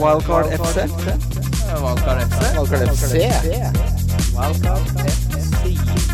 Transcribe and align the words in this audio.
Wildcard 0.00 0.48
FC. 0.56 0.84
Wildcard 1.82 2.20
FC. 2.24 2.40
Wildcard 2.56 2.88
FC. 2.88 3.12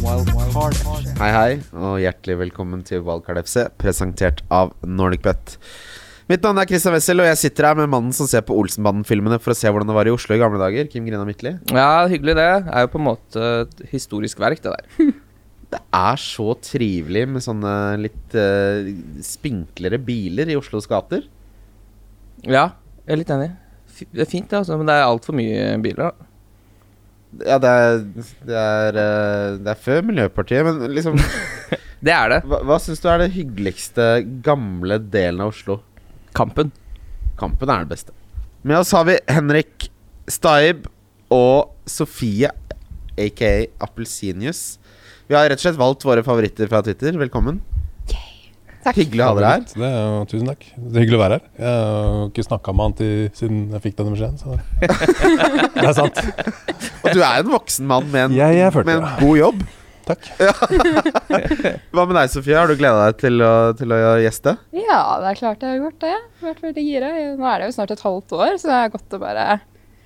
Wildcard 0.03 0.75
FC. 0.75 1.12
Hei, 1.20 1.28
hei, 1.31 1.52
og 1.78 2.00
hjertelig 2.02 2.36
velkommen 2.41 2.83
til 2.86 3.04
Wildcard 3.06 3.38
FC, 3.44 3.68
presentert 3.78 4.42
av 4.50 4.72
NordicBet. 4.83 5.54
Mitt 6.28 6.42
navn 6.42 6.58
er 6.58 6.67
Christian 6.70 6.96
Wessel, 6.96 7.22
og 7.22 7.28
jeg 7.30 7.38
sitter 7.44 7.68
her 7.70 7.78
med 7.78 7.92
mannen 7.92 8.16
som 8.16 8.27
ser 8.30 8.43
på 8.48 8.56
Olsenbanden-filmene 8.59 9.38
for 9.45 9.54
å 9.54 9.59
se 9.61 9.70
hvordan 9.70 9.92
det 9.92 9.96
var 10.00 10.10
i 10.10 10.16
Oslo 10.16 10.34
i 10.34 10.40
gamle 10.42 10.58
dager. 10.60 10.90
Kim 10.90 11.06
Grina 11.06 11.22
Midtli. 11.29 11.54
Ja, 11.70 12.02
hyggelig 12.10 12.34
det. 12.40 12.50
Det 12.66 12.74
er 12.74 12.84
jo 12.84 12.92
på 12.96 13.00
en 13.00 13.06
måte 13.06 13.46
et 13.62 13.86
historisk 13.95 14.42
verk, 14.42 14.64
det 14.66 14.74
der. 14.74 15.14
Det 15.68 15.82
er 15.92 16.16
så 16.16 16.54
trivelig 16.64 17.26
med 17.29 17.45
sånne 17.45 17.70
litt 18.00 18.36
uh, 18.40 18.86
spinklere 19.20 19.98
biler 20.00 20.48
i 20.48 20.56
Oslos 20.56 20.88
gater. 20.88 21.26
Ja, 22.40 22.70
jeg 23.04 23.12
er 23.12 23.20
litt 23.20 23.32
enig. 23.34 23.50
Det 24.06 24.24
er 24.24 24.30
fint, 24.30 24.52
altså, 24.54 24.78
men 24.78 24.88
det 24.88 24.96
er 24.96 25.06
altfor 25.06 25.36
mye 25.36 25.70
biler. 25.82 26.11
da. 26.11 26.29
Ja, 27.44 27.58
det 27.61 27.70
er, 27.70 27.98
det 28.48 28.56
er, 28.56 28.98
eh, 29.02 29.56
det 29.61 29.72
er 29.75 29.80
før 29.84 30.06
Miljøpartiet, 30.08 30.64
men 30.64 30.94
liksom 30.96 31.18
Det 32.06 32.15
er 32.15 32.30
det. 32.30 32.39
Hva, 32.47 32.61
hva 32.65 32.79
syns 32.80 33.03
du 33.03 33.09
er 33.11 33.25
det 33.25 33.33
hyggeligste 33.34 34.06
gamle 34.47 35.01
delen 35.12 35.42
av 35.42 35.51
Oslo? 35.51 35.80
Kampen. 36.39 36.70
Kampen 37.41 37.73
er 37.75 37.83
det 37.84 37.92
beste. 37.92 38.15
Med 38.62 38.79
oss 38.79 38.95
har 38.95 39.05
vi 39.09 39.19
Henrik 39.30 39.89
Staib 40.30 40.87
og 41.34 41.75
Sofie, 41.91 42.51
aka 43.19 43.51
Appelsinius. 43.83 44.78
Vi 45.28 45.37
har 45.37 45.51
rett 45.51 45.61
og 45.61 45.67
slett 45.67 45.80
valgt 45.80 46.06
våre 46.06 46.25
favoritter 46.25 46.70
fra 46.70 46.80
Twitter. 46.87 47.19
Velkommen. 47.20 47.59
Hyggelig 48.87 49.25
å 49.25 49.27
ha 49.29 49.35
dere 49.37 49.51
her. 49.53 49.65
Det 49.69 49.89
er 49.89 50.29
tusen 50.31 50.49
takk. 50.49 50.63
Det 50.77 50.95
er 50.95 51.05
hyggelig 51.05 51.19
å 51.19 51.23
være 51.23 51.39
her. 51.39 51.49
Jeg 51.59 51.73
har 51.89 52.23
ikke 52.29 52.45
snakka 52.47 52.75
med 52.77 52.87
han 52.87 52.95
til, 53.01 53.17
siden 53.37 53.59
jeg 53.75 53.85
fikk 53.85 53.99
denne 53.99 54.15
beskjeden. 54.15 54.39
Så 54.39 54.57
det 55.83 55.85
er 55.85 55.97
sant. 55.99 56.23
Og 57.03 57.11
du 57.12 57.20
er 57.20 57.43
en 57.43 57.53
voksen 57.53 57.91
mann 57.91 58.09
med 58.12 58.29
en, 58.29 58.39
Jeg 58.39 58.59
jeg 58.61 58.87
med 58.89 58.95
en 58.97 59.09
god 59.20 59.37
jobb. 59.43 59.67
Takk. 60.09 60.29
Hva 61.93 62.05
med 62.09 62.15
deg, 62.17 62.31
Sofie? 62.33 62.57
Har 62.57 62.70
du 62.70 62.79
gleda 62.81 63.09
deg 63.09 63.19
til 63.20 63.43
å, 63.45 63.55
til 63.77 63.93
å 63.93 63.98
gjeste? 64.23 64.55
Ja, 64.77 65.01
det 65.20 65.33
er 65.35 65.41
klart 65.42 65.65
jeg 65.65 65.75
har 65.75 65.83
gjort 65.83 65.98
det. 66.05 66.15
Jeg 66.15 66.45
har 66.45 66.55
vært 66.55 66.63
veldig 66.69 66.85
gira. 66.87 67.11
Nå 67.37 67.51
er 67.51 67.61
det 67.61 67.69
jo 67.69 67.75
snart 67.77 67.92
et 67.92 68.07
halvt 68.07 68.39
år, 68.39 68.55
så 68.63 68.70
det 68.70 68.79
er 68.79 68.95
godt 68.95 69.19
å 69.19 69.20
bare 69.20 69.48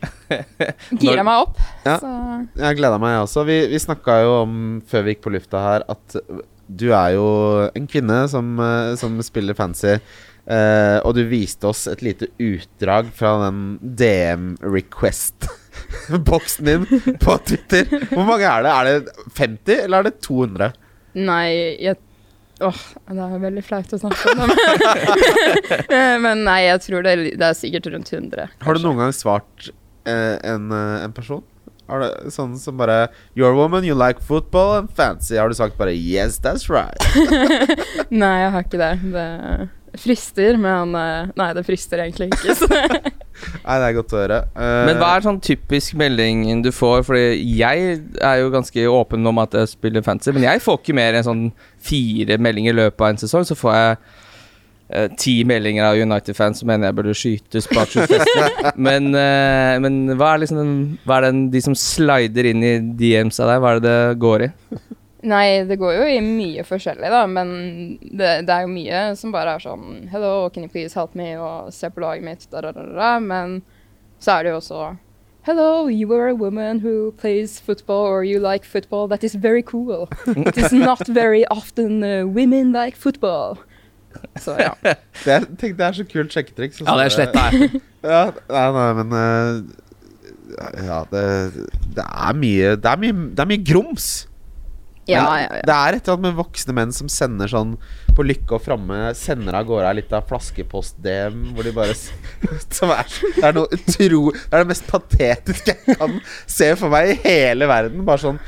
gire 1.05 1.23
meg 1.27 1.45
opp. 1.45 1.61
Ja. 1.87 1.99
Så 2.03 2.09
Jeg 2.09 2.57
gleder 2.59 2.81
gleda 2.81 2.99
meg, 3.03 3.15
jeg 3.15 3.27
også. 3.29 3.45
Vi, 3.47 3.59
vi 3.71 3.83
snakka 3.85 4.19
jo 4.25 4.33
om 4.41 4.57
før 4.91 5.07
vi 5.07 5.15
gikk 5.15 5.23
på 5.29 5.35
lufta 5.37 5.63
her, 5.63 5.87
at 5.93 6.19
du 6.79 6.89
er 6.95 7.11
jo 7.17 7.27
en 7.77 7.87
kvinne 7.91 8.19
som, 8.33 8.47
eh, 8.61 8.93
som 9.01 9.11
spiller 9.25 9.55
fancy. 9.59 9.95
Uh, 10.43 10.99
og 11.07 11.15
du 11.15 11.23
viste 11.31 11.63
oss 11.69 11.85
et 11.87 12.01
lite 12.03 12.27
utdrag 12.43 13.07
fra 13.15 13.37
den 13.45 13.79
DM-request-boksen 13.95 16.65
din 16.67 16.83
på 17.23 17.37
Twitter. 17.47 17.85
Hvor 18.11 18.27
mange 18.27 18.43
er 18.51 18.63
det? 18.67 18.73
Er 18.73 18.85
det 18.89 18.97
50, 19.39 19.85
eller 19.85 19.97
er 20.01 20.05
det 20.09 20.17
200? 20.27 20.73
nei, 21.15 21.77
jeg 21.85 21.97
Åh, 22.63 22.79
det 23.11 23.19
er 23.25 23.41
veldig 23.43 23.63
flaut 23.67 23.91
å 23.91 23.99
snakke 23.99 24.23
om 24.33 24.39
det. 24.47 24.55
men- 26.23 26.45
nei, 26.49 26.61
jeg 26.69 26.79
tror 26.85 27.01
det, 27.07 27.13
det 27.41 27.47
er 27.49 27.55
sikkert 27.59 27.87
rundt 27.91 28.11
100. 28.13 28.49
Har 28.63 28.73
du 28.75 28.81
noen 28.85 28.99
gang 29.01 29.13
svart 29.17 29.59
uh, 30.07 30.37
en, 30.47 30.65
en 30.75 31.13
person? 31.17 31.43
Har 31.93 32.01
du, 32.01 32.31
sånn 32.33 32.55
som 32.57 32.79
bare 32.81 33.11
You're 33.37 33.53
a 33.53 33.59
woman, 33.59 33.85
you 33.85 33.93
like 33.99 34.23
football 34.25 34.79
and 34.79 34.89
fancy. 34.97 35.37
Har 35.37 35.53
du 35.53 35.57
sagt 35.59 35.77
bare 35.77 35.93
Yes, 35.93 36.39
that's 36.41 36.71
right? 36.73 36.97
Nei, 38.09 38.35
jeg 38.41 38.53
har 38.55 38.65
ikke 38.65 38.81
det. 38.81 38.93
Det 39.13 39.29
frister, 40.01 40.57
men 40.57 40.95
eh, 40.97 41.33
Nei, 41.37 41.51
det 41.59 41.67
frister 41.69 42.01
egentlig 42.01 42.31
ikke. 42.33 42.57
Nei, 43.67 43.77
det 43.77 43.87
er 43.91 43.97
godt 43.97 44.15
å 44.15 44.21
høre. 44.23 44.39
Uh, 44.55 44.85
Men 44.89 45.01
hva 45.01 45.11
er 45.17 45.25
sånn 45.27 45.41
typisk 45.43 45.97
melding 45.99 46.63
du 46.65 46.71
får? 46.75 47.03
Fordi 47.09 47.25
jeg 47.59 47.97
er 48.23 48.41
jo 48.41 48.53
ganske 48.55 48.85
åpen 48.89 49.29
om 49.29 49.41
at 49.43 49.57
jeg 49.59 49.73
spiller 49.75 50.05
fantasy, 50.07 50.33
men 50.37 50.47
jeg 50.47 50.63
får 50.65 50.81
ikke 50.81 50.97
mer 50.97 51.19
enn 51.19 51.27
sånn 51.27 51.47
fire 51.83 52.39
meldinger 52.41 52.77
i 52.77 52.81
løpet 52.85 53.03
av 53.03 53.13
en 53.13 53.21
sesong. 53.25 53.47
Så 53.49 53.59
får 53.59 53.77
jeg 53.77 53.97
ti 55.19 55.39
meldinger 55.49 55.87
av 55.89 56.01
United-fans 56.01 56.63
som 56.63 56.71
mener 56.71 56.89
jeg 56.89 56.99
burde 56.99 57.15
skytes 57.17 57.69
på 57.71 57.83
Akershus 57.83 58.27
men, 58.89 59.13
eh, 59.19 59.77
men 59.83 60.01
hva 60.17 60.35
er 60.35 60.43
liksom 60.43 60.61
den, 60.61 60.75
hva 61.07 61.21
er 61.21 61.29
den, 61.29 61.45
de 61.53 61.63
som 61.65 61.77
slider 61.79 62.51
inn 62.51 62.65
i 62.67 62.75
DMs 62.99 63.41
av 63.43 63.53
deg, 63.53 63.63
hva 63.63 63.73
er 63.73 63.81
det 63.81 63.93
det 63.93 64.19
går 64.23 64.47
i? 64.49 64.51
Nei, 65.23 65.63
det 65.69 65.77
går 65.79 65.95
jo 66.01 66.07
i 66.11 66.19
mye 66.25 66.65
forskjellig, 66.67 67.07
da, 67.15 67.23
men 67.31 67.53
det, 68.03 68.31
det 68.49 68.55
er 68.55 68.65
jo 68.65 68.73
mye 68.73 69.03
som 69.19 69.31
bare 69.35 69.55
er 69.55 69.63
sånn 69.63 70.09
Hello, 70.11 70.49
can 70.51 70.67
you 70.67 70.73
please 70.73 70.99
help 70.99 71.15
me? 71.15 71.37
Og 71.39 71.71
se 71.75 71.91
på 71.95 72.03
laget 72.03 72.27
mitt, 72.27 72.49
da, 72.51 72.65
da, 72.65 72.73
da, 72.75 72.89
da. 72.97 73.13
Men 73.23 73.61
så 74.19 74.39
er 74.39 74.43
det 74.45 74.55
jo 74.55 74.59
også 74.59 74.83
Hello, 75.47 75.89
you 75.89 76.13
are 76.15 76.29
a 76.29 76.35
woman 76.35 76.79
who 76.81 77.13
plays 77.19 77.59
football, 77.59 78.05
or 78.07 78.23
you 78.23 78.39
like 78.39 78.65
football. 78.65 79.09
That 79.09 79.25
is 79.25 79.35
very 79.35 79.63
cool. 79.63 80.09
It 80.25 80.57
is 80.57 80.73
not 80.73 81.05
very 81.09 81.45
often 81.47 82.05
uh, 82.05 82.27
women 82.27 82.71
like 82.71 82.95
football. 82.95 83.59
Så 84.43 84.57
ja. 84.61 84.73
Det 85.25 85.33
er, 85.37 85.47
tenk, 85.61 85.79
det 85.79 85.87
er 85.87 85.97
så 86.01 86.05
kult 86.09 86.35
sjekketriks. 86.35 86.83
Ja, 86.83 86.97
det 86.99 87.09
er 87.09 87.17
slett 87.17 87.37
der. 87.37 87.81
Ja, 88.03 88.23
nei, 88.51 88.67
nei, 88.75 88.87
men 88.99 89.13
uh, 89.15 90.79
Ja, 90.83 91.05
det, 91.13 91.23
det 91.95 92.03
er 92.03 92.35
mye 92.35 92.73
Det 92.75 92.91
er 92.91 92.99
mye, 92.99 93.15
det 93.31 93.45
er 93.45 93.51
mye 93.53 93.63
grums. 93.63 94.09
Ja, 95.11 95.23
ja, 95.35 95.49
ja. 95.51 95.63
Det 95.67 95.75
er 95.75 95.97
et 95.97 96.07
eller 96.07 96.15
annet 96.15 96.27
med 96.29 96.37
voksne 96.39 96.75
menn 96.77 96.93
som 96.95 97.09
sender 97.11 97.51
sånn 97.51 97.73
på 98.15 98.23
lykke 98.23 98.55
og 98.55 98.63
framme 98.63 98.99
Sender 99.19 99.57
av 99.59 99.67
gårde 99.67 99.89
ei 99.89 99.97
lita 99.99 100.21
flaskepost-DM 100.29 101.41
hvor 101.57 101.67
de 101.67 101.73
bare 101.75 101.97
Som 102.79 102.93
er 102.95 103.09
Det 103.09 103.43
er 103.49 103.57
noe 103.57 103.67
utro 103.75 104.21
Det 104.31 104.45
er 104.47 104.63
det 104.63 104.69
mest 104.71 104.87
patetiske 104.87 105.75
jeg 105.75 105.99
kan 105.99 106.21
se 106.47 106.71
for 106.79 106.93
meg 106.93 107.17
i 107.17 107.19
hele 107.25 107.67
verden. 107.71 108.05
Bare 108.07 108.23
sånn 108.23 108.39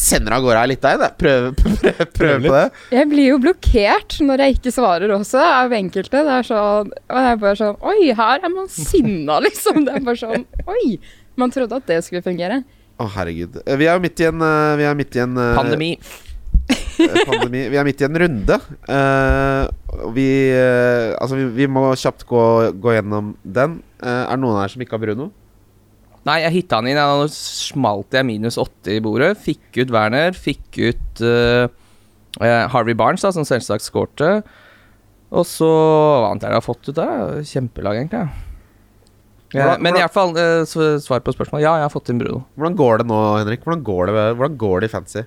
Sender 0.00 0.36
av 0.36 0.44
gårde 0.44 0.62
ei 0.62 0.70
lita 0.72 0.92
en, 0.94 1.04
Prøv, 1.20 1.48
prøv, 1.82 2.00
prøv 2.16 2.46
på 2.46 2.54
det. 2.54 2.64
Jeg 2.96 3.10
blir 3.10 3.30
jo 3.32 3.38
blokkert 3.42 4.18
når 4.24 4.44
jeg 4.44 4.58
ikke 4.58 4.72
svarer 4.74 5.14
også, 5.16 5.40
av 5.40 5.74
enkelte. 5.76 6.22
Det 6.26 6.34
er 6.38 6.46
sånn 6.46 6.92
Og 6.92 7.16
det 7.16 7.24
er 7.32 7.40
bare 7.42 7.60
sånn 7.60 7.78
Oi, 7.92 8.10
her 8.18 8.44
er 8.44 8.52
man 8.52 8.68
sinna, 8.72 9.40
liksom. 9.46 9.84
Det 9.86 9.96
er 9.96 10.06
bare 10.06 10.20
sånn 10.20 10.46
Oi. 10.68 10.96
Man 11.36 11.52
trodde 11.52 11.76
at 11.80 11.88
det 11.88 12.00
skulle 12.06 12.24
fungere. 12.24 12.62
Å, 12.96 13.08
herregud. 13.18 13.58
Eh, 13.66 13.76
Vi 13.76 13.88
er 13.88 13.98
jo 13.98 14.04
midt 14.04 14.22
i 14.24 14.28
en 14.30 14.40
eh, 14.44 14.76
Vi 14.80 14.86
er 14.88 14.96
midt 14.96 15.18
i 15.18 15.24
en 15.24 15.36
eh, 15.36 15.56
Pandemi. 15.58 15.90
pandemi. 17.28 17.66
Vi 17.70 17.76
er 17.78 17.84
midt 17.86 18.00
i 18.00 18.06
en 18.06 18.18
runde. 18.22 18.56
Uh, 18.88 19.68
vi 20.16 20.28
uh, 20.50 21.12
Altså, 21.20 21.36
vi, 21.38 21.44
vi 21.60 21.68
må 21.70 21.88
kjapt 21.94 22.24
gå, 22.28 22.42
gå 22.82 22.96
gjennom 22.96 23.34
den. 23.44 23.80
Uh, 24.00 24.24
er 24.24 24.32
det 24.32 24.40
noen 24.42 24.58
her 24.62 24.72
som 24.72 24.82
ikke 24.82 24.96
har 24.96 25.04
Bruno? 25.04 25.28
Nei, 26.26 26.40
jeg 26.42 26.54
hitta 26.60 26.80
han 26.80 26.88
inn. 26.90 26.98
Da 26.98 27.26
smalt 27.32 28.14
jeg 28.16 28.26
minus 28.26 28.58
80 28.58 28.98
i 28.98 29.02
bordet. 29.04 29.32
Fikk 29.42 29.82
ut 29.82 29.92
Werner. 29.94 30.34
Fikk 30.34 30.80
ut 30.80 31.22
eh, 31.22 31.68
eh, 32.40 32.64
Harvey 32.72 32.96
Barnes, 32.98 33.22
da, 33.22 33.30
som 33.34 33.46
selvsagt 33.46 33.86
skårte. 33.86 34.40
Og 35.36 35.46
så 35.46 35.68
Hva 35.68 36.32
annet 36.32 36.46
er 36.46 36.50
det 36.50 36.56
jeg 36.56 36.62
har 36.62 36.66
fått 36.66 36.90
ut 36.90 36.98
der? 36.98 37.38
Kjempelag, 37.46 38.00
egentlig. 38.02 38.26
Ja. 38.26 38.42
Ja, 39.54 39.76
men 39.78 39.94
i 39.94 40.02
hvert 40.02 40.14
fall 40.14 40.34
eh, 40.40 40.66
svar 40.66 41.22
på 41.24 41.32
spørsmålet. 41.34 41.62
Ja, 41.62 41.76
jeg 41.78 41.86
har 41.86 41.94
fått 41.94 42.10
inn 42.10 42.18
Bruno. 42.20 42.42
Hvordan 42.58 42.76
går 42.78 43.00
det 43.00 43.08
nå, 43.12 43.20
Henrik? 43.38 43.62
Hvordan 43.64 43.84
går 43.86 44.10
det, 44.10 44.26
hvordan 44.40 44.58
går 44.60 44.82
det 44.82 44.90
i 44.90 44.92
fancy? 44.92 45.22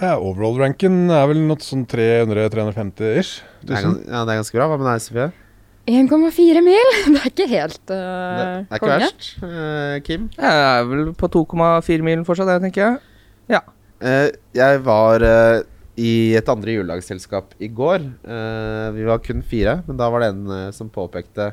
Ja, 0.00 0.16
Overall-ranken 0.16 1.12
er 1.12 1.28
vel 1.30 1.44
noe 1.46 1.60
sånn 1.64 1.86
300-350 1.88 3.20
ish. 3.20 3.44
Det 3.64 3.76
er, 3.76 3.86
ja, 4.08 4.24
det 4.24 4.34
er 4.34 4.40
ganske 4.40 4.56
bra. 4.56 4.68
Hva 4.68 4.80
med 4.80 4.88
deg, 4.88 5.04
Sofie? 5.04 5.28
1,4 5.88 6.62
mil! 6.64 6.90
Det 7.14 7.20
er 7.20 7.30
ikke 7.30 7.48
helt 7.50 7.80
Det, 7.88 7.96
uh, 7.96 8.60
det 8.60 8.76
er 8.76 8.80
ikke 8.80 8.90
verst. 8.92 9.28
Uh, 9.42 9.96
Kim? 10.04 10.28
Jeg 10.36 10.64
er 10.64 10.84
vel 10.88 11.12
på 11.18 11.30
2,4 11.32 12.04
milen 12.06 12.26
fortsatt, 12.28 12.50
jeg, 12.56 12.64
tenker 12.68 12.86
jeg. 12.86 13.00
Eh, 14.00 14.30
jeg 14.56 14.78
var 14.80 15.20
i 16.00 16.32
et 16.32 16.48
andre 16.48 16.72
juledagsselskap 16.78 17.50
i 17.60 17.68
går. 17.68 18.06
Eh, 18.24 18.86
vi 18.96 19.04
var 19.04 19.20
kun 19.20 19.42
fire, 19.44 19.82
men 19.84 19.98
da 20.00 20.06
var 20.08 20.24
det 20.24 20.30
en 20.32 20.72
som 20.72 20.88
påpekte 20.88 21.50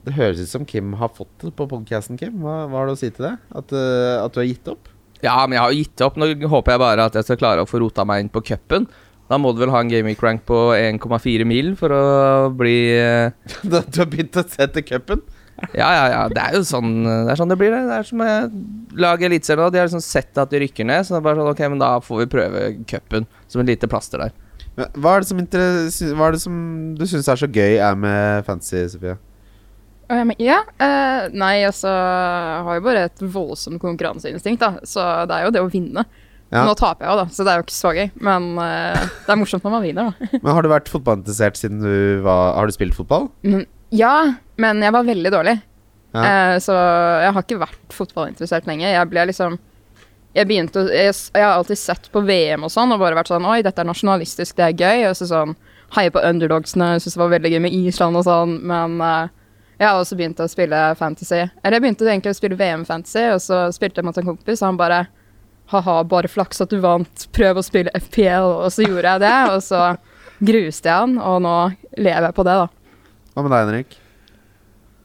Det 0.00 0.14
høres 0.16 0.40
ut 0.40 0.48
som 0.48 0.64
Kim 0.64 0.94
har 0.96 1.10
fått 1.12 1.42
det 1.44 1.52
på 1.52 1.66
podcasten, 1.68 2.16
Kim. 2.16 2.38
Hva, 2.40 2.62
hva 2.70 2.80
har 2.80 2.88
du 2.88 2.94
å 2.94 2.96
si 2.96 3.10
til 3.12 3.26
det? 3.26 3.34
At, 3.52 3.74
at 3.76 4.32
du 4.32 4.40
har 4.40 4.48
gitt 4.48 4.70
opp? 4.72 4.88
Ja, 5.20 5.34
men 5.44 5.58
jeg 5.58 5.60
har 5.60 5.74
jo 5.74 5.82
gitt 5.82 6.04
opp. 6.06 6.16
Nå 6.16 6.30
håper 6.48 6.72
jeg 6.72 6.80
bare 6.80 7.04
at 7.10 7.18
jeg 7.18 7.26
skal 7.28 7.40
klare 7.42 7.66
å 7.66 7.68
få 7.68 7.82
rota 7.82 8.06
meg 8.08 8.24
inn 8.24 8.32
på 8.32 8.40
cupen. 8.40 8.88
Da 9.30 9.38
må 9.38 9.52
du 9.54 9.60
vel 9.62 9.70
ha 9.70 9.82
en 9.84 9.90
gaming 9.90 10.16
rank 10.18 10.42
på 10.48 10.70
1,4 10.74 11.46
mil 11.46 11.74
for 11.78 11.94
å 11.94 12.02
bli 12.56 12.78
eh, 12.96 13.30
Du 13.70 13.78
har 13.78 14.10
begynt 14.10 14.40
å 14.40 14.46
se 14.46 14.66
til 14.74 14.86
cupen? 14.88 15.22
Ja, 15.76 15.90
ja, 15.92 16.04
ja. 16.08 16.20
Det 16.32 16.40
er 16.40 16.56
jo 16.56 16.64
sånn 16.64 17.04
det 17.04 17.34
er 17.34 17.38
sånn 17.38 17.50
det 17.52 17.58
blir, 17.60 17.74
det. 17.74 17.84
Det 17.86 17.98
er 18.00 18.08
som 18.08 18.22
eh, 18.24 18.52
lag 18.98 19.22
eliteserie 19.22 19.60
nå. 19.60 19.70
De 19.70 19.80
har 19.82 19.90
liksom 19.90 20.02
sett 20.04 20.40
at 20.40 20.52
de 20.52 20.62
rykker 20.64 20.88
ned, 20.88 21.04
så 21.06 21.14
det 21.14 21.20
er 21.20 21.26
bare 21.28 21.42
sånn 21.42 21.52
Ok, 21.52 21.64
men 21.72 21.82
da 21.82 21.90
får 22.04 22.22
vi 22.24 22.30
prøve 22.34 22.68
cupen 22.90 23.28
som 23.46 23.62
et 23.62 23.74
lite 23.74 23.90
plaster 23.90 24.24
der. 24.24 24.36
Hva 24.96 25.16
er 25.16 25.24
det 25.24 25.28
som, 25.28 25.40
hva 26.16 26.30
er 26.30 26.36
det 26.36 26.40
som 26.40 26.54
du 26.96 27.04
syns 27.08 27.28
er 27.28 27.40
så 27.40 27.48
gøy 27.50 27.76
er 27.82 27.98
med 27.98 28.46
fantasy, 28.46 28.86
Sofie? 28.88 29.18
Ja, 30.10 30.24
men, 30.24 30.34
ja. 30.42 30.58
eh, 30.82 31.28
nei, 31.38 31.60
altså 31.62 31.90
Jeg 31.90 32.64
har 32.66 32.78
jo 32.78 32.86
bare 32.88 33.04
et 33.06 33.20
voldsomt 33.22 33.78
konkurranseinstinkt, 33.82 34.62
da. 34.62 34.82
Så 34.86 35.04
det 35.30 35.36
er 35.36 35.46
jo 35.46 35.54
det 35.54 35.62
å 35.62 35.70
vinne. 35.70 36.06
Ja. 36.50 36.64
Nå 36.66 36.74
taper 36.74 37.06
jeg 37.06 37.12
jo, 37.12 37.18
da, 37.20 37.24
så 37.30 37.44
det 37.46 37.52
er 37.52 37.60
jo 37.60 37.64
ikke 37.64 37.76
så 37.76 37.92
gøy. 37.94 38.08
Men 38.26 38.46
uh, 38.58 39.08
det 39.26 39.30
er 39.30 39.38
morsomt 39.38 39.66
når 39.66 39.74
man 39.76 39.84
vinner, 39.86 40.10
da. 40.10 40.30
Men 40.42 40.52
Har 40.56 40.66
du 40.66 40.70
vært 40.72 40.90
fotballinteressert 40.90 41.58
siden 41.60 41.82
du 41.84 42.22
var 42.26 42.56
Har 42.58 42.66
du 42.66 42.74
spilt 42.74 42.96
fotball? 42.98 43.28
Mm, 43.46 43.64
ja, 43.94 44.14
men 44.60 44.82
jeg 44.84 44.94
var 44.94 45.06
veldig 45.06 45.32
dårlig. 45.34 45.56
Ja. 46.10 46.22
Eh, 46.26 46.56
så 46.62 46.74
jeg 46.74 47.34
har 47.34 47.44
ikke 47.44 47.60
vært 47.62 47.94
fotballinteressert 47.94 48.66
lenge. 48.66 48.88
Jeg 48.90 49.10
ble 49.10 49.28
liksom 49.30 49.58
Jeg 50.34 50.46
begynte 50.46 50.82
jeg, 50.90 51.14
jeg 51.14 51.42
har 51.42 51.56
alltid 51.56 51.78
sett 51.78 52.08
på 52.10 52.22
VM 52.26 52.66
og 52.66 52.70
sånn 52.70 52.94
og 52.94 53.02
bare 53.02 53.18
vært 53.18 53.30
sånn 53.30 53.46
Oi, 53.46 53.60
dette 53.66 53.82
er 53.82 53.88
nasjonalistisk, 53.88 54.56
det 54.58 54.66
er 54.66 54.78
gøy. 54.78 55.08
Og 55.10 55.18
så 55.18 55.30
sånn 55.30 55.54
Heier 55.96 56.12
på 56.14 56.22
underdogsene, 56.22 56.96
syns 57.02 57.16
det 57.16 57.22
var 57.22 57.32
veldig 57.32 57.50
gøy 57.50 57.62
med 57.64 57.74
Island 57.74 58.18
og 58.18 58.22
sånn, 58.22 58.52
men 58.70 59.00
uh, 59.02 59.26
jeg 59.74 59.88
har 59.88 59.96
også 59.98 60.14
begynt 60.14 60.38
å 60.38 60.46
spille 60.46 60.82
fantasy. 60.94 61.40
Eller 61.64 61.80
jeg 61.80 61.82
begynte 61.82 62.06
egentlig 62.06 62.30
å 62.30 62.36
spille 62.38 62.58
VM-fantasy, 62.60 63.24
og 63.34 63.40
så 63.42 63.58
spilte 63.74 63.98
jeg 63.98 64.06
mot 64.06 64.20
en 64.20 64.28
kompis, 64.28 64.62
og 64.62 64.68
han 64.68 64.78
bare 64.78 65.00
Ha-ha, 65.70 65.96
bare 66.10 66.28
flaks 66.30 66.60
at 66.64 66.72
du 66.72 66.80
vant, 66.82 67.26
prøv 67.36 67.60
å 67.60 67.64
spille 67.64 67.92
FPL, 67.94 68.48
og 68.64 68.70
så 68.74 68.82
gjorde 68.86 69.06
jeg 69.16 69.22
det, 69.22 69.34
og 69.54 69.60
så 69.62 69.82
gruste 70.42 70.88
jeg 70.90 70.96
han, 71.04 71.18
og 71.22 71.42
nå 71.44 71.56
lever 72.00 72.26
jeg 72.30 72.36
på 72.38 72.46
det, 72.48 72.56
da. 72.64 72.68
Hva 73.36 73.44
med 73.46 73.52
deg, 73.54 73.66
Henrik? 73.68 73.98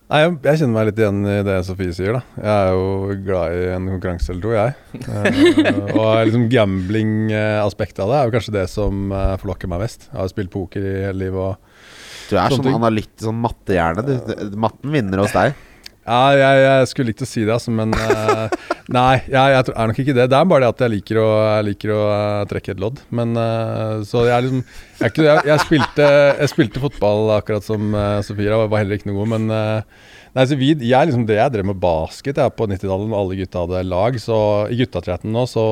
Nei, 0.06 0.20
jeg, 0.22 0.34
jeg 0.46 0.60
kjenner 0.62 0.76
meg 0.76 0.88
litt 0.92 1.00
igjen 1.02 1.22
i 1.26 1.36
det 1.48 1.54
Sofie 1.66 1.94
sier. 1.98 2.14
da 2.14 2.20
Jeg 2.38 2.50
er 2.54 2.76
jo 2.78 3.16
glad 3.26 3.56
i 3.58 3.62
en 3.74 3.88
konkurranse 3.90 4.30
eller 4.34 4.44
to, 4.44 4.52
jeg. 4.54 4.76
Uh, 5.10 5.96
og 5.98 6.10
liksom 6.28 6.44
gambling-aspektet 6.54 8.04
av 8.06 8.12
det 8.12 8.20
er 8.20 8.30
jo 8.30 8.36
kanskje 8.36 8.54
det 8.58 8.66
som 8.70 9.08
uh, 9.14 9.34
forlokker 9.42 9.72
meg 9.72 9.82
mest. 9.86 10.06
Jeg 10.12 10.20
har 10.22 10.30
spilt 10.30 10.54
poker 10.54 10.86
i 10.86 10.94
hele 11.08 11.18
livet 11.24 11.42
og 11.42 12.30
Du 12.30 12.36
er 12.38 12.54
sånn 12.54 12.70
analytisk 12.78 13.26
sånn 13.28 13.42
mattehjerne. 13.42 14.06
Du. 14.06 14.14
Du- 14.30 14.60
Matten 14.62 14.94
vinner 14.94 15.24
hos 15.26 15.34
deg. 15.34 15.58
Ja, 16.06 16.36
jeg, 16.38 16.58
jeg 16.62 16.90
skulle 16.92 17.10
likt 17.10 17.24
å 17.26 17.28
si 17.28 17.42
det, 17.42 17.54
altså, 17.56 17.72
men 17.74 17.94
uh, 17.98 18.46
Nei, 18.96 19.16
jeg, 19.26 19.54
jeg 19.56 19.62
er 19.74 19.90
nok 19.90 20.00
ikke 20.04 20.14
det. 20.14 20.28
Det 20.30 20.38
er 20.38 20.50
bare 20.52 20.62
det 20.62 20.74
at 20.76 20.84
jeg 20.86 20.94
liker 20.94 21.18
å, 21.18 21.30
jeg 21.58 21.66
liker 21.72 21.94
å 21.96 22.02
eh, 22.14 22.42
trekke 22.52 22.76
et 22.76 22.84
lodd. 22.84 23.00
Men 23.18 23.32
uh, 23.34 24.04
Så 24.06 24.28
jeg 24.28 24.36
er 24.36 24.46
liksom 24.46 24.60
Jeg, 24.62 25.10
ikke, 25.10 25.26
jeg, 25.26 25.42
jeg, 25.50 25.64
spilte, 25.64 26.10
jeg 26.44 26.52
spilte 26.52 26.84
fotball 26.84 27.32
akkurat 27.40 27.66
som 27.66 27.98
uh, 27.98 28.20
Sofia, 28.28 28.60
og 28.60 28.70
var 28.70 28.84
heller 28.84 29.00
ikke 29.00 29.10
noe 29.10 29.18
god, 29.24 29.32
men 29.34 29.50
uh, 29.50 30.06
Nei, 30.36 30.46
så 30.46 30.60
vi, 30.60 30.70
jeg 30.76 30.94
er 31.00 31.10
liksom 31.10 31.26
det 31.26 31.40
jeg 31.40 31.56
drev 31.56 31.70
med 31.72 31.82
basket 31.82 32.38
jeg, 32.38 32.54
på 32.60 32.68
90-tallet, 32.70 33.10
når 33.10 33.22
alle 33.24 33.40
gutta 33.40 33.66
hadde 33.66 33.84
lag. 33.88 34.18
Så 34.20 34.38
i 34.68 34.78
guttatretten 34.82 35.32
nå, 35.34 35.46
så 35.48 35.64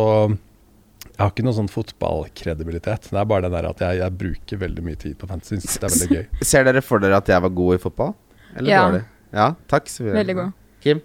jeg 1.14 1.20
har 1.20 1.34
ikke 1.34 1.44
noen 1.46 1.58
sånn 1.60 1.70
fotballkredibilitet. 1.70 3.10
Det 3.12 3.20
er 3.20 3.28
bare 3.30 3.46
det 3.46 3.54
der 3.54 3.68
at 3.70 3.82
jeg, 3.84 4.00
jeg 4.02 4.18
bruker 4.24 4.62
veldig 4.64 4.86
mye 4.88 4.98
tid 5.04 5.18
på 5.20 5.28
fantasy. 5.30 5.60
Det 5.60 5.84
er 5.84 5.94
veldig 5.94 6.08
gøy. 6.16 6.46
Ser 6.48 6.66
dere 6.66 6.82
for 6.82 7.04
dere 7.04 7.20
at 7.20 7.30
jeg 7.30 7.44
var 7.44 7.54
god 7.60 7.76
i 7.76 7.82
fotball? 7.84 8.16
Eller 8.56 8.72
Ja. 8.72 8.86
dårlig? 8.88 9.04
Ja, 9.34 9.54
takk. 9.72 9.90
Veldig 9.90 10.38
god. 10.38 10.54
Kim? 10.84 11.02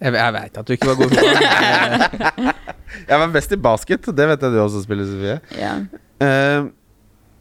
Jeg, 0.00 0.16
jeg 0.16 0.34
veit 0.34 0.58
at 0.58 0.66
du 0.66 0.74
ikke 0.74 0.90
var 0.90 1.00
god. 1.00 2.56
Jeg 2.90 3.20
var 3.22 3.30
best 3.32 3.52
i 3.54 3.58
basket. 3.60 4.06
Det 4.18 4.26
vet 4.32 4.42
jeg 4.42 4.52
du 4.52 4.58
også 4.58 4.82
spiller, 4.82 5.06
Sofie. 5.06 5.36
Ja. 5.56 5.76
Uh, 6.20 6.70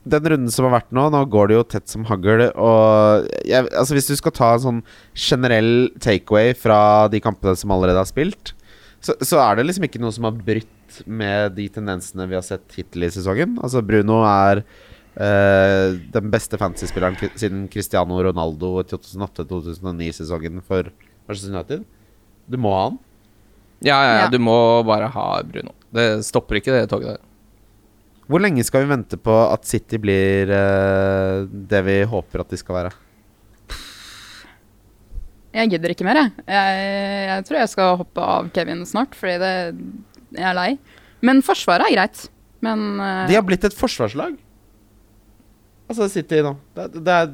den 0.10 0.30
runden 0.32 0.54
som 0.54 0.68
har 0.68 0.76
vært 0.78 0.92
nå, 0.96 1.08
nå 1.14 1.24
går 1.32 1.50
det 1.50 1.58
jo 1.58 1.64
tett 1.74 1.92
som 1.92 2.06
hagl. 2.10 2.46
Og 2.54 3.28
jeg, 3.48 3.66
altså 3.74 3.98
hvis 3.98 4.10
du 4.10 4.16
skal 4.20 4.36
ta 4.36 4.52
en 4.56 4.64
sånn 4.64 4.82
generell 5.18 5.90
takeaway 6.02 6.54
fra 6.58 7.10
de 7.12 7.22
kampene 7.24 7.58
som 7.60 7.74
allerede 7.76 8.02
har 8.02 8.10
spilt, 8.10 8.54
så, 9.04 9.16
så 9.24 9.42
er 9.44 9.60
det 9.60 9.68
liksom 9.68 9.88
ikke 9.88 10.02
noe 10.04 10.14
som 10.16 10.28
har 10.30 10.38
brutt 10.38 11.02
med 11.10 11.54
de 11.58 11.68
tendensene 11.72 12.28
vi 12.30 12.38
har 12.38 12.46
sett 12.46 12.78
hittil 12.78 13.06
i 13.06 13.12
sesongen. 13.14 13.58
Altså 13.64 13.84
Bruno 13.86 14.22
er 14.28 14.64
eh, 15.16 15.96
den 16.14 16.30
beste 16.34 16.58
fantasyspilleren 16.62 17.18
siden 17.36 17.68
Cristiano 17.72 18.20
Ronaldo 18.24 18.82
2008-2009-sesongen 18.90 20.62
for 20.66 20.92
Manchester 21.28 21.54
United. 21.56 21.86
Du 22.50 22.58
må 22.58 22.74
ha 22.76 22.84
han. 22.90 23.00
Ja, 23.82 23.96
ja, 24.04 24.14
ja, 24.14 24.22
Ja. 24.26 24.30
du 24.30 24.40
må 24.44 24.84
bare 24.84 25.08
ha 25.08 25.28
Bruno. 25.44 25.72
Det 25.94 26.24
stopper 26.28 26.60
ikke, 26.60 26.74
det 26.76 26.90
toget 26.92 27.16
der. 27.16 27.26
Hvor 28.30 28.42
lenge 28.44 28.62
skal 28.64 28.84
vi 28.84 28.92
vente 28.92 29.18
på 29.18 29.34
at 29.54 29.66
City 29.66 29.98
blir 29.98 30.52
uh, 30.54 31.46
det 31.50 31.80
vi 31.88 32.04
håper 32.06 32.44
at 32.44 32.50
de 32.52 32.58
skal 32.62 32.76
være? 32.76 32.92
Jeg 35.56 35.72
gidder 35.72 35.90
ikke 35.96 36.06
mer, 36.06 36.20
jeg. 36.20 36.32
jeg. 36.46 36.82
Jeg 37.30 37.46
tror 37.48 37.58
jeg 37.58 37.70
skal 37.72 37.96
hoppe 38.04 38.22
av 38.36 38.52
Kevin 38.54 38.84
snart, 38.86 39.16
fordi 39.18 39.40
det, 39.42 39.54
jeg 40.38 40.46
er 40.46 40.58
lei. 40.58 40.70
Men 41.26 41.42
Forsvaret 41.42 41.88
er 41.90 41.96
greit. 41.96 42.28
Men 42.62 43.00
uh, 43.02 43.26
De 43.32 43.34
har 43.40 43.46
blitt 43.48 43.66
et 43.66 43.74
forsvarslag. 43.74 44.38
Altså 45.90 46.10
City 46.12 46.42
nå. 46.46 46.54
Det, 46.78 46.90
det 47.02 47.14
er, 47.16 47.32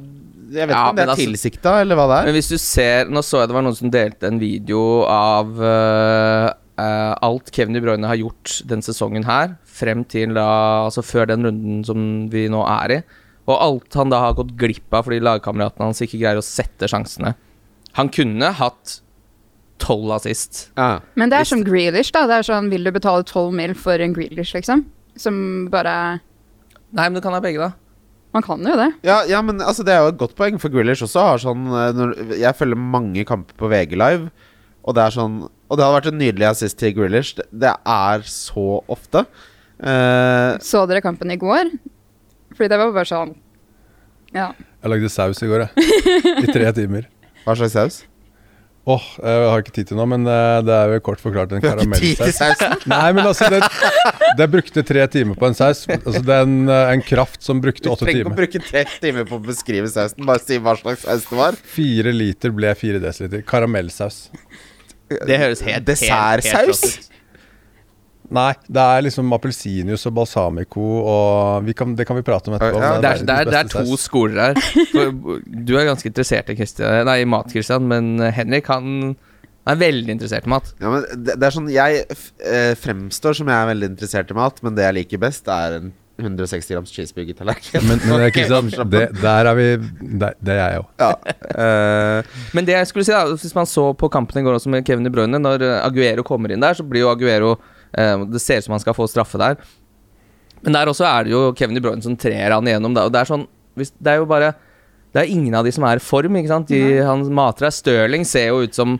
jeg 0.55 0.69
vet 0.69 0.75
Ja, 0.75 0.81
ikke 0.81 0.89
om 0.89 0.95
det 0.95 1.03
er 1.03 1.11
altså- 1.13 1.25
tilsikta, 1.25 1.73
eller 1.81 1.99
hva 1.99 2.05
det 2.07 2.19
er. 2.19 2.29
Men 2.29 2.37
hvis 2.37 2.51
du 2.53 2.57
ser 2.61 3.09
Nå 3.11 3.23
så 3.25 3.41
jeg 3.41 3.49
det 3.49 3.57
var 3.57 3.65
noen 3.65 3.75
som 3.75 3.91
delte 3.91 4.29
en 4.29 4.39
video 4.39 5.03
av 5.09 5.51
uh, 5.59 6.47
uh, 6.79 7.13
alt 7.25 7.51
Kevin 7.51 7.75
De 7.75 7.81
Bruyne 7.83 8.07
har 8.07 8.19
gjort 8.19 8.61
den 8.69 8.81
sesongen 8.85 9.25
her, 9.27 9.57
frem 9.65 10.05
til 10.07 10.33
da 10.37 10.47
Altså 10.85 11.03
før 11.03 11.27
den 11.33 11.43
runden 11.49 11.83
som 11.87 12.29
vi 12.31 12.47
nå 12.51 12.63
er 12.63 12.99
i. 12.99 13.01
Og 13.45 13.57
alt 13.61 13.93
han 13.99 14.09
da 14.09 14.23
har 14.23 14.37
gått 14.37 14.55
glipp 14.57 14.93
av 14.95 15.05
fordi 15.05 15.19
lagkameratene 15.21 15.91
hans 15.91 16.01
ikke 16.01 16.17
greier 16.21 16.39
å 16.39 16.45
sette 16.45 16.87
sjansene. 16.89 17.35
Han 17.99 18.09
kunne 18.09 18.49
hatt 18.57 18.99
tolv 19.77 20.11
assist. 20.15 20.69
Ja. 20.79 20.99
Men 21.19 21.29
det 21.31 21.41
er 21.41 21.47
som 21.49 21.61
Grealish, 21.65 22.11
da. 22.15 22.25
Det 22.29 22.39
er 22.39 22.47
sånn, 22.47 22.69
Vil 22.71 22.87
du 22.87 22.91
betale 22.95 23.23
12 23.27 23.53
mil 23.53 23.75
for 23.77 24.01
en 24.01 24.15
Grealish, 24.15 24.55
liksom? 24.55 24.85
Som 25.19 25.67
bare 25.71 26.21
Nei, 26.95 27.09
men 27.09 27.17
du 27.17 27.21
kan 27.21 27.35
ha 27.35 27.41
begge, 27.43 27.59
da. 27.59 27.73
Man 28.35 28.43
kan 28.43 28.65
jo 28.67 28.75
det. 28.75 28.89
Ja, 29.07 29.21
ja, 29.29 29.39
men 29.45 29.61
altså, 29.63 29.85
det 29.87 29.93
er 29.95 30.03
jo 30.03 30.11
et 30.11 30.19
godt 30.19 30.35
poeng, 30.35 30.57
for 30.59 30.73
Grealish 30.73 31.05
også 31.05 31.23
har 31.23 31.41
sånn 31.41 31.69
eh, 31.71 31.91
når, 31.95 32.13
Jeg 32.41 32.57
følger 32.59 32.81
mange 32.95 33.23
kamper 33.27 33.55
på 33.59 33.69
VG 33.71 33.95
Live, 33.95 34.27
og 34.83 34.97
det 34.97 35.05
er 35.05 35.15
sånn 35.15 35.37
Og 35.45 35.77
det 35.77 35.85
hadde 35.85 35.95
vært 35.95 36.09
en 36.11 36.19
nydelig 36.19 36.49
assist 36.49 36.77
til 36.81 36.91
Grealish. 36.97 37.37
Det, 37.37 37.47
det 37.63 37.71
er 37.71 38.25
så 38.29 38.81
ofte. 38.91 39.23
Uh, 39.79 40.55
Så 40.63 40.85
dere 40.87 41.03
kampen 41.03 41.31
i 41.33 41.39
går? 41.39 41.71
Fordi 42.55 42.69
det 42.71 42.79
var 42.79 42.93
bare 42.95 43.09
sånn 43.09 43.33
Ja. 44.35 44.51
Jeg 44.83 44.91
lagde 44.91 45.09
saus 45.09 45.41
i 45.41 45.49
går, 45.49 45.65
jeg. 45.65 45.87
I 46.43 46.51
tre 46.51 46.69
timer. 46.77 47.07
hva 47.45 47.55
slags 47.57 47.73
saus? 47.73 48.03
Åh, 48.85 49.05
jeg 49.17 49.45
har 49.49 49.63
ikke 49.63 49.73
tid 49.73 49.87
til 49.89 49.97
noe, 49.97 50.05
men 50.11 50.27
eh, 50.29 50.59
det 50.61 50.73
er 50.75 50.91
jo 50.93 51.01
kort 51.07 51.21
forklart 51.23 51.55
en 51.57 51.63
karamellsaus. 51.63 52.59
Nei, 52.91 53.07
men 53.17 53.25
altså, 53.25 53.47
det, 53.49 53.63
det 54.37 54.45
brukte 54.53 54.83
tre 54.85 55.07
timer 55.09 55.39
på 55.41 55.47
en 55.49 55.57
saus. 55.57 55.81
Altså, 55.89 56.21
det 56.21 56.35
er 56.35 56.45
en, 56.45 56.59
eh, 56.69 56.91
en 56.93 57.01
kraft 57.05 57.41
som 57.41 57.63
brukte 57.63 57.89
åtte 57.89 58.05
timer. 58.05 58.29
Du 58.29 58.35
trenger 58.35 58.45
ikke 58.45 58.61
å 58.61 58.61
bruke 58.61 58.61
tre 58.67 58.83
timer 59.01 59.25
på 59.31 59.39
å 59.39 59.43
beskrive 59.47 59.89
sausen. 59.89 60.21
Bare 60.29 60.43
si 60.43 60.61
hva 60.61 60.77
slags 60.77 61.07
saus 61.07 61.25
det 61.31 61.39
var. 61.39 61.57
Fire 61.77 62.13
liter 62.13 62.53
ble 62.53 62.75
fire 62.77 63.01
desiliter. 63.01 63.41
Karamellsaus. 63.49 64.27
Det 65.09 65.41
høres 65.41 65.65
helt 65.65 65.89
Dessertsaus? 65.89 66.85
Nei, 68.33 68.53
det 68.65 68.81
er 68.81 69.03
liksom 69.05 69.33
appelsinjuice 69.37 70.09
og 70.09 70.15
balsamico 70.17 70.85
og 71.05 71.65
vi 71.67 71.73
kan, 71.77 71.93
Det 71.95 72.07
kan 72.09 72.17
vi 72.17 72.23
prate 72.25 72.49
om 72.49 72.55
etterpå. 72.57 72.79
Ja, 72.81 72.95
Det 73.03 73.11
er, 73.11 73.23
det, 73.27 73.35
er, 73.35 73.51
det 73.51 73.59
er 73.59 73.69
to 73.75 73.97
skoler 74.01 74.41
her. 74.41 74.55
Du 75.45 75.75
er 75.77 75.85
ganske 75.91 76.09
interessert 76.09 76.49
i, 76.49 76.55
Christian, 76.57 77.05
nei, 77.05 77.19
i 77.21 77.29
mat, 77.29 77.51
Christian, 77.53 77.85
men 77.91 78.15
Henrik 78.33 78.67
han 78.73 79.13
er 79.65 79.77
veldig 79.81 80.11
interessert 80.17 80.45
i 80.45 80.51
mat. 80.53 80.71
Ja, 80.81 80.89
men 80.93 81.05
det, 81.25 81.35
det 81.41 81.45
er 81.47 81.53
sånn 81.55 81.69
Jeg 81.73 82.01
f- 82.13 82.31
eh, 82.45 82.73
fremstår 82.77 83.33
som 83.37 83.47
jeg 83.49 83.57
er 83.61 83.69
veldig 83.73 83.91
interessert 83.95 84.33
i 84.33 84.37
mat, 84.37 84.59
men 84.65 84.75
det 84.77 84.83
jeg 84.85 84.97
liker 84.99 85.21
best, 85.25 85.47
er 85.49 85.79
en 85.79 85.93
160 86.15 86.69
grams 86.71 86.91
cheeseburger-tallerken. 86.95 87.81
Men, 87.89 87.99
men 88.07 88.21
det 88.21 88.27
er 88.27 88.29
ikke 88.31 88.85
det, 88.93 89.01
der 89.19 89.49
er 89.49 89.57
vi 89.57 89.65
der, 90.21 90.37
Det 90.39 90.53
er 90.53 90.69
jeg 90.71 90.79
òg. 90.79 90.85
ja. 91.01 91.09
Uh, 91.51 92.37
Men 92.55 92.65
det 92.69 92.77
jeg 92.77 92.87
skulle 92.87 93.03
si 93.03 93.11
da 93.11 93.25
hvis 93.33 93.55
man 93.57 93.67
så 93.67 93.89
på 93.99 94.07
kampen 94.13 94.39
i 94.39 94.45
går 94.45 94.55
også 94.55 94.71
med 94.71 94.85
Kevin 94.87 95.03
De 95.03 95.11
Bruyne, 95.11 95.41
når 95.43 95.65
eh, 95.65 95.81
Aguero 95.83 96.23
kommer 96.23 96.53
inn 96.55 96.63
der, 96.63 96.77
så 96.77 96.85
blir 96.87 97.03
jo 97.03 97.09
Aguero 97.11 97.51
eh, 97.57 97.74
Det 97.95 98.41
ser 98.43 98.59
ut 98.59 98.67
som 98.67 98.75
han 98.75 98.83
skal 98.83 98.95
få 98.97 99.07
straffe 99.07 99.39
der. 99.39 99.57
Men 100.65 100.75
der 100.75 100.89
også 100.89 101.05
er 101.07 101.25
det 101.25 101.33
jo 101.35 101.41
Kevin 101.57 101.77
De 101.77 101.83
Bruyne 101.83 102.03
som 102.03 102.15
trer 102.19 102.53
han 102.55 102.67
igjennom. 102.67 102.95
Og 102.97 103.11
det 103.13 103.21
er 103.21 103.29
sånn 103.29 103.45
Det 103.77 104.13
er 104.13 104.21
jo 104.21 104.29
bare 104.29 104.53
Det 105.13 105.21
er 105.21 105.31
ingen 105.31 105.55
av 105.55 105.67
de 105.67 105.73
som 105.75 105.85
er 105.87 106.01
i 106.01 106.03
form, 106.03 106.39
ikke 106.39 106.51
sant? 106.51 106.71
De, 106.71 107.01
han 107.05 107.25
mater 107.35 107.67
deg. 107.67 107.75
Stirling 107.77 108.25
ser 108.27 108.49
jo 108.49 108.63
ut 108.65 108.77
som 108.77 108.97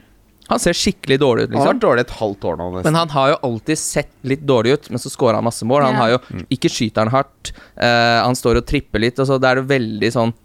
Han 0.52 0.62
ser 0.62 0.78
skikkelig 0.78 1.18
dårlig 1.24 1.48
ut, 1.48 1.50
han 1.50 1.58
har 1.58 1.64
liksom. 1.64 1.74
vært 1.74 1.86
dårlig 1.88 2.04
et 2.06 2.16
halvt 2.20 2.44
år 2.46 2.58
nå, 2.60 2.66
nesten. 2.70 2.86
Men 2.86 3.00
han 3.00 3.14
har 3.16 3.30
jo 3.32 3.38
alltid 3.48 3.80
sett 3.82 4.12
litt 4.30 4.44
dårlig 4.46 4.76
ut, 4.76 4.90
men 4.94 5.02
så 5.02 5.10
scorer 5.10 5.40
han 5.40 5.48
masse 5.48 5.66
mål. 5.66 5.88
Han 5.88 5.98
har 5.98 6.12
jo 6.14 6.20
Ikke 6.54 6.70
skyter 6.70 7.02
han 7.02 7.14
hardt. 7.16 7.50
Uh, 7.74 8.22
han 8.22 8.38
står 8.38 8.62
og 8.62 8.68
tripper 8.70 9.02
litt, 9.02 9.18
og 9.18 9.26
så 9.26 9.40
det 9.42 9.50
er 9.50 9.62
det 9.64 9.72
veldig 9.74 10.12
sånn 10.14 10.36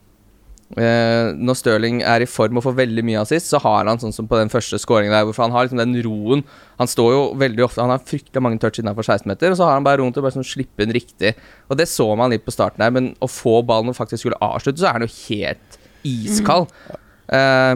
eh, 0.79 1.33
Når 1.35 1.59
Stirling 1.59 2.01
er 2.07 2.23
i 2.23 2.29
form 2.31 2.61
og 2.61 2.65
får 2.67 2.77
veldig 2.79 3.05
mye 3.07 3.23
assist, 3.23 3.51
så 3.51 3.61
har 3.65 3.89
han 3.89 4.01
sånn 4.03 4.15
som 4.15 4.29
på 4.31 4.39
den 4.39 4.53
første 4.53 4.79
skåringen 4.79 5.15
der, 5.15 5.27
hvorfor 5.27 5.47
han 5.47 5.55
har 5.55 5.67
liksom 5.67 5.81
den 5.83 5.99
roen. 6.07 6.45
Han 6.79 6.91
står 6.91 7.11
jo 7.15 7.21
veldig 7.41 7.67
ofte 7.67 7.83
Han 7.83 7.95
har 7.95 8.07
fryktelig 8.07 8.45
mange 8.45 8.61
touch 8.63 8.81
innenfor 8.83 9.07
16-meter, 9.07 9.53
og 9.53 9.61
så 9.61 9.69
har 9.69 9.79
han 9.79 9.87
bare 9.87 10.03
roen 10.03 10.15
til 10.15 10.23
å 10.23 10.29
bare 10.29 10.39
sånn 10.39 10.47
slippe 10.47 10.85
den 10.85 10.95
riktig. 10.97 11.35
Og 11.69 11.79
det 11.81 11.89
så 11.91 12.09
man 12.19 12.35
litt 12.35 12.47
på 12.47 12.55
starten 12.55 12.85
her, 12.85 12.95
men 12.95 13.13
å 13.19 13.31
få 13.31 13.61
ballen 13.67 13.93
og 13.93 13.99
faktisk 13.99 14.25
skulle 14.25 14.41
avslutte, 14.45 14.83
så 14.83 14.91
er 14.91 14.99
han 14.99 15.07
jo 15.09 15.15
helt 15.29 15.81
iskald. 16.07 16.71
Eh, 17.31 17.75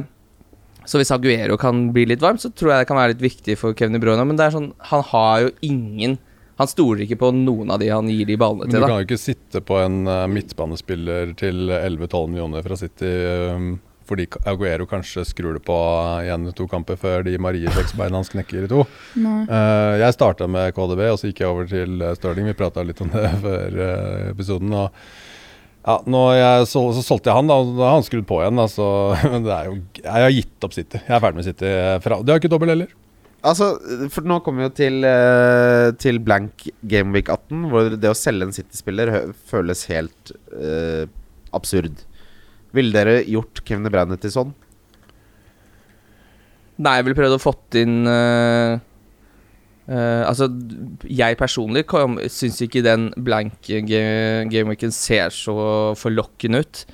så 0.85 1.01
hvis 1.01 1.13
Aguero 1.15 1.57
kan 1.61 1.89
bli 1.97 2.05
litt 2.11 2.23
varm, 2.23 2.39
så 2.41 2.51
tror 2.53 2.75
jeg 2.75 2.85
det 2.85 2.89
kan 2.91 2.99
være 3.01 3.15
litt 3.15 3.25
viktig 3.25 3.57
for 3.61 3.77
Kevin 3.77 3.97
De. 3.97 4.25
Men 4.25 4.37
det 4.37 4.49
er 4.49 4.57
sånn, 4.57 4.73
han 4.91 5.05
har 5.11 5.47
jo 5.47 5.53
ingen 5.65 6.19
Han 6.61 6.71
stoler 6.71 7.07
ikke 7.07 7.19
på 7.25 7.33
noen 7.35 7.73
av 7.75 7.81
de 7.83 7.89
han 7.91 8.11
gir 8.13 8.29
de 8.29 8.37
ballene 8.39 8.69
til. 8.71 8.79
Men 8.79 8.87
du 8.87 8.93
kan 8.93 9.01
jo 9.03 9.09
ikke 9.09 9.21
sitte 9.21 9.65
på 9.65 9.81
en 9.83 10.05
eh, 10.07 10.27
midtbanespiller 10.31 11.35
til 11.41 11.67
11-12 11.75 12.31
millioner 12.31 12.63
fra 12.67 12.79
City 12.79 13.11
um, 13.55 13.75
fordi 14.09 14.27
Aguero 14.45 14.87
kanskje 14.87 15.25
skrur 15.25 15.57
det 15.57 15.63
på 15.65 15.77
igjen 16.25 16.49
to 16.57 16.67
kamper 16.69 16.99
før 17.01 17.25
de 17.25 17.37
Marie 17.41 17.71
Seksbeina 17.73 18.19
hans 18.21 18.33
knekker 18.35 18.67
i 18.67 18.71
to. 18.71 18.85
Nei. 19.17 19.45
jeg 20.03 20.17
starta 20.17 20.49
med 20.51 20.75
KDB, 20.77 21.07
og 21.09 21.21
så 21.21 21.31
gikk 21.31 21.41
jeg 21.45 21.53
over 21.53 21.69
til 21.71 22.03
eh, 22.03 22.17
Stirling. 22.19 22.51
Vi 22.51 22.59
prata 22.59 22.85
litt 22.85 23.01
om 23.05 23.13
det 23.15 23.31
før 23.45 23.79
eh, 23.89 24.27
episoden. 24.35 24.75
Og 24.77 24.91
Ja, 25.85 25.99
jeg, 26.33 26.69
så, 26.69 26.81
så 26.97 27.03
solgte 27.05 27.29
jeg 27.29 27.37
han, 27.37 27.49
da, 27.51 27.59
og 27.61 27.75
da 27.77 27.89
har 27.91 27.99
han 27.99 28.07
skrudd 28.07 28.29
på 28.29 28.41
igjen. 28.43 28.61
Da, 28.61 28.69
så, 28.73 28.87
men 29.25 29.45
det 29.49 29.57
er 29.57 29.71
jo, 29.71 29.79
jeg 30.03 30.27
har 30.27 30.37
gitt 30.37 30.69
opp 30.69 30.77
City. 30.77 31.01
Jeg 31.01 31.17
er 31.17 31.25
ferdig 31.25 31.41
med 31.41 31.49
City. 31.49 31.73
Fra, 32.05 32.21
de 32.21 32.33
har 32.35 32.41
ikke 32.43 32.53
dobbel 32.53 32.73
heller. 32.73 32.93
Altså, 33.45 33.75
for 34.13 34.25
nå 34.25 34.39
kommer 34.41 34.63
vi 34.63 34.69
jo 34.71 34.75
til, 34.79 35.05
eh, 35.05 35.91
til 36.01 36.19
blank 36.25 36.65
Gameweek 36.89 37.29
18, 37.29 37.67
hvor 37.69 37.91
det 37.93 38.09
å 38.09 38.17
selge 38.17 38.49
en 38.49 38.57
City-spiller 38.57 39.13
føles 39.51 39.85
helt 39.91 40.33
uh, 40.57 41.05
absurd. 41.53 42.07
Ville 42.75 42.95
dere 42.95 43.21
gjort 43.29 43.61
Kevin 43.69 43.91
De 43.93 44.19
til 44.23 44.33
sånn? 44.33 44.55
Nei, 46.81 46.97
jeg 46.97 47.07
ville 47.07 47.19
prøvd 47.21 47.37
å 47.37 47.43
fått 47.43 47.77
inn 47.79 48.09
uh, 48.09 48.81
uh, 49.93 50.23
Altså, 50.25 50.49
jeg 51.05 51.39
personlig 51.39 51.85
syns 52.33 52.65
ikke 52.65 52.83
den 52.83 53.11
Blank 53.15 53.61
Game 53.69 54.49
gameweeken 54.49 54.91
ser 54.91 55.29
så 55.37 55.93
forlokkende 56.01 56.65
ut. 56.65 56.87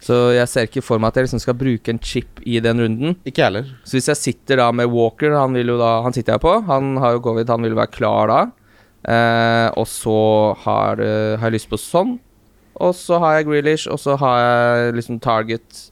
Så 0.00 0.16
jeg 0.32 0.48
ser 0.48 0.68
ikke 0.68 0.82
for 0.84 1.00
meg 1.00 1.12
at 1.12 1.20
jeg 1.20 1.26
liksom 1.28 1.42
skal 1.42 1.58
bruke 1.60 1.92
en 1.92 2.00
chip 2.00 2.40
i 2.48 2.56
den 2.64 2.80
runden. 2.80 3.18
Ikke 3.28 3.44
heller. 3.44 3.68
Så 3.84 3.98
hvis 3.98 4.08
jeg 4.08 4.20
sitter 4.20 4.62
da 4.62 4.70
med 4.72 4.88
Walker, 4.92 5.34
han, 5.36 5.58
da, 5.68 5.90
han 6.06 6.16
sitter 6.16 6.38
jeg 6.38 6.44
på, 6.44 6.54
han 6.70 6.94
har 7.02 7.18
jo 7.18 7.22
covid, 7.26 7.52
han 7.52 7.68
vil 7.68 7.76
være 7.76 7.92
klar 7.92 8.32
da. 8.32 8.40
Eh, 9.00 9.68
og 9.80 9.86
så 9.88 10.16
har, 10.64 11.00
eh, 11.04 11.36
har 11.40 11.50
jeg 11.50 11.58
lyst 11.58 11.70
på 11.72 11.80
sånn. 11.80 12.16
Og 12.80 12.94
så 12.96 13.20
har 13.20 13.36
jeg 13.38 13.50
Grealish, 13.50 13.90
og 13.92 14.00
så 14.00 14.16
har 14.20 14.40
jeg 14.40 14.96
liksom 14.96 15.20
Target. 15.20 15.90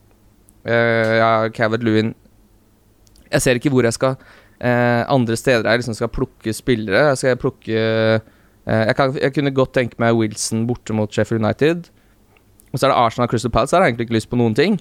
Eh, 0.65 1.19
jeg 1.19 1.25
har 1.25 1.53
Cavett 1.57 1.85
Lewin. 1.85 2.15
Jeg 3.29 3.45
ser 3.45 3.61
ikke 3.61 3.71
hvor 3.75 3.85
jeg 3.85 3.93
skal 3.93 4.15
eh, 4.65 5.05
Andre 5.12 5.37
steder 5.37 5.69
jeg 5.69 5.83
liksom 5.83 5.97
skal 5.99 6.09
plukke 6.12 6.55
spillere. 6.57 7.11
Jeg 7.12 7.21
skal 7.21 7.41
plukke 7.41 7.77
eh, 7.77 8.85
jeg, 8.88 8.97
kan, 8.97 9.12
jeg 9.21 9.35
kunne 9.37 9.53
godt 9.57 9.75
tenke 9.77 10.00
meg 10.00 10.17
Wilson 10.17 10.67
borte 10.69 10.97
mot 10.97 11.12
Sheffield 11.12 11.45
United. 11.45 11.91
Og 12.72 12.78
så 12.78 12.87
er 12.87 12.92
det 12.92 12.98
Arsenal 13.00 13.28
Crystal 13.30 13.50
Palace. 13.54 13.72
Der 13.72 13.80
har 13.80 13.87
jeg 13.88 13.94
egentlig 13.94 14.08
ikke 14.08 14.18
lyst 14.18 14.30
på 14.30 14.38
noen 14.40 14.54
ting. 14.58 14.78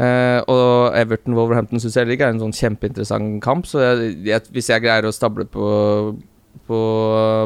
Uh, 0.00 0.40
og 0.48 0.96
Everton 0.96 1.34
Wolverhampton 1.36 1.80
syns 1.82 1.96
jeg 1.96 2.02
heller 2.06 2.16
ikke 2.16 2.28
er 2.30 2.34
en 2.36 2.40
sånn 2.40 2.54
kjempeinteressant 2.56 3.40
kamp. 3.44 3.66
Så 3.68 3.82
jeg, 3.82 4.14
jeg, 4.30 4.46
hvis 4.54 4.70
jeg 4.72 4.84
greier 4.84 5.04
å 5.08 5.12
stable 5.12 5.44
på, 5.50 5.66
på 6.70 6.78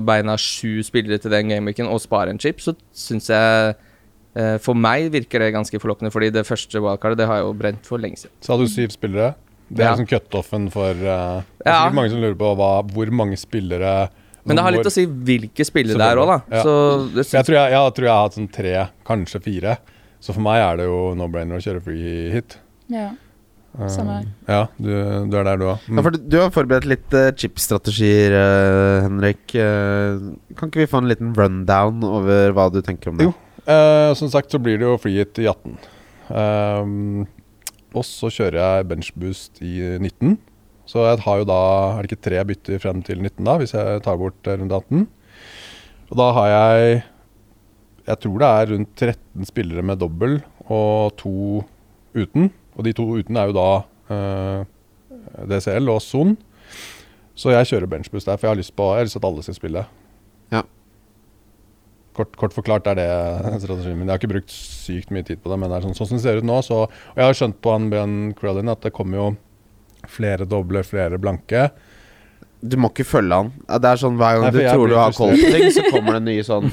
beina 0.06 0.36
sju 0.40 0.78
spillere 0.86 1.18
til 1.22 1.32
den 1.34 1.50
gameweeken 1.50 1.88
og 1.90 2.02
spare 2.04 2.30
en 2.34 2.38
chip, 2.42 2.62
så 2.62 2.76
syns 2.94 3.30
jeg 3.32 3.74
uh, 3.74 4.56
For 4.62 4.76
meg 4.78 5.08
virker 5.14 5.42
det 5.42 5.52
ganske 5.56 5.80
forlokkende, 5.82 6.12
fordi 6.14 6.30
det 6.34 6.46
første 6.46 6.82
wildcardet 6.84 7.18
det 7.24 7.26
har 7.30 7.40
jeg 7.40 7.48
jo 7.48 7.56
brent 7.64 7.88
for 7.90 8.02
lenge 8.02 8.22
siden. 8.22 8.36
Så 8.44 8.54
hadde 8.54 8.68
du 8.68 8.74
syv 8.76 8.94
spillere. 8.94 9.32
Det 9.64 9.80
er 9.80 9.88
Ja. 9.88 9.94
liksom 9.96 10.10
cutoffen 10.12 10.70
for 10.70 10.92
uh, 10.92 11.42
Ja. 11.66 11.78
mange 11.90 12.10
som 12.12 12.20
lurer 12.22 12.36
på 12.38 12.54
hva, 12.54 12.72
hvor 12.92 13.10
mange 13.10 13.36
spillere 13.40 14.10
Men 14.44 14.58
det 14.58 14.64
har 14.66 14.74
litt 14.76 14.88
å 14.88 14.92
si 14.92 15.06
hvilke 15.08 15.64
spillere 15.66 15.98
det 16.00 16.06
er 16.12 16.20
òg, 16.20 16.30
da. 16.30 16.38
Ja. 16.52 16.62
Så 16.66 16.74
det 17.14 17.26
Jeg 17.30 17.48
tror 17.48 17.58
jeg, 17.58 17.74
jeg 17.74 17.96
tror 17.96 18.08
jeg 18.08 18.14
har 18.14 18.24
hatt 18.28 18.38
sånn 18.38 18.50
tre, 18.52 18.72
kanskje 19.08 19.40
fire. 19.44 19.76
Så 20.24 20.32
for 20.32 20.44
meg 20.44 20.62
er 20.62 20.80
det 20.80 20.88
jo 20.88 20.98
no-brainer 21.18 21.60
å 21.60 21.64
kjøre 21.64 21.82
free 21.84 22.32
hit. 22.32 22.58
Ja. 22.92 23.10
Uh, 23.74 23.88
Samme 23.90 24.18
her. 24.20 24.26
Ja, 24.46 24.60
du, 24.78 24.90
du 25.32 25.38
er 25.40 25.48
der 25.48 25.58
du 25.60 25.64
òg. 25.72 25.88
Ja, 25.88 26.04
for 26.06 26.14
du, 26.14 26.20
du 26.30 26.36
har 26.38 26.52
forberedt 26.54 26.86
litt 26.88 27.16
uh, 27.16 27.32
chip-strategier, 27.34 28.36
uh, 28.36 29.06
Henrik. 29.08 29.42
Eh, 29.58 30.28
kan 30.54 30.70
ikke 30.70 30.84
vi 30.84 30.90
få 30.92 31.02
en 31.02 31.10
liten 31.10 31.32
rundown 31.36 32.04
over 32.06 32.54
hva 32.54 32.68
du 32.72 32.78
tenker 32.86 33.10
om 33.10 33.18
det? 33.18 33.26
Jo. 33.28 33.34
Eh, 33.64 34.12
som 34.14 34.28
sagt 34.28 34.52
så 34.52 34.60
blir 34.60 34.78
det 34.78 34.86
jo 34.86 34.98
free 35.00 35.18
hit 35.22 35.40
i 35.40 35.48
18. 35.48 35.76
Um, 36.28 37.24
og 37.94 38.04
så 38.06 38.30
kjører 38.32 38.58
jeg 38.60 38.88
benchboost 38.90 39.62
i 39.64 39.74
19. 39.98 40.36
Så 40.90 41.04
jeg 41.06 41.22
har 41.24 41.40
jo 41.40 41.46
da 41.48 41.60
Er 41.94 42.04
det 42.04 42.12
ikke 42.12 42.26
tre 42.28 42.42
bytter 42.44 42.80
frem 42.82 43.02
til 43.06 43.22
19, 43.22 43.44
da, 43.46 43.56
hvis 43.60 43.74
jeg 43.76 44.02
tar 44.04 44.18
bort 44.20 44.50
eh, 44.50 44.58
runde 44.60 44.80
18? 44.80 45.06
Og 46.10 46.18
da 46.20 46.30
har 46.36 46.50
jeg 46.52 47.02
Jeg 48.06 48.20
tror 48.20 48.38
det 48.42 48.50
er 48.50 48.72
rundt 48.74 48.94
13 49.00 49.48
spillere 49.48 49.82
med 49.82 50.00
dobbel 50.02 50.42
og 50.68 51.16
to 51.20 51.64
uten. 52.14 52.50
Og 52.76 52.84
de 52.84 52.92
to 52.96 53.04
uten 53.16 53.36
er 53.36 53.48
jo 53.48 53.56
da 53.56 53.68
eh, 54.12 54.66
DCL 55.48 55.88
og 55.88 56.02
Son. 56.04 56.36
Så 57.34 57.50
jeg 57.50 57.66
kjører 57.66 57.90
benchbuss 57.90 58.28
der, 58.28 58.36
for 58.38 58.46
jeg 58.46 58.54
har 58.54 58.60
lyst 58.60 58.76
på 58.76 58.90
Jeg 58.92 59.00
har 59.02 59.08
lyst 59.08 59.16
til 59.16 59.24
at 59.24 59.28
alle 59.30 59.44
skal 59.46 59.56
spille. 59.56 59.84
Ja. 60.52 60.62
Kort, 62.14 62.36
kort 62.38 62.54
forklart 62.54 62.86
er 62.86 63.00
det 63.00 63.08
strategien 63.64 63.98
min. 63.98 64.06
Jeg 64.06 64.12
har 64.12 64.20
ikke 64.20 64.34
brukt 64.36 64.52
sykt 64.54 65.10
mye 65.10 65.26
tid 65.26 65.40
på 65.42 65.50
det, 65.50 65.58
men 65.58 65.72
det 65.72 65.80
er 65.80 65.88
sånn, 65.88 65.96
sånn 65.98 66.12
som 66.12 66.20
det 66.20 66.26
ser 66.26 66.38
ut 66.38 66.46
nå. 66.46 66.60
Så, 66.62 66.84
og 66.86 67.18
jeg 67.18 67.26
har 67.26 67.40
skjønt 67.40 67.58
på 67.64 67.72
han 67.74 67.88
Ben 67.90 68.14
Crellin 68.38 68.70
at 68.70 68.84
det 68.84 68.94
kommer 68.94 69.18
jo 69.18 69.26
flere 70.10 70.46
doble, 70.48 70.82
flere 70.86 71.18
blanke. 71.20 71.68
Du 72.64 72.78
må 72.80 72.90
ikke 72.92 73.06
følge 73.06 73.42
han. 73.42 73.52
Det 73.68 73.90
er 73.90 74.00
sånn 74.00 74.16
Hver 74.20 74.38
gang 74.38 74.46
Nei, 74.48 74.52
du 74.56 74.60
tror 74.64 74.88
du 74.88 74.96
har 74.96 75.14
koll 75.16 75.34
på 75.36 75.52
ting, 75.52 75.68
så 75.74 75.84
kommer 75.90 76.16
det 76.16 76.22
en 76.22 76.28
ny 76.30 76.38
sånn 76.46 76.70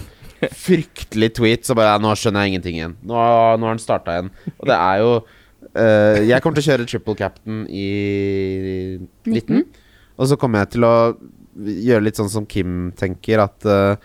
fryktelig 0.65 1.33
tweet. 1.37 1.67
Så 1.67 1.75
bare 1.77 1.93
ja, 1.93 1.99
'Nå 2.01 2.15
skjønner 2.17 2.45
jeg 2.45 2.53
ingenting 2.55 2.79
igjen'. 2.79 2.97
Nå, 3.03 3.17
nå 3.17 3.67
har 3.67 3.75
han 3.75 3.83
starta 3.83 4.17
igjen. 4.17 4.31
Og 4.57 4.65
det 4.69 4.77
er 4.77 5.03
jo 5.03 5.11
uh, 5.19 6.17
Jeg 6.23 6.41
kommer 6.41 6.57
til 6.57 6.65
å 6.65 6.69
kjøre 6.71 6.87
triple 6.87 7.17
captain 7.19 7.65
i 7.67 7.89
19. 9.27 9.67
Og 10.17 10.31
så 10.31 10.37
kommer 10.39 10.63
jeg 10.63 10.77
til 10.77 10.87
å 10.87 10.95
gjøre 11.61 12.05
litt 12.05 12.19
sånn 12.19 12.31
som 12.31 12.47
Kim 12.49 12.91
tenker, 12.97 13.43
at 13.43 13.67
uh, 13.67 13.95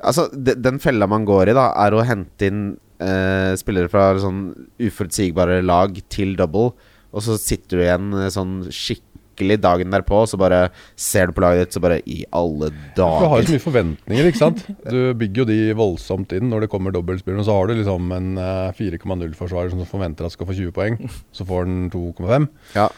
Altså, 0.00 0.30
de, 0.32 0.54
den 0.56 0.78
fella 0.80 1.04
man 1.04 1.26
går 1.28 1.50
i, 1.50 1.54
da, 1.56 1.66
er 1.84 1.92
å 1.92 2.04
hente 2.08 2.48
inn 2.48 2.62
uh, 3.02 3.52
spillere 3.60 3.90
fra 3.92 4.14
sånn 4.20 4.46
uforutsigbare 4.80 5.58
lag 5.60 5.98
til 6.12 6.32
double, 6.38 6.72
og 7.10 7.24
så 7.26 7.36
sitter 7.40 7.78
du 7.80 7.84
igjen 7.84 8.10
eh, 8.18 8.30
sånn 8.32 8.56
skikkelig 8.70 9.56
dagen 9.62 9.94
derpå, 9.94 10.22
og 10.22 10.28
så 10.30 10.38
bare 10.40 10.60
ser 11.00 11.30
du 11.30 11.36
på 11.36 11.44
laget 11.44 11.64
ditt, 11.64 11.76
så 11.76 11.82
bare 11.82 12.00
I 12.04 12.22
alle 12.36 12.70
dager. 12.98 13.24
Du 13.24 13.30
har 13.32 13.40
jo 13.42 13.48
så 13.48 13.54
mye 13.56 13.64
forventninger, 13.66 14.30
ikke 14.30 14.42
sant. 14.42 14.64
Du 14.84 14.98
bygger 15.20 15.42
jo 15.44 15.48
de 15.48 15.60
voldsomt 15.78 16.34
inn 16.36 16.50
når 16.52 16.66
det 16.66 16.72
kommer 16.72 16.94
dobbeltspill. 16.94 17.38
Og 17.40 17.48
så 17.48 17.56
har 17.56 17.70
du 17.70 17.78
liksom 17.78 18.10
en 18.16 18.34
eh, 18.40 18.74
4,0-forsvarer 18.78 19.72
som 19.72 19.86
forventer 19.88 20.28
at 20.28 20.36
skal 20.36 20.50
få 20.50 20.58
20 20.58 20.76
poeng. 20.76 21.00
Så 21.36 21.48
får 21.48 21.64
han 21.66 21.88
2,5. 21.94 22.50
Ja. 22.76 22.90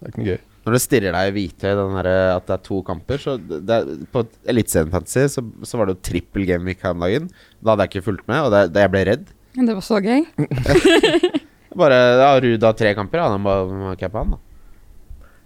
Det 0.00 0.06
er 0.06 0.14
ikke 0.14 0.22
noe 0.22 0.30
gøy. 0.32 0.40
Når 0.60 0.76
det 0.76 0.82
stirrer 0.84 1.14
deg 1.16 1.30
i 1.30 1.32
hvithøy 1.34 1.70
at 1.72 2.44
det 2.46 2.52
er 2.52 2.60
to 2.66 2.82
kamper 2.84 3.20
Så 3.22 3.38
det 3.40 3.76
er, 3.78 3.86
På 4.12 4.26
Eliteserien 4.44 4.90
Fantasy 4.92 5.22
så, 5.32 5.44
så 5.64 5.80
var 5.80 5.88
det 5.88 5.94
jo 5.96 6.02
trippel 6.10 6.44
gameweek 6.48 6.84
her 6.84 6.92
om 6.92 7.04
dagen. 7.04 7.30
Da 7.64 7.72
hadde 7.72 7.86
jeg 7.86 7.94
ikke 7.94 8.08
fulgt 8.10 8.26
med, 8.28 8.44
og 8.44 8.52
det, 8.52 8.66
det 8.76 8.84
jeg 8.84 8.92
ble 8.92 9.04
redd. 9.08 9.30
Men 9.56 9.70
Det 9.70 9.78
var 9.78 9.86
så 9.86 9.98
gøy. 10.04 10.26
Bare 11.78 11.98
ja, 12.18 12.30
Ruud 12.42 12.64
har 12.66 12.78
tre 12.78 12.94
kamper, 12.98 13.20
ja, 13.22 13.28
han 13.30 13.42
må 13.44 13.92
cappe 14.00 14.22
han, 14.22 14.34
da. 14.34 14.40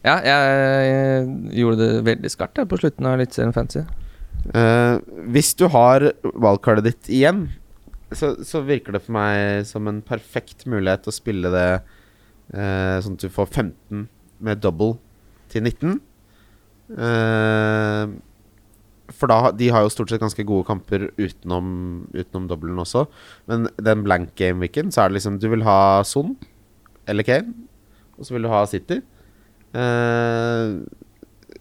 Ja, 0.04 0.14
jeg, 0.20 0.54
jeg 0.84 1.60
gjorde 1.62 1.80
det 1.80 1.90
veldig 2.04 2.30
skarpt 2.32 2.60
jeg, 2.60 2.68
på 2.68 2.78
slutten 2.80 3.08
av 3.08 3.16
Eliteserien 3.16 3.54
Fancy. 3.56 3.84
Uh, 4.52 5.00
hvis 5.32 5.54
du 5.56 5.66
har 5.72 6.10
valgkartet 6.36 6.90
ditt 6.90 7.12
igjen, 7.20 7.46
så, 8.12 8.34
så 8.44 8.60
virker 8.64 8.94
det 8.94 9.00
for 9.06 9.16
meg 9.16 9.64
som 9.68 9.88
en 9.88 10.02
perfekt 10.04 10.66
mulighet 10.68 11.08
å 11.08 11.14
spille 11.14 11.52
det 11.52 11.68
uh, 11.80 12.96
sånn 13.04 13.16
at 13.16 13.24
du 13.24 13.32
får 13.32 13.48
15 13.48 14.04
med 14.44 14.60
double 14.60 14.98
til 15.52 15.64
19. 15.64 15.96
Eh, 16.84 18.08
for 19.12 19.28
da, 19.28 19.50
de 19.52 19.68
har 19.72 19.84
jo 19.84 19.92
stort 19.92 20.12
sett 20.12 20.22
ganske 20.22 20.46
gode 20.48 20.64
kamper 20.68 21.10
utenom, 21.20 21.66
utenom 22.14 22.48
dobbelen 22.48 22.80
også. 22.80 23.04
Men 23.50 23.68
den 23.76 24.04
blank 24.06 24.32
game-weeken, 24.38 24.92
så 24.94 25.04
er 25.04 25.10
det 25.10 25.18
liksom 25.18 25.40
Du 25.42 25.50
vil 25.52 25.64
ha 25.66 26.02
Son 26.08 26.32
eller 27.10 27.26
Kane, 27.26 27.52
og 28.16 28.24
så 28.24 28.36
vil 28.36 28.46
du 28.46 28.52
ha 28.52 28.62
City. 28.70 29.02
Uh, 29.74 30.80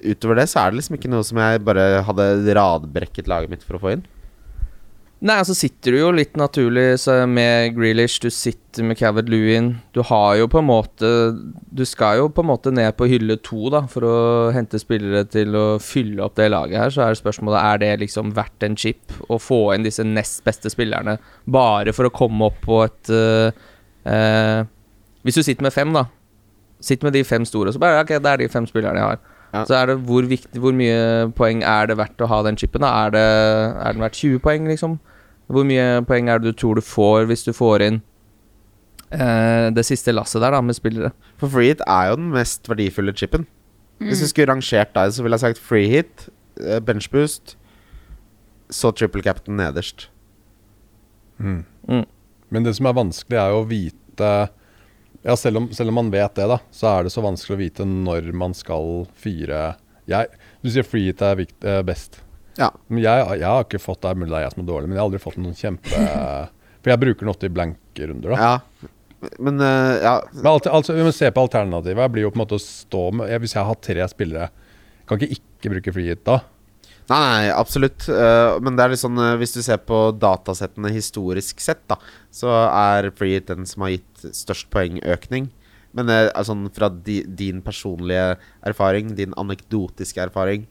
utover 0.04 0.40
det 0.40 0.48
så 0.52 0.62
er 0.62 0.72
det 0.72 0.80
liksom 0.80 0.96
ikke 1.00 1.12
noe 1.12 1.26
som 1.26 1.40
jeg 1.42 1.64
bare 1.66 2.04
hadde 2.08 2.56
radbrekket 2.56 3.30
laget 3.32 3.52
mitt 3.52 3.66
for 3.66 3.80
å 3.80 3.84
få 3.84 3.96
inn. 3.98 4.06
Nei, 5.24 5.38
altså 5.40 5.54
sitter 5.56 5.94
du 5.96 6.02
jo 6.02 6.10
litt 6.12 6.34
naturlig 6.36 6.98
med 7.32 7.78
Grealish, 7.78 8.18
du 8.20 8.28
sitter 8.28 8.84
med 8.84 8.98
Cavett 9.00 9.30
Lewin. 9.32 9.70
Du 9.96 10.02
har 10.04 10.34
jo 10.36 10.50
på 10.52 10.60
en 10.60 10.68
måte 10.68 11.12
Du 11.72 11.86
skal 11.88 12.18
jo 12.20 12.26
på 12.28 12.44
en 12.44 12.50
måte 12.50 12.74
ned 12.76 12.92
på 13.00 13.08
hylle 13.08 13.38
to, 13.40 13.70
da, 13.72 13.86
for 13.88 14.04
å 14.04 14.18
hente 14.52 14.82
spillere 14.82 15.24
til 15.32 15.56
å 15.56 15.78
fylle 15.80 16.26
opp 16.26 16.36
det 16.36 16.50
laget 16.52 16.76
her. 16.82 16.92
Så 16.92 17.06
er 17.06 17.14
det 17.14 17.22
spørsmålet 17.22 17.60
er 17.62 17.80
det 17.80 17.92
liksom 18.04 18.34
verdt 18.36 18.68
en 18.68 18.76
chip 18.76 19.16
å 19.32 19.40
få 19.40 19.62
inn 19.78 19.88
disse 19.88 20.04
nest 20.04 20.44
beste 20.44 20.72
spillerne 20.74 21.16
bare 21.48 21.96
for 21.96 22.10
å 22.10 22.12
komme 22.12 22.52
opp 22.52 22.60
på 22.66 22.82
et 22.84 23.14
uh, 23.16 23.64
uh, 24.04 24.68
Hvis 25.24 25.40
du 25.40 25.46
sitter 25.48 25.64
med 25.64 25.76
fem, 25.76 25.96
da. 25.96 26.04
Sitter 26.84 27.08
med 27.08 27.16
de 27.16 27.24
fem 27.24 27.48
store, 27.48 27.72
så 27.72 27.80
bare 27.80 28.04
Ok, 28.04 28.12
det 28.20 28.34
er 28.34 28.44
de 28.44 28.52
fem 28.52 28.68
spillerne 28.68 29.00
jeg 29.00 29.14
har. 29.14 29.24
Ja. 29.54 29.64
Så 29.70 29.80
er 29.80 29.94
det 29.94 30.00
hvor 30.04 30.26
viktig 30.26 30.60
Hvor 30.60 30.74
mye 30.76 31.32
poeng 31.38 31.62
er 31.62 31.88
det 31.88 31.96
verdt 32.00 32.22
å 32.26 32.28
ha 32.28 32.44
den 32.44 32.60
chipen? 32.60 32.84
da? 32.84 32.92
Er, 33.06 33.16
det, 33.16 33.26
er 33.88 33.96
den 33.96 34.04
verdt 34.04 34.20
20 34.20 34.44
poeng, 34.44 34.68
liksom? 34.68 35.00
Hvor 35.52 35.68
mye 35.68 36.04
poeng 36.08 36.30
er 36.32 36.40
det 36.40 36.54
du 36.54 36.60
tror 36.60 36.80
du 36.80 36.86
får 36.86 37.28
hvis 37.30 37.44
du 37.46 37.52
får 37.56 37.84
inn 37.88 38.00
eh, 39.12 39.68
det 39.76 39.84
siste 39.88 40.14
lasset 40.14 40.42
der, 40.42 40.56
da, 40.56 40.62
med 40.64 40.78
spillere? 40.78 41.12
For 41.42 41.52
free 41.52 41.74
hit 41.74 41.84
er 41.88 42.12
jo 42.12 42.22
den 42.22 42.32
mest 42.34 42.70
verdifulle 42.70 43.16
chipen. 43.18 43.46
Hvis 44.04 44.24
du 44.24 44.28
skulle 44.28 44.50
rangert 44.52 44.94
deg, 44.96 45.12
så 45.14 45.24
ville 45.24 45.38
jeg 45.38 45.46
sagt 45.46 45.62
free 45.62 45.92
hit, 45.92 46.28
eh, 46.60 46.80
bench 46.84 47.10
boost, 47.12 47.56
så 48.74 48.92
triple 48.92 49.24
captain 49.24 49.58
nederst. 49.60 50.10
Mm. 51.38 51.64
Mm. 51.88 52.06
Men 52.50 52.66
det 52.66 52.76
som 52.78 52.88
er 52.90 52.98
vanskelig, 52.98 53.40
er 53.40 53.54
jo 53.54 53.64
å 53.64 53.70
vite 53.70 54.34
Ja, 55.24 55.38
selv 55.40 55.62
om, 55.62 55.70
selv 55.72 55.90
om 55.90 55.96
man 56.02 56.12
vet 56.12 56.36
det, 56.36 56.46
da, 56.52 56.60
så 56.72 56.90
er 56.90 57.06
det 57.06 57.14
så 57.14 57.24
vanskelig 57.24 57.56
å 57.56 57.62
vite 57.62 57.86
når 57.88 58.28
man 58.36 58.54
skal 58.56 59.06
fire 59.16 59.78
jeg, 60.10 60.28
Du 60.60 60.68
sier 60.72 60.84
free 60.84 61.08
hit 61.08 61.24
er 61.24 61.38
vikt, 61.40 61.58
eh, 61.64 61.80
best. 61.86 62.20
Ja. 62.60 62.70
Men 62.88 63.02
jeg, 63.02 63.22
jeg 63.40 63.50
har 63.50 63.64
ikke 63.66 63.82
fått 63.82 64.04
Det 64.04 64.12
er 64.12 64.18
mulig 64.20 64.30
det 64.30 64.38
er 64.38 64.44
jeg 64.46 64.54
som 64.54 64.62
er 64.62 64.68
dårlig, 64.68 64.90
men 64.90 64.98
jeg 64.98 65.02
har 65.02 65.08
aldri 65.10 65.22
fått 65.24 65.40
en 65.40 65.48
sånn 65.50 65.58
kjempe 65.58 66.02
For 66.84 66.92
jeg 66.92 67.02
bruker 67.02 67.26
den 67.26 67.32
ofte 67.34 67.50
i 67.50 67.54
blanke 67.54 68.10
runder, 68.10 68.36
da. 68.36 68.50
Ja. 68.52 68.92
Men 69.40 69.62
uh, 69.62 69.94
ja 70.04 70.16
Men 70.36 70.50
alt, 70.52 70.68
altså, 70.68 70.96
vi 70.98 71.06
må 71.06 71.14
se 71.16 71.30
på 71.32 71.46
alternativet. 71.48 72.12
blir 72.12 72.28
jo 72.28 72.34
på 72.34 72.40
en 72.40 72.44
måte 72.44 72.60
å 72.60 72.64
stå 72.64 73.06
med 73.16 73.32
jeg, 73.32 73.44
Hvis 73.46 73.56
jeg 73.58 73.70
har 73.70 73.80
tre 73.90 74.10
spillere, 74.12 74.50
kan 75.08 75.20
ikke 75.20 75.40
ikke 75.40 75.72
bruke 75.78 75.94
free 75.96 76.12
hit 76.12 76.26
da. 76.28 76.42
Nei, 77.10 77.20
nei, 77.20 77.48
absolutt. 77.52 78.06
Uh, 78.08 78.60
men 78.64 78.78
det 78.78 78.84
er 78.84 78.94
litt 78.94 79.02
sånn 79.02 79.20
uh, 79.20 79.34
hvis 79.40 79.56
du 79.56 79.60
ser 79.64 79.82
på 79.84 80.06
datasettene 80.16 80.92
historisk 80.96 81.60
sett, 81.64 81.82
da, 81.92 81.98
så 82.32 82.52
er 82.68 83.10
free 83.18 83.38
hit 83.38 83.50
den 83.52 83.68
som 83.68 83.84
har 83.84 83.98
gitt 83.98 84.26
størst 84.36 84.70
poengøkning. 84.72 85.50
Men 85.94 86.10
er 86.10 86.32
sånn 86.48 86.66
fra 86.74 86.88
di, 86.90 87.20
din 87.28 87.60
personlige 87.64 88.38
erfaring, 88.66 89.12
din 89.20 89.36
anekdotiske 89.38 90.24
erfaring, 90.24 90.64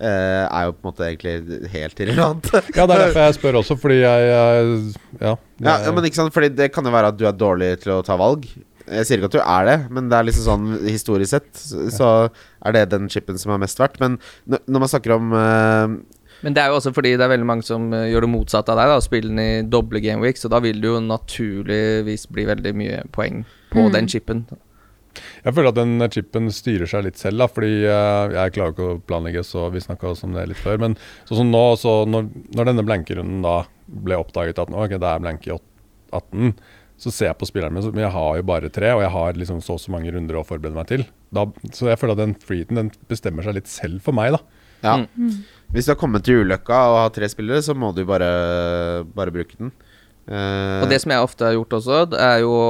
er 0.00 0.64
jo 0.66 0.72
på 0.72 0.80
en 0.82 0.88
måte 0.92 1.04
egentlig 1.06 1.70
helt 1.72 2.00
irrelevant. 2.00 2.48
Ja, 2.76 2.86
det 2.88 2.94
er 2.96 3.02
derfor 3.06 3.20
jeg 3.26 3.34
spør 3.36 3.58
også, 3.60 3.76
fordi 3.78 3.98
jeg, 4.00 4.28
jeg 4.32 4.94
Ja. 5.20 5.34
Ja, 5.62 5.74
ja, 5.84 5.92
men 5.94 6.04
ikke 6.08 6.16
sant, 6.18 6.32
Fordi 6.34 6.48
det 6.48 6.72
kan 6.74 6.84
jo 6.84 6.90
være 6.94 7.12
at 7.12 7.18
du 7.20 7.26
er 7.28 7.32
dårlig 7.36 7.68
til 7.84 7.92
å 7.94 8.02
ta 8.06 8.16
valg. 8.18 8.46
Jeg 8.92 9.06
sier 9.06 9.20
ikke 9.20 9.28
at 9.30 9.36
du 9.36 9.42
er 9.44 9.68
det, 9.68 9.76
men 9.94 10.08
det 10.10 10.16
er 10.18 10.26
liksom 10.26 10.42
sånn 10.48 10.64
historisk 10.88 11.30
sett 11.36 11.52
så, 11.54 11.84
så 11.94 12.08
er 12.66 12.74
det 12.74 12.88
den 12.90 13.06
chipen 13.12 13.38
som 13.38 13.52
er 13.54 13.60
mest 13.62 13.78
verdt. 13.78 14.00
Men 14.02 14.16
når 14.48 14.82
man 14.82 14.90
snakker 14.90 15.14
om 15.14 15.30
uh, 15.36 15.86
Men 16.42 16.56
det 16.56 16.64
er 16.64 16.72
jo 16.72 16.80
også 16.80 16.90
fordi 16.96 17.12
det 17.14 17.22
er 17.22 17.30
veldig 17.30 17.46
mange 17.46 17.62
som 17.62 17.86
eh, 17.94 18.08
gjør 18.10 18.26
det 18.26 18.32
motsatte 18.32 18.74
av 18.74 18.80
deg, 18.80 18.90
da, 18.90 18.98
spiller 19.04 19.30
den 19.30 19.38
i 19.44 19.62
doble 19.70 20.00
gameweeks, 20.02 20.42
og 20.48 20.50
da 20.56 20.58
vil 20.64 20.80
det 20.82 20.90
jo 20.90 20.98
naturligvis 21.06 22.26
bli 22.34 22.48
veldig 22.48 22.72
mye 22.80 23.02
poeng 23.14 23.44
på 23.70 23.86
Mm. 23.86 23.92
den 23.94 24.08
chipen. 24.10 24.42
Jeg 25.44 25.54
føler 25.56 25.72
at 25.72 25.78
den 25.78 26.06
chipen 26.12 26.50
styrer 26.54 26.88
seg 26.90 27.06
litt 27.06 27.20
selv, 27.20 27.42
da, 27.42 27.48
fordi 27.52 27.82
eh, 27.84 28.36
jeg 28.36 28.54
klarer 28.56 28.74
ikke 28.74 28.90
å 28.90 29.00
planlegge, 29.08 29.44
så 29.46 29.66
vi 29.74 29.82
snakka 29.84 30.12
også 30.12 30.28
om 30.28 30.36
det 30.36 30.46
litt 30.50 30.62
før. 30.62 30.80
Men 30.82 30.96
sånn 31.28 31.42
som 31.42 31.50
nå, 31.52 31.64
så 31.80 31.96
når, 32.08 32.30
når 32.56 32.70
denne 32.70 32.86
blenkerunden 32.88 33.42
da 33.44 33.62
ble 33.86 34.20
oppdaget 34.22 34.62
at 34.62 34.72
ok, 34.72 34.96
det 34.96 35.10
er 35.10 35.24
blenk 35.24 35.48
i 35.48 35.52
18, 35.52 36.54
så 37.02 37.10
ser 37.10 37.32
jeg 37.32 37.38
på 37.40 37.48
spilleren 37.48 37.74
min, 37.74 37.84
men 37.90 38.04
jeg 38.04 38.14
har 38.14 38.36
jo 38.38 38.44
bare 38.46 38.70
tre, 38.72 38.92
og 38.94 39.02
jeg 39.02 39.10
har 39.10 39.38
liksom 39.38 39.62
så 39.64 39.74
og 39.74 39.82
så 39.82 39.92
mange 39.94 40.12
runder 40.14 40.38
å 40.38 40.44
forberede 40.46 40.76
meg 40.76 40.90
til. 40.90 41.06
Da, 41.34 41.48
så 41.74 41.88
jeg 41.90 41.98
føler 41.98 42.14
at 42.14 42.22
den 42.22 42.34
freeten 42.38 42.78
den 42.78 42.92
bestemmer 43.10 43.42
seg 43.46 43.56
litt 43.58 43.70
selv 43.70 44.04
for 44.04 44.14
meg, 44.14 44.36
da. 44.36 44.42
Ja. 44.82 44.94
Mm. 45.14 45.42
Hvis 45.72 45.88
du 45.88 45.92
har 45.94 45.98
kommet 45.98 46.24
til 46.26 46.42
ulykka 46.42 46.78
og 46.90 46.98
har 47.00 47.12
tre 47.14 47.28
spillere, 47.30 47.62
så 47.64 47.74
må 47.78 47.90
du 47.96 48.04
bare, 48.06 48.28
bare 49.14 49.34
bruke 49.34 49.58
den. 49.58 49.72
Uh, 50.30 50.82
Og 50.84 50.90
det 50.92 51.00
som 51.02 51.10
jeg 51.10 51.24
ofte 51.24 51.46
har 51.48 51.56
gjort 51.56 51.74
også, 51.80 52.02
er 52.18 52.42
jo 52.44 52.52
å 52.54 52.66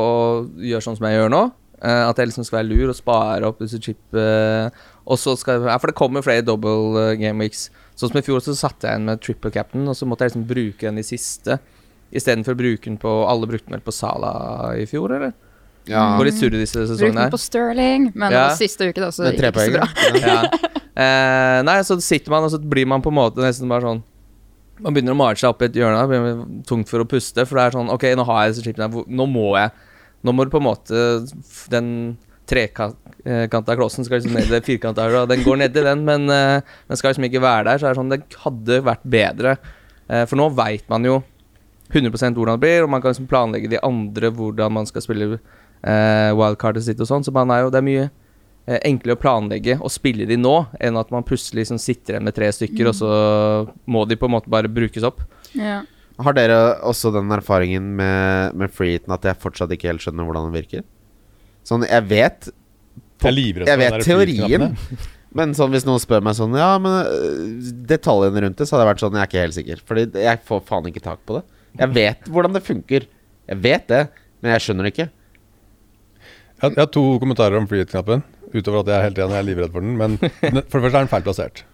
gjøre 0.64 0.84
sånn 0.86 0.96
som 0.96 1.08
jeg 1.08 1.18
gjør 1.18 1.32
nå. 1.34 1.42
Eh, 1.82 2.02
at 2.08 2.18
jeg 2.18 2.30
liksom 2.30 2.46
skal 2.46 2.60
være 2.62 2.70
lur 2.70 2.92
og 2.92 2.98
spare 2.98 3.48
opp 3.48 3.60
disse 3.62 3.80
chip 3.82 4.16
eh, 4.18 4.70
Og 5.04 5.18
så 5.18 5.34
skal 5.38 5.66
Ja, 5.66 5.76
for 5.82 5.90
det 5.90 5.98
kommer 5.98 6.24
flere 6.24 6.44
double 6.46 6.96
uh, 6.96 7.14
game 7.18 7.42
weeks. 7.42 7.68
Sånn 7.98 8.12
som 8.12 8.20
i 8.20 8.24
fjor, 8.24 8.40
så 8.44 8.54
satte 8.56 8.88
jeg 8.88 9.00
en 9.00 9.08
med 9.10 9.22
triple 9.22 9.50
captain, 9.52 9.86
og 9.90 9.96
så 9.98 10.06
måtte 10.08 10.24
jeg 10.24 10.32
liksom 10.32 10.48
bruke 10.48 10.86
den 10.86 11.02
i 11.02 11.06
siste. 11.06 11.58
Istedenfor 12.12 12.54
å 12.54 12.60
bruke 12.60 12.86
den 12.86 13.00
på 13.02 13.10
Alle 13.28 13.48
brukte 13.50 13.68
den 13.68 13.78
vel 13.78 13.84
på 13.84 13.94
Sala 13.94 14.32
i 14.78 14.86
fjor, 14.88 15.16
eller? 15.18 15.34
ja, 15.88 16.02
Går 16.18 16.28
litt 16.28 16.38
surre 16.38 16.60
disse 16.60 16.78
Bruk 16.78 16.98
Brukte 17.00 17.18
den 17.18 17.32
på 17.32 17.40
Sterling, 17.40 18.08
men 18.14 18.32
Ja. 18.32 18.44
siste 18.54 18.88
uke, 18.88 19.00
da, 19.00 19.10
så 19.10 19.26
gikk 19.26 19.40
det 19.40 19.50
ikke 19.50 19.66
så 19.66 19.72
bra. 19.74 19.88
Ja. 20.20 20.34
ja. 20.36 20.70
eh, 20.94 21.58
nei, 21.66 21.78
så 21.86 21.98
sitter 22.00 22.30
man, 22.34 22.46
og 22.46 22.54
så 22.54 22.60
blir 22.62 22.86
man 22.86 23.02
på 23.02 23.10
en 23.10 23.18
måte 23.18 23.42
nesten 23.42 23.70
bare 23.70 23.88
sånn 23.88 24.02
Man 24.82 24.94
begynner 24.96 25.14
å 25.14 25.18
male 25.18 25.38
seg 25.38 25.52
opp 25.52 25.60
i 25.62 25.68
et 25.68 25.76
hjørne, 25.78 26.00
det 26.00 26.20
blir 26.22 26.62
tungt 26.66 26.88
for 26.90 27.02
å 27.02 27.06
puste. 27.06 27.44
For 27.46 27.58
det 27.58 27.64
er 27.66 27.74
sånn 27.76 27.90
Ok, 27.92 28.06
nå 28.18 28.24
har 28.26 28.44
jeg 28.44 28.54
disse 28.54 28.64
chipene 28.66 28.88
her, 28.88 29.04
nå 29.06 29.26
må 29.30 29.52
jeg 29.58 29.70
Nå 30.22 30.34
må 30.34 30.46
du 30.46 30.52
på 30.52 30.60
en 30.60 30.68
måte 30.68 31.00
Den 31.72 31.88
trekanta 32.52 33.76
klossen 33.78 34.04
skal 34.04 34.18
liksom 34.18 34.34
ned 34.36 34.50
i 34.50 34.52
det 34.52 34.64
firkanta 34.66 35.06
hullet. 35.06 35.30
den 35.30 35.44
går 35.46 35.60
nedi 35.62 35.84
den, 35.86 36.02
men 36.04 36.26
uh, 36.28 36.58
den 36.88 36.98
skal 36.98 37.12
liksom 37.12 37.28
ikke 37.28 37.42
være 37.42 37.68
der. 37.70 37.78
Så 37.78 37.86
er 37.86 37.94
det 37.94 38.00
sånn 38.00 38.12
Det 38.12 38.40
hadde 38.42 38.80
vært 38.84 39.04
bedre. 39.08 39.54
Uh, 40.10 40.24
for 40.26 40.36
nå 40.40 40.48
veit 40.58 40.84
man 40.92 41.06
jo 41.06 41.20
100% 41.92 42.36
hvordan 42.36 42.56
det 42.56 42.64
blir, 42.64 42.84
og 42.84 42.90
man 42.90 43.02
kan 43.02 43.12
liksom 43.12 43.28
planlegge 43.30 43.70
de 43.72 43.80
andre 43.84 44.32
hvordan 44.32 44.74
man 44.74 44.88
skal 44.88 45.04
spille 45.04 45.36
uh, 45.36 46.30
wildcardet 46.38 46.84
sitt 46.86 47.00
og 47.02 47.08
sånn. 47.08 47.24
Så 47.24 47.34
man 47.34 47.52
er 47.54 47.64
jo, 47.64 47.72
det 47.72 47.80
er 47.80 47.88
mye 47.88 48.04
eh, 48.06 48.78
enklere 48.88 49.18
å 49.18 49.22
planlegge 49.22 49.78
og 49.80 49.92
spille 49.92 50.26
de 50.28 50.38
nå, 50.40 50.54
enn 50.80 50.98
at 51.00 51.12
man 51.14 51.26
plutselig 51.26 51.64
liksom 51.64 51.80
sitter 51.82 52.16
igjen 52.16 52.28
med 52.28 52.36
tre 52.36 52.50
stykker, 52.54 52.90
og 52.90 52.96
så 52.96 53.10
må 53.84 54.04
de 54.08 54.18
på 54.18 54.28
en 54.28 54.36
måte 54.36 54.52
bare 54.52 54.72
brukes 54.72 55.06
opp. 55.06 55.22
Ja. 55.58 55.82
Har 56.20 56.36
dere 56.36 56.58
også 56.84 57.12
den 57.14 57.30
erfaringen 57.32 57.94
med, 57.96 58.56
med 58.58 58.72
freeheaten 58.74 59.14
at 59.14 59.24
jeg 59.24 59.40
fortsatt 59.40 59.72
ikke 59.72 59.88
helt 59.88 60.04
skjønner 60.04 60.26
hvordan 60.28 60.50
den 60.50 60.56
virker? 60.56 60.84
Sånn, 61.66 61.86
jeg 61.86 62.04
vet 62.10 62.50
Jeg 63.22 63.30
er 63.62 63.70
Jeg 63.70 63.78
vet 63.80 64.04
teorien, 64.04 64.64
men 65.32 65.54
sånn 65.56 65.72
hvis 65.72 65.86
noen 65.86 66.02
spør 66.02 66.24
meg 66.26 66.36
sånn 66.36 66.56
Ja, 66.58 66.74
men 66.82 66.98
øh, 67.06 67.70
detaljene 67.88 68.42
rundt 68.44 68.58
det, 68.58 68.66
så 68.68 68.76
hadde 68.76 68.84
jeg 68.84 68.90
vært 68.90 69.04
sånn 69.04 69.16
Jeg 69.16 69.22
er 69.22 69.30
ikke 69.30 69.44
helt 69.46 69.56
sikker. 69.56 69.82
Fordi 69.88 70.24
jeg 70.26 70.42
får 70.48 70.62
faen 70.68 70.90
ikke 70.90 71.04
tak 71.04 71.22
på 71.28 71.38
det. 71.38 71.44
Jeg 71.80 71.94
vet 71.96 72.30
hvordan 72.34 72.58
det 72.58 72.64
funker. 72.66 73.08
Jeg 73.48 73.62
vet 73.64 73.88
det, 73.88 74.02
men 74.42 74.52
jeg 74.56 74.66
skjønner 74.66 74.88
det 74.88 74.92
ikke. 74.96 75.08
Jeg, 76.62 76.68
jeg 76.74 76.82
har 76.82 76.92
to 76.94 77.04
kommentarer 77.22 77.58
om 77.58 77.68
freeheat-knappen. 77.70 78.26
Utover 78.52 78.82
at 78.82 78.90
jeg 78.90 78.98
er 78.98 79.06
helt 79.08 79.22
enig, 79.22 79.36
jeg 79.38 79.40
er 79.44 79.48
livredd 79.48 79.72
for 79.72 79.86
den. 79.86 79.94
Men 79.96 80.18
for 80.20 80.76
det 80.76 80.84
første 80.84 80.92
er 80.92 81.00
den 81.00 81.12
feil 81.14 81.24
plassert. 81.26 81.64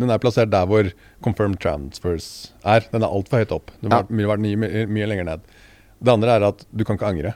Den 0.00 0.10
er 0.10 0.18
plassert 0.22 0.50
der 0.52 0.64
hvor 0.70 0.88
confirmed 1.22 1.60
transfers 1.60 2.26
er. 2.64 2.80
Den 2.90 3.04
er 3.04 3.12
altfor 3.12 3.42
høyt 3.42 3.52
opp. 3.52 3.70
Den 3.82 3.92
Ja. 3.92 4.02
ville 4.08 4.30
vært 4.30 4.40
mye, 4.40 4.56
mye, 4.56 4.86
mye 4.88 5.06
lenger 5.10 5.24
ned. 5.28 5.40
Det 6.02 6.12
andre 6.14 6.36
er 6.38 6.48
at 6.48 6.64
du 6.74 6.84
kan 6.88 6.96
ikke 6.96 7.10
angre. 7.12 7.34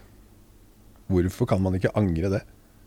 Hvorfor 1.12 1.46
kan 1.50 1.61
man 1.62 1.74
ikke 1.77 1.92
angre 1.94 2.31
det? 2.38 2.42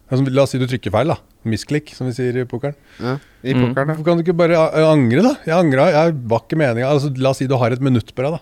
Altså, 0.10 0.26
la 0.32 0.42
oss 0.48 0.52
si 0.56 0.58
du 0.58 0.66
trykker 0.66 0.90
feil, 0.92 1.08
da. 1.12 1.18
Misklikk, 1.46 1.92
som 1.94 2.08
vi 2.08 2.14
sier 2.16 2.38
i 2.42 2.46
pokeren. 2.48 2.74
Ja, 3.00 3.18
I 3.44 3.54
Mm. 3.54 3.62
pokeren, 3.76 3.88
Hvorfor 3.94 4.06
kan 4.06 4.18
du 4.18 4.24
ikke 4.24 4.38
bare 4.38 4.56
angre, 4.88 5.22
da? 5.22 5.34
Jeg 5.46 5.54
angra. 5.56 5.92
Jeg 5.92 6.14
var 6.28 6.40
ikke 6.40 6.58
meninga. 6.58 6.88
Altså, 6.90 7.12
la 7.18 7.30
oss 7.30 7.38
si 7.38 7.46
du 7.48 7.56
har 7.58 7.72
et 7.72 7.82
minutt 7.82 8.16
på 8.16 8.24
deg, 8.24 8.32
da. 8.32 8.40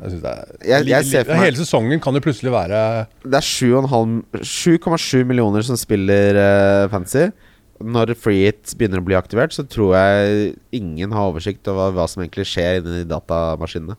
Jeg 0.00 0.10
synes 0.12 0.22
det 0.22 0.30
er, 0.30 0.68
Jeg- 0.68 0.86
jeg 0.86 1.04
ser 1.04 1.24
for 1.24 1.32
meg- 1.34 1.44
Hele 1.44 1.56
sesongen 1.56 2.00
kan 2.00 2.14
jo 2.14 2.20
plutselig 2.20 2.52
være 2.52 3.06
Det 3.24 3.34
er 3.34 3.40
7,7 3.42 5.24
millioner 5.26 5.62
som 5.64 5.76
spiller 5.76 6.36
uh, 6.84 6.88
fancy. 6.88 7.30
Når 7.78 8.14
freehit 8.18 8.72
begynner 8.78 9.02
å 9.02 9.06
bli 9.06 9.16
aktivert, 9.18 9.54
så 9.54 9.64
tror 9.68 9.94
jeg 9.94 10.54
ingen 10.74 11.12
har 11.14 11.30
oversikt 11.30 11.68
over 11.70 11.92
hva 11.94 12.08
som 12.10 12.24
egentlig 12.24 12.48
skjer 12.50 12.80
inni 12.80 13.02
de 13.02 13.10
datamaskinene. 13.10 13.98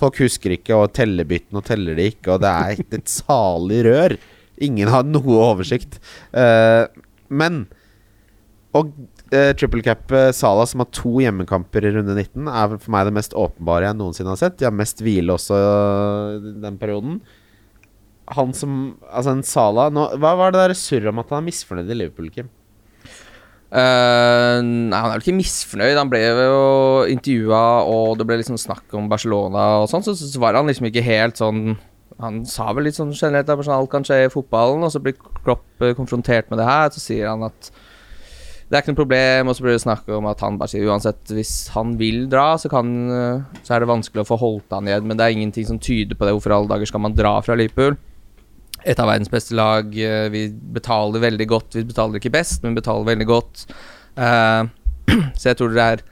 Folk 0.00 0.18
husker 0.22 0.54
ikke, 0.56 0.74
og 0.74 0.94
teller 0.96 1.28
byttene 1.28 1.60
og 1.60 1.66
teller 1.68 1.98
de 1.98 2.08
ikke, 2.10 2.34
og 2.34 2.42
det 2.42 2.50
er 2.50 2.82
et 2.98 3.12
salig 3.12 3.82
rør. 3.86 4.16
Ingen 4.60 4.90
har 4.92 5.06
noe 5.06 5.38
oversikt. 5.50 6.00
Uh, 6.34 6.88
men 7.28 7.66
Og 8.74 8.90
uh, 9.34 9.50
triple 9.58 9.82
cap 9.82 10.12
eh, 10.14 10.28
Sala, 10.34 10.62
som 10.66 10.82
har 10.84 10.90
to 10.94 11.16
hjemmekamper 11.18 11.88
i 11.88 11.90
runde 11.96 12.14
19, 12.14 12.46
er 12.46 12.76
for 12.76 12.92
meg 12.94 13.08
det 13.08 13.16
mest 13.16 13.34
åpenbare 13.34 13.88
jeg 13.88 13.98
noensinne 13.98 14.30
har 14.30 14.38
sett. 14.38 14.60
De 14.60 14.68
har 14.68 14.74
mest 14.74 15.02
hvile 15.02 15.34
også 15.34 15.58
den 16.62 16.78
perioden 16.78 17.18
han 18.34 18.54
som 18.54 18.76
Altså, 19.10 19.34
en 19.34 19.44
Sala 19.46 19.88
nå, 19.92 20.06
Hva 20.22 20.34
var 20.38 20.54
det 20.54 20.62
der 20.62 20.78
surret 20.78 21.10
om 21.10 21.22
at 21.22 21.32
han 21.32 21.42
er 21.42 21.48
misfornøyd 21.48 21.90
i 21.90 21.98
Liverpool, 21.98 22.30
Kim? 22.34 22.50
Eh, 23.70 24.56
nei, 24.66 24.98
han 24.98 25.12
er 25.12 25.14
vel 25.14 25.22
ikke 25.22 25.36
misfornøyd. 25.38 25.98
Han 25.98 26.10
ble 26.10 26.22
jo 26.26 26.62
intervjua, 27.12 27.62
og 27.86 28.16
det 28.18 28.26
ble 28.26 28.40
liksom 28.40 28.58
snakk 28.58 28.96
om 28.98 29.06
Barcelona 29.10 29.66
og 29.84 29.90
sånn, 29.92 30.02
så, 30.06 30.16
så 30.18 30.42
var 30.42 30.58
han 30.58 30.70
liksom 30.70 30.88
ikke 30.90 31.06
helt 31.06 31.38
sånn 31.38 31.76
Han 32.20 32.42
sa 32.44 32.66
vel 32.76 32.84
litt 32.84 32.98
sånn 32.98 33.14
generelt 33.14 33.48
at 33.48 33.68
alt 33.72 33.92
kan 33.92 34.04
skje 34.04 34.26
i 34.26 34.32
fotballen, 34.32 34.82
og 34.84 34.90
så 34.92 35.00
blir 35.00 35.14
Klopp 35.16 35.86
eh, 35.86 35.94
konfrontert 35.96 36.50
med 36.50 36.60
det 36.60 36.66
her, 36.68 36.90
så 36.92 37.00
sier 37.00 37.30
han 37.30 37.46
at 37.46 37.70
det 38.70 38.76
er 38.76 38.84
ikke 38.84 38.92
noe 38.92 39.00
problem, 39.00 39.48
og 39.50 39.56
så 39.56 39.64
blir 39.64 39.74
det 39.74 39.82
snakk 39.82 40.10
om 40.14 40.28
at 40.30 40.42
han 40.44 40.58
bare 40.60 40.70
sier 40.70 40.86
uansett 40.86 41.32
hvis 41.34 41.54
han 41.74 41.96
vil 41.98 42.28
dra, 42.30 42.52
så, 42.60 42.68
kan, 42.70 42.92
eh, 43.10 43.62
så 43.64 43.74
er 43.74 43.82
det 43.82 43.88
vanskelig 43.90 44.22
å 44.22 44.28
få 44.28 44.38
holdt 44.38 44.76
han 44.76 44.90
igjen, 44.90 45.08
men 45.08 45.18
det 45.18 45.26
er 45.26 45.38
ingenting 45.38 45.66
som 45.70 45.80
tyder 45.82 46.18
på 46.18 46.26
det. 46.26 46.36
Hvorfor 46.36 46.58
alle 46.58 46.70
dager 46.74 46.90
skal 46.90 47.02
man 47.06 47.16
dra 47.16 47.32
fra 47.42 47.56
Liverpool? 47.58 47.96
Et 48.88 48.98
av 49.00 49.08
verdens 49.10 49.30
beste 49.32 49.54
lag. 49.54 49.86
eh, 49.98 50.28
Vi 50.32 50.48
betaler 50.76 51.20
veldig 51.20 51.46
godt. 51.50 51.74
Vi 51.74 51.84
betaler 51.84 52.20
ikke 52.20 52.32
best, 52.32 52.62
men 52.64 52.74
betaler 52.78 53.04
veldig 53.04 53.26
godt. 53.28 53.66
Eh, 54.16 54.64
så 55.40 55.50
jeg 55.50 55.58
tror 55.60 55.74
det 55.74 55.84
er 55.84 56.02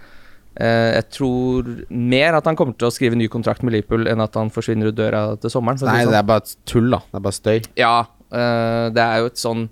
eh, 0.60 0.90
Jeg 0.98 1.08
tror 1.16 1.72
mer 1.90 2.38
at 2.38 2.44
han 2.50 2.56
kommer 2.58 2.76
til 2.78 2.88
å 2.90 2.94
skrive 2.94 3.16
ny 3.18 3.28
kontrakt 3.32 3.62
med 3.62 3.72
Liverpool, 3.76 4.06
enn 4.10 4.20
at 4.24 4.34
han 4.38 4.50
forsvinner 4.54 4.90
ut 4.92 4.98
døra 4.98 5.24
til 5.40 5.50
sommeren. 5.54 5.80
Nei, 5.82 6.04
det 6.04 6.06
det 6.06 6.12
sånn. 6.12 6.20
er 6.20 6.28
bare 6.32 6.56
tull, 6.68 6.90
da. 6.94 7.02
Det 7.08 7.20
er 7.20 7.26
bare 7.28 7.38
støy. 7.40 7.58
Ja, 7.78 7.96
det 8.28 9.04
er 9.04 9.22
jo 9.22 9.30
et 9.30 9.40
sånn 9.40 9.62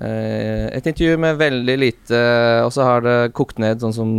Et 0.00 0.86
intervju 0.88 1.18
med 1.20 1.36
veldig 1.36 1.74
lite 1.76 2.20
Og 2.64 2.70
så 2.72 2.86
har 2.86 3.02
det 3.04 3.16
kokt 3.36 3.58
ned 3.60 3.82
sånn 3.84 3.92
som 3.92 4.12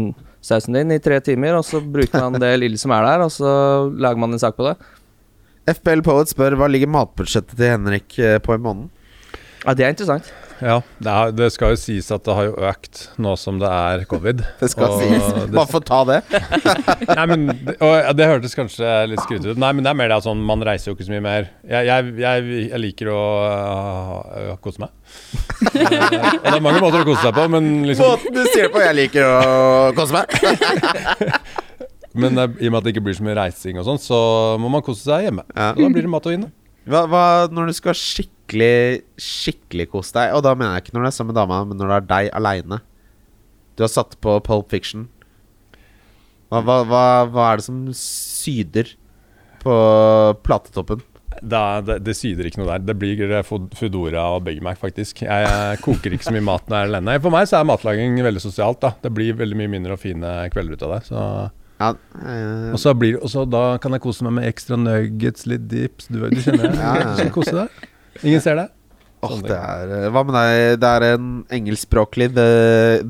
sausen 0.45 0.73
din 0.77 0.93
i 0.93 0.99
tre 1.01 1.17
timer, 1.25 1.55
og 1.57 1.65
så 1.65 1.79
bruker 1.81 2.21
man 2.21 2.37
det 2.41 2.51
lille 2.61 2.77
som 2.77 2.93
er 2.93 3.03
der, 3.05 3.23
og 3.25 3.29
så 3.33 3.49
lager 3.93 4.17
man 4.21 4.33
en 4.33 4.41
sak 4.41 4.55
på 4.57 4.65
det. 4.65 4.75
FBL 5.77 6.03
Poet 6.05 6.31
spør 6.31 6.57
hva 6.59 6.69
ligger 6.71 6.91
matbudsjettet 6.91 7.57
til 7.57 7.73
Henrik 7.75 8.17
eh, 8.21 8.37
på 8.43 8.57
i 8.57 8.61
måneden? 8.61 8.89
Ja, 9.61 9.75
det 9.77 9.83
er 9.85 9.91
interessant. 9.93 10.29
Ja, 10.61 10.75
det, 11.01 11.09
er, 11.09 11.31
det 11.33 11.47
skal 11.53 11.71
jo 11.73 11.77
sies 11.81 12.07
at 12.13 12.21
det 12.25 12.33
har 12.37 12.45
jo 12.47 12.53
økt 12.69 12.99
nå 13.21 13.31
som 13.37 13.57
det 13.61 13.69
er 13.69 14.03
covid. 14.09 14.41
Det 14.61 14.69
skal 14.69 14.91
Og 14.93 14.99
sies. 15.01 15.27
det- 15.37 15.53
Bare 15.57 15.69
for 15.69 15.81
å 15.81 15.85
ta 15.85 15.99
det. 16.05 16.17
Nei, 17.17 17.25
men 17.31 17.45
det, 17.49 17.75
og, 17.81 17.93
det 18.17 18.27
hørtes 18.29 18.53
kanskje 18.57 18.91
litt 19.09 19.21
skrytete 19.25 19.55
ut. 19.55 19.61
Nei, 19.61 19.71
men 19.77 19.85
det 19.85 19.89
er 19.93 19.97
mer 20.01 20.09
det 20.13 20.19
at 20.21 20.25
sånn, 20.27 20.41
man 20.45 20.61
reiser 20.65 20.91
jo 20.91 20.97
ikke 20.97 21.07
så 21.09 21.13
mye 21.15 21.25
mer. 21.25 21.49
Jeg, 21.65 21.89
jeg, 21.89 22.13
jeg, 22.21 22.59
jeg 22.73 22.81
liker 22.85 23.09
å 23.13 23.21
uh, 23.41 24.51
kose 24.65 24.81
meg. 24.85 24.93
Og 25.61 26.45
det 26.45 26.53
er 26.57 26.61
mange 26.65 26.81
måter 26.81 27.01
å 27.01 27.07
kose 27.09 27.25
seg 27.25 27.37
på, 27.37 27.47
men 27.57 27.71
liksom 27.89 28.13
Måten 28.15 28.37
du 28.37 28.41
sier 28.51 28.67
det 28.69 28.73
på, 28.73 28.81
jeg 28.85 28.97
liker 29.01 29.25
å 29.29 29.33
kose 29.97 30.13
meg. 30.17 30.37
Men 32.13 32.35
i 32.35 32.67
og 32.67 32.73
med 32.73 32.79
at 32.81 32.87
det 32.87 32.93
ikke 32.95 33.05
blir 33.05 33.15
så 33.15 33.23
mye 33.25 33.37
reising 33.37 33.79
og 33.79 33.87
sånn, 33.87 34.01
så 34.01 34.17
må 34.59 34.71
man 34.71 34.83
kose 34.85 35.05
seg 35.05 35.29
hjemme. 35.29 35.45
Ja. 35.55 35.71
Da 35.77 35.91
blir 35.93 36.03
det 36.03 36.11
mat 36.11 36.27
og 36.27 36.35
vin. 36.35 36.49
Hva, 36.89 37.05
hva 37.07 37.25
når 37.53 37.69
du 37.69 37.77
skal 37.77 37.97
skikkelig, 37.97 39.03
skikkelig 39.21 39.85
kose 39.91 40.15
deg 40.15 40.31
Og 40.33 40.41
da 40.41 40.55
mener 40.57 40.73
jeg 40.73 40.87
ikke 40.87 40.95
når 40.95 41.03
du 41.03 41.09
er 41.11 41.13
sammen 41.13 41.29
med 41.29 41.37
dama, 41.37 41.59
men 41.69 41.77
når 41.77 41.91
det 41.91 41.97
er 41.99 42.07
deg 42.09 42.31
aleine. 42.39 42.81
Du 43.77 43.85
har 43.85 43.91
satt 43.91 44.17
på 44.23 44.39
Pulp 44.45 44.73
Fiction. 44.73 45.05
Hva, 46.51 46.81
hva, 46.83 47.05
hva, 47.31 47.45
er 47.47 47.61
det 47.61 47.67
som 47.69 47.77
syder 47.95 48.91
på 49.61 49.75
platetoppen? 50.43 51.05
Da, 51.39 51.79
det, 51.85 52.01
det 52.03 52.17
syder 52.19 52.49
ikke 52.49 52.59
noe 52.59 52.73
der. 52.73 52.83
Det 52.89 52.97
blir 52.99 53.37
Foodora 53.47 54.25
og 54.35 54.43
Big 54.49 54.59
Mac, 54.65 54.81
faktisk. 54.81 55.23
Jeg, 55.23 55.47
jeg 55.47 55.79
koker 55.85 56.11
ikke 56.13 56.27
så 56.27 56.35
mye 56.35 56.43
mat 56.49 56.67
når 56.67 56.75
jeg 56.75 56.89
er 56.89 56.91
alene. 56.91 57.15
For 57.23 57.33
meg 57.33 57.47
så 57.49 57.61
er 57.61 57.69
matlaging 57.69 58.19
veldig 58.25 58.43
sosialt. 58.43 58.81
da 58.83 58.91
Det 58.99 59.13
blir 59.15 59.39
veldig 59.39 59.57
mye 59.61 59.71
mindre 59.77 59.95
og 59.95 60.03
fine 60.03 60.33
kvelder 60.51 60.75
ut 60.75 60.85
av 60.89 60.93
det. 60.97 61.01
Så 61.07 61.23
Ja, 61.81 61.87
eh, 62.21 62.67
Og 62.75 62.79
så 62.81 62.93
blir, 62.97 63.17
og 63.21 63.31
så 63.33 63.43
da 63.49 63.63
kan 63.81 63.95
jeg 63.97 64.03
kose 64.03 64.25
meg 64.27 64.35
med 64.37 64.45
ekstra 64.51 64.77
nuggets, 64.77 65.47
litt 65.49 65.65
dips. 65.71 66.07
Du, 66.11 66.19
du 66.29 66.37
kjenner 66.43 66.69
det? 66.69 66.77
Ja, 66.85 66.93
ja. 67.01 67.15
Skal 67.17 67.33
kose 67.33 67.55
deg. 67.57 67.89
Ingen 68.21 68.43
ser 68.43 68.59
deg. 68.61 68.69
åh, 69.25 69.35
det 69.45 69.53
er, 69.57 69.91
eh, 69.97 70.05
hva 70.13 70.23
med 70.25 70.33
deg? 70.37 70.79
Det 70.81 70.91
er 70.97 71.05
en 71.15 71.27
engelskspråklig 71.57 72.31
the, 72.37 72.47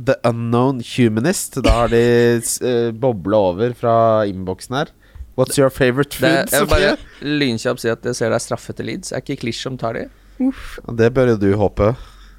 the 0.07 0.15
Unknown 0.27 0.81
Humanist. 0.93 1.59
Da 1.63 1.75
har 1.81 1.91
de 1.93 2.01
uh, 2.39 2.89
bobla 2.91 3.43
over 3.51 3.75
fra 3.79 3.93
innboksen 4.27 4.75
her. 4.81 4.91
What's 5.39 5.57
your 5.57 5.69
favorite 5.71 6.11
Det, 6.19 6.19
food? 6.19 6.51
jeg 6.51 6.65
vil 6.65 6.71
bare 6.73 6.95
lynkjapt 7.39 7.79
si 7.81 7.87
at 7.89 8.03
jeg 8.05 8.17
ser 8.19 8.33
deg 8.35 8.43
straffe 8.43 8.75
til 8.75 8.89
Leeds. 8.91 9.13
Er 9.15 9.23
ikke 9.23 9.39
Klish 9.45 9.63
som 9.63 9.77
tar 9.79 9.95
de? 9.95 10.07
Uff. 10.43 10.75
Det 10.99 11.07
bør 11.15 11.31
jo 11.33 11.37
du 11.39 11.49
håpe. 11.59 11.93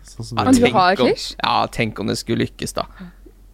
Sånn 0.04 0.26
som 0.28 0.36
du 0.36 0.66
har 0.74 0.92
om- 0.92 1.00
Klish? 1.00 1.32
Ja, 1.40 1.66
tenk 1.72 1.98
om 2.02 2.12
det 2.12 2.18
skulle 2.20 2.44
lykkes, 2.44 2.74
da. 2.76 2.84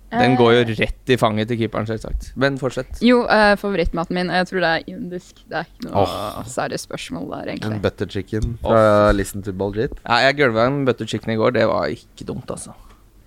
Den 0.09 0.38
går 0.40 0.53
jo 0.55 0.61
rett 0.79 1.12
i 1.12 1.16
fanget 1.21 1.51
til 1.51 1.59
keeperen, 1.61 1.85
selvsagt. 1.88 2.31
Men 2.40 2.57
fortsett. 2.61 3.01
Jo, 3.05 3.21
uh, 3.29 3.53
favorittmaten 3.61 4.16
min 4.16 4.31
Jeg 4.33 4.49
tror 4.49 4.62
det 4.64 4.71
er 4.71 4.87
indisk. 4.94 5.42
Det 5.44 5.59
er 5.61 5.68
ikke 5.68 5.90
noe 5.90 6.44
særlig 6.49 6.81
spørsmål 6.81 7.27
der, 7.35 7.51
egentlig. 7.53 7.77
En 7.77 7.83
butter 7.85 8.09
chicken 8.09 8.55
fra 8.62 9.11
Listen 9.12 9.44
to 9.44 9.53
Baljit. 9.53 9.99
Ja, 10.07 10.23
jeg 10.25 10.38
gulva 10.40 10.64
en 10.71 10.81
butter 10.88 11.09
chicken 11.09 11.35
i 11.35 11.37
går. 11.40 11.59
Det 11.59 11.66
var 11.68 11.92
ikke 11.92 12.25
dumt, 12.29 12.49
altså. 12.49 12.73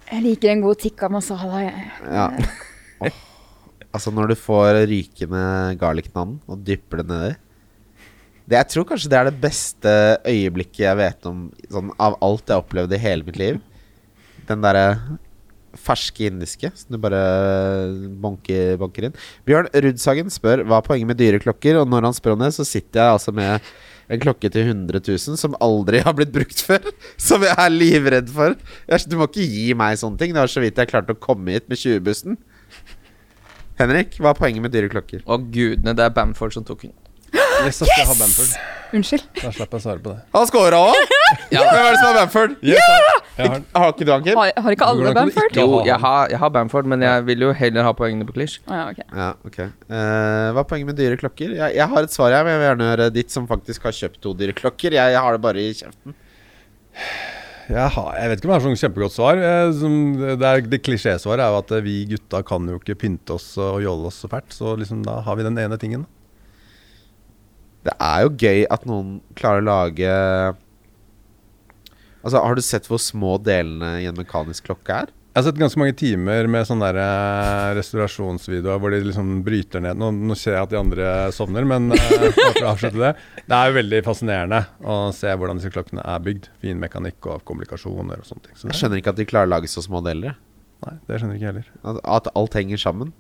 Jeg 0.10 0.26
liker 0.26 0.56
en 0.56 0.66
god 0.66 0.82
tikka 0.82 1.12
masala, 1.14 1.62
jeg. 1.68 1.86
Ja. 2.10 2.28
oh. 3.06 3.22
Altså, 3.92 4.12
når 4.16 4.32
du 4.32 4.36
får 4.40 4.82
rykende 4.90 5.46
garlic-nannen 5.80 6.40
og 6.50 6.66
dypper 6.66 7.02
det 7.02 7.10
nedi 7.12 7.32
det, 8.48 8.58
Jeg 8.58 8.70
tror 8.74 8.88
kanskje 8.90 9.12
det 9.12 9.18
er 9.20 9.28
det 9.30 9.42
beste 9.44 9.92
øyeblikket 10.26 10.86
jeg 10.88 10.98
vet 11.00 11.28
om 11.30 11.50
sånn, 11.70 11.92
av 12.02 12.18
alt 12.26 12.48
jeg 12.48 12.58
har 12.58 12.64
opplevd 12.64 12.96
i 12.96 13.02
hele 13.06 13.28
mitt 13.28 13.38
liv. 13.40 13.60
Den 14.50 14.64
derre 14.66 15.20
ferske 15.78 16.28
indiske 16.28 16.72
som 16.76 16.96
du 16.96 17.00
bare 17.02 17.22
bonker, 18.24 18.76
banker 18.82 19.08
inn. 19.08 19.16
Bjørn 19.48 19.70
Rudsagen 19.86 20.34
spør 20.34 20.66
hva 20.68 20.82
er 20.82 20.88
poenget 20.88 21.12
med 21.12 21.20
dyre 21.22 21.40
klokker, 21.44 21.80
og 21.82 21.90
når 21.92 22.10
han 22.10 22.18
spør 22.18 22.36
om 22.36 22.44
det, 22.44 22.52
så 22.56 22.68
sitter 22.68 23.04
jeg 23.04 23.18
altså 23.18 23.34
med 23.36 23.72
en 24.12 24.20
klokke 24.20 24.50
til 24.52 24.68
100 24.68 25.00
000 25.08 25.40
som 25.40 25.56
aldri 25.64 26.02
har 26.04 26.16
blitt 26.18 26.34
brukt 26.36 26.64
før. 26.68 26.88
Som 27.22 27.46
jeg 27.48 27.56
er 27.56 27.72
livredd 27.74 28.32
for. 28.34 28.58
Du 29.08 29.18
må 29.20 29.30
ikke 29.30 29.48
gi 29.48 29.70
meg 29.78 30.00
sånne 30.02 30.20
ting. 30.20 30.36
Det 30.36 30.44
var 30.44 30.52
så 30.52 30.64
vidt 30.64 30.82
jeg 30.82 30.92
klarte 30.92 31.16
å 31.16 31.22
komme 31.22 31.56
hit 31.56 31.70
med 31.72 31.80
20-bussen. 31.80 32.40
Henrik, 33.80 34.20
hva 34.22 34.34
er 34.34 34.38
poenget 34.38 34.66
med 34.66 34.74
dyre 34.76 34.92
klokker? 34.92 35.24
Å 35.26 35.40
gudene, 35.42 35.96
det 35.98 36.04
er 36.06 36.14
Bamford 36.14 36.54
som 36.54 36.68
tok 36.68 36.86
den. 36.86 36.96
Yes, 37.66 37.78
jeg 37.82 37.88
skal 37.94 38.16
Bamford. 38.20 38.54
Unnskyld. 38.92 39.22
Da 39.40 39.52
slipper 39.56 39.78
jeg 39.78 39.80
å 39.80 39.84
svare 39.86 40.02
på 40.04 40.12
det. 40.12 40.22
Han 40.34 40.48
scora 40.50 40.80
òg! 40.90 41.12
Hvem 41.52 41.62
er 41.62 41.86
det 41.94 42.00
som 42.02 42.08
har 42.10 42.16
Bamford? 42.18 42.56
Yes, 42.66 42.82
jeg, 42.82 43.22
jeg 43.38 43.52
har, 43.54 43.62
Har 43.78 43.94
ikke 43.94 44.08
du, 44.08 44.12
Anker? 44.16 44.40
Har, 44.42 44.52
har 44.66 44.76
ikke 44.76 44.88
alle 44.92 45.14
Bamford? 45.16 45.48
ikke- 45.54 45.64
Jo, 45.64 45.78
jeg 45.88 46.00
har, 46.04 46.34
jeg 46.34 46.42
har 46.42 46.52
Bamford, 46.58 46.90
men 46.92 47.06
jeg 47.06 47.24
vil 47.30 47.46
jo 47.46 47.52
heller 47.62 47.88
ha 47.88 47.94
poengene 47.96 48.28
på 48.28 48.36
Klish. 48.36 48.58
Å, 48.68 48.76
ja, 48.82 48.84
ok. 48.92 49.00
Ja, 49.22 49.30
okay. 49.48 49.70
uh, 49.88 50.52
Hva 50.58 50.66
er 50.66 50.68
poenget 50.74 50.90
med 50.92 51.00
dyre 51.00 51.20
klokker? 51.22 51.54
Jeg, 51.62 51.78
jeg 51.80 51.88
har 51.94 52.08
et 52.10 52.12
svar, 52.18 52.34
jeg, 52.36 52.44
men 52.50 52.52
jeg 52.58 52.64
vil 52.64 52.68
gjerne 52.72 52.90
høre 52.92 53.08
ditt, 53.22 53.32
som 53.32 53.48
faktisk 53.48 53.88
har 53.88 53.96
kjøpt 53.96 54.20
to 54.28 54.34
dyre 54.42 54.58
klokker. 54.58 54.98
Jeg, 55.00 55.16
jeg 55.16 55.24
har 55.28 55.38
det 55.38 55.44
bare 55.48 55.64
i 55.64 55.72
kjeften. 55.78 56.18
jeg, 57.72 57.90
har, 57.96 58.14
jeg 58.20 58.32
vet 58.34 58.42
ikke 58.42 58.50
om 58.50 58.52
jeg 58.52 58.60
har 58.60 58.66
sånn 58.68 58.80
kjempegodt 58.84 59.16
svar. 59.16 59.40
Eh, 59.40 60.36
det 60.36 60.50
er- 60.52 60.68
det 60.74 60.82
klisjésvaret 60.84 61.46
er 61.46 61.54
jo 61.56 61.62
at 61.64 61.72
eh, 61.78 61.86
vi 61.88 62.00
gutta 62.12 62.44
kan 62.44 62.68
jo 62.68 62.82
ikke 62.82 62.98
pynte 63.06 63.38
oss 63.40 63.54
og 63.62 63.80
jolle 63.86 64.12
oss 64.12 64.20
så 64.26 64.28
fælt. 64.34 64.52
Så 64.52 64.76
liksom 64.82 65.06
da 65.08 65.22
har 65.24 65.40
vi 65.40 65.48
den 65.48 65.56
ene 65.64 65.80
tingen. 65.80 66.04
Det 67.88 67.94
er 67.98 68.26
jo 68.26 68.34
gøy 68.38 68.66
at 68.70 68.84
noen 68.86 69.16
klarer 69.40 69.64
å 69.64 69.70
lage 69.72 70.12
Altså, 72.22 72.38
Har 72.38 72.54
du 72.54 72.62
sett 72.62 72.86
hvor 72.90 73.02
små 73.02 73.38
delene 73.42 73.96
i 74.04 74.06
en 74.10 74.18
mekanisk 74.20 74.68
klokke 74.70 75.00
er? 75.06 75.10
Jeg 75.32 75.40
har 75.40 75.46
sett 75.48 75.60
ganske 75.62 75.80
mange 75.80 75.94
timer 75.96 76.46
med 76.52 76.66
sånne 76.68 76.90
der, 76.92 76.98
eh, 77.00 77.70
restaurasjonsvideoer 77.78 78.82
hvor 78.84 78.92
de 78.92 78.98
liksom 79.06 79.30
bryter 79.46 79.80
ned 79.80 79.96
Nå, 79.96 80.10
nå 80.28 80.36
ser 80.36 80.58
jeg 80.58 80.66
at 80.66 80.74
de 80.74 80.80
andre 80.82 81.06
sovner, 81.32 81.64
men 81.64 81.88
eh, 81.96 82.26
for 82.36 82.66
å 82.68 82.74
avslutte 82.74 83.00
det. 83.00 83.14
Det 83.48 83.56
er 83.56 83.70
jo 83.72 83.78
veldig 83.78 84.02
fascinerende 84.04 84.60
å 84.84 84.98
se 85.16 85.32
hvordan 85.32 85.62
disse 85.62 85.72
klokkene 85.72 86.04
er 86.04 86.26
bygd. 86.26 86.50
Fin 86.62 86.84
mekanikk 86.84 87.30
og 87.32 87.46
komplikasjoner 87.48 88.20
og 88.20 88.28
sånne 88.28 88.50
ting. 88.50 88.58
Så 88.60 88.68
Jeg 88.74 88.82
skjønner 88.82 89.00
ikke 89.00 89.16
at 89.16 89.22
de 89.24 89.28
klarer 89.32 89.48
å 89.48 89.54
lage 89.56 89.72
så 89.72 89.86
små 89.88 90.04
deler. 90.04 90.36
nei, 90.86 90.98
det 91.08 91.22
skjønner 91.22 91.40
ikke 91.40 91.48
jeg 91.48 91.54
heller. 91.56 91.72
At, 91.94 92.04
at 92.20 92.30
alt 92.36 92.60
henger 92.60 92.84
sammen. 92.84 93.16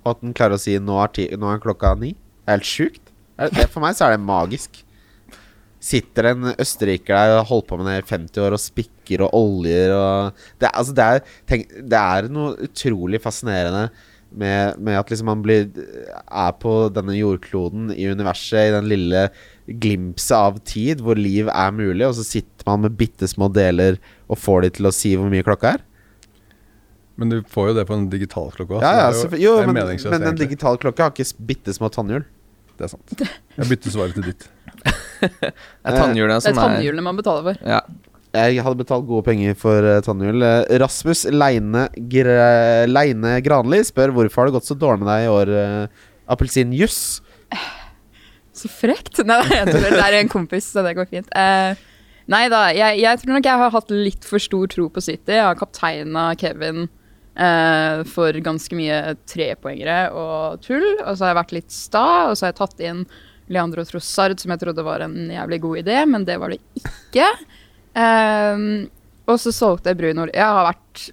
Og 0.00 0.14
at 0.14 0.24
den 0.24 0.32
klarer 0.32 0.56
å 0.56 0.64
si 0.64 0.78
nå 0.80 0.96
er, 1.04 1.12
ti, 1.12 1.28
nå 1.36 1.52
er 1.52 1.60
klokka 1.60 1.92
ni. 2.00 2.14
Det 2.16 2.48
er 2.48 2.56
helt 2.56 2.70
sjukt. 2.72 3.09
Det- 3.40 3.52
det- 3.56 3.68
For 3.72 3.80
meg 3.80 3.96
så 3.96 4.06
er 4.06 4.16
det 4.16 4.20
magisk. 4.26 4.82
Sitter 5.80 6.26
en 6.34 6.42
østerriker 6.60 7.08
der 7.16 7.38
og 7.40 7.46
holdt 7.48 7.66
på 7.70 7.78
med 7.80 7.86
det 7.88 8.04
i 8.04 8.08
50 8.14 8.36
år 8.44 8.52
og 8.52 8.60
spikker 8.60 9.22
og 9.24 9.32
oljer 9.32 9.94
og 9.96 10.34
Det, 10.60 10.68
er- 10.68 10.76
altså 10.76 10.94
det, 10.94 11.04
er, 11.06 11.20
tenk, 11.48 11.68
det 11.88 12.00
er 12.00 12.28
noe 12.28 12.56
utrolig 12.68 13.20
fascinerende 13.20 13.86
med, 14.30 14.76
med 14.78 14.94
at 15.00 15.08
liksom 15.08 15.26
man 15.26 15.40
blir 15.42 15.70
er 15.74 16.52
på 16.60 16.92
denne 16.92 17.16
jordkloden 17.16 17.90
i 17.96 18.04
universet, 18.12 18.68
i 18.68 18.74
den 18.76 18.86
lille 18.92 19.30
glimset 19.66 20.36
av 20.36 20.60
tid 20.62 21.00
hvor 21.00 21.16
liv 21.16 21.48
er 21.48 21.72
mulig, 21.72 22.06
og 22.06 22.14
så 22.14 22.24
sitter 22.28 22.66
man 22.68 22.82
med 22.82 22.96
bitte 23.00 23.26
små 23.26 23.48
deler 23.52 23.96
og 24.28 24.36
får 24.38 24.62
de 24.62 24.70
til 24.76 24.86
å 24.86 24.92
si 24.94 25.16
hvor 25.16 25.30
mye 25.32 25.42
klokka 25.42 25.72
er. 25.78 25.80
Men 27.16 27.28
du 27.32 27.40
får 27.42 27.68
jo 27.70 27.74
det 27.80 27.86
på 27.88 27.96
en 27.96 28.06
digitalklokke 28.12 28.76
òg. 28.78 28.82
Ja, 28.84 28.92
ja, 28.96 29.10
jo, 29.12 29.36
jo, 29.36 29.56
men, 29.66 29.74
men 29.74 29.88
en 29.88 30.22
egentlig. 30.22 30.38
digital 30.48 30.76
klokke 30.80 31.02
har 31.04 31.10
ikke 31.10 31.46
bitte 31.50 31.74
små 31.76 31.90
tannhjul. 31.92 32.22
Det 32.80 32.86
er 32.86 32.92
sant. 32.94 33.12
Jeg 33.58 33.68
bytter 33.68 33.92
svaret 33.92 34.16
til 34.16 34.30
ditt. 34.30 34.46
Det 35.20 35.50
er 35.50 35.92
tannhjulene 35.92 36.38
Det 36.38 36.38
er 36.38 36.44
som 36.46 36.56
er 36.56 36.62
tannhjulene 36.62 37.02
man 37.04 37.18
betaler 37.18 37.50
for. 37.50 37.66
ja. 37.68 37.82
Jeg 38.30 38.62
hadde 38.62 38.78
betalt 38.78 39.08
gode 39.08 39.26
penger 39.26 39.56
for 39.58 39.82
uh, 39.82 39.96
tannhjul. 40.06 40.44
Eh, 40.46 40.76
Rasmus 40.78 41.24
Leine, 41.34 41.88
Gre 42.12 42.36
Leine 42.86 43.32
Granli 43.42 43.80
spør 43.82 44.12
hvorfor 44.14 44.44
har 44.44 44.50
det 44.50 44.54
gått 44.54 44.68
så 44.68 44.76
dårlig 44.78 45.02
med 45.02 45.10
deg 45.10 45.24
i 45.24 45.32
år, 45.34 45.50
uh, 45.50 46.04
appelsinjuss. 46.30 47.00
Så 48.60 48.68
frekt. 48.70 49.18
Nei, 49.24 49.40
jeg 49.48 49.66
tror 49.72 49.86
det 49.88 50.04
er 50.04 50.18
en 50.20 50.30
kompis, 50.30 50.66
så 50.68 50.82
det 50.84 50.92
går 50.98 51.06
fint. 51.08 51.28
Uh, 51.32 51.74
nei 52.30 52.42
da, 52.52 52.66
jeg, 52.76 52.98
jeg 53.00 53.20
tror 53.22 53.34
nok 53.38 53.46
jeg 53.48 53.62
har 53.62 53.74
hatt 53.74 53.92
litt 53.94 54.26
for 54.28 54.42
stor 54.42 54.70
tro 54.70 54.86
på 54.92 55.02
City. 55.02 55.34
Jeg 55.38 55.46
har 55.46 55.58
kapteina 55.58 56.28
Kevin 56.38 56.86
eh, 57.40 58.02
for 58.08 58.36
ganske 58.44 58.76
mye 58.78 59.16
trepoengere 59.28 59.98
og 60.16 60.62
tull. 60.66 60.86
Og 61.00 61.12
så 61.14 61.24
har 61.24 61.32
jeg 61.32 61.40
vært 61.40 61.56
litt 61.56 61.74
sta, 61.74 62.06
og 62.28 62.36
så 62.36 62.46
har 62.46 62.54
jeg 62.54 62.60
tatt 62.60 62.84
inn 62.86 63.04
Leandro 63.50 63.84
Trossard, 63.86 64.38
som 64.38 64.52
jeg 64.54 64.62
trodde 64.62 64.86
var 64.86 65.02
en 65.04 65.16
jævlig 65.32 65.60
god 65.64 65.82
idé, 65.82 66.02
men 66.06 66.26
det 66.28 66.38
var 66.38 66.52
det 66.52 66.60
ikke. 66.78 67.26
Ehm, 67.98 68.86
og 69.26 69.40
så 69.42 69.52
solgte 69.54 69.90
jeg 69.90 69.98
Bruno. 69.98 70.28
Jeg 70.30 70.46
har 70.46 70.68
vært 70.68 71.08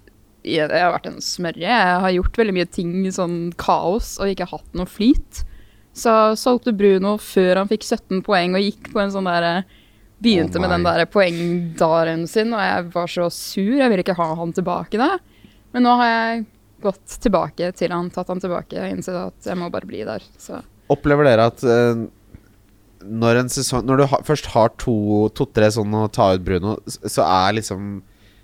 jeg 0.47 0.71
har 0.71 0.93
vært 0.93 1.09
en 1.09 1.19
smørje. 1.19 1.67
Jeg 1.67 2.01
har 2.03 2.13
gjort 2.13 2.37
veldig 2.39 2.53
mye 2.55 2.67
ting 2.71 2.91
i 3.03 3.11
sånn 3.11 3.49
kaos 3.59 4.13
og 4.21 4.31
ikke 4.31 4.47
hatt 4.47 4.77
noe 4.77 4.87
flyt. 4.87 5.41
Så 5.97 6.13
solgte 6.39 6.75
Bruno 6.77 7.17
før 7.19 7.59
han 7.59 7.71
fikk 7.71 7.83
17 7.83 8.21
poeng 8.23 8.55
og 8.55 8.63
gikk 8.63 8.93
på 8.93 9.01
en 9.01 9.11
sånn 9.13 9.27
derre 9.27 9.65
Begynte 10.17 10.57
oh 10.57 10.63
med 10.63 10.71
den 10.73 10.81
der 10.81 11.03
poengdaren 11.13 12.23
sin, 12.25 12.49
og 12.49 12.61
jeg 12.63 12.85
var 12.95 13.11
så 13.13 13.27
sur. 13.29 13.75
Jeg 13.77 13.85
ville 13.91 14.01
ikke 14.01 14.15
ha 14.17 14.31
han 14.39 14.53
tilbake 14.55 14.97
da. 14.97 15.11
Men 15.77 15.85
nå 15.85 15.91
har 15.99 16.07
jeg 16.09 16.45
gått 16.81 17.17
tilbake 17.21 17.67
til 17.77 17.93
han, 17.93 18.09
tatt 18.13 18.29
han 18.33 18.41
tilbake 18.41 18.77
og 18.81 18.89
innsett 18.95 19.17
at 19.19 19.47
jeg 19.51 19.57
må 19.61 19.67
bare 19.73 19.85
bli 19.89 20.01
der. 20.07 20.23
Så 20.41 20.59
Opplever 20.89 21.27
dere 21.27 21.45
at 21.51 21.61
eh, 21.67 21.99
når 23.05 23.41
en 23.43 23.49
sesong 23.53 23.83
Når 23.85 23.99
du 23.99 24.03
ha, 24.09 24.17
først 24.25 24.47
har 24.55 24.71
to- 24.81 25.27
to-tre 25.37 25.67
sånn 25.75 25.93
å 25.99 26.07
ta 26.09 26.31
ut 26.33 26.41
Bruno, 26.47 26.77
så 26.89 27.21
er 27.27 27.57
liksom 27.59 27.99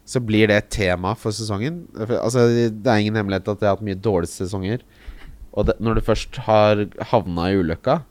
Så 0.05 0.21
blir 0.21 0.51
det 0.51 0.57
et 0.59 0.69
tema 0.75 1.13
for 1.17 1.31
sesongen. 1.33 1.83
Altså, 1.95 2.45
det 2.69 2.85
er 2.91 3.01
ingen 3.01 3.15
hemmelighet 3.17 3.47
at 3.53 3.61
jeg 3.63 3.69
har 3.69 3.77
hatt 3.77 3.85
mye 3.87 3.95
dårlige 4.03 4.33
sesonger. 4.35 4.81
Og 5.55 5.69
det, 5.69 5.77
når 5.79 5.95
du 5.97 6.05
først 6.05 6.41
har 6.43 6.81
havna 7.13 7.49
i 7.53 7.57
ulykka, 7.61 8.01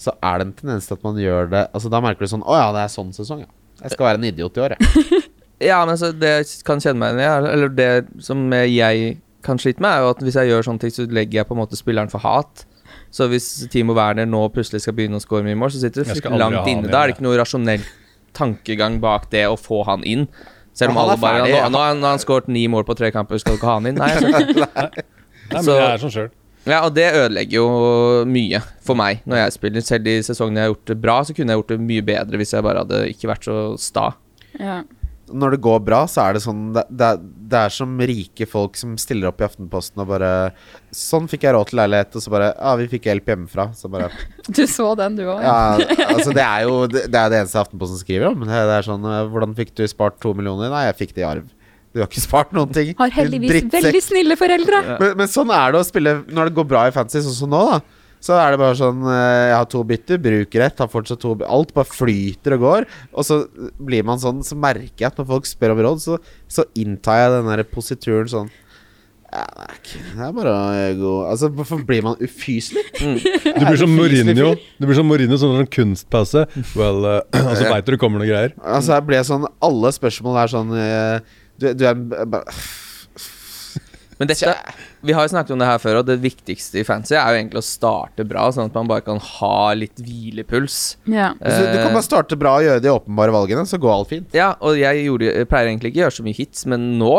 så 0.00 0.14
er 0.24 0.38
det 0.40 0.46
en 0.48 0.54
tendens 0.62 0.86
til 0.88 0.96
at 0.98 1.02
man 1.04 1.18
gjør 1.20 1.48
det 1.50 1.64
Altså 1.74 1.90
Da 1.90 1.98
merker 2.00 2.22
du 2.22 2.30
sånn 2.30 2.44
Å 2.46 2.54
ja, 2.54 2.66
det 2.76 2.84
er 2.84 2.92
sånn 2.92 3.08
sesong, 3.16 3.40
ja. 3.42 3.50
Jeg 3.82 3.94
skal 3.96 4.06
være 4.08 4.20
en 4.22 4.28
idiot 4.32 4.56
i 4.58 4.62
år, 4.66 4.74
jeg. 4.78 5.22
Ja, 5.60 5.80
men 5.84 5.94
altså, 5.96 6.12
det 6.14 6.28
jeg 6.36 6.64
kan 6.66 6.78
kjenne 6.82 6.98
meg 7.02 7.14
igjen 7.16 7.20
i, 7.20 7.28
er- 7.28 7.52
eller 7.52 7.68
det 7.68 7.88
som 8.22 8.44
jeg 8.52 9.18
kan 9.42 9.58
slite 9.58 9.80
med, 9.82 9.90
er 9.90 10.04
jo 10.04 10.10
at 10.12 10.20
hvis 10.22 10.34
jeg 10.38 10.50
gjør 10.52 10.66
sånne 10.66 10.80
ting, 10.84 10.90
så 10.94 11.06
legger 11.10 11.40
jeg 11.40 11.48
på 11.48 11.54
en 11.56 11.60
måte 11.62 11.78
spilleren 11.78 12.10
for 12.12 12.22
hat. 12.22 12.64
Så 13.10 13.26
hvis 13.30 13.46
Timo 13.72 13.94
Werner 13.96 14.26
nå 14.28 14.42
plutselig 14.52 14.82
skal 14.84 14.94
begynne 14.94 15.16
å 15.18 15.22
score 15.24 15.42
mye 15.46 15.56
mål, 15.56 15.70
så 15.72 15.80
sitter 15.82 16.04
det 16.04 16.22
langt 16.38 16.66
inne. 16.68 16.90
Da 16.92 17.02
er 17.02 17.08
det 17.10 17.16
ikke 17.16 17.24
noe 17.26 17.38
rasjonell 17.40 17.82
tankegang 18.36 19.00
bak 19.00 19.30
det 19.32 19.46
å 19.48 19.56
få 19.58 19.84
han 19.88 20.04
inn. 20.06 20.26
Selv 20.78 20.92
om 20.94 20.98
alle 21.02 21.16
bare 21.18 21.40
Nå, 21.42 21.46
nå, 21.48 21.78
har 21.78 21.88
han- 21.94 22.00
nå 22.00 22.06
har 22.06 22.14
han 22.16 22.18
skåret 22.22 22.48
ni 22.48 22.66
mål 22.68 22.84
på 22.86 22.94
tre 22.96 23.10
kamper, 23.10 23.38
skal 23.40 23.54
du 23.56 23.58
ikke 23.58 23.66
ha 23.70 23.78
han 23.80 23.86
inn? 23.86 23.96
Nei, 23.96 24.14
Nei. 24.20 24.42
Nei, 24.68 24.90
men 25.50 25.64
Så- 25.64 25.74
jeg 25.78 25.88
er 25.94 25.98
sånn 26.04 26.12
sjøl. 26.14 26.30
Ja, 26.68 26.82
og 26.84 26.92
det 26.94 27.06
ødelegger 27.14 27.52
jo 27.52 28.24
mye 28.28 28.60
for 28.84 28.94
meg 28.94 29.22
når 29.26 29.36
jeg 29.44 29.52
spiller. 29.56 29.80
Selv 29.80 30.04
de 30.04 30.18
sesongene 30.20 30.56
jeg 30.60 30.66
har 30.68 30.74
gjort 30.74 30.84
det 30.90 31.00
bra, 31.00 31.20
så 31.24 31.34
kunne 31.34 31.48
jeg 31.54 31.62
gjort 31.62 31.68
det 31.72 31.80
mye 31.80 32.02
bedre 32.04 32.36
hvis 32.36 32.52
jeg 32.52 32.62
bare 32.66 32.82
hadde 32.84 32.98
ikke 33.08 33.30
vært 33.30 33.44
så 33.48 33.78
sta. 33.80 34.10
Ja. 34.60 34.82
Når 35.34 35.54
det 35.54 35.60
går 35.64 35.80
bra, 35.84 36.00
så 36.10 36.24
er 36.24 36.36
det 36.36 36.42
sånn 36.44 36.68
Det, 36.76 36.84
det, 36.88 37.08
det 37.52 37.60
er 37.66 37.74
som 37.74 37.92
rike 38.10 38.46
folk 38.48 38.78
som 38.80 38.96
stiller 39.00 39.30
opp 39.30 39.42
i 39.42 39.46
Aftenposten 39.46 40.02
og 40.02 40.08
bare 40.12 40.30
Sånn 40.94 41.28
fikk 41.30 41.46
jeg 41.46 41.56
råd 41.56 41.70
til 41.70 41.80
leilighet, 41.82 42.16
og 42.16 42.24
så 42.24 42.32
bare 42.32 42.50
Ja, 42.54 42.72
vi 42.80 42.88
fikk 42.92 43.10
hjelp 43.10 43.28
hjemmefra. 43.32 43.68
Så 43.76 43.90
bare 43.92 44.10
Du 44.58 44.64
så 44.70 44.90
den, 44.98 45.18
du 45.20 45.26
òg? 45.26 45.44
Ja, 45.44 45.76
altså 46.14 46.34
det 46.36 46.46
er 46.46 46.66
jo 46.68 46.80
det, 46.90 47.06
det 47.12 47.20
er 47.20 47.34
det 47.34 47.42
eneste 47.42 47.62
Aftenposten 47.62 48.00
skriver 48.00 48.32
om. 48.32 48.46
Det 48.48 48.64
er 48.78 48.88
sånn 48.88 49.06
eh, 49.08 49.22
Hvordan 49.32 49.54
fikk 49.58 49.74
du 49.78 49.84
spart 49.90 50.18
to 50.22 50.34
millioner? 50.36 50.72
Nei, 50.72 50.86
jeg 50.88 50.98
fikk 51.04 51.16
det 51.18 51.24
i 51.26 51.28
arv. 51.28 51.46
Du 51.94 52.02
har 52.02 52.08
ikke 52.10 52.20
spart 52.22 52.50
noen 52.54 52.72
ting. 52.74 52.92
Har 52.98 53.12
heldigvis 53.12 53.64
veldig 53.72 54.02
snille 54.04 54.36
foreldre. 54.38 54.82
Men, 55.00 55.14
men 55.22 55.30
sånn 55.30 55.50
er 55.54 55.72
det 55.74 55.80
å 55.80 55.86
spille 55.88 56.18
når 56.28 56.50
det 56.50 56.58
går 56.58 56.66
bra 56.68 56.84
i 56.88 56.92
fantasy, 56.94 57.24
sånn 57.24 57.38
som 57.40 57.54
nå, 57.54 57.62
da. 57.72 57.97
Så 58.24 58.34
er 58.34 58.52
det 58.52 58.60
bare 58.60 58.76
sånn 58.78 59.04
eh, 59.06 59.48
Jeg 59.48 59.56
har 59.56 59.68
to 59.70 59.82
bytter, 59.86 60.22
bruker 60.22 60.64
ett, 60.66 60.80
har 60.82 60.90
fortsatt 60.90 61.20
to 61.22 61.36
Alt 61.46 61.74
bare 61.76 61.88
flyter 61.88 62.56
og 62.56 62.64
går. 62.64 62.88
Og 63.14 63.26
så 63.26 63.42
blir 63.78 64.06
man 64.06 64.22
sånn, 64.22 64.40
så 64.46 64.58
merker 64.58 65.04
jeg 65.04 65.10
at 65.12 65.20
når 65.20 65.28
folk 65.32 65.50
spør 65.50 65.76
om 65.76 65.84
råd, 65.86 66.02
så, 66.02 66.18
så 66.50 66.66
inntar 66.78 67.22
jeg 67.22 67.36
den 67.36 67.52
der 67.52 67.68
posituren 67.68 68.32
sånn 68.32 68.50
ja, 69.28 69.42
det, 69.44 69.64
er 69.66 69.72
ikke, 69.76 69.98
det 70.16 70.22
er 70.24 70.30
bare 70.32 70.52
ego 70.86 71.10
Altså, 71.28 71.50
hvorfor 71.52 71.82
blir 71.84 72.00
man 72.06 72.14
ufyselig? 72.24 72.80
Du 73.44 73.64
blir 73.66 73.76
som 73.76 73.92
Mourinho. 73.92 74.54
Du 74.80 74.86
blir 74.88 74.96
som 74.96 75.08
Mourinho 75.08 75.36
sånn 75.36 75.58
en 75.60 75.68
kunstpause. 75.68 76.46
Well, 76.72 77.04
uh, 77.04 77.42
og 77.42 77.52
så 77.58 77.68
veit 77.68 77.84
du 77.84 77.92
det 77.92 78.00
kommer 78.00 78.22
noen 78.22 78.30
greier. 78.30 78.54
Altså, 78.62 78.94
jeg 78.96 79.04
ble 79.10 79.20
sånn 79.28 79.44
Alle 79.68 79.92
spørsmål 79.92 80.40
er 80.40 80.52
sånn 80.54 80.72
uh, 80.72 81.36
du, 81.60 81.68
du 81.76 81.84
er 81.90 81.98
bare 81.98 82.56
Men 84.18 84.30
dette 84.30 84.54
Vi 85.06 85.14
har 85.14 85.26
jo 85.26 85.30
snakket 85.30 85.54
om 85.54 85.62
det 85.62 85.68
her 85.68 85.80
før, 85.82 86.00
og 86.00 86.08
det 86.08 86.16
viktigste 86.22 86.80
i 86.80 86.84
fancy 86.86 87.14
er 87.14 87.30
jo 87.30 87.40
egentlig 87.40 87.60
å 87.60 87.66
starte 87.66 88.24
bra, 88.26 88.48
sånn 88.54 88.70
at 88.70 88.78
man 88.78 88.88
bare 88.90 89.04
kan 89.06 89.20
ha 89.22 89.72
litt 89.78 90.00
hvilepuls. 90.02 90.78
Ja. 91.06 91.32
altså, 91.38 91.68
Du 91.70 91.76
kan 91.78 91.94
bare 91.94 92.06
starte 92.06 92.38
bra 92.40 92.56
og 92.58 92.66
gjøre 92.66 92.82
de 92.82 92.92
åpenbare 92.92 93.34
valgene, 93.34 93.66
så 93.68 93.78
går 93.82 93.94
alt 93.94 94.12
fint. 94.12 94.34
Ja, 94.36 94.52
og 94.58 94.80
jeg, 94.80 95.04
gjorde, 95.06 95.30
jeg 95.30 95.50
pleier 95.50 95.70
egentlig 95.70 95.92
ikke 95.92 96.02
å 96.02 96.04
gjøre 96.06 96.18
så 96.18 96.26
mye 96.26 96.38
hits, 96.40 96.64
men 96.70 96.88
nå 96.98 97.12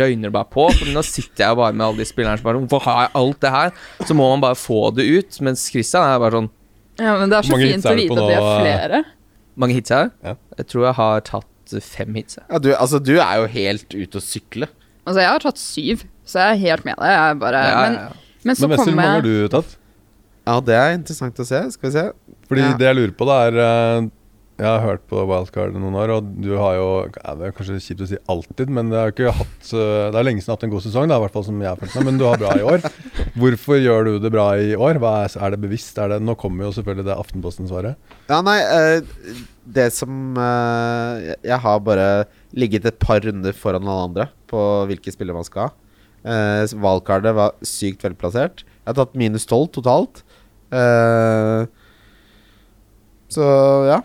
røyner 0.00 0.30
det 0.30 0.34
bare 0.38 0.50
på. 0.54 0.70
For 0.78 0.94
nå 0.94 1.04
sitter 1.06 1.46
jeg 1.46 1.60
bare 1.60 1.76
med 1.76 1.86
alle 1.88 2.02
de 2.02 2.08
spillerne 2.08 2.40
som 2.40 2.48
bare 2.48 2.64
Hvorfor 2.70 2.86
har 2.86 3.06
jeg 3.06 3.14
alt 3.20 3.44
det 3.44 3.52
her? 3.56 3.76
Så 4.06 4.16
må 4.16 4.30
man 4.32 4.42
bare 4.44 4.58
få 4.58 4.88
det 4.96 5.06
ut. 5.10 5.40
Mens 5.44 5.68
Christian 5.72 6.06
er 6.06 6.20
bare 6.22 6.40
sånn 6.40 6.50
ja, 7.00 7.14
men 7.16 7.30
det 7.32 7.38
er 7.38 7.48
så 7.48 7.56
fint 7.56 7.86
å 7.88 7.94
vite 7.96 8.16
at 8.16 8.28
vi 8.28 8.34
er 8.34 8.42
eh? 8.42 8.58
flere. 8.60 9.00
Mange 9.60 9.76
hits 9.76 9.92
her. 9.94 10.10
Ja. 10.24 10.34
Jeg 10.60 10.68
tror 10.72 10.86
jeg 10.88 10.96
har 10.98 11.24
tatt 11.26 11.74
fem 11.86 12.18
hits. 12.18 12.38
Ja, 12.42 12.58
du, 12.60 12.70
altså, 12.74 13.00
du 13.00 13.14
er 13.16 13.40
jo 13.40 13.48
helt 13.54 13.94
ute 13.94 14.20
å 14.20 14.24
sykle. 14.24 14.68
Altså, 15.06 15.20
jeg 15.20 15.30
har 15.30 15.38
tatt 15.46 15.58
syv, 15.58 16.02
så 16.28 16.38
jeg 16.44 16.50
er 16.56 16.60
helt 16.66 16.84
med 16.84 16.94
deg. 17.00 17.10
Jeg 17.16 17.38
bare, 17.40 17.60
Ja, 17.66 17.76
men, 17.82 17.92
ja, 17.94 18.02
ja. 18.02 18.40
men 18.44 18.56
så 18.56 18.68
Men 18.68 18.70
Wessel, 18.78 18.92
hvor 18.92 18.96
mange 19.00 19.14
har 19.16 19.20
du 19.26 19.48
tatt? 19.48 19.76
Ja, 20.46 20.60
det 20.60 20.74
er 20.76 20.92
interessant 20.96 21.40
å 21.40 21.46
se. 21.46 21.60
Skal 21.76 21.90
vi 21.90 21.94
se. 21.98 22.04
Fordi 22.50 22.60
Ja. 22.64 22.72
det 22.76 22.86
jeg 22.90 22.96
lurer 22.96 23.12
på, 23.16 23.26
da 23.28 23.36
er 23.48 23.58
eh, 23.64 24.08
Jeg 24.60 24.68
har 24.68 24.82
hørt 24.84 25.04
på 25.08 25.22
Wildcard 25.24 25.72
noen 25.80 25.94
år, 25.96 26.10
og 26.18 26.26
du 26.44 26.50
har 26.60 26.74
jo 26.76 26.88
Det 27.08 27.46
er 27.48 27.52
kanskje 27.56 27.78
kjipt 27.80 28.02
å 28.04 28.08
si 28.10 28.18
alltid, 28.28 28.68
men 28.76 28.90
det, 28.92 29.00
hatt, 29.32 29.70
eh, 29.72 30.10
det 30.12 30.18
er 30.20 30.26
lenge 30.26 30.42
siden 30.42 30.50
du 30.50 30.52
har 30.52 30.58
hatt 30.58 30.66
en 30.66 30.72
god 30.74 30.84
sesong, 30.84 31.06
da, 31.08 31.16
i 31.16 31.22
hvert 31.24 31.32
fall 31.38 31.46
som 31.46 31.62
jeg 31.64 31.70
har 31.70 31.78
følt 31.80 31.94
meg, 31.96 32.04
men 32.10 32.18
du 32.20 32.24
har 32.28 32.40
bra 32.42 32.50
i 32.58 32.66
år. 32.68 32.84
Hvorfor 33.40 33.80
gjør 33.80 34.04
du 34.04 34.12
det 34.20 34.32
bra 34.34 34.44
i 34.60 34.74
år? 34.76 35.00
Er, 35.00 35.32
er 35.46 35.54
det 35.54 35.60
bevisst? 35.62 35.96
Er 36.02 36.12
det, 36.12 36.18
nå 36.28 36.34
kommer 36.36 36.68
jo 36.68 36.74
selvfølgelig 36.76 37.06
det 37.08 37.16
Aftenposten-svaret. 37.16 38.12
Ja, 38.28 38.42
nei, 38.44 38.58
eh, 38.60 39.40
det 39.64 39.88
som 39.96 40.36
eh, 40.36 41.30
jeg- 41.46 41.60
har 41.64 41.80
bare 41.86 42.10
ligget 42.52 42.84
et 42.90 42.98
par 43.00 43.20
runder 43.24 43.56
foran 43.56 43.88
alle 43.88 44.08
andre 44.10 44.28
på 44.50 44.60
hvilke 44.92 45.14
spillere 45.16 45.40
man 45.40 45.48
skal 45.48 45.70
ha. 45.70 45.72
Wildcardet 46.76 47.32
var 47.32 47.54
sykt 47.64 48.02
velplassert. 48.04 48.60
Jeg 48.84 48.90
har 48.92 48.98
tatt 49.00 49.16
minus 49.16 49.46
12 49.48 49.70
totalt. 49.80 50.20
Så 53.30 53.46
ja. 53.88 54.00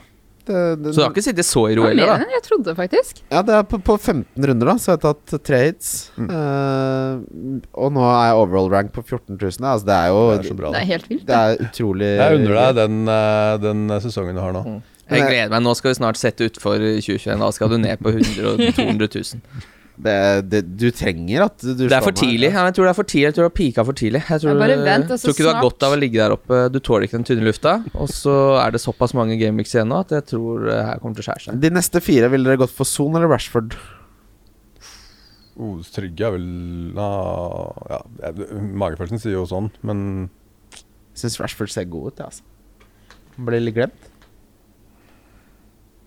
Det, 0.45 0.61
det, 0.81 0.93
Så 0.93 0.99
du 0.99 1.03
har 1.03 1.13
ikke 1.13 1.25
sittet 1.25 1.47
så 1.47 1.63
i 1.71 1.75
ro 1.77 1.87
heller, 1.87 2.11
mer 2.11 2.25
enn 2.25 2.33
jeg 2.35 2.43
trodde, 2.45 2.75
faktisk. 2.77 3.21
Ja, 3.33 3.41
det 3.45 3.55
er 3.57 3.67
på, 3.69 3.79
på 3.81 3.97
15 3.97 4.47
runder, 4.49 4.71
da, 4.71 4.75
så 4.81 4.91
jeg 4.91 4.99
har 4.99 5.03
tatt 5.05 5.45
tre 5.47 5.61
hits. 5.63 5.91
Mm. 6.21 6.27
Uh, 6.29 7.61
og 7.81 7.95
nå 7.95 8.03
er 8.07 8.27
jeg 8.29 8.41
overall 8.43 8.69
rank 8.73 8.93
på 8.95 9.03
14 9.03 9.35
000. 9.35 9.65
Altså, 9.65 9.87
det 9.89 9.95
er 9.95 10.11
jo 10.13 10.25
Det 10.31 10.37
er 10.37 10.49
så 10.51 10.57
bra. 10.59 10.73
Det 10.75 10.81
er 10.83 10.91
helt 10.93 11.07
vilt. 11.11 11.25
Det 11.29 11.39
er 11.39 11.63
utrolig 11.69 12.11
Jeg 12.11 12.41
unner 12.41 12.59
deg 12.59 12.75
den, 12.83 12.99
eh, 13.15 13.53
den 13.63 13.87
sesongen 14.03 14.37
du 14.37 14.43
har 14.43 14.53
nå. 14.55 14.65
Jeg 15.05 15.21
gleder 15.21 15.51
meg. 15.53 15.61
Nå 15.65 15.73
skal 15.77 15.91
vi 15.91 15.97
snart 15.99 16.19
sette 16.19 16.49
utfor 16.49 16.81
2021. 16.81 17.37
Da 17.41 17.49
skal 17.53 17.71
du 17.73 17.77
ned 17.81 18.01
på 18.01 18.13
100 18.13 18.51
og 18.51 18.61
200 18.77 19.09
000. 19.21 19.65
det, 19.97 20.15
det, 20.51 20.61
Du 20.75 20.87
trenger 20.91 21.45
at 21.45 21.61
du 21.63 21.85
Det 21.85 21.95
er 21.95 22.03
for 22.03 22.15
tidlig. 22.15 22.49
Ja, 22.51 22.65
jeg 22.67 22.75
tror 22.77 22.87
det 22.87 22.91
er 22.91 22.97
for 22.97 23.07
tidlig 23.07 23.27
Jeg 23.27 23.35
tror 23.37 23.45
du 23.45 23.49
har 23.49 23.57
pika 23.59 23.85
for 23.87 23.97
tidlig. 23.97 24.21
Jeg 24.27 24.41
tror, 24.43 24.51
jeg 24.51 24.61
bare 24.61 24.77
vent, 24.83 25.11
altså, 25.15 25.27
tror 25.27 25.35
ikke 25.35 25.45
du 25.45 25.51
har 25.51 25.65
godt 25.65 25.85
av 25.87 25.95
å 25.95 25.99
ligge 25.99 26.21
der 26.21 26.35
oppe. 26.35 26.61
Du 26.73 26.79
tåler 26.83 27.07
ikke 27.07 27.19
den 27.19 27.27
tynne 27.29 27.47
lufta. 27.47 27.75
Og 27.93 28.09
så 28.11 28.37
er 28.61 28.75
det 28.75 28.83
såpass 28.83 29.15
mange 29.17 29.37
gameweeks 29.41 29.75
igjen 29.77 29.91
nå 29.91 30.01
at 30.03 30.15
jeg 30.17 30.27
tror 30.33 30.65
her 30.71 31.03
kommer 31.03 31.17
til 31.19 31.25
å 31.25 31.29
skjære 31.29 31.45
seg. 31.47 31.61
De 31.63 31.71
neste 31.73 32.01
fire, 32.03 32.31
ville 32.33 32.49
dere 32.49 32.63
gått 32.65 32.75
for 32.75 32.89
Son 32.89 33.15
eller 33.15 33.31
Rashford? 33.31 33.77
Oh, 35.55 35.79
Trygge 35.87 36.27
er 36.27 36.33
vel 36.35 36.97
ah, 36.99 37.71
ja, 37.87 38.01
Magefølelsen 38.75 39.21
sier 39.23 39.37
jo 39.37 39.45
sånn, 39.47 39.69
men 39.87 40.27
syns 41.15 41.39
Rashford 41.39 41.71
ser 41.71 41.87
god 41.87 42.11
ut, 42.11 42.19
jeg, 42.19 42.33
altså. 42.33 42.43
Blir 43.47 43.63
litt 43.63 43.77
glemt. 43.77 44.11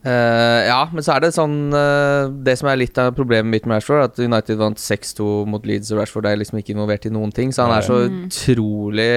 Eh, 0.08 0.60
ja, 0.68 0.78
men 0.94 1.04
så 1.04 1.16
er 1.16 1.24
det 1.24 1.32
sånn 1.36 1.56
uh, 1.74 2.30
Det 2.46 2.54
som 2.60 2.68
er 2.70 2.78
litt 2.80 2.96
av 3.02 3.10
problemet 3.16 3.50
mitt 3.52 3.66
med 3.68 3.76
Rashford, 3.80 4.04
at 4.06 4.20
United 4.22 4.60
vant 4.60 4.80
6-2 4.80 5.26
mot 5.50 5.66
Leeds, 5.68 5.90
og 5.92 6.00
Rashford 6.00 6.28
er 6.30 6.38
liksom 6.40 6.60
ikke 6.62 6.72
involvert 6.76 7.04
i 7.08 7.12
noen 7.12 7.34
ting. 7.34 7.52
Så 7.52 7.66
han 7.66 7.74
er 7.76 7.84
så 7.84 7.98
Mm. 8.08 8.22
utrolig 8.30 9.08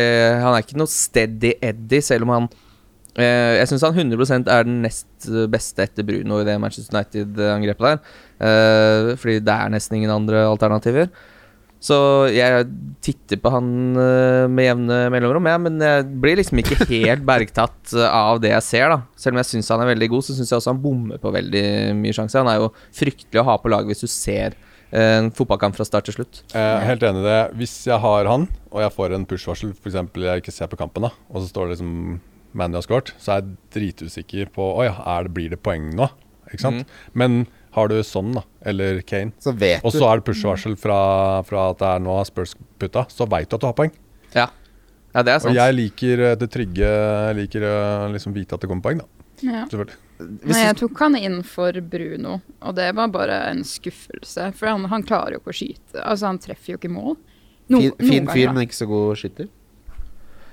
Han 0.41 0.55
er 0.57 0.65
ikke 0.65 0.79
noe 0.81 0.89
steady 0.91 1.53
Eddie, 1.61 2.01
selv 2.03 2.25
om 2.27 2.33
han 2.35 2.47
uh, 2.49 3.53
Jeg 3.59 3.69
syns 3.71 3.85
han 3.87 3.95
100% 3.95 4.49
er 4.51 4.67
den 4.67 4.81
nest 4.83 5.29
beste 5.53 5.85
etter 5.85 6.03
Bruno 6.07 6.41
i 6.41 6.47
det 6.47 6.57
Manchester 6.59 6.97
United-angrepet 6.97 7.87
der. 8.41 9.15
Fordi 9.21 9.35
det 9.45 9.53
er 9.53 9.69
nesten 9.69 9.99
ingen 9.99 10.09
andre 10.09 10.47
alternativer. 10.49 11.11
Så 11.81 11.97
jeg 12.29 12.65
titter 13.01 13.39
på 13.41 13.51
han 13.55 13.69
eh, 13.97 14.45
med 14.51 14.67
jevne 14.67 14.97
mellomrom, 15.13 15.47
ja, 15.49 15.57
men 15.57 15.81
jeg 15.81 16.03
blir 16.21 16.37
liksom 16.37 16.61
ikke 16.61 16.85
helt 16.91 17.23
bergtatt 17.31 17.95
eh, 17.97 18.05
av 18.05 18.41
det 18.43 18.51
jeg 18.53 18.67
ser, 18.67 18.91
da. 18.93 18.99
Selv 19.17 19.33
om 19.33 19.41
jeg 19.41 19.49
syns 19.49 19.71
han 19.73 19.81
er 19.81 19.89
veldig 19.89 20.11
god, 20.13 20.27
så 20.27 20.35
syns 20.37 20.51
jeg 20.53 20.59
også 20.59 20.75
han 20.75 20.83
bommer 20.83 21.21
på 21.21 21.33
veldig 21.33 21.65
mye 21.97 22.13
sjanser. 22.13 22.43
Han 22.43 22.51
er 22.53 22.59
jo 22.61 22.69
fryktelig 22.97 23.41
å 23.41 23.47
ha 23.49 23.57
på 23.57 23.71
laget 23.73 23.89
hvis 23.89 24.05
du 24.05 24.11
ser 24.13 24.53
eh, 24.53 25.15
en 25.17 25.31
fotballkamp 25.33 25.79
fra 25.79 25.87
start 25.89 26.05
til 26.11 26.19
slutt. 26.19 26.43
Jeg 26.53 26.61
er 26.61 26.85
helt 26.91 27.07
enig 27.09 27.23
i 27.25 27.29
det. 27.31 27.39
Hvis 27.63 27.73
jeg 27.89 27.97
har 28.05 28.29
han, 28.29 28.45
og 28.69 28.85
jeg 28.85 28.95
får 28.99 29.17
en 29.17 29.25
push-varsel, 29.33 29.73
f.eks. 29.73 29.97
jeg 29.97 30.45
ikke 30.45 30.53
ser 30.53 30.69
på 30.69 30.79
kampen, 30.83 31.09
da, 31.09 31.15
og 31.33 31.41
så 31.41 31.49
står 31.49 31.71
det 31.71 31.79
liksom 31.79 31.95
Manny 32.61 32.77
har 32.77 32.85
skåret, 32.85 33.13
så 33.17 33.33
er 33.33 33.41
jeg 33.41 33.57
dritusikker 33.77 34.49
på 34.53 34.65
Å 34.75 34.83
ja, 34.83 34.95
det, 35.23 35.31
blir 35.33 35.53
det 35.53 35.61
poeng 35.63 35.89
nå? 35.95 36.09
Ikke 36.51 36.65
sant? 36.65 36.89
Men 37.17 37.45
har 37.75 37.91
du 37.91 37.97
sånn, 38.03 38.33
da, 38.35 38.43
eller 38.67 39.01
Kane, 39.07 39.31
Så 39.39 39.53
vet 39.55 39.83
og 39.85 39.93
du 39.93 39.99
så 40.01 40.09
er 40.09 40.19
det 40.19 40.27
push-varsel 40.27 40.75
fra, 40.79 40.97
fra 41.47 41.69
at 41.71 41.79
det 41.79 41.91
er 41.95 42.03
nå 42.03 42.17
Spurs 42.27 42.55
putta, 42.81 43.05
så 43.11 43.27
veit 43.31 43.49
du 43.49 43.55
at 43.57 43.63
du 43.63 43.69
har 43.69 43.77
poeng. 43.77 43.93
Ja, 44.35 44.49
ja 45.15 45.23
det 45.27 45.35
er 45.35 45.43
sant. 45.43 45.53
Og 45.53 45.59
jeg 45.59 45.77
liker 45.77 46.25
eh, 46.27 46.37
det 46.39 46.51
trygge, 46.51 46.91
jeg 46.91 47.39
liker 47.39 47.67
å 47.67 47.75
liksom 48.13 48.35
vite 48.35 48.57
at 48.57 48.63
det 48.63 48.71
kommer 48.71 48.85
poeng, 48.85 49.03
da. 49.03 49.09
Ja. 49.41 49.63
Selvfølgelig. 49.65 49.95
hvis 50.43 50.53
Nei, 50.53 50.65
jeg 50.67 50.77
tok 50.83 50.99
han 51.01 51.17
inn 51.17 51.39
for 51.47 51.79
Bruno, 51.93 52.35
og 52.61 52.75
det 52.77 52.91
var 52.97 53.09
bare 53.13 53.39
en 53.49 53.63
skuffelse. 53.65 54.51
For 54.57 54.69
han, 54.69 54.85
han 54.91 55.05
klarer 55.07 55.37
jo 55.37 55.41
ikke 55.41 55.53
å 55.55 55.57
skyte. 55.63 56.03
Altså, 56.03 56.27
han 56.29 56.41
treffer 56.43 56.75
jo 56.75 56.81
ikke 56.81 56.91
mål. 56.93 57.15
No, 57.71 57.79
fin, 57.79 57.95
fin 58.03 58.29
fyr, 58.29 58.51
men 58.51 58.67
ikke 58.67 58.77
så 58.77 58.87
god 58.89 59.17
skytter. 59.21 59.49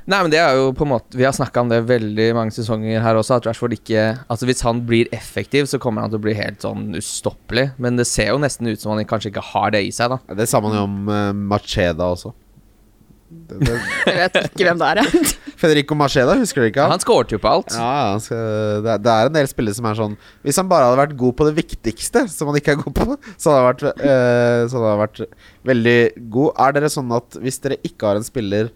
Nei, 0.08 0.18
men 0.24 0.32
det 0.32 0.38
er 0.40 0.54
jo 0.56 0.70
på 0.72 0.86
en 0.86 0.92
måte 0.94 1.18
Vi 1.20 1.24
har 1.26 1.34
snakka 1.36 1.60
om 1.60 1.68
det 1.68 1.82
veldig 1.84 2.30
mange 2.32 2.54
sesonger 2.56 3.02
her 3.04 3.18
også, 3.20 3.36
at 3.36 3.44
Rashford 3.50 3.74
ikke 3.76 4.06
Altså 4.32 4.48
Hvis 4.48 4.62
han 4.64 4.80
blir 4.88 5.10
effektiv, 5.12 5.66
så 5.68 5.76
kommer 5.82 6.00
han 6.06 6.08
til 6.14 6.20
å 6.22 6.24
bli 6.24 6.32
helt 6.38 6.64
sånn 6.64 6.86
ustoppelig. 6.96 7.66
Men 7.76 8.00
det 8.00 8.06
ser 8.08 8.30
jo 8.32 8.38
nesten 8.40 8.70
ut 8.72 8.80
som 8.80 8.94
han 8.94 9.04
kanskje 9.08 9.34
ikke 9.34 9.44
har 9.52 9.74
det 9.76 9.82
i 9.84 9.92
seg, 9.92 10.14
da. 10.14 10.20
Ja, 10.30 10.38
Det 10.40 10.48
sa 10.48 10.62
man 10.64 10.76
jo 10.78 10.86
om 10.88 10.96
uh, 11.12 11.32
Macheda 11.52 12.08
også. 12.14 12.32
Det, 13.28 13.58
det. 13.60 13.74
Jeg 14.08 14.16
vet 14.22 14.36
ikke 14.46 14.64
hvem 14.70 14.80
det 14.80 14.88
er. 14.88 15.02
jeg. 15.04 15.32
Federico 15.60 15.96
Macheda, 15.98 16.38
husker 16.40 16.64
du 16.64 16.70
ikke 16.70 16.80
han? 16.86 16.94
Han 16.96 17.02
skåret 17.04 17.32
jo 17.34 17.40
på 17.44 17.50
alt. 17.52 17.74
Ja, 17.76 18.16
skal, 18.24 18.40
det, 18.86 18.94
er- 18.94 19.02
det 19.04 19.12
er 19.18 19.28
en 19.28 19.36
del 19.36 19.48
spillere 19.50 19.76
som 19.76 19.88
er 19.90 19.98
sånn 19.98 20.14
Hvis 20.46 20.56
han 20.62 20.68
bare 20.70 20.86
hadde 20.88 21.00
vært 21.02 21.16
god 21.20 21.36
på 21.36 21.48
det 21.50 21.56
viktigste, 21.58 22.24
som 22.32 22.48
han 22.48 22.56
ikke 22.62 22.78
er 22.78 22.80
god 22.86 22.94
på, 22.96 23.18
så 23.36 23.52
hadde 23.52 23.60
han 23.60 23.68
vært, 23.68 23.84
så 24.72 24.78
hadde 24.78 24.92
han 24.94 25.02
vært 25.04 25.22
veldig 25.74 25.98
god. 26.38 26.52
Er 26.64 26.76
dere 26.78 26.92
sånn 26.96 27.12
at 27.20 27.36
hvis 27.44 27.60
dere 27.66 27.80
ikke 27.84 28.08
har 28.14 28.22
en 28.22 28.28
spiller, 28.32 28.72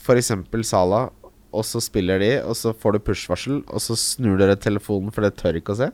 f.eks. 0.00 0.32
Sala, 0.68 1.02
og 1.52 1.66
så 1.68 1.82
spiller 1.84 2.22
de, 2.22 2.30
og 2.48 2.56
så 2.56 2.72
får 2.72 2.96
du 2.96 3.02
push-varsel, 3.10 3.60
og 3.68 3.82
så 3.84 3.96
snur 4.00 4.38
dere 4.40 4.56
telefonen, 4.56 5.12
for 5.12 5.26
det 5.26 5.34
tør 5.36 5.58
ikke 5.60 5.74
å 5.76 5.80
se? 5.82 5.90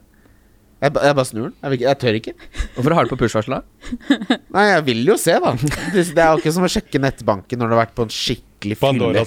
Jeg, 0.79 0.93
ba- 0.95 1.03
jeg 1.03 1.15
bare 1.19 1.27
snur 1.27 1.49
den. 1.49 1.55
Jeg, 1.59 1.75
ikke, 1.81 1.87
jeg 1.89 1.99
tør 1.99 2.17
ikke. 2.21 2.33
Hvorfor 2.77 2.95
har 2.95 3.09
du 3.09 3.11
på 3.11 3.17
push-varsel, 3.25 3.57
da? 3.57 3.97
Nei, 4.55 4.67
jeg 4.69 4.85
vil 4.87 5.01
jo 5.11 5.17
se, 5.19 5.35
da. 5.43 5.51
Det, 5.59 6.05
det 6.15 6.23
er 6.23 6.29
jo 6.31 6.39
ikke 6.39 6.53
som 6.55 6.67
å 6.69 6.71
sjekke 6.71 7.01
nettbanken 7.03 7.59
når 7.59 7.67
du 7.67 7.75
har 7.75 7.81
vært 7.83 7.97
på 7.99 8.07
en 8.07 8.13
skikkelig 8.15 8.77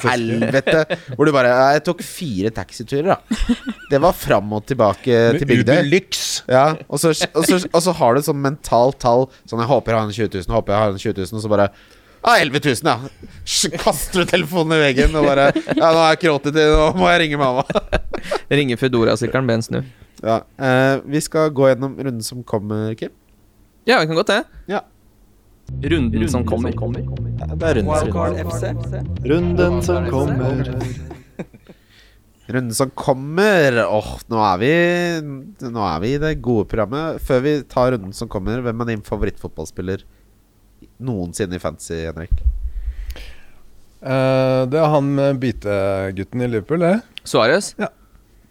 fyllehelvete. 0.08 0.98
Hvor 1.18 1.28
du 1.28 1.34
bare 1.36 1.52
Jeg 1.76 1.84
tok 1.90 2.06
fire 2.08 2.54
taxiturer, 2.56 3.12
da. 3.12 3.58
Det 3.92 4.00
var 4.04 4.16
fram 4.16 4.56
og 4.56 4.64
tilbake 4.72 5.12
til 5.42 5.48
Bygdøy. 5.52 5.76
Ja, 6.48 6.64
og 6.88 7.04
så, 7.04 7.12
og, 7.36 7.44
så, 7.52 7.60
og 7.68 7.84
så 7.84 7.98
har 8.00 8.16
du 8.16 8.24
sånn 8.30 8.40
mentalt 8.48 9.02
tall 9.04 9.28
Sånn, 9.44 9.60
jeg 9.60 9.68
håper 9.74 9.92
jeg 9.92 10.00
har 10.00 10.08
en 10.08 10.16
20 10.16 10.32
000, 10.48 10.56
håper 10.56 10.72
jeg 10.78 10.86
har 10.86 10.96
en 10.96 11.04
20 11.04 11.20
000, 11.20 11.36
og 11.36 11.44
så 11.44 11.52
bare 11.52 11.68
Ja, 12.22 12.38
11 12.38 12.60
000, 12.66 12.76
ja. 12.86 13.00
Kaster 13.82 14.22
du 14.22 14.30
telefonen 14.30 14.78
i 14.78 14.82
veggen 14.84 15.16
og 15.18 15.26
bare 15.26 15.48
Ja, 15.58 15.90
nå 15.90 16.04
har 16.04 16.18
jeg 16.22 16.42
det, 16.54 16.66
nå 16.70 16.92
må 17.00 17.10
jeg 17.10 17.24
ringe 17.24 17.40
mamma. 17.42 17.64
ringe 18.58 18.78
Foodora-sykkelen 18.78 19.48
med 19.48 19.58
en 19.58 19.66
snu. 19.66 19.80
Ja, 20.22 20.44
eh, 20.62 21.02
Vi 21.06 21.22
skal 21.26 21.50
gå 21.50 21.72
gjennom 21.72 21.98
runden 21.98 22.22
som 22.22 22.44
kommer, 22.46 22.94
Kim. 22.94 23.10
Ja, 23.90 23.98
vi 24.04 24.12
kan 24.12 24.20
godt 24.20 24.30
det. 24.30 24.44
Ja. 24.70 24.84
Runden 25.82 26.30
som 26.30 26.46
kommer. 26.46 26.76
Det 26.76 27.70
er 27.72 27.80
runden 27.80 27.98
som 27.98 28.12
kommer. 28.14 28.46
Runden 29.26 29.82
som 29.82 30.10
kommer. 30.12 30.72
Runden 32.52 32.74
som 32.76 32.90
kommer. 32.94 33.82
Åh, 33.88 34.16
nå 34.30 34.42
er 34.44 34.58
vi 34.62 34.72
Nå 35.72 35.84
er 35.88 36.02
vi 36.04 36.14
i 36.14 36.22
det 36.22 36.36
gode 36.44 36.68
programmet. 36.70 37.22
Før 37.26 37.42
vi 37.46 37.54
tar 37.66 37.96
runden 37.96 38.14
som 38.14 38.30
kommer, 38.30 38.62
hvem 38.62 38.84
er 38.84 38.94
din 38.94 39.06
favorittfotballspiller 39.08 40.06
noensinne 41.06 41.58
i 41.58 41.62
fantasy, 41.62 42.04
Henrik? 42.08 42.44
Uh, 44.02 44.66
det 44.72 44.80
er 44.82 44.94
han 44.96 45.12
med 45.18 45.42
bitegutten 45.42 46.42
i 46.42 46.50
Liverpool, 46.50 46.86
det. 46.86 46.96
Suárez. 47.28 47.74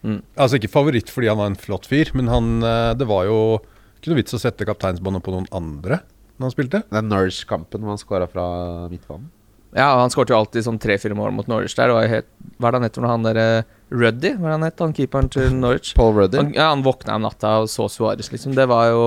Altså 0.05 0.57
ikke 0.57 0.73
favoritt 0.73 1.11
fordi 1.13 1.29
han 1.29 1.41
var 1.41 1.51
en 1.51 1.59
flott 1.61 1.89
fyr, 1.91 2.13
men 2.17 2.31
han, 2.33 2.63
eh, 2.65 2.93
det 2.97 3.09
var 3.09 3.27
jo 3.29 3.41
ikke 3.99 4.13
noe 4.13 4.21
vits 4.23 4.37
å 4.37 4.41
sette 4.41 4.65
kapteinsbåndet 4.65 5.25
på 5.27 5.35
noen 5.35 5.49
andre 5.53 6.01
når 6.41 6.47
han 6.47 6.55
spilte. 6.55 6.81
Det 6.89 6.97
er 6.97 7.05
Norwich-kampen 7.05 7.85
hvor 7.85 7.93
han 7.93 8.01
scora 8.01 8.29
fra 8.31 8.47
midtbanen. 8.89 9.29
Ja, 9.77 9.93
han 10.01 10.11
skåret 10.11 10.33
jo 10.33 10.39
alltid 10.39 10.65
sånn 10.67 10.81
tre-fire 10.83 11.15
mål 11.15 11.35
mot 11.37 11.51
Norwich 11.51 11.77
der. 11.79 11.93
Og 11.93 12.01
var 12.01 12.09
helt, 12.11 12.31
hva 12.59 12.71
er 12.71 12.73
det 12.73 12.79
han 12.81 12.87
heter 12.89 13.05
han 13.07 13.27
der 13.27 13.39
eh, 13.39 13.69
Ruddy? 13.93 14.33
Hva 14.35 14.49
er 14.49 14.49
det 14.49 14.57
han 14.57 14.65
het, 14.67 14.81
han 14.83 14.97
keeperen 14.97 15.29
til 15.31 15.53
Norwich? 15.55 15.93
Paul 15.99 16.17
Ruddy. 16.17 16.41
Han, 16.41 16.55
ja, 16.57 16.71
han 16.73 16.83
våkna 16.87 17.21
om 17.21 17.29
natta 17.29 17.53
og 17.63 17.69
så 17.71 17.87
Suárez, 17.93 18.33
liksom. 18.33 18.57
Det 18.57 18.67
var 18.71 18.89
jo 18.91 19.05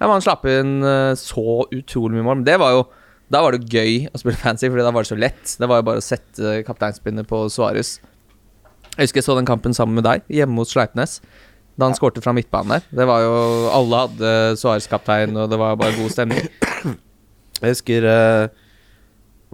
Ja, 0.00 0.08
man 0.10 0.24
slapp 0.24 0.44
inn 0.50 0.78
eh, 0.84 1.12
så 1.18 1.64
utrolig 1.72 2.18
mye 2.18 2.26
mål. 2.26 2.40
Men 2.42 2.48
det 2.48 2.58
var 2.62 2.74
jo 2.76 2.84
Da 3.32 3.40
var 3.40 3.54
det 3.54 3.70
gøy 3.72 4.08
å 4.12 4.20
spille 4.20 4.36
fancy, 4.36 4.68
Fordi 4.68 4.84
da 4.84 4.92
var 4.92 5.06
det 5.06 5.10
så 5.10 5.18
lett. 5.18 5.56
Det 5.58 5.68
var 5.70 5.80
jo 5.80 5.86
bare 5.88 6.02
å 6.02 6.04
sette 6.04 6.58
kapteinspinnet 6.66 7.28
på 7.30 7.46
Suarez. 7.50 7.96
Jeg 8.94 9.08
husker 9.08 9.22
jeg 9.22 9.26
så 9.26 9.34
den 9.38 9.48
kampen 9.48 9.74
sammen 9.74 9.96
med 9.98 10.06
deg, 10.06 10.26
hjemme 10.30 10.60
hos 10.60 10.74
Sleipnes. 10.74 11.18
Da 11.74 11.88
han 11.88 11.96
skårte 11.98 12.22
fra 12.22 12.34
midtbanen 12.36 12.76
der. 12.76 12.84
Det 13.00 13.06
var 13.10 13.24
jo 13.24 13.32
Alle 13.74 14.02
hadde 14.04 14.34
Suarez-kaptein, 14.60 15.34
og 15.40 15.48
det 15.50 15.58
var 15.58 15.80
bare 15.80 15.96
god 15.96 16.12
stemning. 16.14 16.46
Jeg 17.64 17.72
husker 17.72 18.06
uh, 18.06 18.52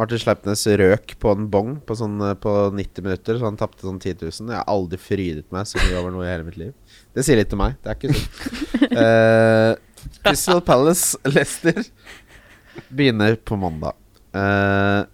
Martin 0.01 0.21
Sleipnes 0.21 0.65
røk 0.81 1.15
på 1.21 1.33
en 1.33 1.47
bong 1.53 1.75
på, 1.87 1.97
sånn, 1.99 2.17
eh, 2.25 2.37
på 2.41 2.53
90 2.73 3.05
minutter, 3.05 3.37
så 3.37 3.49
han 3.51 3.59
tapte 3.61 3.85
sånn 3.85 4.01
10 4.01 4.23
000. 4.25 4.49
Jeg 4.49 4.57
har 4.57 4.69
aldri 4.73 4.97
frydet 5.01 5.47
meg 5.53 5.69
så 5.69 5.81
mye 5.83 5.99
over 6.01 6.15
noe 6.15 6.25
i 6.25 6.31
hele 6.31 6.47
mitt 6.47 6.57
liv. 6.61 6.73
Det 7.17 7.25
sier 7.27 7.37
litt 7.41 7.51
til 7.53 7.61
meg. 7.61 7.77
Det 7.85 7.93
er 7.93 7.99
ikke 7.99 8.15
sånn. 8.17 8.97
Eh, 9.05 9.73
Crystal 10.25 10.61
Palace 10.65 11.17
Leicester 11.35 11.81
begynner 12.91 13.37
på 13.37 13.57
mandag. 13.61 13.97
Uh, 14.35 15.05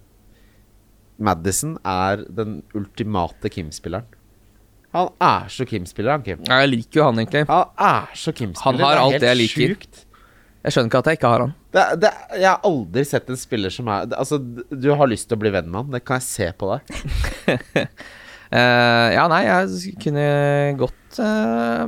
Madison 1.17 1.77
er 1.87 2.21
den 2.29 2.59
ultimate 2.77 3.49
Kim-spilleren. 3.49 4.05
Han 4.95 5.09
er 5.21 5.47
så 5.51 5.65
Kim-spiller, 5.67 6.13
han 6.15 6.23
Kim. 6.25 6.43
Ja, 6.47 6.61
Jeg 6.63 6.69
liker 6.75 7.01
jo 7.01 7.07
han, 7.09 7.17
egentlig. 7.21 7.45
Han 7.49 7.71
er 7.87 8.13
så 8.17 8.31
Kim-spiller. 8.33 8.77
Han 8.77 8.85
har 8.85 9.01
alt 9.01 9.19
det 9.21 9.31
jeg 9.31 9.39
liker. 9.41 9.73
sjukt. 9.73 10.03
Jeg 10.67 10.73
skjønner 10.73 10.89
ikke 10.91 10.99
at 11.03 11.07
jeg 11.11 11.17
ikke 11.19 11.31
har 11.31 11.43
han. 11.45 11.51
Det, 11.77 11.83
det, 12.01 12.09
jeg 12.41 12.47
har 12.49 12.63
aldri 12.67 13.03
sett 13.07 13.29
en 13.31 13.37
spiller 13.39 13.71
som 13.73 13.87
er 13.93 14.07
det- 14.09 14.17
Altså, 14.19 14.39
du 14.41 14.87
har 14.99 15.07
lyst 15.07 15.27
til 15.29 15.37
å 15.37 15.41
bli 15.43 15.51
venn 15.53 15.69
med 15.69 15.79
han. 15.83 15.91
Det 15.95 16.03
kan 16.07 16.17
jeg 16.19 16.27
se 16.27 16.47
på 16.57 16.71
deg. 16.71 16.81
uh, 18.51 19.07
ja, 19.17 19.27
nei, 19.31 19.41
jeg 19.47 19.95
kunne 20.03 20.25
godt 20.79 21.19
eh, 21.23 21.83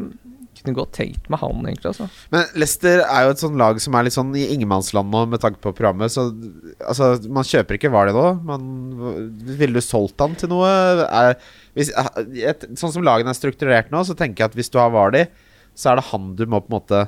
Kunne 0.63 0.75
godt 0.75 0.91
tenkt 0.97 1.29
meg 1.31 1.39
han, 1.39 1.61
egentlig. 1.69 1.91
Altså. 1.93 2.07
Men 2.33 2.45
Leicester 2.59 2.99
er 3.05 3.25
jo 3.25 3.33
et 3.35 3.39
sånn 3.43 3.55
lag 3.61 3.77
som 3.79 3.95
er 3.95 4.03
litt 4.07 4.15
sånn 4.17 4.33
i 4.35 4.47
ingenmannsland 4.53 5.07
nå, 5.13 5.21
med 5.31 5.39
tanke 5.39 5.61
på 5.63 5.71
programmet. 5.77 6.11
Så 6.11 6.25
altså, 6.83 7.13
man 7.31 7.47
kjøper 7.47 7.77
ikke 7.77 7.91
Var 7.93 8.09
det 8.09 8.15
nå. 8.17 8.25
Man, 8.43 8.65
ville 9.59 9.79
du 9.79 9.85
solgt 9.85 10.19
han 10.19 10.35
til 10.35 10.51
noe? 10.51 10.67
Er, 11.07 11.37
hvis, 11.77 11.93
et, 12.43 12.65
sånn 12.79 12.91
som 12.91 13.05
lagene 13.07 13.31
er 13.31 13.39
strukturert 13.39 13.93
nå, 13.93 14.03
så 14.03 14.17
tenker 14.19 14.43
jeg 14.43 14.51
at 14.51 14.59
hvis 14.59 14.71
du 14.73 14.77
har 14.81 14.91
Vardy, 14.91 15.25
så 15.79 15.93
er 15.93 16.01
det 16.01 16.09
han 16.11 16.33
du 16.35 16.43
må 16.49 16.59
på 16.65 16.73
en 16.73 16.77
måte 16.81 17.05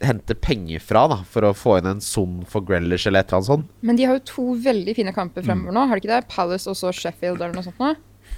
hente 0.00 0.32
penger 0.40 0.80
fra 0.80 1.02
da 1.12 1.18
for 1.28 1.44
å 1.44 1.52
få 1.52 1.74
inn 1.76 1.88
en 1.90 1.98
Son 2.00 2.38
for 2.48 2.64
Grellish 2.64 3.04
eller 3.10 3.20
et 3.20 3.28
eller 3.28 3.42
annet 3.42 3.50
sånt. 3.50 3.66
Men 3.84 3.98
de 3.98 4.06
har 4.08 4.16
jo 4.16 4.22
to 4.30 4.44
veldig 4.64 4.94
fine 4.96 5.12
kamper 5.12 5.42
Mm. 5.44 5.50
fremover 5.50 5.76
nå, 5.76 5.82
har 5.90 6.00
de 6.00 6.00
ikke 6.06 6.14
det? 6.14 6.28
Palace 6.32 6.70
og 6.72 6.76
så 6.80 6.88
Sheffield 6.96 7.36
eller 7.42 7.52
noe 7.58 7.66
sånt 7.66 7.76
nå. 7.82 7.90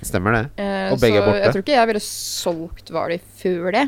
Stemmer 0.02 0.34
det? 0.34 0.44
Eh, 0.58 0.90
Og 0.90 0.98
begge 0.98 1.20
er 1.20 1.22
så 1.22 1.26
borte. 1.30 1.42
jeg 1.44 1.52
tror 1.54 1.62
ikke 1.62 1.76
jeg 1.78 1.86
ville 1.92 2.02
solgt 2.02 2.90
Vardy 2.90 3.18
før 3.38 3.70
det. 3.76 3.84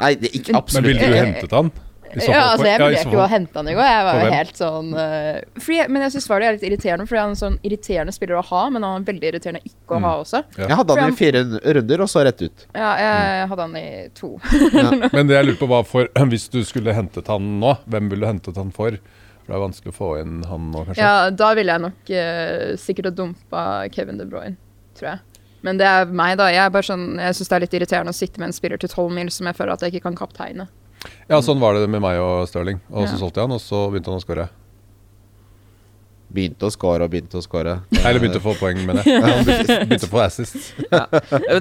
Nei, 0.00 0.14
det 0.14 0.30
er 0.30 0.38
ikke 0.40 0.52
Men- 0.52 0.72
Men 0.74 0.84
ville 0.90 1.10
du 1.10 1.14
hentet 1.20 1.50
han? 1.56 1.72
Ja, 2.16 2.54
altså 2.54 2.64
jeg 2.64 2.78
ville 2.78 2.96
ikke 2.96 3.10
vurderte 3.10 3.10
så 3.10 3.12
jo 3.12 3.18
å 3.20 3.28
hente 3.28 3.58
han 3.58 3.68
i 3.68 3.72
går. 3.76 3.86
Jeg 3.90 4.04
var 4.06 4.20
jo 4.22 4.28
helt 4.32 4.56
sånn 4.56 4.92
uh, 4.94 5.40
fordi, 5.60 5.88
Men 5.92 6.02
jeg 6.06 6.12
syns 6.14 6.26
det 6.30 6.36
er 6.46 6.54
litt 6.54 6.62
irriterende, 6.68 7.06
fordi 7.10 7.18
han 7.20 7.28
er 7.28 7.34
en 7.34 7.40
sånn 7.40 7.56
irriterende 7.66 8.14
spiller 8.14 8.38
å 8.38 8.44
ha, 8.46 8.60
men 8.70 8.82
han 8.86 9.02
er 9.02 9.06
veldig 9.12 9.28
irriterende 9.32 9.60
ikke 9.66 9.90
å 9.90 9.98
Mm. 9.98 10.06
ha 10.06 10.12
også. 10.22 10.40
Ja. 10.56 10.68
Jeg 10.70 10.76
hadde 10.78 10.96
han 10.96 11.12
i 11.12 11.16
fire 11.18 11.42
runder, 11.74 12.00
og 12.06 12.08
så 12.08 12.24
rett 12.24 12.40
ut. 12.46 12.64
Ja, 12.74 12.90
jeg 13.02 13.48
hadde 13.50 13.60
han 13.66 13.76
i 13.76 14.08
to. 14.14 14.30
Men 15.12 15.26
det 15.26 15.36
jeg 15.36 15.46
lurer 15.50 15.58
på 15.60 15.68
var 15.68 15.82
for 15.84 16.08
Hvis 16.30 16.48
du 16.48 16.62
skulle 16.64 16.94
hentet 16.96 17.26
han 17.28 17.60
nå, 17.60 17.76
hvem 17.90 18.08
ville 18.08 18.24
du 18.24 18.30
hentet 18.32 18.56
han 18.56 18.70
for? 18.72 18.96
For 19.44 19.52
det 19.52 19.56
er 19.58 19.66
vanskelig 19.66 19.92
å 19.92 19.98
få 19.98 20.08
inn 20.22 20.42
han 20.48 20.70
nå, 20.72 20.86
kanskje. 20.86 21.02
Ja, 21.02 21.30
da 21.30 21.52
ville 21.54 21.72
jeg 21.76 21.84
nok 21.84 22.14
uh, 22.16 22.76
sikkert 22.80 23.10
ha 23.10 23.10
dumpa 23.18 23.66
Kevin 23.92 24.16
De 24.18 24.24
Bruyne, 24.30 24.56
tror 24.96 25.10
jeg. 25.10 25.20
Men 25.66 25.80
det 25.80 25.86
er 25.90 26.06
meg, 26.14 26.36
da. 26.38 26.46
Jeg, 26.54 26.70
er 26.70 26.86
sånn, 26.86 27.06
jeg 27.18 27.34
syns 27.40 27.50
det 27.50 27.56
er 27.58 27.64
litt 27.66 27.74
irriterende 27.80 28.12
å 28.14 28.16
sitte 28.16 28.38
med 28.42 28.52
en 28.52 28.56
spiller 28.56 28.78
til 28.82 28.92
12 28.92 29.08
mil 29.18 29.32
som 29.34 29.48
jeg 29.50 29.58
føler 29.58 29.74
at 29.74 29.82
jeg 29.82 29.96
ikke 29.96 30.06
kan 30.08 30.18
kapteine. 30.20 30.68
Ja, 31.30 31.40
sånn 31.44 31.58
var 31.62 31.74
det 31.76 31.88
med 31.90 32.02
meg 32.02 32.18
og 32.22 32.46
Stirling. 32.50 32.78
Og 32.90 33.08
så 33.10 33.16
Ja. 33.16 33.20
solgte 33.24 33.42
jeg 33.42 33.48
han, 33.50 33.56
og 33.58 33.62
så 33.62 33.82
begynte 33.90 34.10
han 34.14 34.20
å 34.20 34.24
skåre. 34.24 34.46
Begynte 36.36 36.66
å 36.66 36.72
score 36.74 37.04
og 37.06 37.12
begynte 37.12 37.38
å 37.38 37.42
score. 37.44 37.76
Eller 38.02 38.18
begynte 38.18 38.40
å 38.40 38.44
få 38.44 38.56
poeng, 38.58 38.80
mener 38.88 39.06
jeg. 39.06 39.22
Begynte 39.46 39.76
begynte 39.86 40.08
å 40.08 40.10
få 40.10 40.22
assist. 40.24 40.56
ja. 40.90 41.04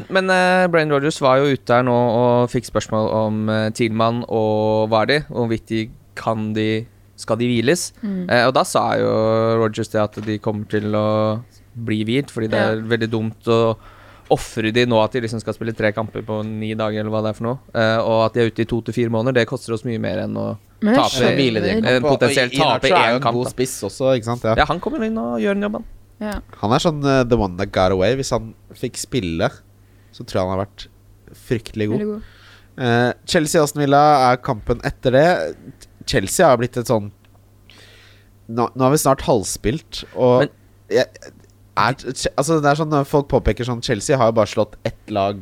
Men 0.09 0.31
uh, 0.33 0.65
Brain 0.73 0.89
Rogers 0.91 1.19
var 1.21 1.37
jo 1.43 1.51
ute 1.53 1.77
her 1.77 1.85
nå 1.85 1.93
og 1.93 2.49
fikk 2.51 2.65
spørsmål 2.71 3.11
om 3.19 3.43
uh, 3.51 3.59
Thielmann 3.77 4.23
og 4.25 4.89
Vardy. 4.93 5.19
Om 5.29 5.43
hvorvidt 5.45 5.69
de 5.69 5.83
kan 6.17 6.49
de 6.57 6.69
Skal 7.15 7.37
de 7.39 7.45
hviles? 7.47 7.93
Eh, 8.03 8.41
og 8.43 8.51
da 8.57 8.65
sa 8.67 8.81
jo 8.99 9.11
Rogers 9.61 9.87
det 9.93 10.01
at 10.01 10.17
de 10.25 10.33
kommer 10.43 10.65
til 10.67 10.89
å 10.99 11.05
bli 11.87 12.01
hvilt, 12.07 12.27
fordi 12.33 12.49
det 12.51 12.59
er 12.59 12.81
veldig 12.91 13.07
dumt 13.13 13.47
å 13.47 13.59
ofre 14.33 14.71
de 14.73 14.85
nå 14.89 14.97
at 15.03 15.13
de 15.13 15.21
liksom 15.21 15.41
skal 15.41 15.53
spille 15.53 15.73
tre 15.77 15.91
kamper 15.93 16.23
på 16.25 16.39
ni 16.47 16.71
dager, 16.77 17.03
eller 17.03 17.13
hva 17.13 17.21
det 17.25 17.33
er 17.33 17.37
for 17.37 17.47
noe. 17.47 17.59
uh, 17.75 17.99
og 18.01 18.21
at 18.25 18.37
de 18.37 18.41
er 18.41 18.49
ute 18.49 18.63
i 18.63 18.69
to 18.69 18.79
til 18.85 18.95
fire 18.97 19.13
måneder, 19.13 19.41
det 19.41 19.49
koster 19.49 19.75
oss 19.75 19.85
mye 19.85 20.01
mer 20.01 20.23
enn 20.23 20.37
å 20.39 20.47
tape 20.81 21.33
hvile 21.37 21.61
de. 21.63 21.75
Eh, 21.77 21.99
potensielt 22.03 22.55
tape 22.57 22.89
én 22.89 23.17
en 23.17 23.21
kamp, 23.23 23.37
god 23.37 23.51
spiss 23.53 23.77
også, 23.85 24.15
ikke 24.17 24.29
sant? 24.31 24.47
Ja. 24.47 24.55
Ja, 24.61 24.65
han 24.69 24.81
kommer 24.83 25.03
inn 25.05 25.17
og 25.21 25.37
gjør 25.43 25.57
den 25.57 25.67
jobben. 25.67 25.85
Ja. 26.23 26.39
Han 26.61 26.73
er 26.75 26.83
sånn 26.83 27.03
uh, 27.05 27.21
the 27.27 27.37
one 27.39 27.59
that 27.59 27.73
got 27.75 27.93
away. 27.93 28.15
Hvis 28.17 28.31
han 28.33 28.53
fikk 28.77 28.97
spille, 29.01 29.49
så 30.15 30.23
tror 30.23 30.39
jeg 30.39 30.47
han 30.47 30.53
har 30.55 30.63
vært 30.65 30.87
fryktelig 31.45 31.89
god. 31.91 32.05
God. 32.13 32.31
Uh, 32.75 33.11
Chelsea-Aston 33.29 33.83
Villa 33.85 34.03
er 34.31 34.41
kampen 34.43 34.81
etter 34.87 35.15
det. 35.15 35.27
Chelsea 36.09 36.47
har 36.47 36.57
blitt 36.61 36.77
et 36.77 36.89
sånn 36.89 37.11
Nå, 38.45 38.67
nå 38.77 38.83
har 38.83 38.91
vi 38.93 38.99
snart 39.01 39.23
halvspilt, 39.25 40.03
og 40.13 40.43
Men- 40.43 40.51
jeg, 40.93 41.31
er, 41.77 41.95
altså 42.37 42.61
Det 42.63 42.71
er 42.71 42.79
sånn 42.79 42.97
folk 43.05 43.27
påpeker 43.31 43.67
sånn 43.67 43.83
Chelsea 43.83 44.17
har 44.17 44.31
jo 44.31 44.37
bare 44.39 44.51
slått 44.51 44.75
ett 44.87 45.11
lag 45.13 45.41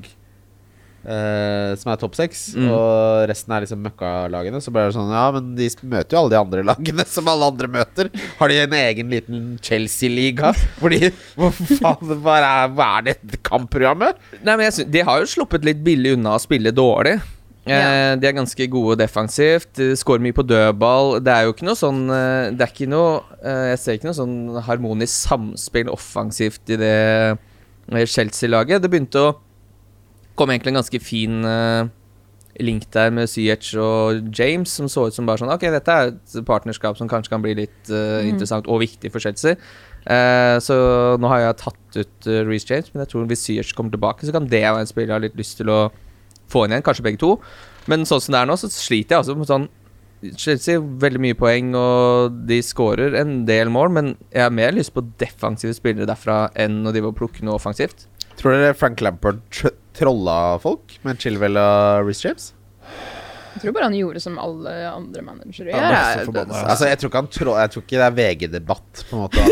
uh, 1.03 1.73
som 1.79 1.91
er 1.91 1.99
topp 2.01 2.15
seks, 2.17 2.53
Mm. 2.55 2.69
og 2.71 3.27
resten 3.29 3.51
er 3.55 3.65
liksom 3.65 3.81
møkkalagene. 3.83 4.61
Så 4.63 4.71
blir 4.71 4.87
det 4.87 4.95
sånn 4.95 5.11
Ja, 5.11 5.25
men 5.35 5.53
de 5.57 5.67
møter 5.83 6.15
jo 6.15 6.21
alle 6.23 6.33
de 6.33 6.39
andre 6.39 6.63
lagene 6.63 7.05
som 7.15 7.27
alle 7.27 7.49
andre 7.51 7.67
møter. 7.67 8.09
Har 8.39 8.47
de 8.53 8.59
en 8.63 8.73
egen 8.79 9.09
liten 9.13 9.43
Chelsea-liga? 9.61 10.53
Hvor 10.79 10.95
Hva 11.35 11.51
faen 11.51 12.17
hva 12.23 12.37
er, 12.39 12.73
hva 12.77 12.89
er 12.99 13.09
det 13.11 13.41
kampprogrammet? 13.43 14.19
Nei, 14.41 14.55
men 14.55 14.65
jeg 14.69 14.77
synes, 14.79 14.91
De 14.95 15.05
har 15.09 15.19
jo 15.23 15.31
sluppet 15.35 15.65
litt 15.67 15.83
billig 15.83 16.15
unna 16.17 16.37
å 16.37 16.41
spille 16.43 16.71
dårlig. 16.75 17.19
Eh, 17.65 17.71
Ja. 17.71 18.15
De 18.19 18.27
er 18.27 18.35
ganske 18.35 18.67
gode 18.67 18.97
defensivt. 18.99 19.69
De 19.77 19.95
Skårer 19.95 20.19
mye 20.19 20.35
på 20.35 20.43
dødball. 20.43 21.23
Det 21.23 21.31
er 21.31 21.45
jo 21.47 21.53
ikke 21.53 21.67
noe 21.69 21.79
sånn 21.79 22.03
eh, 22.11 22.51
Det 22.51 22.61
er 22.65 22.71
ikke 22.73 22.89
noe 22.91 23.21
eh, 23.39 23.69
Jeg 23.71 23.79
ser 23.79 23.97
ikke 23.97 24.09
noe 24.09 24.17
sånn 24.19 24.35
harmonisk 24.67 25.13
samspill 25.29 25.87
offensivt 25.93 26.67
i 26.75 26.77
det 26.81 26.93
eh, 27.31 28.05
Chelsea-laget. 28.05 28.83
Det 28.83 28.91
begynte 28.91 29.23
å 29.23 29.33
komme 30.35 30.55
egentlig 30.55 30.73
en 30.73 30.81
ganske 30.81 30.99
fin 31.03 31.43
eh, 31.45 31.87
link 32.61 32.85
der 32.93 33.09
med 33.13 33.29
Ziyech 33.31 33.71
og 33.81 34.27
James, 34.37 34.69
som 34.69 34.87
så 34.91 35.07
ut 35.07 35.15
som 35.15 35.25
bare 35.25 35.41
sånn 35.41 35.51
Ok, 35.53 35.63
dette 35.73 35.89
er 35.93 36.11
et 36.13 36.35
partnerskap 36.45 36.97
som 36.99 37.09
kanskje 37.09 37.31
kan 37.33 37.41
bli 37.41 37.55
litt 37.63 37.89
eh, 37.89 38.27
interessant 38.29 38.67
og 38.69 38.81
viktig 38.83 39.09
for 39.13 39.23
Chelsea. 39.23 39.55
Eh, 40.05 40.57
så 40.61 40.75
nå 41.21 41.31
har 41.31 41.45
jeg 41.45 41.59
tatt 41.63 41.97
ut 42.01 42.27
uh, 42.27 42.41
Reece 42.43 42.67
James, 42.69 42.89
men 42.93 43.05
jeg 43.05 43.13
tror 43.13 43.29
hvis 43.29 43.45
Ziyech 43.47 43.71
kommer 43.77 43.93
tilbake, 43.95 44.25
så 44.27 44.35
kan 44.35 44.49
det 44.51 44.65
være 44.67 44.83
en 44.83 44.89
spiller 44.89 45.13
jeg 45.13 45.15
har 45.15 45.25
litt 45.29 45.39
lyst 45.39 45.57
til 45.61 45.71
å 45.71 45.79
få 46.53 46.65
inn 46.65 46.75
igjen. 46.75 46.85
Kanskje 46.85 47.07
begge 47.09 47.21
to. 47.21 47.35
Men 47.91 48.05
sånn 48.07 48.21
som 48.23 48.35
det 48.35 48.43
er 48.43 48.49
nå, 48.49 48.59
så 48.59 48.69
sliter 48.71 49.17
jeg 49.17 49.23
altså 49.23 49.37
med 49.39 49.49
sånn 49.49 49.71
Chelsea 50.39 50.79
veldig 50.79 51.19
mye 51.19 51.35
poeng, 51.35 51.73
og 51.75 52.37
de 52.47 52.61
skårer 52.63 53.17
en 53.19 53.41
del 53.49 53.71
mål, 53.73 53.91
men 53.91 54.11
jeg 54.31 54.45
har 54.45 54.53
mer 54.55 54.71
lyst 54.75 54.93
på 54.95 55.03
defensive 55.19 55.75
spillere 55.75 56.07
derfra 56.07 56.45
enn 56.55 56.79
når 56.85 56.95
de 56.95 57.03
vil 57.07 57.15
plukke 57.17 57.43
noe 57.43 57.57
offensivt. 57.59 58.05
Tror 58.39 58.55
dere 58.55 58.77
Frank 58.77 59.03
Lampard 59.03 59.43
tr 59.53 59.73
trolla 59.93 60.57
folk 60.57 60.95
med 61.05 61.19
Chilwell 61.21 61.59
og 61.59 62.07
Reece 62.07 62.25
James? 62.25 62.47
Tror 63.61 63.75
bare 63.75 63.87
han 63.89 63.95
gjorde 63.97 64.21
som 64.23 64.37
alle 64.41 64.73
andre 64.89 65.21
managere 65.25 65.69
gjør. 65.69 65.83
men 65.83 65.97
så 65.97 66.27
forbanna. 66.29 66.61
Altså, 66.73 66.87
jeg 66.89 66.99
tror 66.99 67.11
ikke 67.11 67.21
han 67.21 67.31
trå, 67.37 67.55
Jeg 67.61 67.73
tror 67.73 67.83
ikke 67.83 67.99
det 67.99 68.07
er 68.07 68.15
VG-debatt, 68.19 69.03
på 69.09 69.17
en 69.17 69.23
måte. 69.23 69.43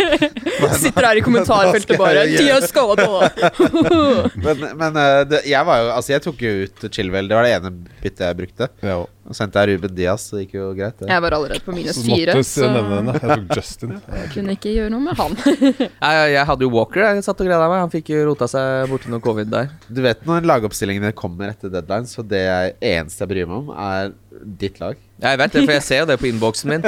men, 0.60 0.74
Sitter 0.78 1.08
her 1.08 1.20
i 1.20 1.24
kommentarfeltet 1.24 2.00
bare 2.00 2.24
jeg 2.30 2.46
gjøre? 2.46 3.30
men 4.44 4.66
men 4.80 5.00
eh, 5.02 5.22
det, 5.30 5.42
jeg 5.50 5.66
var 5.66 5.82
jo 5.82 5.88
Altså, 5.94 6.14
jeg 6.14 6.24
tok 6.26 6.44
jo 6.46 6.52
ut 6.64 6.86
Chilwell. 6.94 7.30
Det 7.30 7.38
var 7.38 7.48
det 7.48 7.56
ene 7.58 7.72
byttet 8.02 8.26
jeg 8.28 8.38
brukte. 8.42 8.70
Ja, 8.86 9.00
og- 9.30 9.36
sendte 9.38 9.62
jeg 9.62 9.76
Ruben 9.78 9.94
Diaz, 9.94 10.24
så 10.28 10.36
det 10.36 10.42
gikk 10.48 10.56
jo 10.58 10.66
greit. 10.74 10.96
Det. 10.98 11.08
Jeg 11.08 11.22
var 11.24 11.36
allerede 11.38 11.62
på 11.64 11.74
minus 11.76 12.00
fire, 12.02 12.34
måtte 12.34 12.48
så 12.50 12.66
den. 12.74 13.10
Jeg 13.14 13.20
tok 13.22 13.56
Justin. 13.56 13.94
jeg 14.16 14.28
kunne 14.34 14.56
ikke 14.58 14.74
gjøre 14.74 14.90
noe 14.92 15.04
med 15.06 15.16
han. 15.20 15.36
Jeg, 16.10 16.32
jeg 16.34 16.44
hadde 16.50 16.66
jo 16.66 16.70
Walker, 16.74 17.00
jeg 17.06 17.24
satt 17.24 17.40
og 17.40 17.46
gleda 17.48 17.68
meg. 17.70 17.80
Han 17.84 17.92
fikk 17.92 18.10
jo 18.12 18.24
rota 18.30 18.48
seg 18.50 18.90
borti 18.90 19.10
noe 19.12 19.22
covid 19.24 19.50
der. 19.52 19.70
Du 19.88 20.02
vet 20.04 20.26
når 20.26 20.46
lagoppstillingene 20.50 21.12
kommer 21.16 21.52
etter 21.54 21.70
deadline, 21.72 22.08
så 22.10 22.24
det 22.26 22.42
jeg, 22.44 22.74
eneste 22.98 23.24
jeg 23.24 23.30
bryr 23.32 23.48
meg 23.50 23.56
om, 23.62 23.72
er 23.76 24.12
ditt 24.60 24.80
lag. 24.82 24.98
Jeg 25.22 25.38
vet 25.42 25.52
det, 25.56 25.64
for 25.64 25.76
jeg 25.78 25.86
ser 25.86 26.02
jo 26.02 26.06
det 26.10 26.18
på 26.20 26.30
innboksen 26.30 26.74
min. 26.74 26.82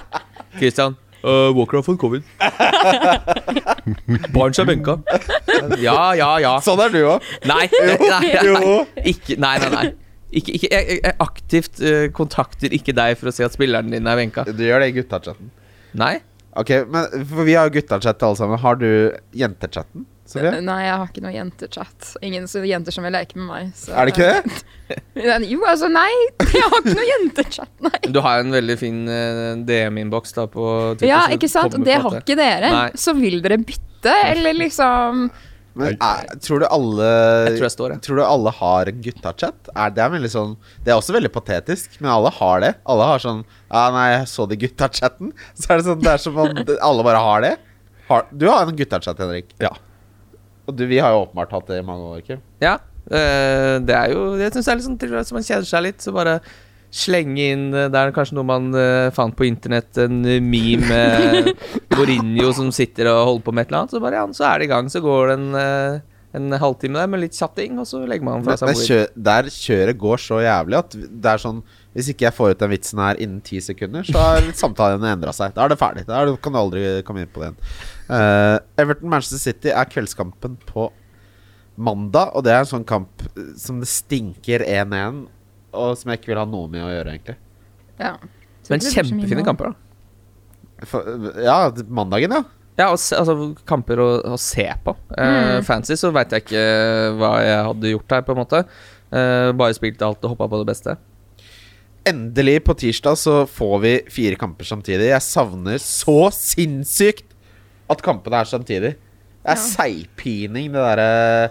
Christian. 0.60 0.96
Uh, 1.20 1.50
Walker 1.52 1.76
har 1.80 1.84
fått 1.84 1.98
covid. 2.00 2.22
Barents 4.34 4.58
er 4.62 4.64
benka. 4.68 4.94
Ja, 5.80 6.12
ja, 6.16 6.30
ja. 6.40 6.54
Sånn 6.64 6.80
er 6.80 6.94
du 6.94 7.00
òg. 7.04 7.26
Nei, 7.48 7.66
nei, 7.74 7.96
nei, 8.00 8.20
nei. 8.30 8.78
Ikke, 9.12 9.36
nei, 9.40 9.56
nei, 9.60 9.70
nei. 9.74 9.84
Ikke, 10.32 10.54
ikke, 10.58 10.68
jeg, 10.70 11.00
jeg- 11.02 11.16
aktivt 11.20 11.80
uh, 11.82 12.06
kontakter 12.14 12.72
ikke 12.76 12.94
deg 12.94 13.16
for 13.18 13.30
å 13.30 13.34
si 13.34 13.42
at 13.46 13.56
spilleren 13.56 13.90
din 13.90 14.06
er 14.06 14.16
benka. 14.20 14.44
Du 14.46 14.62
gjør 14.62 14.84
det 14.84 14.92
i 14.92 14.96
gutta-chatten. 15.00 15.50
Nei. 15.98 16.16
Ok, 16.58 16.70
men 16.90 17.26
For 17.30 17.46
vi 17.46 17.54
har 17.58 17.68
jo 17.68 17.76
gutta-chat 17.80 18.22
alle 18.26 18.38
sammen. 18.38 18.58
Har 18.62 18.78
du 18.78 18.88
jentechatten? 19.38 20.06
Sofie? 20.30 20.60
Nei, 20.62 20.76
jeg 20.86 20.94
har 20.94 21.08
ikke 21.10 21.22
noe 21.24 21.32
jentechat. 21.34 22.08
Ingen 22.22 22.44
så- 22.46 22.62
jenter 22.66 22.94
som 22.94 23.02
vil 23.06 23.14
leke 23.16 23.34
med 23.38 23.48
meg. 23.50 23.72
Så. 23.74 23.90
Er 23.98 24.06
det 24.06 24.14
ikke 24.14 24.28
det? 24.30 24.60
Jo, 25.50 25.58
altså, 25.70 25.86
nei. 25.90 26.10
Jeg 26.50 26.62
har 26.66 26.80
ikke 26.80 26.94
noe 26.96 27.08
jentechat, 27.08 27.70
nei. 27.86 27.98
Du 28.14 28.18
har 28.22 28.40
en 28.42 28.50
veldig 28.54 28.76
fin 28.78 29.00
øh, 29.10 29.60
DM-innboks 29.66 30.34
da 30.38 30.46
på 30.50 30.64
Twitter. 30.98 31.10
Ja, 31.10 31.20
ikke 31.34 31.50
sant? 31.50 31.74
Og 31.78 31.86
det 31.86 31.98
har 32.02 32.16
ikke 32.22 32.36
dere. 32.38 32.70
Nei. 32.74 32.88
Så 32.98 33.14
vil 33.18 33.38
dere 33.42 33.58
bytte, 33.62 34.14
eller 34.32 34.54
liksom 34.58 35.28
Men 35.80 35.96
er, 35.96 36.28
tror 36.44 36.62
du 36.62 36.66
alle 36.68 37.08
Jeg 37.08 37.56
tror 37.56 37.66
jeg 37.66 37.74
står, 37.74 37.94
jeg. 37.94 38.02
Tror 38.06 38.20
du 38.20 38.24
alle 38.26 38.52
har 38.60 38.90
en 38.92 39.00
gutta-chat? 39.06 39.70
Er 39.74 39.94
det 39.96 40.04
er 40.04 40.12
veldig 40.14 40.30
sånn 40.32 40.54
Det 40.84 40.92
er 40.92 41.00
også 41.00 41.16
veldig 41.16 41.32
patetisk, 41.34 41.96
men 42.00 42.12
alle 42.12 42.32
har 42.36 42.62
det. 42.64 42.72
Alle 42.90 43.08
har 43.10 43.22
sånn 43.24 43.42
Ja, 43.44 43.84
nei, 43.94 44.06
jeg 44.14 44.28
så 44.32 44.46
det 44.50 44.58
i 44.58 44.62
gutta-chatten. 44.66 45.34
Så 45.60 45.72
er 45.72 45.80
det 45.80 45.88
sånn 45.88 46.04
Det 46.04 46.14
er 46.14 46.22
som 46.22 46.40
om 46.40 46.62
alle 46.90 47.06
bare 47.06 47.24
har 47.24 47.46
det. 47.46 47.54
Har, 48.10 48.26
du 48.34 48.48
har 48.50 48.66
en 48.66 48.78
gutta-chat, 48.78 49.20
Henrik. 49.22 49.52
Ja. 49.62 49.74
Og 50.66 50.74
du, 50.78 50.86
vi 50.90 50.98
har 51.02 51.14
jo 51.14 51.24
åpenbart 51.24 51.52
hatt 51.54 51.68
det 51.70 51.78
i 51.82 51.86
mange 51.86 52.08
år, 52.14 52.24
Kim. 52.26 52.40
Ja, 52.62 52.78
øh, 53.10 53.76
det 53.86 53.94
er 53.96 54.12
jo 54.14 54.24
Jeg 54.40 54.54
syns 54.54 54.66
det 54.66 54.72
er 54.72 54.80
litt 54.80 54.88
sånn 55.30 55.38
man 55.38 55.46
kjeder 55.46 55.68
seg 55.68 55.86
litt, 55.86 56.02
så 56.02 56.14
bare 56.14 56.40
slenge 56.90 57.50
inn 57.54 57.68
øh, 57.74 57.88
Det 57.90 57.98
er 57.98 58.14
kanskje 58.14 58.36
noe 58.38 58.48
man 58.48 58.70
uh, 58.74 59.10
fant 59.14 59.36
på 59.36 59.46
internett, 59.46 59.90
en 60.02 60.22
øh, 60.26 60.38
meme 60.42 60.86
med 60.90 61.50
Mourinho 61.94 62.50
som 62.56 62.70
sitter 62.74 63.10
og 63.12 63.26
holder 63.28 63.44
på 63.46 63.54
med 63.54 63.66
et 63.66 63.70
eller 63.70 63.84
annet, 63.84 63.94
så 63.94 64.02
bare 64.02 64.18
ja, 64.18 64.24
så 64.34 64.46
er 64.48 64.58
det 64.58 64.66
i 64.66 64.72
gang. 64.72 64.88
Så 64.90 65.02
går 65.04 65.30
det 65.30 65.36
en, 65.38 65.48
uh, 65.54 66.24
en 66.40 66.56
halvtime 66.62 66.98
der 66.98 67.10
med 67.10 67.22
litt 67.24 67.38
chatting, 67.38 67.78
og 67.82 67.86
så 67.88 68.02
legger 68.10 68.26
man 68.26 68.46
fra 68.46 68.58
seg 68.58 68.72
bordet. 68.72 68.88
kjø, 68.90 69.00
der 69.30 69.50
kjøret 69.54 70.00
går 70.02 70.24
så 70.26 70.40
jævlig 70.44 70.80
at 70.80 70.96
det 70.98 71.32
er 71.32 71.42
sånn 71.42 71.62
Hvis 71.94 72.12
ikke 72.12 72.28
jeg 72.28 72.36
får 72.36 72.52
ut 72.52 72.60
den 72.60 72.70
vitsen 72.70 73.02
her 73.02 73.18
innen 73.18 73.40
ti 73.42 73.58
sekunder, 73.62 74.06
så 74.06 74.22
har 74.22 74.50
samtalen 74.62 75.06
endra 75.10 75.34
seg. 75.34 75.54
Da 75.56 75.66
er 75.66 75.72
det 75.72 75.80
ferdig. 75.80 76.06
Da 76.10 76.24
det, 76.26 76.38
kan 76.42 76.54
du 76.54 76.60
aldri 76.60 76.86
komme 77.06 77.24
inn 77.24 77.34
på 77.34 77.42
det 77.42 77.50
igjen. 77.50 77.60
Uh, 78.10 78.56
Everton-Manchester 78.82 79.42
City 79.42 79.74
er 79.74 79.90
kveldskampen 79.90 80.58
på 80.66 80.90
mandag, 81.80 82.34
og 82.34 82.44
det 82.44 82.54
er 82.54 82.64
en 82.64 82.68
sånn 82.68 82.86
kamp 82.86 83.22
eh, 83.32 83.52
som 83.58 83.80
det 83.80 83.88
stinker 83.90 84.64
1-1, 84.66 85.24
og 85.72 85.96
som 85.98 86.10
jeg 86.12 86.20
ikke 86.20 86.32
vil 86.32 86.40
ha 86.42 86.46
noe 86.48 86.70
med 86.72 86.84
å 86.84 86.90
gjøre, 86.92 87.14
egentlig. 87.16 87.36
Ja. 88.00 88.14
Men 88.70 88.80
kjempefine 88.84 89.44
kamper, 89.46 89.72
da. 89.72 90.86
For, 90.88 91.04
ja, 91.44 91.58
mandagen, 91.92 92.32
ja. 92.38 92.42
Ja, 92.80 92.86
og 92.94 93.00
se, 93.02 93.16
altså 93.18 93.50
kamper 93.68 94.00
å, 94.00 94.08
å 94.32 94.38
se 94.40 94.64
på. 94.84 94.94
Mm. 95.12 95.20
Uh, 95.20 95.56
Fancy 95.66 95.98
så 96.00 96.08
veit 96.14 96.32
jeg 96.32 96.46
ikke 96.46 96.62
hva 97.18 97.32
jeg 97.44 97.66
hadde 97.66 97.90
gjort 97.92 98.14
her, 98.14 98.24
på 98.24 98.32
en 98.32 98.40
måte. 98.40 98.62
Uh, 99.12 99.50
bare 99.58 99.76
spilt 99.76 100.00
alt 100.06 100.22
og 100.24 100.32
hoppa 100.36 100.48
på 100.48 100.62
det 100.62 100.68
beste. 100.70 100.94
Endelig, 102.08 102.62
på 102.64 102.72
tirsdag, 102.80 103.18
så 103.20 103.34
får 103.50 103.74
vi 103.82 103.92
fire 104.14 104.38
kamper 104.40 104.64
samtidig. 104.70 105.10
Jeg 105.10 105.26
savner 105.26 105.82
så 105.84 106.30
sinnssykt 106.32 107.26
at 107.92 108.00
kampene 108.06 108.40
er 108.40 108.48
samtidig. 108.48 108.94
Det 109.40 109.50
er 109.52 109.58
Ja. 109.58 109.66
seigpining, 109.66 110.70
det 110.72 110.80
derre 110.80 111.50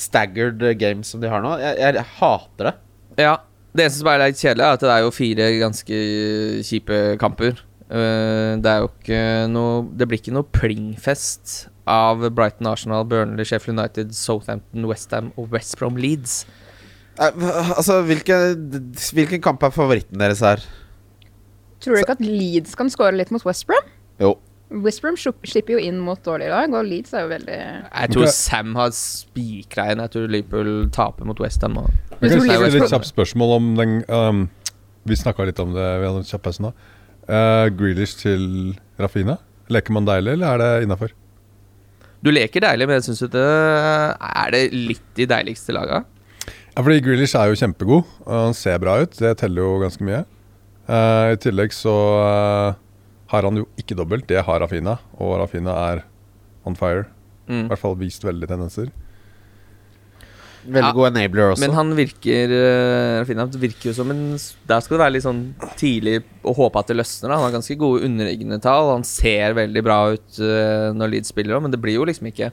staggered 0.00 0.62
games 0.80 1.08
som 1.12 1.20
de 1.20 1.28
har 1.28 1.42
nå. 1.44 1.58
Jeg, 1.60 1.76
jeg 1.98 2.06
hater 2.16 2.70
det. 2.70 2.74
Ja. 3.20 3.36
Det 3.70 3.84
eneste 3.84 4.00
som 4.02 4.08
er 4.10 4.22
litt 4.24 4.40
kjedelig, 4.40 4.64
er 4.66 4.76
at 4.76 4.84
det 4.84 4.92
er 4.92 5.02
jo 5.04 5.12
fire 5.14 5.50
ganske 5.60 5.98
kjipe 6.66 7.00
kamper. 7.22 7.60
Eh, 7.90 8.56
det 8.62 8.70
er 8.70 8.84
jo 8.84 8.88
ikke 8.92 9.20
noe 9.50 9.82
Det 9.98 10.06
blir 10.06 10.20
ikke 10.20 10.34
noe 10.36 10.46
plingfest 10.46 11.68
av 11.90 12.22
Brighton, 12.36 12.68
Arsenal, 12.70 13.06
Burnley, 13.08 13.46
Sheffield 13.46 13.78
United, 13.78 14.12
Southampton, 14.14 14.86
Westham 14.86 15.32
og 15.36 15.50
West 15.54 15.74
Brom 15.78 15.98
Leeds. 15.98 16.44
Altså, 17.18 17.98
hvilke, 18.06 18.36
hvilken 19.16 19.42
kamp 19.42 19.64
er 19.66 19.74
favoritten 19.74 20.22
deres 20.22 20.42
her? 20.44 20.62
Tror 21.82 21.96
du 21.96 22.04
ikke 22.04 22.14
at 22.14 22.22
Leeds 22.22 22.76
kan 22.78 22.92
score 22.92 23.12
litt 23.16 23.32
mot 23.34 23.44
West 23.48 23.66
Brom? 23.66 23.90
Jo. 24.22 24.36
West 24.70 25.02
slipper 25.02 25.74
jo 25.74 25.80
inn 25.82 25.98
mot 25.98 26.20
dårlige 26.22 26.52
lag, 26.52 26.70
og 26.78 26.86
Leeds 26.86 27.10
er 27.14 27.24
jo 27.24 27.30
veldig 27.32 27.58
Jeg 27.58 28.12
tror. 28.14 28.26
Sam 28.30 28.76
har 28.78 28.92
spikra 28.94 29.88
inn. 29.90 30.02
Jeg 30.04 30.12
tror 30.14 30.28
Liverpool 30.30 30.70
taper 30.94 31.26
mot 31.26 31.40
Westham. 31.42 31.78
Og... 31.80 31.88
Jeg 32.20 32.30
kan 32.36 32.44
stille 32.44 32.68
et 32.84 32.92
kjapt 32.92 33.10
spørsmål 33.10 33.54
om 33.56 33.70
den 33.80 33.96
um, 34.06 34.44
Vi 35.08 35.18
snakka 35.18 35.48
litt 35.48 35.58
om 35.62 35.72
det 35.74 35.86
Vi 35.98 36.06
den 36.06 36.20
en 36.22 36.28
kjapp 36.28 36.46
nå. 36.62 36.70
Uh, 37.26 37.66
Grealish 37.74 38.20
til 38.20 38.76
Rafina. 39.00 39.40
Leker 39.70 39.94
man 39.94 40.06
deilig, 40.06 40.36
eller 40.38 40.54
er 40.54 40.62
det 40.62 40.86
innafor? 40.86 41.14
Du 42.22 42.30
leker 42.30 42.62
deilig, 42.62 42.86
men 42.86 42.98
jeg 42.98 43.08
syns 43.08 43.30
det 43.32 43.42
er 43.42 44.54
det 44.54 44.62
litt 44.74 45.06
de 45.16 45.26
deiligste 45.30 45.74
laga. 45.74 46.02
Ja, 46.76 46.82
fordi 46.82 47.00
Grealish 47.02 47.34
er 47.38 47.50
jo 47.50 47.58
kjempegod, 47.58 48.06
og 48.26 48.36
han 48.50 48.54
ser 48.54 48.78
bra 48.82 49.00
ut. 49.02 49.18
Det 49.18 49.34
teller 49.40 49.64
jo 49.64 49.80
ganske 49.82 50.06
mye. 50.06 50.22
Uh, 50.90 51.34
I 51.34 51.38
tillegg 51.42 51.74
så 51.74 51.96
uh, 52.18 52.78
har 53.30 53.46
han 53.46 53.60
jo 53.60 53.66
ikke 53.78 53.96
dobbelt. 53.98 54.26
Det 54.30 54.42
har 54.46 54.60
Rafina, 54.62 54.98
og 55.18 55.36
Rafina 55.40 55.74
er 55.92 56.04
on 56.66 56.74
fire. 56.78 57.06
I 57.48 57.52
Mm. 57.52 57.68
hvert 57.70 57.80
fall 57.82 57.96
vist 57.98 58.22
veldig 58.22 58.46
tendenser. 58.46 58.90
Veldig 60.60 60.82
Ja, 60.84 60.92
god 60.92 61.08
enabler 61.16 61.50
også. 61.54 61.62
Men 61.64 61.72
han 61.74 61.88
virker 61.96 62.52
uh, 62.52 63.20
Rafinha 63.22 63.46
virker 63.58 63.88
jo 63.88 63.94
som 63.96 64.10
en 64.12 64.20
Der 64.68 64.80
skal 64.84 64.98
det 64.98 65.00
være 65.00 65.14
litt 65.14 65.24
sånn 65.24 65.40
tidlig 65.80 66.18
å 66.44 66.52
håpe 66.54 66.78
at 66.82 66.90
det 66.92 66.98
løsner. 67.00 67.30
Da. 67.32 67.38
Han 67.40 67.46
har 67.48 67.54
ganske 67.56 67.76
gode 67.80 68.04
underliggende 68.06 68.60
tall. 68.62 68.90
Han 68.92 69.06
ser 69.08 69.56
veldig 69.56 69.82
bra 69.86 69.96
ut 70.12 70.38
uh, 70.44 70.90
når 70.94 71.14
Leeds 71.14 71.32
spiller 71.32 71.56
òg, 71.56 71.64
men 71.64 71.72
det 71.74 71.80
blir 71.80 71.96
jo 71.96 72.04
liksom 72.06 72.28
ikke 72.30 72.50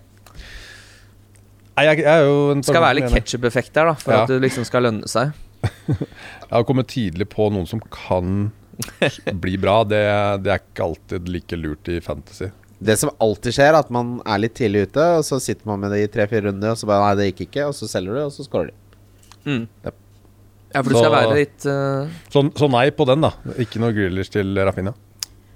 Nei, 1.78 1.84
jeg, 1.86 2.00
jeg 2.02 2.10
er 2.10 2.24
jo 2.26 2.38
en 2.56 2.62
Det 2.64 2.72
skal 2.72 2.82
være 2.88 2.98
litt 2.98 3.12
ketsjup-effekt 3.14 3.76
der, 3.76 3.92
da, 3.92 3.98
for 4.02 4.16
Ja. 4.16 4.22
at 4.24 4.32
det 4.32 4.40
liksom 4.42 4.64
skal 4.66 4.82
lønne 4.88 5.06
seg. 5.12 5.36
Jeg 5.68 6.54
har 6.56 6.64
kommet 6.66 6.88
tidlig 6.90 7.28
på 7.30 7.52
noen 7.54 7.68
som 7.70 7.78
kan 7.94 8.48
bli 9.44 9.58
bra. 9.62 9.80
Det, 9.88 10.02
det 10.46 10.54
er 10.54 10.62
ikke 10.64 10.86
alltid 10.88 11.30
like 11.34 11.60
lurt 11.60 11.90
i 11.94 12.00
fantasy. 12.04 12.50
Det 12.78 12.94
som 13.02 13.10
alltid 13.24 13.56
skjer, 13.56 13.72
er 13.74 13.80
at 13.80 13.90
man 13.94 14.18
er 14.22 14.42
litt 14.44 14.54
tidlig 14.60 14.84
ute, 14.92 15.06
og 15.18 15.24
så 15.26 15.40
sitter 15.42 15.66
man 15.70 15.82
med 15.82 15.96
det 15.96 16.04
i 16.04 16.10
tre-fire 16.14 16.46
runder, 16.52 16.76
og 16.76 16.78
så 16.78 16.90
bare 16.90 17.08
Nei, 17.08 17.16
det 17.18 17.30
gikk 17.32 17.48
ikke, 17.48 17.64
og 17.72 17.74
så 17.78 17.90
selger 17.90 18.14
du, 18.20 18.22
og 18.28 18.36
så 18.36 18.46
scorer 18.46 18.70
de. 18.70 18.76
Mm. 19.48 19.64
Yep. 19.88 19.96
Ja, 20.76 20.82
for 20.84 20.92
du 20.92 20.96
Så- 20.98 21.02
skal 21.02 21.14
være 21.16 21.36
litt 21.40 21.66
uh, 21.72 22.16
Så, 22.30 22.42
så 22.60 22.68
nei 22.70 22.90
på 22.94 23.06
den, 23.08 23.24
da. 23.24 23.32
Ikke 23.64 23.80
noe 23.82 23.96
grillers 23.96 24.30
til 24.30 24.52
Rafinha? 24.68 24.94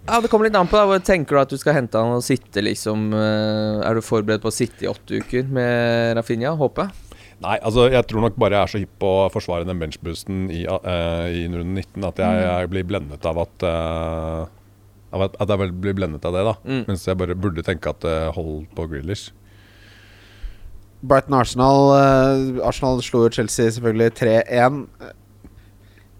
Ja, 0.07 0.17
Det 0.24 0.32
kommer 0.32 0.47
litt 0.47 0.55
an 0.57 0.69
på. 0.72 0.80
da 0.80 0.88
Hvor 0.89 1.03
Tenker 1.05 1.36
du 1.36 1.41
at 1.43 1.51
du 1.51 1.59
skal 1.61 1.76
hente 1.78 1.99
han 1.99 2.15
og 2.15 2.24
sitte 2.26 2.63
liksom 2.63 3.11
uh, 3.13 3.84
Er 3.86 3.93
du 3.93 4.01
forberedt 4.01 4.41
på 4.41 4.49
å 4.49 4.55
sitte 4.55 4.88
i 4.88 4.89
åtte 4.89 5.19
uker 5.22 5.43
med 5.45 6.15
Rafinha? 6.17 6.55
Håper 6.57 6.88
jeg. 6.88 7.11
Nei, 7.42 7.58
altså 7.58 7.88
jeg 7.89 8.06
tror 8.06 8.22
nok 8.28 8.36
bare 8.38 8.60
jeg 8.60 8.68
er 8.68 8.72
så 8.72 8.80
hypp 8.84 8.98
på 9.02 9.12
å 9.24 9.30
forsvare 9.34 9.66
den 9.66 9.80
benchboosten 9.82 10.44
i, 10.54 10.62
uh, 10.70 11.26
i 11.26 11.48
runde 11.50 11.74
19 11.74 12.06
at 12.06 12.22
jeg, 12.22 12.42
jeg 12.46 12.70
blir 12.70 12.86
blendet 12.92 13.26
av 13.26 13.39
at 13.42 13.66
uh, 13.66 14.44
av 15.12 15.26
at, 15.28 15.38
jeg 15.42 15.60
vel 15.60 15.74
blir 15.84 15.96
blendet 15.98 16.26
av 16.28 16.36
det, 16.36 16.44
da. 16.48 16.56
Mm. 16.64 16.84
Mens 16.88 17.04
jeg 17.08 17.20
bare 17.20 17.36
burde 17.36 17.64
tenke 17.68 17.92
at 17.92 18.06
uh, 18.08 18.30
hold 18.36 18.66
på 18.78 18.88
Grealish. 18.92 19.32
Brighton 21.02 21.34
Arsenal 21.34 21.89
uh, 21.89 22.68
Arsenal 22.68 23.02
slo 23.04 23.26
jo 23.26 23.34
Chelsea 23.34 23.74
selvfølgelig 23.74 24.14
3-1. 24.22 24.82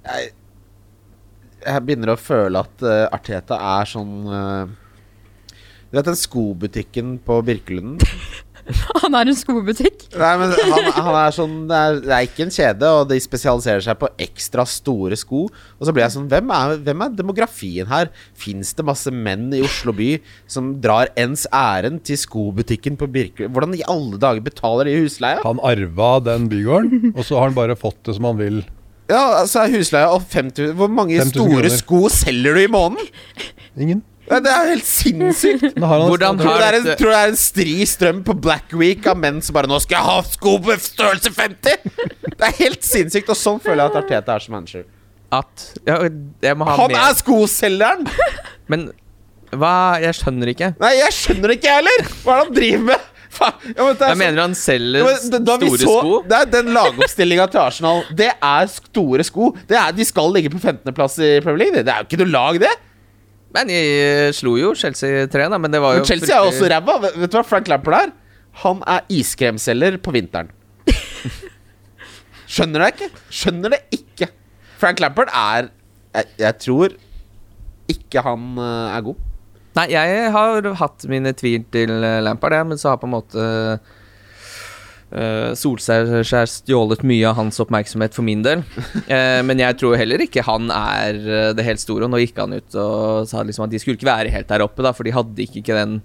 Jeg, 0.10 0.32
jeg 1.62 1.86
begynner 1.86 2.16
å 2.16 2.20
føle 2.20 2.66
at 2.66 2.84
uh, 2.84 3.06
Arteta 3.14 3.60
er 3.78 3.86
sånn 3.92 4.16
Du 4.26 5.94
vet 5.94 6.08
den 6.08 6.18
skobutikken 6.18 7.20
på 7.24 7.38
Birkelunden? 7.46 8.02
Han 9.02 9.16
er 9.18 9.30
en 9.32 9.38
skobutikk. 9.38 10.06
Nei, 10.18 10.32
men 10.42 10.54
han, 10.56 10.88
han 10.96 11.18
er 11.22 11.36
sånn 11.36 11.56
det 11.70 11.78
er, 11.78 12.00
det 12.04 12.14
er 12.16 12.28
ikke 12.28 12.46
en 12.46 12.54
kjede, 12.54 12.90
og 13.00 13.08
de 13.12 13.20
spesialiserer 13.24 13.84
seg 13.86 14.00
på 14.02 14.10
ekstra 14.22 14.66
store 14.70 15.18
sko. 15.20 15.46
Og 15.50 15.88
så 15.88 15.94
blir 15.96 16.06
jeg 16.06 16.16
sånn 16.16 16.28
Hvem 16.32 16.52
er, 16.56 16.76
hvem 16.86 17.06
er 17.06 17.16
demografien 17.18 17.90
her? 17.92 18.12
Fins 18.38 18.74
det 18.78 18.86
masse 18.88 19.14
menn 19.14 19.50
i 19.58 19.64
Oslo 19.66 19.96
by 19.98 20.12
som 20.52 20.74
drar 20.84 21.12
ens 21.20 21.48
ærend 21.56 22.04
til 22.08 22.20
skobutikken 22.22 23.00
på 23.00 23.10
Birkelunden? 23.12 23.56
Hvordan 23.56 23.78
i 23.80 23.86
alle 23.92 24.20
dager 24.22 24.46
betaler 24.46 24.90
de 24.90 25.00
husleia? 25.02 25.42
Han 25.46 25.62
arva 25.66 26.14
den 26.26 26.48
bygården, 26.52 27.12
og 27.18 27.26
så 27.28 27.40
har 27.40 27.50
han 27.50 27.58
bare 27.58 27.80
fått 27.80 28.00
det 28.08 28.18
som 28.20 28.30
han 28.32 28.40
vil. 28.42 28.62
Ja, 29.12 29.42
altså 29.42 29.66
er 29.66 29.74
husleie 29.74 30.08
og 30.08 30.24
5000 30.32 30.78
Hvor 30.80 30.88
mange 30.92 31.20
store 31.28 31.50
kroner. 31.50 31.74
sko 31.74 32.06
selger 32.14 32.56
du 32.56 32.62
i 32.64 32.70
måneden? 32.72 33.10
Ingen. 33.76 34.04
Det 34.32 34.48
er 34.52 34.64
jo 34.64 34.70
helt 34.72 34.88
sinnssykt. 34.88 35.80
Har 35.82 36.00
han 36.00 36.08
Hvordan 36.08 36.40
Tror 36.40 36.54
du, 36.56 36.62
det 36.62 36.68
er 36.70 36.78
en, 36.80 36.86
tror 37.02 37.12
det 37.12 37.20
er 37.20 37.32
en 37.34 37.40
stri 37.42 37.74
strøm 37.90 38.22
på 38.24 38.36
Black 38.42 38.72
Week 38.80 39.06
av 39.12 39.18
menn 39.20 39.42
som 39.44 39.54
bare 39.58 39.68
'Nå 39.68 39.80
skal 39.84 39.98
jeg 40.00 40.06
ha 40.08 40.22
sko 40.24 40.54
på 40.64 40.78
størrelse 40.80 41.34
50!' 41.36 42.32
Det 42.32 42.48
er 42.48 42.56
helt 42.64 42.84
sinnssykt, 42.88 43.30
og 43.30 43.36
sånn 43.38 43.60
føler 43.62 43.84
jeg 43.84 43.92
at 43.92 44.00
Arteta 44.04 44.36
er 44.36 44.40
som 44.46 44.56
manager. 44.56 44.86
At 45.32 45.68
ja, 45.88 45.98
Jeg 46.42 46.58
må 46.58 46.66
ha 46.68 46.76
Han 46.80 46.92
mer 46.92 47.10
er 47.10 47.14
skoselgeren! 47.20 48.08
Men 48.72 48.92
hva 49.52 50.00
Jeg 50.02 50.16
skjønner 50.16 50.48
ikke. 50.56 50.74
Nei, 50.80 50.94
jeg 51.02 51.12
skjønner 51.12 51.52
det 51.52 51.58
ikke, 51.60 51.68
jeg 51.68 51.82
heller! 51.84 52.06
Hva 52.24 52.32
er 52.32 52.40
det 52.40 52.46
han 52.46 52.54
driver 52.56 52.86
med? 52.92 53.08
Faen, 53.32 53.54
ja, 53.78 53.84
men 53.86 53.96
Jeg 53.96 54.18
mener 54.20 54.42
han 54.44 54.56
selger 54.60 55.06
Ja, 55.08 55.12
da- 55.32 55.40
da 55.40 55.56
store 55.62 55.78
så, 55.80 55.94
sko. 56.02 56.22
Det 56.28 56.38
er 56.40 56.46
den 56.52 56.74
lagoppstillinga 56.76 57.46
til 57.52 57.62
Arsenal. 57.62 58.02
Det 58.12 58.28
er 58.44 58.66
store 58.68 59.24
sko. 59.24 59.52
Det 59.70 59.78
er, 59.80 59.92
de 59.96 60.04
skal 60.08 60.34
ligge 60.36 60.52
på 60.52 60.60
15.-plass 60.60 61.16
i 61.24 61.40
Premier 61.40 61.64
League. 61.66 61.84
Det 61.84 61.94
er 61.94 62.04
jo 62.04 62.10
ikke 62.10 62.20
noe 62.26 62.32
lag, 62.34 62.60
det. 62.60 62.74
Men 63.56 63.72
jeg 63.74 64.34
slo 64.38 64.56
jo 64.60 64.72
Chelsea 64.78 65.26
3, 65.32 65.48
da. 65.52 65.60
Men 65.60 65.74
det 65.74 65.82
var 65.84 65.98
jo 65.98 66.04
Men 66.04 66.10
Chelsea 66.10 66.36
er 66.36 66.48
også 66.48 66.70
ræva. 66.72 66.98
Vet 67.10 67.32
du 67.32 67.38
hva 67.38 67.46
Frank 67.48 67.72
Lampard 67.72 67.98
er? 67.98 68.14
Han 68.64 68.84
er 68.90 69.08
iskremselger 69.12 69.98
på 70.04 70.14
vinteren. 70.16 70.52
Skjønner 72.52 72.84
det 72.84 72.92
ikke. 72.96 73.10
Skjønner 73.32 73.76
det 73.76 73.82
ikke. 73.96 74.32
Frank 74.82 75.00
Lampard 75.04 75.30
er 75.30 75.70
Jeg, 76.12 76.28
jeg 76.42 76.58
tror 76.60 76.96
ikke 77.92 78.24
han 78.26 78.48
eh, 78.60 78.96
er 78.98 79.04
god. 79.06 79.20
Nei, 79.78 79.86
jeg 79.94 80.32
har 80.36 80.66
hatt 80.82 81.06
mine 81.08 81.32
tvil 81.38 81.64
til 81.72 81.92
Lampard, 82.26 82.58
men 82.68 82.80
så 82.80 82.92
har 82.92 83.00
på 83.00 83.08
en 83.08 83.14
måte 83.14 83.46
uh, 85.12 85.52
Solskjær 85.58 86.48
stjålet 86.50 87.04
mye 87.08 87.28
av 87.30 87.38
hans 87.40 87.60
oppmerksomhet 87.64 88.16
for 88.16 88.26
min 88.28 88.44
del. 88.46 88.64
Uh, 89.08 89.42
men 89.48 89.62
jeg 89.62 89.78
tror 89.82 89.98
heller 90.00 90.24
ikke 90.26 90.46
han 90.48 90.72
er 90.74 91.20
eh, 91.22 91.52
det 91.58 91.66
helt 91.68 91.84
store. 91.84 92.08
Og 92.08 92.14
nå 92.14 92.22
gikk 92.24 92.40
han 92.42 92.56
ut 92.58 92.80
og 92.80 93.28
sa 93.30 93.44
liksom 93.48 93.68
at 93.68 93.74
de 93.74 93.82
skulle 93.82 94.00
ikke 94.00 94.10
være 94.10 94.34
helt 94.34 94.50
der 94.52 94.66
oppe, 94.66 94.84
da, 94.86 94.94
for 94.96 95.08
de 95.08 95.14
hadde 95.16 95.46
ikke, 95.46 95.62
ikke 95.64 95.78
den 95.78 96.00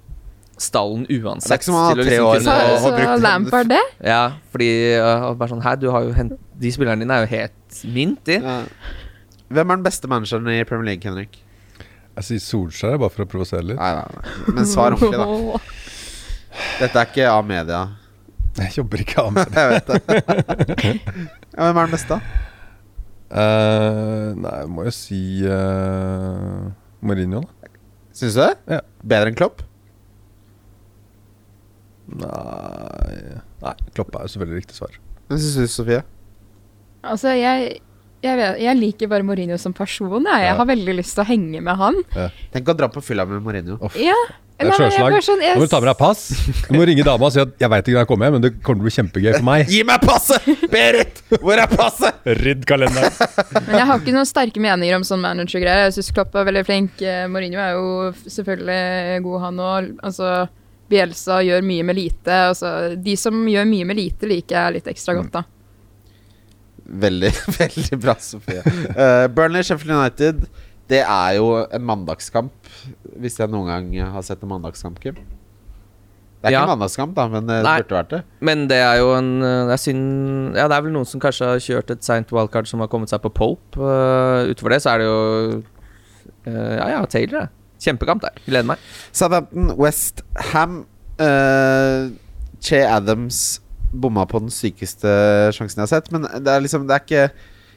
stallen 0.61 1.05
uansett. 1.13 1.51
Det 1.51 1.55
er 1.55 1.61
ikke 1.61 1.69
som 1.69 1.79
har 1.79 1.97
til 1.99 2.07
tre 2.07 2.19
liksom 2.19 2.29
år 2.29 2.45
Så, 2.47 2.93
og- 2.93 3.25
Lampard 3.25 3.73
det? 3.73 3.83
Ja, 4.05 4.23
fordi 4.53 4.71
uh, 4.97 5.33
bare 5.37 5.51
sånn 5.53 5.65
Hæ, 5.65 5.75
du 5.81 5.91
har 5.93 6.07
jo 6.07 6.15
hent 6.17 6.39
De 6.57 6.71
spillerne 6.73 7.05
dine 7.05 7.19
er 7.19 7.27
jo 7.27 7.33
helt 7.35 7.83
mint, 7.93 8.23
de. 8.25 8.39
Ja. 8.41 8.63
Hvem 9.53 9.71
er 9.71 9.79
den 9.79 9.85
beste 9.85 10.09
manageren 10.09 10.49
i 10.49 10.63
Premier 10.65 10.95
League, 10.95 11.05
Henrik? 11.05 11.37
Jeg 12.17 12.25
sier 12.31 12.41
Solskjær 12.41 12.97
bare 12.97 13.13
for 13.13 13.27
å 13.27 13.29
provosere 13.29 13.67
litt. 13.69 13.77
Nei, 13.77 13.93
nei, 13.99 14.07
nei. 14.17 14.55
Men 14.57 14.69
svar 14.71 14.97
ordentlig, 14.97 15.21
da. 15.21 15.61
Dette 16.81 17.03
er 17.03 17.11
ikke 17.11 17.29
av 17.29 17.45
media. 17.45 17.83
Jeg 18.57 18.73
jobber 18.79 19.03
ikke 19.05 19.23
av 19.23 19.33
med 19.37 19.51
det. 19.53 19.63
Jeg 19.63 19.69
vet 19.73 19.87
det. 19.87 19.97
Ja, 21.57 21.67
hvem 21.67 21.79
er 21.81 21.87
den 21.87 21.95
beste, 21.97 22.17
da? 22.17 22.21
Uh, 23.27 24.29
nei, 24.39 24.59
må 24.71 24.85
jo 24.87 24.93
si 24.95 25.19
uh, 25.51 26.69
Mourinho, 27.05 27.43
da. 27.43 27.71
Syns 28.17 28.37
du 28.39 28.41
det? 28.45 28.53
Ja. 28.71 28.81
Bedre 29.05 29.33
enn 29.33 29.37
Klopp? 29.37 29.65
Nei 32.07 33.17
Nei, 33.65 33.73
Klopp 33.97 34.15
er 34.15 34.27
jo 34.27 34.33
selvfølgelig 34.37 34.61
riktig 34.63 34.77
svar. 34.79 34.95
Hvem 35.27 35.41
syns 35.43 35.57
du, 35.59 35.67
Sofie? 35.73 36.03
Altså, 37.07 37.33
jeg, 37.35 37.81
jeg, 38.23 38.39
vet, 38.39 38.61
jeg 38.63 38.79
liker 38.79 39.11
bare 39.11 39.27
Mourinho 39.27 39.57
som 39.59 39.75
person. 39.75 40.13
Jeg, 40.23 40.43
jeg 40.45 40.53
Ja. 40.53 40.57
har 40.61 40.69
veldig 40.71 40.95
lyst 41.01 41.17
til 41.17 41.25
å 41.25 41.29
henge 41.29 41.63
med 41.67 41.81
han. 41.81 41.99
Tenk 42.55 42.69
å 42.73 42.77
dra 42.79 42.89
på 42.93 43.03
fylla 43.05 43.27
med 43.29 43.43
Mourinho. 43.45 43.79
Off. 43.83 43.97
Ja. 44.01 44.17
Det 44.57 44.65
er 44.67 44.73
jeg 44.73 45.23
sånn, 45.27 45.41
jeg- 45.45 45.55
Nå 45.57 45.61
må 45.61 45.67
du 45.67 45.69
ta 45.69 45.81
med 45.81 45.89
deg 45.91 45.99
pass. 46.01 46.21
Du 46.71 46.79
må 46.79 46.87
ringe 46.89 47.05
dama 47.05 47.27
og 47.29 47.33
si 47.33 47.41
at 47.43 47.51
'jeg 47.61 47.69
veit 47.71 47.85
ikke 47.85 47.97
når 47.97 48.01
jeg 48.05 48.09
kommer 48.09 48.27
hjem, 48.27 48.33
men 48.39 48.43
det 48.47 48.51
kommer 48.65 48.81
til 48.81 48.85
å 48.85 48.89
bli 48.89 48.97
kjempegøy 48.97 49.33
for 49.37 49.45
meg'. 49.45 49.69
Gi 49.69 49.83
meg 49.85 50.01
passet! 50.01 50.47
Berit! 50.73 51.21
Hvor 51.43 51.61
er 51.61 51.67
passet? 51.69 52.15
Rydd 52.25 52.65
kalenderen. 52.65 53.13
Men 53.69 53.77
jeg 53.77 53.87
har 53.87 53.99
ikke 54.01 54.15
noen 54.17 54.27
sterke 54.31 54.61
meninger 54.65 54.97
om 54.97 55.05
sånn 55.05 55.21
manager-greier. 55.21 55.85
Jeg 55.91 55.97
syns 55.99 56.13
Klopp 56.17 56.35
er 56.41 56.47
veldig 56.49 56.65
flink. 56.65 57.03
Eh, 57.03 57.27
Mourinho 57.29 57.61
er 57.61 57.73
jo 57.77 58.13
selvfølgelig 58.33 59.23
god, 59.27 59.41
han 59.45 59.61
òg. 59.61 59.91
Altså, 60.03 60.49
Bielsa 60.89 61.41
gjør 61.45 61.63
mye 61.67 61.85
med 61.85 61.97
lite. 61.99 62.41
Altså, 62.55 62.73
de 62.97 63.17
som 63.21 63.35
gjør 63.47 63.67
mye 63.69 63.85
med 63.85 63.97
lite, 64.01 64.27
liker 64.31 64.57
jeg 64.57 64.79
litt 64.79 64.87
ekstra 64.95 65.15
godt, 65.19 65.33
da. 65.37 65.45
Veldig, 66.87 67.33
veldig 67.61 67.99
bra, 67.99 68.15
Sofie. 68.23 68.63
Uh, 68.95 69.27
Burnley 69.35 69.63
Sheffield 69.67 69.91
United, 69.99 70.47
det 70.91 71.01
er 71.03 71.37
jo 71.39 71.49
en 71.65 71.83
mandagskamp. 71.87 72.53
Hvis 73.19 73.41
jeg 73.41 73.51
noen 73.51 73.67
gang 73.71 74.13
har 74.15 74.23
sett 74.27 74.43
en 74.45 74.53
mandagskamp, 74.53 75.01
Kim. 75.03 75.17
Det 75.17 76.51
er 76.51 76.53
Ja. 76.53 76.61
ikke 76.61 76.71
en 76.71 76.79
mandagskamp, 76.79 77.15
da, 77.17 77.27
men 77.29 77.47
det 77.49 77.63
Nei. 77.65 77.81
burde 77.83 77.97
vært 77.97 78.11
det. 78.11 78.23
Men 78.41 78.67
det 78.69 78.77
er 78.77 78.99
jo 79.01 79.15
en 79.17 79.43
eh, 79.43 79.67
Det 79.67 79.73
er 79.73 79.83
synd 79.83 80.55
Ja, 80.55 80.69
det 80.69 80.77
er 80.77 80.83
vel 80.83 80.93
noen 80.93 81.07
som 81.09 81.21
kanskje 81.21 81.47
har 81.49 81.59
kjørt 81.59 81.91
et 81.91 82.05
seint 82.05 82.31
wildcard 82.31 82.69
som 82.69 82.81
har 82.81 82.89
kommet 82.89 83.09
seg 83.11 83.23
på 83.25 83.33
Pope. 83.33 83.81
Uh, 83.81 84.47
utover 84.53 84.77
det 84.77 84.83
så 84.85 84.91
er 84.95 84.99
det 84.99 85.07
jo 85.07 85.63
uh, 86.47 86.77
Ja, 86.77 86.89
ja, 86.89 87.05
Taylor, 87.07 87.41
det. 87.41 87.49
Kjempekamp 87.83 88.23
der. 88.23 88.37
Gleder 88.47 88.69
meg. 88.69 88.79
Southampton, 89.13 89.73
West 89.77 90.23
Ham 90.53 90.87
uh, 91.21 92.11
Che 92.61 92.85
Adams 92.85 93.61
bomma 93.93 94.27
på 94.29 94.39
den 94.45 94.51
sykeste 94.53 95.11
sjansen 95.57 95.81
jeg 95.81 95.89
har 95.89 95.93
sett. 95.97 96.13
Men 96.13 96.29
det 96.45 96.53
er 96.53 96.61
liksom 96.63 96.87
Det 96.87 96.95
er 96.95 97.05
ikke 97.05 97.31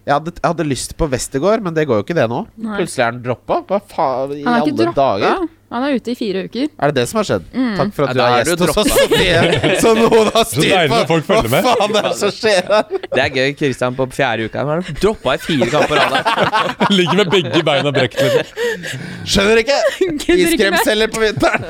jeg 0.09 0.15
hadde, 0.17 0.31
jeg 0.39 0.47
hadde 0.49 0.65
lyst 0.65 0.95
på 0.97 1.05
Westergård, 1.11 1.61
men 1.61 1.75
det 1.77 1.83
går 1.85 1.99
jo 1.99 2.03
ikke 2.07 2.15
det 2.17 2.25
nå. 2.31 2.41
Nei. 2.57 2.79
Plutselig 2.79 3.03
er 3.05 3.11
han 3.11 3.21
droppa. 3.21 3.59
Hva 3.69 3.77
faen 3.91 4.31
i 4.33 4.41
Han 4.41 4.55
alle 4.63 4.73
droppa. 4.73 4.93
dager? 4.97 5.47
Han 5.69 5.83
er 5.85 5.99
ute 5.99 6.09
i 6.09 6.15
fire 6.17 6.41
uker. 6.49 6.69
Er 6.81 6.89
det 6.89 6.95
det 6.97 7.03
som 7.11 7.19
har 7.19 7.27
skjedd? 7.29 7.43
Takk 7.77 7.91
for 7.93 8.07
at 8.09 8.17
du 8.17 8.21
er 8.25 8.39
gjest 8.39 8.63
hos 8.63 8.77
oss, 8.81 8.93
Så 9.83 9.91
noen 9.99 10.31
har 10.33 10.47
styr 10.49 10.89
på. 10.89 11.17
Hva 11.27 11.61
faen 11.67 11.97
er 11.99 12.07
det 12.07 12.13
som 12.17 12.31
skjer 12.33 12.71
her? 12.71 12.95
Det 13.03 13.21
er 13.21 13.35
gøy. 13.37 13.51
Kristian 13.59 13.97
på 13.99 14.07
fjerde 14.15 14.47
uka 14.49 14.63
Han 14.63 14.71
har 14.71 14.97
droppa 15.03 15.35
i 15.37 15.41
fire 15.43 15.67
kamper. 15.69 16.01
Ligger 16.97 17.19
med 17.21 17.29
begge 17.35 17.61
beina 17.67 17.91
brekt. 17.93 18.17
Liksom. 18.17 19.03
Skjønner 19.29 19.61
ikke! 19.61 19.77
Iskremselger 20.39 21.13
på 21.13 21.21
vinteren. 21.21 21.61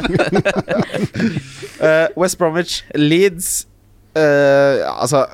uh, 1.83 2.07
West 2.15 2.39
Bromwich 2.39 2.79
Leeds 2.95 3.65
uh, 4.15 4.87
Altså, 4.95 5.25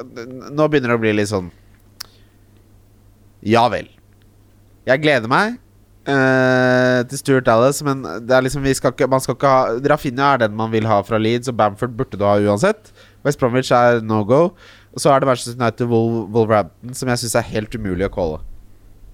nå 0.49 0.67
begynner 0.73 0.95
det 0.95 0.97
å 0.97 1.03
bli 1.05 1.13
litt 1.21 1.29
sånn 1.29 1.53
Ja 3.45 3.67
vel. 3.71 3.87
Jeg 4.89 5.01
gleder 5.03 5.29
meg 5.31 5.55
uh, 6.09 7.01
til 7.09 7.19
Stuart 7.21 7.45
Dallas, 7.47 7.81
men 7.85 8.01
det 8.25 8.33
er 8.37 8.45
liksom 8.45 8.63
vi 8.65 8.73
skal 8.77 8.93
ikke, 8.93 9.07
man 9.09 9.21
skal 9.23 9.37
ikke 9.37 9.51
ha 9.51 9.75
Rafinha 9.93 10.33
er 10.35 10.43
den 10.45 10.55
man 10.57 10.71
vil 10.73 10.85
ha 10.89 10.99
fra 11.05 11.17
Leeds, 11.21 11.49
og 11.51 11.57
Bamford 11.59 11.95
burde 11.97 12.17
du 12.21 12.25
ha 12.27 12.35
uansett. 12.41 12.91
West 13.25 13.39
Bromwich 13.41 13.71
er 13.73 14.01
no 14.05 14.23
go. 14.29 14.43
Og 14.95 15.01
så 15.01 15.11
er 15.11 15.19
det 15.23 15.27
Manchester 15.27 15.57
United 15.59 15.89
Wol- 15.91 16.27
Wolverhampton, 16.31 16.93
som 16.95 17.09
jeg 17.11 17.23
syns 17.23 17.35
er 17.41 17.47
helt 17.49 17.73
umulig 17.75 18.05
å 18.07 18.13
calle. 18.13 18.37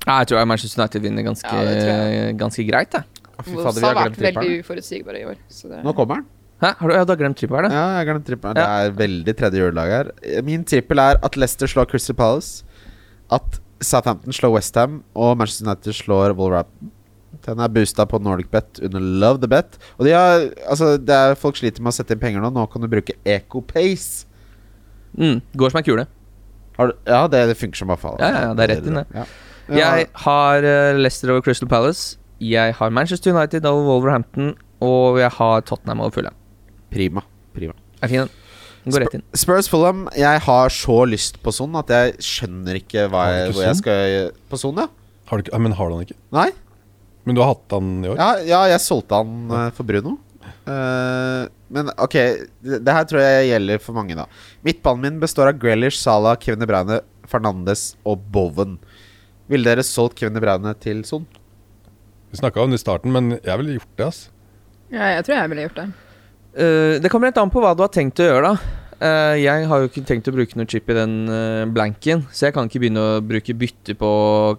Ja, 0.05 0.19
jeg 0.23 0.31
tror 0.31 0.45
Manchester 0.49 0.81
United 0.83 1.01
vinner 1.05 1.25
ganske, 1.25 1.49
Ja, 1.55 2.31
ganske 2.37 2.65
greit. 2.67 2.93
Jeg. 2.97 3.07
Fy 3.41 3.55
Wolves 3.55 3.65
fader, 3.65 3.81
vi 3.81 3.87
har 3.87 3.95
vært 3.97 4.03
glemt 4.05 4.19
tripperen. 4.19 4.45
veldig 4.45 4.63
uforutsigbare 4.65 5.21
i 5.21 5.25
år. 5.31 5.37
Så 5.49 5.71
Nå 5.81 5.93
kommer 5.97 6.19
den. 6.21 6.27
Hæ? 6.61 6.75
Har 6.77 6.91
du, 6.91 6.93
ja, 6.93 7.03
du 7.05 7.11
har 7.15 7.17
glemt 7.23 7.37
trippelen? 7.39 7.73
Ja, 7.73 7.85
jeg 7.95 7.97
har 8.03 8.07
glemt 8.11 8.27
trippelen. 8.27 8.57
Det 8.59 8.65
er 8.69 8.91
veldig 8.99 9.33
tredje 9.39 9.63
juledag 9.63 9.93
her. 9.95 10.11
Min 10.45 10.63
trippel 10.69 11.01
er 11.01 11.17
at 11.25 11.37
Leicester 11.41 11.71
slår 11.71 11.87
Crystal 11.89 12.17
Palace. 12.19 12.61
At 13.33 13.57
Southampton 13.81 14.35
slår 14.35 14.55
Westham, 14.55 15.01
og 15.17 15.37
Manchester 15.39 15.67
United 15.67 15.97
slår 15.97 16.35
Wolverhampton. 16.37 16.91
Den 17.45 17.61
er 17.63 17.71
boosta 17.73 18.05
på 18.05 18.19
NordicBet 18.21 18.81
under 18.85 18.99
Love 18.99 19.41
the 19.41 19.49
Bet. 19.49 19.77
Og 19.97 20.05
de 20.05 20.11
har, 20.13 20.49
altså, 20.69 20.97
det 20.99 21.15
er, 21.15 21.37
folk 21.39 21.57
sliter 21.57 21.81
med 21.81 21.93
å 21.93 21.95
sette 21.95 22.13
inn 22.13 22.21
penger 22.21 22.43
nå. 22.43 22.51
Nå 22.53 22.65
kan 22.69 22.83
du 22.83 22.89
bruke 22.91 23.15
EcoPace. 23.25 24.27
Mm, 25.17 25.39
går 25.57 25.73
som 25.73 25.79
ei 25.79 25.85
kule. 25.87 26.05
Har 26.77 26.91
du, 26.91 26.99
ja, 27.07 27.21
det, 27.31 27.45
det 27.51 27.57
funker 27.59 27.81
som 27.81 27.91
bare 27.91 28.01
faen. 28.01 28.19
Ja, 28.21 28.47
ja, 28.47 28.51
det 28.57 28.65
er 28.65 28.73
rett 28.75 28.91
inn, 28.91 28.99
det. 28.99 29.07
Ja. 29.15 29.25
Jeg 29.71 30.09
har 30.25 30.67
uh, 30.67 30.99
Leicester 30.99 31.31
over 31.31 31.45
Crystal 31.45 31.69
Palace. 31.71 32.19
Jeg 32.41 32.75
har 32.77 32.93
Manchester 32.93 33.33
United 33.33 33.65
over 33.69 33.87
Wolverhampton. 33.87 34.53
Og 34.81 35.19
jeg 35.21 35.31
har 35.37 35.65
Tottenham 35.65 36.01
over 36.01 36.13
Fulham. 36.15 36.37
Prima. 36.91 37.23
Prima. 37.55 37.77
Er 38.01 38.11
fin, 38.11 38.25
den. 38.25 38.40
Går 38.85 39.03
rett 39.03 39.15
inn. 39.19 39.23
Spurs 39.37 39.69
Fulham. 39.69 40.07
Jeg 40.17 40.41
har 40.45 40.73
så 40.73 40.97
lyst 41.05 41.37
på 41.43 41.53
sånn 41.53 41.75
at 41.77 41.91
jeg 41.93 42.15
skjønner 42.25 42.79
ikke 42.79 43.05
hva 43.11 43.27
jeg, 43.29 43.45
ikke 43.45 43.57
hvor 43.57 43.65
jeg 43.67 43.77
Son? 43.77 43.81
skal 43.83 44.31
På 44.49 44.59
sånn, 44.61 44.81
ja? 44.81 44.87
Har 45.29 45.39
du 45.39 45.45
ikke, 45.45 45.61
men 45.61 45.75
har 45.77 45.91
du 45.91 45.95
han 45.95 46.07
ikke? 46.07 46.17
Nei? 46.33 46.49
Men 47.27 47.37
du 47.37 47.43
har 47.43 47.53
hatt 47.53 47.75
han 47.75 47.91
i 48.01 48.09
år? 48.11 48.17
Ja, 48.17 48.29
ja 48.47 48.61
jeg 48.73 48.83
solgte 48.83 49.21
han 49.21 49.53
uh, 49.53 49.67
for 49.77 49.87
Bruno. 49.87 50.17
Uh, 50.65 51.45
men 51.71 51.93
ok, 52.01 52.17
det, 52.65 52.81
det 52.85 52.95
her 52.97 53.05
tror 53.09 53.23
jeg 53.23 53.51
gjelder 53.51 53.83
for 53.83 53.97
mange, 53.97 54.17
da. 54.17 54.25
Midtbanen 54.65 55.05
min 55.05 55.21
består 55.21 55.53
av 55.53 55.61
Grealish, 55.61 56.01
Salah, 56.01 56.35
Kevin 56.41 56.63
De 56.63 56.69
Bruyne, 56.69 56.99
Fernandes 57.29 57.91
og 58.01 58.25
Bowen. 58.33 58.79
Ville 59.51 59.69
dere 59.69 59.85
solgt 59.85 60.17
Kevin 60.19 60.35
De 60.37 60.43
Bruyne 60.43 60.73
til 60.81 61.05
Son? 61.07 61.29
Vi 62.31 62.41
snakka 62.41 62.63
om 62.63 62.73
det 62.73 62.81
i 62.81 62.85
starten, 62.85 63.13
men 63.13 63.35
jeg 63.37 63.61
ville 63.61 63.77
gjort 63.77 63.97
det. 63.99 64.09
ass 64.09 64.21
ja, 64.91 65.13
jeg 65.15 65.23
tror 65.23 65.37
jeg 65.37 65.51
ville 65.51 65.65
gjort 65.69 65.77
det. 65.79 65.87
Eh, 66.51 66.99
det 67.01 67.09
kommer 67.11 67.31
litt 67.31 67.39
an 67.39 67.51
på 67.51 67.61
hva 67.63 67.73
du 67.77 67.83
har 67.85 67.91
tenkt 67.93 68.19
å 68.19 68.27
gjøre, 68.27 68.51
da. 68.51 68.77
Uh, 69.01 69.33
jeg 69.41 69.65
har 69.65 69.79
jo 69.81 69.87
ikke 69.89 70.03
tenkt 70.05 70.27
å 70.29 70.33
bruke 70.35 70.57
noe 70.59 70.69
chip 70.69 70.89
i 70.91 70.93
den 70.93 71.13
uh, 71.25 71.63
blanken, 71.73 72.19
så 72.29 72.45
jeg 72.45 72.53
kan 72.53 72.67
ikke 72.69 72.83
begynne 72.83 73.01
å 73.01 73.21
bruke 73.25 73.55
bytte 73.57 73.95
på 73.97 74.09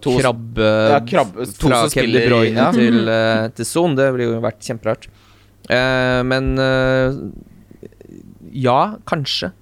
To- 0.03 0.17
krabbe, 0.17 0.71
Ja, 0.91 0.97
krabbe- 0.99 1.45
to 1.47 1.69
fra 1.69 1.77
Kevin 1.93 2.11
De 2.11 2.23
Bruyne 2.27 2.65
ja. 2.65 2.65
til, 2.75 2.97
uh, 3.07 3.45
til 3.55 3.67
Son. 3.69 3.95
Det 3.95 4.09
ville 4.11 4.27
jo 4.27 4.41
vært 4.43 4.59
kjemperart. 4.67 5.07
Men 6.27 6.49
ja, 8.51 8.79
kanskje. 9.07 9.53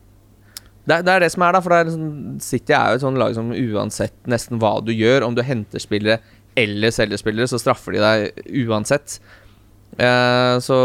Det, 0.90 0.98
det 1.06 1.14
er 1.14 1.22
det 1.22 1.30
som 1.30 1.46
er, 1.46 1.54
da. 1.54 1.62
For 1.62 1.76
er 1.78 1.86
liksom, 1.86 2.08
City 2.42 2.74
er 2.74 2.96
jo 2.96 2.98
et 2.98 3.04
sånt 3.04 3.22
lag 3.22 3.36
som 3.38 3.52
uansett 3.54 4.18
nesten 4.34 4.58
hva 4.64 4.80
du 4.82 4.90
gjør, 4.96 5.28
om 5.28 5.38
du 5.38 5.44
henter 5.46 5.84
spillere 5.84 6.18
eller 6.58 6.90
selger 6.96 7.22
spillere, 7.22 7.46
så 7.54 7.62
straffer 7.62 7.94
de 7.94 8.02
deg 8.02 8.50
uansett. 8.66 9.20
Så 10.66 10.80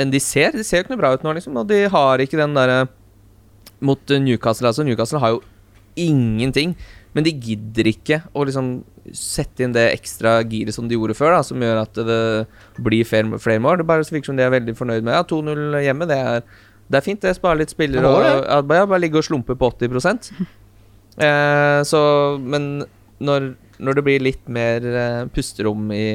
Men 0.00 0.12
de 0.14 0.20
ser, 0.24 0.54
de 0.56 0.64
ser 0.64 0.80
jo 0.80 0.86
ikke 0.86 0.94
noe 0.94 1.02
bra 1.02 1.12
ut 1.12 1.26
nå, 1.26 1.36
liksom. 1.36 1.58
Og 1.60 1.68
de 1.68 1.84
har 1.92 2.24
ikke 2.24 2.40
den 2.40 2.56
derre 2.56 2.86
Mot 3.84 4.12
Newcastle, 4.12 4.68
altså. 4.70 4.84
Newcastle 4.84 5.20
har 5.20 5.34
jo 5.34 5.42
ingenting. 6.00 6.74
Men 7.16 7.26
de 7.26 7.34
gidder 7.42 7.88
ikke 7.90 8.20
å 8.36 8.44
liksom 8.46 8.72
sette 9.16 9.64
inn 9.64 9.74
det 9.74 9.88
ekstra 9.96 10.36
giret 10.46 10.76
som 10.76 10.86
de 10.88 10.94
gjorde 10.94 11.16
før, 11.18 11.34
da, 11.34 11.40
som 11.46 11.62
gjør 11.62 11.80
at 11.82 12.00
det 12.06 12.20
blir 12.78 13.08
flere, 13.08 13.58
mål. 13.62 13.80
Det 13.80 13.88
bare 13.88 14.06
virker 14.06 14.30
som 14.30 14.38
de 14.38 14.44
er 14.46 14.52
veldig 14.54 14.76
fornøyd 14.78 15.06
med 15.06 15.16
ja, 15.16 15.24
2-0 15.26 15.80
hjemme. 15.84 16.08
Det 16.10 16.18
er, 16.20 16.44
det 16.86 17.00
er 17.00 17.06
fint, 17.06 17.22
det. 17.24 17.34
Sparer 17.38 17.62
litt 17.62 17.74
spillere. 17.74 18.06
Og, 18.06 18.22
ja, 18.24 18.60
bare, 18.62 18.86
bare 18.90 19.02
ligge 19.02 19.18
og 19.20 19.26
slumpe 19.26 19.56
på 19.58 19.72
80 19.72 20.30
eh, 21.26 21.80
Så 21.88 22.02
Men 22.40 22.70
når, 23.18 23.52
når 23.82 23.98
det 23.98 24.06
blir 24.06 24.24
litt 24.30 24.46
mer 24.48 24.86
eh, 24.86 25.24
pusterom 25.34 25.90
i 25.96 26.06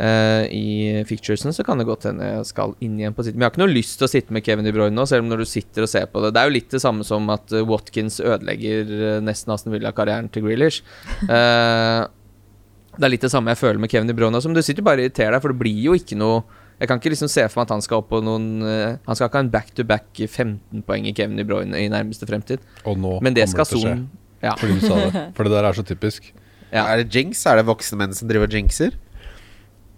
eh, 0.00 0.44
I 0.48 1.02
ficturesen, 1.08 1.52
så 1.52 1.64
kan 1.66 1.80
det 1.80 1.86
godt 1.88 2.06
hende 2.08 2.28
jeg 2.28 2.46
skal 2.48 2.74
inn 2.84 2.98
igjen 3.00 3.16
på 3.16 3.24
sitt 3.26 3.36
Men 3.36 3.44
jeg 3.44 3.50
har 3.50 3.54
ikke 3.54 3.64
noe 3.64 3.74
lyst 3.74 3.98
til 4.00 4.08
å 4.08 4.12
sitte 4.12 4.34
med 4.34 4.46
Kevin 4.46 4.66
De 4.66 4.72
Bruyne 4.74 4.96
nå, 4.96 5.06
selv 5.08 5.26
om 5.26 5.32
når 5.32 5.44
du 5.44 5.48
sitter 5.48 5.86
og 5.86 5.92
ser 5.92 6.08
på 6.12 6.22
det 6.24 6.32
Det 6.34 6.42
er 6.42 6.48
jo 6.48 6.56
litt 6.56 6.72
det 6.72 6.82
samme 6.84 7.06
som 7.06 7.28
at 7.34 7.52
eh, 7.52 7.66
Watkins 7.68 8.18
ødelegger 8.22 8.96
eh, 8.98 9.20
nesten 9.24 9.54
Aston 9.54 9.74
Villa-karrieren 9.74 10.30
til 10.32 10.46
Grealish. 10.46 10.82
Uh, 11.28 12.08
det 12.98 13.06
er 13.06 13.12
litt 13.14 13.24
det 13.24 13.32
samme 13.32 13.52
jeg 13.52 13.60
føler 13.60 13.80
med 13.82 13.92
Kevin 13.92 14.10
De 14.10 14.16
Bruyne. 14.16 14.40
Som 14.44 14.56
du 14.56 14.62
sitter 14.64 14.84
bare 14.86 15.02
og 15.02 15.08
irriterer 15.08 15.36
deg, 15.36 15.44
for 15.44 15.54
det 15.54 15.60
blir 15.62 15.78
jo 15.90 15.96
ikke 15.98 16.18
noe 16.18 16.42
Jeg 16.80 16.88
kan 16.90 16.98
ikke 16.98 17.12
liksom 17.12 17.30
se 17.30 17.44
for 17.46 17.60
meg 17.60 17.68
at 17.68 17.74
han 17.76 17.84
skal 17.84 18.00
opp 18.02 18.08
på 18.10 18.22
noen 18.24 18.48
uh, 18.64 18.96
Han 19.06 19.18
skal 19.18 19.28
ikke 19.28 19.38
ha 19.38 19.44
en 19.46 19.52
back-to-back 19.52 20.24
15 20.24 20.82
poeng 20.88 21.06
i 21.08 21.14
Kevin 21.16 21.38
De 21.40 21.46
Bruyne 21.46 21.78
i 21.78 21.90
nærmeste 21.92 22.28
fremtid. 22.28 22.64
Og 22.88 22.98
nå 22.98 23.18
Men 23.22 23.36
det 23.36 23.46
kommer 23.46 23.68
skal 23.68 23.72
til 23.72 23.80
å 23.80 23.86
skje. 23.86 23.96
Ja. 24.42 24.56
Det. 24.58 25.26
For 25.36 25.46
det 25.46 25.54
der 25.54 25.68
er 25.68 25.76
så 25.76 25.84
typisk. 25.86 26.32
Ja. 26.72 26.86
Er 26.88 27.02
det 27.02 27.12
jinx? 27.14 27.44
Er 27.46 27.60
det 27.60 27.68
voksne 27.68 28.00
menn 28.00 28.16
som 28.16 28.30
driver 28.30 28.50
jinxer? 28.50 28.96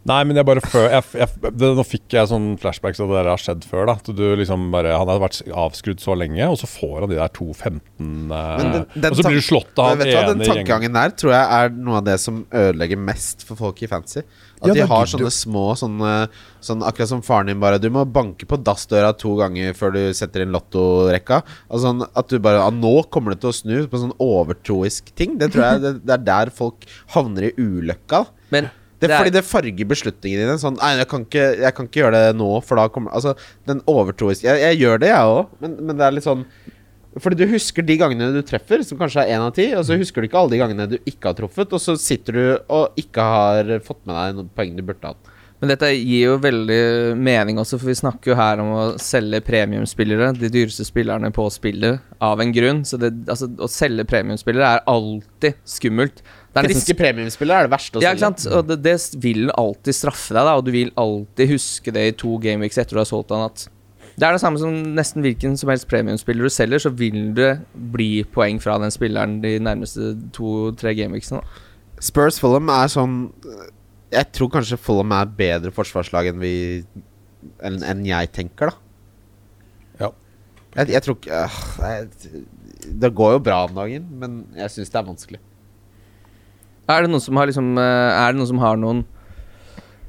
Nei, 0.04 0.18
men 0.28 0.36
jeg 0.36 0.44
bare 0.44 0.60
før 0.60 0.90
jeg, 0.92 1.04
jeg, 1.16 1.52
det, 1.56 1.68
Nå 1.78 1.84
fikk 1.88 2.12
jeg 2.12 2.28
sånn 2.28 2.48
flashbacks 2.60 3.00
av 3.00 3.08
det 3.08 3.16
der 3.22 3.28
har 3.32 3.40
skjedd 3.40 3.62
før. 3.64 3.86
da 3.88 3.94
At 3.96 4.10
du 4.12 4.24
liksom 4.36 4.66
bare 4.74 4.92
Han 4.92 5.08
hadde 5.08 5.22
vært 5.22 5.38
avskrudd 5.64 6.02
så 6.02 6.16
lenge, 6.18 6.44
og 6.50 6.58
så 6.60 6.68
får 6.68 7.06
han 7.06 7.12
de 7.14 7.20
der 7.20 7.32
2.15 7.38 8.34
eh, 8.36 9.08
Og 9.08 9.16
så 9.16 9.24
blir 9.24 9.40
du 9.40 9.46
slått 9.46 9.80
av 9.80 9.94
han 9.94 10.02
du 10.02 10.10
hva, 10.10 10.26
Den 10.28 10.44
tankegangen 10.44 10.98
der 10.98 11.14
tror 11.16 11.32
jeg 11.32 11.60
er 11.60 11.72
noe 11.78 12.02
av 12.02 12.08
det 12.10 12.18
som 12.20 12.42
ødelegger 12.52 13.00
mest 13.00 13.46
for 13.48 13.56
folk 13.60 13.80
i 13.80 13.88
fancy. 13.90 14.20
At 14.60 14.68
Ja, 14.68 14.76
de 14.76 14.86
har 14.92 15.08
sånne 15.08 15.30
du- 15.32 15.38
små 15.38 15.64
sånne, 15.78 16.12
sånn 16.64 16.84
Akkurat 16.84 17.10
som 17.10 17.24
faren 17.24 17.48
din 17.50 17.60
bare 17.60 17.80
Du 17.80 17.88
må 17.92 18.04
banke 18.04 18.44
på 18.48 18.60
dassdøra 18.60 19.16
to 19.16 19.34
ganger 19.40 19.72
før 19.76 19.96
du 19.96 20.02
setter 20.12 20.44
inn 20.44 20.52
lottorekka. 20.52 21.40
Altså 21.72 21.96
at 22.04 22.28
du 22.28 22.38
bare 22.44 22.60
ah, 22.60 22.70
Nå 22.70 23.08
kommer 23.08 23.32
det 23.34 23.40
til 23.40 23.54
å 23.54 23.56
snu 23.56 23.76
på 23.88 24.04
sånn 24.04 24.14
overtroisk 24.20 25.14
ting. 25.16 25.38
Det 25.40 25.52
tror 25.54 25.64
jeg 25.64 25.84
det, 25.84 25.92
det 26.04 26.18
er 26.20 26.24
der 26.28 26.52
folk 26.54 26.84
havner 27.16 27.48
i 27.48 27.54
ulykka. 27.56 28.26
Men 28.52 28.68
Det 29.00 29.08
Det 29.08 29.10
er- 29.10 29.18
fordi 29.18 29.32
det 29.32 29.44
farger 29.44 29.88
beslutningene 29.90 30.44
dine. 30.46 30.58
Sånn, 30.58 30.76
nei, 30.78 30.96
jeg 30.96 31.08
kan, 31.08 31.24
ikke, 31.26 31.46
jeg 31.60 31.74
kan 31.74 31.86
ikke 31.88 32.00
gjøre 32.04 32.12
det 32.12 32.36
nå, 32.38 32.50
for 32.64 32.76
da 32.76 32.88
kommer 32.88 33.10
Altså, 33.12 33.34
den 33.66 33.80
overtroiske 33.90 34.44
jeg, 34.46 34.60
jeg 34.60 34.78
gjør 34.84 35.00
det, 35.00 35.08
jeg 35.08 35.34
òg, 35.34 35.48
men, 35.60 35.76
men 35.86 35.96
det 35.98 36.06
er 36.06 36.12
litt 36.12 36.24
sånn 36.24 36.44
Fordi 37.20 37.36
du 37.36 37.46
husker 37.46 37.82
de 37.86 37.96
gangene 37.96 38.32
du 38.34 38.40
treffer, 38.42 38.82
som 38.82 38.98
kanskje 38.98 39.22
er 39.22 39.36
én 39.36 39.42
av 39.44 39.52
ti, 39.54 39.68
og 39.74 39.84
så 39.86 39.94
husker 39.98 40.20
du 40.22 40.26
ikke 40.26 40.40
alle 40.40 40.50
de 40.50 40.58
gangene 40.58 40.88
du 40.90 40.96
ikke 41.06 41.30
har 41.30 41.34
truffet, 41.38 41.70
og 41.72 41.78
så 41.78 41.94
sitter 41.96 42.32
du 42.32 42.58
og 42.74 42.96
ikke 42.98 43.22
har 43.22 43.70
fått 43.86 44.00
med 44.06 44.16
deg 44.18 44.34
noen 44.40 44.48
poeng 44.56 44.74
du 44.74 44.82
burde 44.82 45.12
hatt. 45.12 45.30
Men 45.62 45.70
dette 45.70 45.86
gir 45.94 46.24
jo 46.26 46.38
veldig 46.42 47.16
mening 47.16 47.56
også, 47.62 47.78
for 47.78 47.86
vi 47.86 47.94
snakker 47.94 48.32
jo 48.32 48.34
her 48.34 48.58
om 48.60 48.72
å 48.74 48.98
selge 48.98 49.38
premiumspillere, 49.46 50.32
de 50.36 50.50
dyreste 50.50 50.84
spillerne 50.84 51.30
på 51.32 51.46
spillet, 51.54 52.02
av 52.20 52.42
en 52.42 52.52
grunn. 52.52 52.82
Så 52.84 52.98
det, 52.98 53.12
altså, 53.30 53.46
å 53.62 53.70
selge 53.70 54.04
premiumspillere 54.10 54.74
er 54.74 54.82
alltid 54.90 55.54
skummelt. 55.64 56.20
Det 56.54 56.60
er 56.60 56.68
nesten 56.68 56.84
Friske 56.84 56.94
premiumspillere 56.94 57.64
er 57.64 57.66
det 57.66 57.72
verste 57.72 57.98
å 57.98 58.02
ja, 58.04 58.12
ikke 58.14 58.22
sant? 58.28 58.44
Og 58.54 58.68
det, 58.68 58.76
det 58.84 58.94
vil 59.18 59.48
alltid 59.58 59.96
straffe 59.96 60.36
deg, 60.36 60.46
da, 60.46 60.52
og 60.54 60.66
du 60.66 60.70
vil 60.70 60.92
alltid 61.00 61.50
huske 61.50 61.94
det 61.94 62.04
i 62.06 62.12
to 62.14 62.36
gameweeks 62.42 62.78
etter 62.78 62.94
du 62.94 63.00
har 63.00 63.08
solgt 63.10 63.34
han. 63.34 63.48
At 63.48 63.64
det 64.14 64.28
er 64.28 64.36
det 64.36 64.42
samme 64.44 64.60
som 64.62 64.76
nesten 64.94 65.24
hvilken 65.24 65.56
som 65.58 65.72
helst 65.72 65.88
premiumspiller 65.90 66.46
du 66.46 66.52
selger, 66.54 66.84
så 66.84 66.92
vil 66.94 67.32
det 67.34 67.56
bli 67.74 68.22
poeng 68.36 68.60
fra 68.62 68.76
den 68.78 68.94
spilleren 68.94 69.40
de 69.42 69.56
nærmeste 69.58 70.12
to-tre 70.36 70.94
gameweeksene. 70.94 71.42
Spurs 72.02 72.38
Fulham 72.42 72.70
er 72.74 72.90
sånn 72.90 73.16
Jeg 74.12 74.26
tror 74.34 74.50
kanskje 74.52 74.78
Fulham 74.78 75.12
er 75.14 75.30
bedre 75.38 75.70
forsvarslag 75.74 76.32
enn 76.32 76.40
vi 76.42 76.54
Enn 77.64 77.82
en 77.86 78.02
jeg 78.06 78.30
tenker, 78.34 78.70
da. 78.70 78.78
Ja. 80.00 80.08
Jeg, 80.78 80.94
jeg 80.94 81.04
tror 81.04 81.18
ikke 81.18 81.42
øh, 81.86 82.38
Det 83.02 83.10
går 83.18 83.34
jo 83.36 83.42
bra 83.50 83.58
om 83.66 83.74
dagen, 83.76 84.06
men 84.20 84.38
jeg 84.56 84.72
syns 84.72 84.92
det 84.94 85.00
er 85.00 85.06
vanskelig. 85.10 85.42
Er 86.90 87.04
det 87.04 87.10
noen 87.12 87.24
som 87.24 87.40
har 87.40 87.48
liksom 87.48 87.74
eh, 87.80 88.22
det 88.28 88.38
noen 88.38 88.50
som 88.50 88.62
har 88.62 88.80
noen 88.80 89.04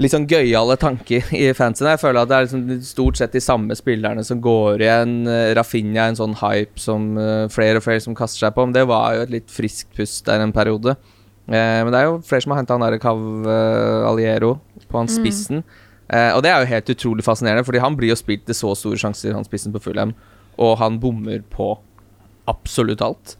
litt 0.01 0.11
sånn 0.11 0.27
gøyale 0.27 0.75
tanker 0.81 1.29
i 1.35 1.47
fansen? 1.55 1.87
Jeg 1.93 2.01
føler 2.01 2.21
at 2.21 2.31
det 2.31 2.37
er 2.37 2.47
liksom 2.47 2.83
stort 2.83 3.19
sett 3.21 3.35
de 3.35 3.43
samme 3.43 3.77
spillerne 3.79 4.25
som 4.27 4.41
går 4.43 4.83
igjen. 4.83 5.17
Eh, 5.31 5.53
Rafinha 5.55 6.03
er 6.03 6.13
en 6.13 6.19
sånn 6.19 6.37
hype 6.41 6.81
som 6.81 7.13
eh, 7.21 7.45
flere 7.53 7.79
og 7.79 7.87
flere 7.87 8.03
som 8.03 8.17
kaster 8.17 8.47
seg 8.47 8.57
på. 8.57 8.67
Men 8.67 8.75
det 8.75 8.87
var 8.91 9.15
jo 9.15 9.25
et 9.25 9.35
litt 9.37 9.53
friskt 9.53 9.93
pust 9.95 10.25
der 10.27 10.43
en 10.43 10.55
periode. 10.55 10.97
Men 11.45 11.91
det 11.93 11.99
er 11.99 12.07
jo 12.07 12.21
flere 12.25 12.41
som 12.41 12.55
har 12.55 12.63
henta 12.63 12.73
han 12.73 12.81
derre 12.81 12.97
Cav 12.97 13.19
Aliero 14.09 14.55
på 14.89 14.97
han 14.97 15.11
spissen. 15.13 15.59
Eh, 16.13 16.31
og 16.35 16.43
det 16.45 16.51
er 16.51 16.61
jo 16.61 16.69
helt 16.69 16.89
utrolig 16.89 17.25
fascinerende, 17.25 17.65
Fordi 17.65 17.81
han 17.81 17.97
blir 17.97 18.09
jo 18.09 18.19
spilt 18.19 18.45
til 18.45 18.55
så 18.55 18.75
store 18.75 18.97
sjanser, 18.97 19.33
han 19.33 19.45
spissen 19.45 19.73
på 19.73 19.81
Fulham, 19.81 20.13
og 20.57 20.77
han 20.77 20.99
bommer 20.99 21.41
på 21.49 21.79
absolutt 22.47 23.01
alt. 23.01 23.37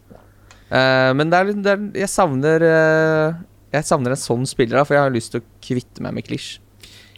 Eh, 0.66 1.10
men 1.14 1.30
det 1.30 1.38
er, 1.38 1.52
det 1.62 1.72
er, 1.76 1.82
jeg 2.02 2.10
savner 2.10 2.62
uh, 2.66 3.36
Jeg 3.70 3.86
savner 3.86 4.16
en 4.16 4.18
sånn 4.18 4.48
spiller, 4.50 4.80
da, 4.80 4.86
for 4.86 4.96
jeg 4.96 5.04
har 5.04 5.14
lyst 5.14 5.34
til 5.34 5.44
å 5.44 5.46
kvitte 5.62 6.02
meg 6.02 6.16
med 6.16 6.26
Klisj. 6.26 6.56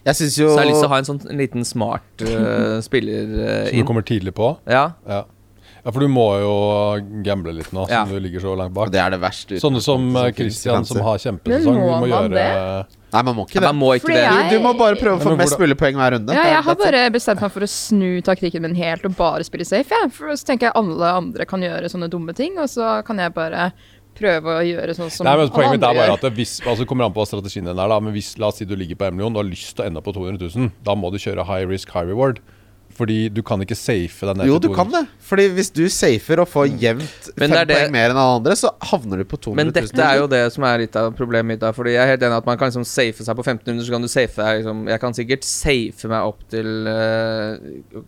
Jeg 0.05 0.15
syns 0.15 0.37
jo 0.39 0.51
Så 0.51 0.59
jeg 0.59 0.61
har 0.61 0.69
lyst 0.69 0.83
til 0.83 0.89
å 0.89 0.93
ha 0.93 0.99
en 1.01 1.07
sånn 1.09 1.19
en 1.27 1.41
liten 1.41 1.65
smart 1.67 2.23
uh, 2.23 2.77
spiller 2.85 3.33
eh, 3.33 3.65
Som 3.71 3.81
du 3.81 3.87
kommer 3.89 4.05
tidlig 4.05 4.35
på. 4.37 4.53
Ja, 4.69 4.91
Ja. 5.09 5.25
Ja, 5.85 5.91
for 5.91 5.99
du 5.99 6.07
må 6.07 6.25
jo 6.41 6.53
gamble 7.23 7.53
litt 7.53 7.71
nå, 7.71 7.87
Ja. 7.89 8.05
som 8.05 8.13
du 8.13 8.19
ligger 8.19 8.39
så 8.43 8.55
langt 8.57 8.71
Og 8.75 8.75
bak. 8.75 8.91
det 8.91 8.99
er 8.99 9.09
det 9.11 9.19
verste 9.21 9.59
Sånne 9.61 9.81
som 9.81 10.15
eh, 10.15 10.31
Christian, 10.31 10.85
som 10.85 10.97
har 11.01 11.17
kjempesesong. 11.17 11.73
Men 11.75 11.83
må 11.83 11.89
Du 11.89 11.95
må 11.95 11.99
man 11.99 12.09
gjøre 12.31 12.85
Nei, 13.11 13.21
man 13.23 13.35
må 13.35 13.45
ikke 13.47 13.53
det. 13.57 13.61
man 13.63 13.75
må 13.79 13.87
ikke 13.97 14.07
det. 14.13 14.21
jeg- 14.23 14.49
Du, 14.51 14.57
du 14.57 14.63
må 14.63 14.73
bare 14.77 14.95
prøve 14.95 15.17
å 15.17 15.23
få 15.23 15.37
mest 15.37 15.57
mulig 15.57 15.75
poeng 15.77 15.95
hver 15.95 16.11
runde. 16.13 16.33
Ja, 16.33 16.43
jeg 16.43 16.63
har 16.63 16.75
bare 16.75 17.09
bestemt 17.09 17.41
meg 17.41 17.51
for 17.51 17.61
å 17.61 17.69
snu 17.69 18.21
taktikken 18.21 18.61
min 18.61 18.75
helt 18.75 19.03
og 19.05 19.15
bare 19.17 19.43
spille 19.43 19.65
safe. 19.65 19.89
Ja. 19.89 20.07
For 20.09 20.27
så 20.37 20.45
tenker 20.45 20.67
jeg 20.69 20.73
alle 20.75 21.01
andre 21.17 21.45
kan 21.45 21.59
gjøre 21.61 21.89
sånne 21.89 22.09
dumme 22.09 22.35
ting, 22.35 22.57
og 22.59 22.67
så 22.69 23.03
kan 23.03 23.17
jeg 23.17 23.33
bare 23.33 23.71
prøve 24.19 24.43
å 24.59 24.61
gjøre 24.61 24.93
sånn 24.93 25.09
som 25.09 25.23
Nei, 25.25 25.37
men 25.37 25.49
Poenget 25.49 25.71
mitt 25.79 25.83
er 25.89 25.95
bare 25.95 26.13
at 26.13 26.21
det 26.21 26.33
hvis, 26.35 26.59
altså 26.61 26.79
det 26.83 26.87
kommer 26.87 27.05
an 27.05 27.13
på 27.13 27.21
hva 27.23 27.27
strategien 27.29 27.63
din 27.65 27.79
er. 27.79 27.87
da 27.87 27.99
Men 27.99 28.13
hvis, 28.13 28.37
La 28.37 28.47
oss 28.47 28.57
si 28.57 28.65
du 28.65 28.75
ligger 28.75 28.95
på 28.99 29.07
1 29.07 29.13
million, 29.15 29.31
du 29.33 29.39
har 29.39 29.45
lyst 29.47 29.75
til 29.75 29.85
å 29.85 29.87
ende 29.87 30.01
på 30.03 30.13
200 30.13 30.37
000. 30.55 30.71
Da 30.83 30.93
må 30.93 31.09
du 31.11 31.17
kjøre 31.17 31.45
high 31.47 31.65
risk, 31.65 31.89
high 31.89 32.03
reward. 32.05 32.39
Fordi 32.97 33.29
du 33.31 33.41
kan 33.45 33.61
ikke 33.63 33.77
safe 33.77 34.27
deg 34.27 34.37
ned 34.41 34.47
Jo, 34.49 34.57
til 34.59 34.69
du 34.69 34.75
kan 34.75 34.89
det. 34.91 35.03
Fordi 35.23 35.45
hvis 35.55 35.69
du 35.71 35.83
safer 35.93 36.41
og 36.43 36.49
får 36.51 36.65
jevnt 36.81 37.29
Men 37.37 37.45
fem 37.45 37.51
det 37.53 37.59
er 37.59 37.65
det- 37.69 37.77
poeng 37.77 37.91
mer 37.93 38.09
enn 38.09 38.17
alle 38.19 38.39
andre, 38.41 38.55
så 38.59 38.71
havner 38.91 39.17
du 39.21 39.23
på 39.29 39.37
200 39.39 39.55
000. 39.55 39.55
Men 39.55 39.71
dette 39.73 40.03
er 40.03 40.17
jo 40.19 40.27
det 40.27 40.41
som 40.53 40.63
er 40.67 40.77
litt 40.83 40.95
av 40.99 41.13
problemet 41.15 41.45
mitt. 41.53 41.59
da 41.61 41.71
Fordi 41.71 41.93
jeg 41.93 42.01
er 42.03 42.11
helt 42.13 42.23
enig 42.27 42.37
at 42.41 42.45
man 42.45 42.57
kan 42.57 42.71
liksom 42.71 42.85
safe 42.85 43.23
seg 43.23 43.35
på 43.37 43.45
1500, 43.45 43.85
så 43.85 43.91
kan 43.91 44.01
du 44.01 44.07
safe 44.11 44.35
deg 44.35 44.63
liksom 44.63 44.87
Jeg 44.89 44.99
kan 44.99 45.13
sikkert 45.13 45.43
safe 45.43 46.07
meg 46.09 46.27
opp 46.33 46.43
til 46.49 46.87
uh, 46.87 48.03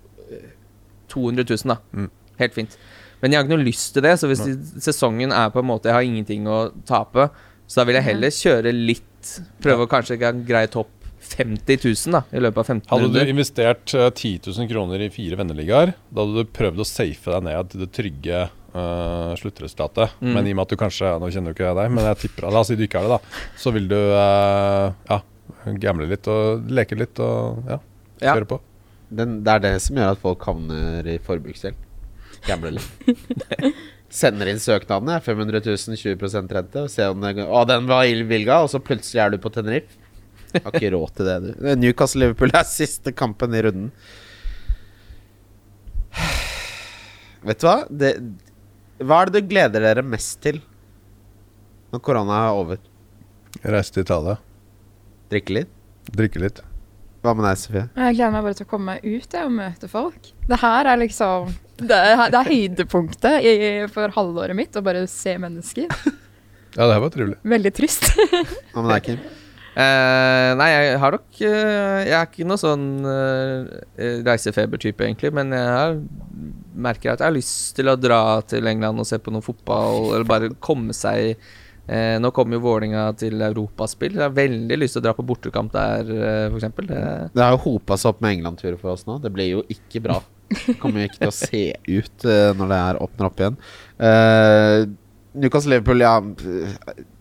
200 1.10 1.46
000, 1.48 1.58
da. 1.68 1.78
Mm. 1.94 2.10
Helt 2.40 2.54
fint. 2.54 2.78
Men 3.22 3.32
jeg 3.32 3.38
har 3.40 3.46
ikke 3.46 3.56
noe 3.58 3.66
lyst 3.68 3.94
til 3.94 4.02
det, 4.06 4.16
så 4.20 4.28
hvis 4.32 4.42
sesongen 4.82 5.32
er 5.32 5.52
på 5.54 5.62
en 5.62 5.68
måte 5.70 5.86
Jeg 5.92 5.94
har 5.94 6.02
ingenting 6.08 6.48
å 6.50 6.72
tape, 6.90 7.30
så 7.68 7.82
da 7.82 7.86
vil 7.86 7.96
jeg 8.00 8.08
heller 8.10 8.34
kjøre 8.34 8.74
litt 8.74 9.08
Prøve 9.62 9.86
å 9.86 9.90
kanskje 9.92 10.18
ikke 10.18 10.26
ha 10.32 10.34
en 10.34 10.46
grei 10.48 10.66
topp 10.68 10.90
50 11.38 11.84
000 11.86 12.16
da 12.16 12.22
i 12.36 12.42
løpet 12.44 12.62
av 12.62 12.70
15 12.74 12.90
Hadde 12.92 13.08
du 13.08 13.12
runder. 13.20 13.30
investert 13.34 13.94
uh, 13.98 14.08
10 14.10 14.40
000 14.52 14.70
kroner 14.72 15.04
i 15.06 15.10
fire 15.14 15.38
venneligaer, 15.40 15.94
da 16.10 16.26
hadde 16.26 16.44
du 16.46 16.52
prøvd 16.58 16.82
å 16.84 16.88
safe 16.88 17.32
deg 17.36 17.46
ned 17.48 17.70
til 17.72 17.84
det 17.86 17.90
trygge 17.96 18.42
uh, 18.48 19.34
sluttresultatet. 19.40 20.18
Mm. 20.22 20.32
Men 20.36 20.48
i 20.50 20.54
og 20.56 20.60
med 20.60 20.66
at 20.68 20.74
du 20.76 20.80
kanskje 20.82 21.14
Nå 21.22 21.30
kjenner 21.34 21.54
jo 21.54 21.58
ikke 21.60 21.70
jeg 21.70 21.80
deg, 21.82 21.94
men 21.98 22.10
jeg 22.12 22.20
tipper 22.26 22.50
La 22.52 22.64
oss 22.64 22.72
si 22.74 22.78
du 22.80 22.84
ikke 22.88 23.02
er 23.04 23.08
det, 23.10 23.20
da. 23.20 23.46
Så 23.64 23.74
vil 23.76 23.88
du 23.92 23.98
uh, 23.98 24.92
ja, 25.12 25.22
gamble 25.86 26.10
litt 26.12 26.28
og 26.32 26.68
leke 26.72 26.98
litt 27.00 27.22
og 27.24 27.64
ja, 27.70 27.80
Ja. 28.22 28.36
kjøre 28.36 28.50
på. 28.56 28.60
Den, 29.12 29.40
det 29.44 29.56
er 29.58 29.64
det 29.66 29.74
som 29.84 29.98
gjør 30.00 30.14
at 30.16 30.22
folk 30.24 30.44
havner 30.48 31.08
i 31.12 31.18
forbruksgjeld. 31.26 31.80
Gamble 32.48 32.78
litt. 32.78 33.10
Sender 34.12 34.50
inn 34.52 34.60
søknadene, 34.60 35.18
jeg. 35.20 35.26
500 35.30 35.62
000, 35.68 35.98
20% 36.00 36.56
rente. 36.58 36.82
Og 36.84 36.92
ser 36.92 37.14
om 37.14 37.22
det 37.24 37.46
Å, 37.46 37.62
den 37.70 37.86
var 37.88 38.08
innvilga, 38.10 38.58
og 38.66 38.72
så 38.74 38.82
plutselig 38.84 39.22
er 39.24 39.34
du 39.36 39.38
på 39.44 39.52
Tenerife. 39.56 40.00
Har 40.58 40.76
ikke 40.76 40.92
råd 40.96 41.14
til 41.18 41.28
det, 41.30 41.36
du. 41.46 41.52
Newcastle-Liverpool 41.82 42.54
er 42.58 42.68
siste 42.68 43.14
kampen 43.16 43.56
i 43.58 43.62
runden. 43.66 43.92
Vet 47.46 47.62
du 47.62 47.68
hva? 47.68 47.76
Det, 47.90 48.12
hva 49.02 49.22
er 49.24 49.32
det 49.32 49.42
du 49.42 49.50
gleder 49.50 49.82
dere 49.88 50.04
mest 50.06 50.42
til 50.44 50.60
når 51.92 52.04
korona 52.06 52.42
er 52.48 52.58
over? 52.60 52.82
Reise 53.68 53.92
til 53.98 54.06
Italia, 54.06 54.38
Drikke 55.32 55.56
litt? 55.58 55.72
drikke 56.12 56.40
litt. 56.42 56.60
Hva 57.22 57.34
med 57.38 57.46
deg, 57.46 57.58
Sofie? 57.62 57.84
Jeg 57.94 58.16
gleder 58.18 58.32
meg 58.34 58.46
bare 58.48 58.58
til 58.58 58.66
å 58.66 58.70
komme 58.72 58.94
meg 58.96 59.04
ut 59.06 59.36
jeg, 59.36 59.44
og 59.46 59.52
møte 59.54 59.90
folk. 59.92 60.30
Det 60.50 60.58
her 60.62 60.88
er 60.90 60.98
liksom 60.98 61.52
Det 61.78 61.98
er, 61.98 62.24
det 62.34 62.40
er 62.40 62.48
høydepunktet 62.50 63.46
i, 63.46 63.52
for 63.94 64.14
halvåret 64.16 64.58
mitt, 64.58 64.76
å 64.80 64.84
bare 64.86 65.04
se 65.12 65.36
mennesker. 65.42 65.92
Ja, 66.72 66.88
det 66.88 66.94
her 66.96 67.04
var 67.04 67.12
trivelig. 67.14 67.38
Veldig 67.52 67.72
trist. 67.78 68.08
Hva 68.72 68.82
med 68.86 68.92
deg, 68.96 69.06
Kim? 69.10 69.22
Eh, 69.72 70.50
nei, 70.60 70.68
jeg 70.68 70.96
har 71.00 71.16
nok 71.16 71.38
uh, 71.48 72.00
Jeg 72.04 72.12
er 72.18 72.26
ikke 72.28 72.44
noe 72.44 72.60
sånn 72.60 73.06
uh, 73.08 73.70
reisefebertype, 74.28 75.06
egentlig, 75.06 75.32
men 75.38 75.56
jeg 75.56 75.70
har, 75.72 75.96
merker 76.76 77.14
at 77.14 77.24
jeg 77.24 77.30
har 77.30 77.38
lyst 77.38 77.72
til 77.78 77.88
å 77.88 77.96
dra 77.96 78.42
til 78.44 78.68
England 78.68 79.00
og 79.00 79.08
se 79.08 79.22
på 79.24 79.32
noe 79.32 79.46
fotball, 79.46 80.10
eller 80.12 80.28
bare 80.28 80.52
komme 80.60 80.96
seg 80.98 81.38
uh, 81.38 82.18
Nå 82.20 82.34
kommer 82.36 82.60
jo 82.60 82.66
Vålinga 82.66 83.06
til 83.20 83.40
europaspill. 83.48 84.20
Jeg 84.20 84.26
har 84.28 84.36
veldig 84.36 84.82
lyst 84.82 84.98
til 84.98 85.06
å 85.06 85.08
dra 85.08 85.16
på 85.16 85.28
bortekamp 85.32 85.72
der, 85.78 86.12
uh, 86.12 86.52
f.eks. 86.52 86.68
Det 86.84 87.02
Det 87.32 87.46
har 87.46 87.56
jo 87.56 87.64
hopa 87.70 87.96
seg 87.96 88.12
opp 88.12 88.22
med 88.26 88.36
England-turer 88.36 88.76
for 88.82 88.98
oss 88.98 89.08
nå. 89.08 89.22
Det 89.24 89.32
blir 89.32 89.54
jo 89.54 89.64
ikke 89.72 90.04
bra. 90.04 90.20
Kommer 90.82 91.06
jo 91.06 91.10
ikke 91.10 91.22
til 91.22 91.32
å 91.32 91.36
se 91.36 91.64
ut 91.88 92.26
eh, 92.28 92.50
når 92.60 92.72
det 92.72 92.80
er 92.90 93.00
åpner 93.06 93.30
opp 93.30 93.40
igjen. 93.40 93.58
Uh, 93.96 94.90
Newcastle-Liverpool, 95.32 96.04
ja 96.04 96.18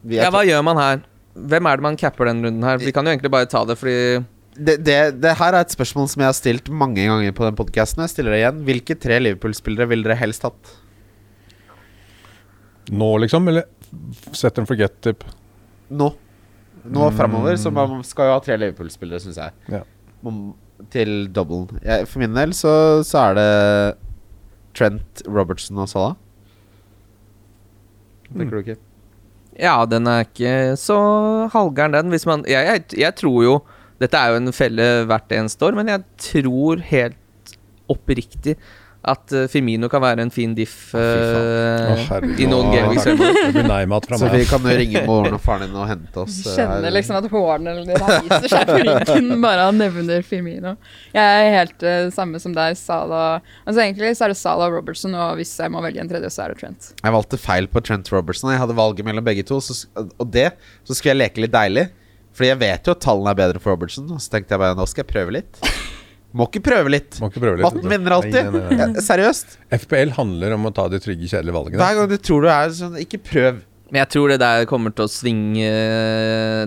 vi 0.03 0.18
er 0.18 0.26
ja, 0.26 0.32
hva 0.34 0.42
gjør 0.42 0.64
man 0.66 0.80
her? 0.80 1.05
Hvem 1.35 1.66
er 1.70 1.78
det 1.78 1.85
man 1.87 1.97
capper 2.01 2.31
den 2.31 2.43
runden 2.45 2.64
her? 2.66 2.81
Vi 2.83 2.93
kan 2.95 3.07
jo 3.07 3.12
egentlig 3.14 3.31
bare 3.33 3.49
ta 3.51 3.62
det, 3.68 3.76
fordi 3.78 3.97
det, 4.61 4.76
det, 4.83 4.97
det 5.22 5.35
her 5.39 5.55
er 5.55 5.62
et 5.62 5.72
spørsmål 5.72 6.09
som 6.11 6.24
jeg 6.24 6.28
har 6.28 6.37
stilt 6.37 6.70
mange 6.74 7.05
ganger 7.07 7.35
på 7.37 7.47
den 7.47 7.57
podkasten. 7.57 8.03
Jeg 8.05 8.12
stiller 8.12 8.35
det 8.35 8.41
igjen. 8.43 8.64
Hvilke 8.66 8.97
tre 8.99 9.20
Liverpool-spillere 9.22 9.87
ville 9.89 10.05
dere 10.05 10.18
helst 10.20 10.45
hatt? 10.45 10.72
Nå, 12.91 13.09
liksom? 13.22 13.47
Eller 13.49 13.68
set 14.37 14.59
and 14.59 14.68
forget-typ? 14.68 15.24
Nå. 15.95 16.11
Nå 16.91 17.07
framover. 17.14 17.57
Så 17.61 17.72
man 17.72 18.03
skal 18.05 18.28
jo 18.31 18.35
ha 18.35 18.43
tre 18.45 18.59
Liverpool-spillere, 18.59 19.22
syns 19.22 19.39
jeg. 19.39 19.55
Ja. 19.70 19.85
Til 20.91 21.14
doublen. 21.33 21.70
Jeg, 21.87 22.11
for 22.11 22.24
min 22.24 22.35
del 22.37 22.53
så, 22.57 22.74
så 23.07 23.31
er 23.31 23.39
det 23.39 23.49
Trent, 24.76 25.24
Robertson 25.31 25.78
og 25.83 25.89
Salah. 25.93 26.18
Tenker 28.31 28.57
du 28.59 28.62
ikke? 28.64 28.81
Ja, 29.61 29.85
den 29.85 30.09
er 30.09 30.25
ikke 30.25 30.53
så 30.81 30.97
halvgæren, 31.53 31.95
den. 31.99 32.13
Hvis 32.15 32.25
man 32.29 32.45
jeg, 32.49 32.65
jeg, 32.67 32.99
jeg 32.99 33.15
tror 33.21 33.43
jo 33.45 33.55
Dette 34.01 34.17
er 34.17 34.33
jo 34.33 34.39
en 34.41 34.53
felle 34.57 34.85
hvert 35.05 35.33
eneste 35.37 35.67
år, 35.67 35.75
men 35.77 35.91
jeg 35.93 36.01
tror 36.17 36.81
helt 36.89 37.19
oppriktig 37.93 38.55
at 39.01 39.32
eh, 39.32 39.46
Firmino 39.48 39.88
kan 39.88 40.03
være 40.05 40.24
en 40.26 40.30
fin 40.32 40.53
diff 40.57 40.90
uh, 40.92 41.94
Å, 41.94 42.18
i 42.36 42.44
noen 42.48 42.68
gaming 42.74 42.98
fra 43.01 44.18
Så 44.20 44.28
vi 44.28 44.42
kan 44.48 44.66
ringe 44.66 45.03
moren 45.09 45.36
og 45.38 45.40
faren 45.40 45.70
din 45.70 45.78
og 45.80 45.86
hente 45.88 46.20
oss. 46.20 46.40
eh, 46.44 46.59
Kjenner 46.59 46.92
liksom 46.92 47.16
at 47.16 47.28
hårene 47.32 47.76
reiser 47.88 48.48
seg 48.53 48.68
på 48.68 48.76
ryggen 48.82 49.30
bare 49.40 49.68
han 49.70 49.80
nevner 49.80 50.26
Firmino. 50.26 50.74
Jeg 51.14 51.46
er 51.46 51.57
helt 51.57 51.86
uh, 51.86 52.11
samme 52.12 52.40
som 52.42 52.53
deg, 52.57 52.76
Sala 52.76 53.22
Altså 53.64 53.80
Egentlig 53.80 54.12
så 54.18 54.26
er 54.26 54.34
det 54.34 54.40
Sala 54.40 54.68
og 54.68 54.76
Robertson, 54.76 55.16
og 55.16 55.40
hvis 55.40 55.55
jeg 55.57 55.72
må 55.72 55.80
velge 55.84 56.03
en 56.03 56.11
tredje, 56.11 56.32
så 56.34 56.44
er 56.44 56.53
det 56.53 56.61
Trent. 56.61 56.90
Jeg 57.01 57.14
valgte 57.14 57.40
feil 57.40 57.70
på 57.72 57.80
Trent 57.84 58.11
Robertson. 58.12 58.53
Jeg 58.53 58.61
hadde 58.61 58.76
valget 58.76 59.07
mellom 59.07 59.24
begge 59.24 59.46
to. 59.48 59.62
Så, 59.64 59.78
og 59.96 60.26
det, 60.34 60.51
så 60.84 60.96
skulle 60.96 61.14
jeg 61.14 61.22
leke 61.22 61.46
litt 61.46 61.55
deilig. 61.55 61.86
Fordi 62.36 62.53
jeg 62.53 62.61
vet 62.61 62.86
jo 62.90 62.94
at 62.94 63.03
tallene 63.03 63.32
er 63.32 63.38
bedre 63.40 63.62
for 63.62 63.74
Robertson. 63.74 64.11
Og 64.12 64.20
så 64.20 64.34
tenkte 64.34 64.55
jeg 64.55 64.62
bare 64.62 64.76
nå 64.78 64.86
skal 64.90 65.05
jeg 65.07 65.12
prøve 65.14 65.38
litt. 65.40 65.62
Må 66.37 66.47
ikke 66.47 66.62
prøve 66.62 66.93
litt. 66.93 67.18
Må 67.22 67.31
ikke 67.31 67.43
prøve 67.43 67.59
litt. 67.59 67.66
Matten 67.66 67.91
vinner 67.91 68.14
alltid. 68.14 68.37
Nei, 68.39 68.61
nei, 68.61 68.76
nei, 68.76 68.87
Ja, 68.95 69.03
seriøst. 69.09 69.57
FPL 69.83 70.12
handler 70.18 70.55
om 70.55 70.68
å 70.68 70.74
ta 70.74 70.87
de 70.93 71.01
trygge, 71.03 71.26
kjedelige 71.31 71.57
valgene. 71.57 71.81
Hver 71.83 71.99
gang 71.99 72.12
du 72.12 72.16
tror 72.22 72.47
du 72.47 72.51
er 72.55 72.76
sånn, 72.76 73.01
ikke 73.03 73.22
prøv. 73.26 73.64
Men 73.91 74.05
jeg 74.05 74.12
tror 74.14 74.31
det 74.31 74.39
der 74.39 74.68
kommer 74.70 74.93
til 74.95 75.09
å 75.09 75.11
svinge 75.11 75.70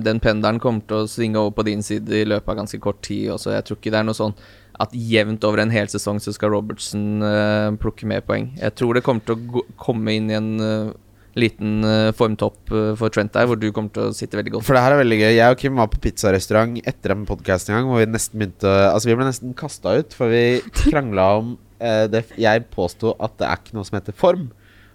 Den 0.03 0.19
pendelen 0.19 0.59
kommer 0.59 0.83
til 0.89 1.05
å 1.05 1.07
svinge 1.07 1.39
over 1.39 1.53
på 1.55 1.63
din 1.69 1.79
side 1.85 2.17
i 2.19 2.25
løpet 2.27 2.51
av 2.51 2.59
ganske 2.59 2.79
kort 2.83 2.99
tid 3.05 3.31
også. 3.37 3.53
Jeg 3.55 3.63
tror 3.67 3.79
ikke 3.79 3.93
det 3.93 4.01
er 4.01 4.09
noe 4.09 4.17
sånn 4.17 4.35
at 4.83 4.93
jevnt 4.97 5.45
over 5.45 5.61
en 5.61 5.71
hel 5.71 5.87
sesong 5.87 6.17
så 6.19 6.33
skal 6.33 6.51
Robertsen 6.51 7.21
uh, 7.21 7.69
plukke 7.79 8.09
mer 8.09 8.23
poeng. 8.25 8.49
Jeg 8.57 8.75
tror 8.75 8.97
det 8.97 9.03
kommer 9.05 9.23
til 9.23 9.37
å 9.37 9.51
gå, 9.53 9.63
komme 9.79 10.15
inn 10.17 10.31
i 10.31 10.37
en 10.37 10.49
eh, 10.65 10.93
liten 11.39 11.83
eh, 11.87 12.11
formtopp 12.15 12.71
eh, 12.71 12.89
for 12.99 13.13
Trent 13.13 13.33
der, 13.33 13.47
hvor 13.49 13.59
du 13.59 13.69
kommer 13.73 13.93
til 13.93 14.09
å 14.09 14.15
sitte 14.15 14.37
veldig 14.37 14.55
godt. 14.55 14.67
For 14.67 14.77
det 14.77 14.83
her 14.85 14.95
er 14.95 15.01
veldig 15.01 15.19
gøy. 15.19 15.29
Jeg 15.33 15.55
og 15.55 15.61
Kim 15.61 15.79
var 15.81 15.91
på 15.91 16.01
pizzarestaurant 16.03 16.81
etter 16.83 17.15
en 17.15 17.27
podkast 17.29 17.69
en 17.69 17.79
gang 17.79 17.89
hvor 17.89 18.03
vi 18.03 18.09
nesten 18.11 18.41
begynte 18.41 18.73
Altså 18.89 19.09
vi 19.09 19.15
ble 19.17 19.27
nesten 19.27 19.55
kasta 19.57 19.95
ut, 19.99 20.17
for 20.17 20.33
vi 20.33 20.61
krangla 20.83 21.29
om 21.39 21.55
eh, 21.79 22.05
det 22.11 22.25
Jeg 22.41 22.67
påsto 22.73 23.15
at 23.17 23.39
det 23.41 23.49
er 23.49 23.63
ikke 23.63 23.79
noe 23.79 23.89
som 23.89 23.99
heter 23.99 24.17
form. 24.17 24.51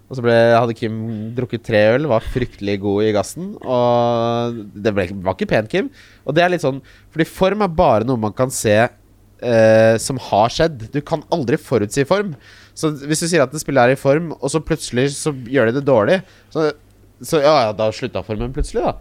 Og 0.09 0.17
så 0.17 0.25
ble, 0.25 0.37
hadde 0.55 0.77
Kim 0.77 0.95
drukket 1.37 1.67
tre 1.67 1.83
øl, 1.99 2.07
var 2.09 2.25
fryktelig 2.25 2.79
god 2.81 3.05
i 3.05 3.11
gassen. 3.13 3.51
Og 3.61 4.63
det 4.73 4.95
ble, 4.97 5.11
var 5.27 5.37
ikke 5.37 5.51
pent, 5.51 5.69
Kim. 5.73 5.91
Og 6.25 6.37
det 6.37 6.45
er 6.45 6.55
litt 6.55 6.65
sånn 6.65 6.81
Fordi 7.13 7.29
form 7.29 7.67
er 7.67 7.77
bare 7.77 8.09
noe 8.09 8.21
man 8.21 8.33
kan 8.37 8.53
se 8.55 8.79
eh, 8.79 9.95
som 10.01 10.23
har 10.31 10.55
skjedd. 10.55 10.89
Du 10.95 11.03
kan 11.05 11.27
aldri 11.35 11.61
forutsi 11.61 12.07
form. 12.09 12.33
Så 12.79 12.93
hvis 13.11 13.25
du 13.25 13.27
sier 13.27 13.43
at 13.43 13.55
et 13.55 13.63
spill 13.63 13.81
er 13.83 13.93
i 13.93 13.99
form, 13.99 14.31
og 14.39 14.53
så 14.53 14.63
plutselig 14.63 15.11
så 15.17 15.33
gjør 15.35 15.71
de 15.71 15.81
det 15.81 15.87
dårlig, 15.89 16.21
så, 16.55 16.71
så 17.19 17.43
ja, 17.43 17.57
ja, 17.67 17.75
da 17.75 17.91
slutta 17.95 18.23
formen 18.27 18.55
plutselig, 18.55 18.85
da. 18.87 18.95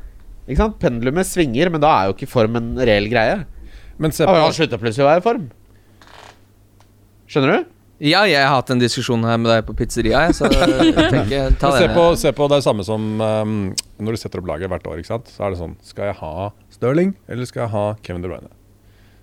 Ikke 0.48 0.64
sant? 0.64 0.80
Pendulumet 0.82 1.30
svinger, 1.30 1.70
men 1.70 1.84
da 1.84 1.92
er 1.94 2.10
jo 2.10 2.16
ikke 2.16 2.32
form 2.32 2.58
en 2.58 2.72
reell 2.80 3.10
greie. 3.12 3.44
Men 4.02 4.14
se 4.16 4.26
på, 4.26 4.34
han 4.34 4.56
slutta 4.56 4.80
plutselig 4.82 5.06
å 5.06 5.10
være 5.12 5.22
i 5.22 5.26
form. 5.28 5.48
Skjønner 7.28 7.54
du? 7.54 7.74
Ja, 8.08 8.22
jeg 8.30 8.44
har 8.46 8.54
hatt 8.54 8.70
en 8.70 8.82
diskusjon 8.82 9.24
her 9.26 9.40
med 9.42 9.50
deg 9.50 9.64
på 9.66 9.74
pizzeria, 9.78 10.28
så 10.34 10.50
tenker 11.14 11.56
ta 11.58 11.72
se 11.74 11.88
på, 11.90 12.04
se 12.18 12.30
på 12.38 12.50
det 12.50 12.60
er 12.60 12.66
samme 12.66 12.86
som 12.86 13.08
um, 13.18 13.56
når 13.98 14.14
du 14.14 14.22
setter 14.22 14.42
opp 14.42 14.52
laget 14.52 14.70
hvert 14.70 14.86
år. 14.90 15.02
ikke 15.02 15.16
sant? 15.16 15.32
Så 15.34 15.46
er 15.46 15.54
det 15.54 15.62
sånn 15.62 15.74
Skal 15.86 16.12
jeg 16.12 16.20
ha 16.20 16.52
Stirling, 16.74 17.16
eller 17.26 17.50
skal 17.50 17.66
jeg 17.66 17.74
ha 17.74 17.86
Kevin 18.06 18.26
De 18.26 18.30
Bruyne? 18.30 18.54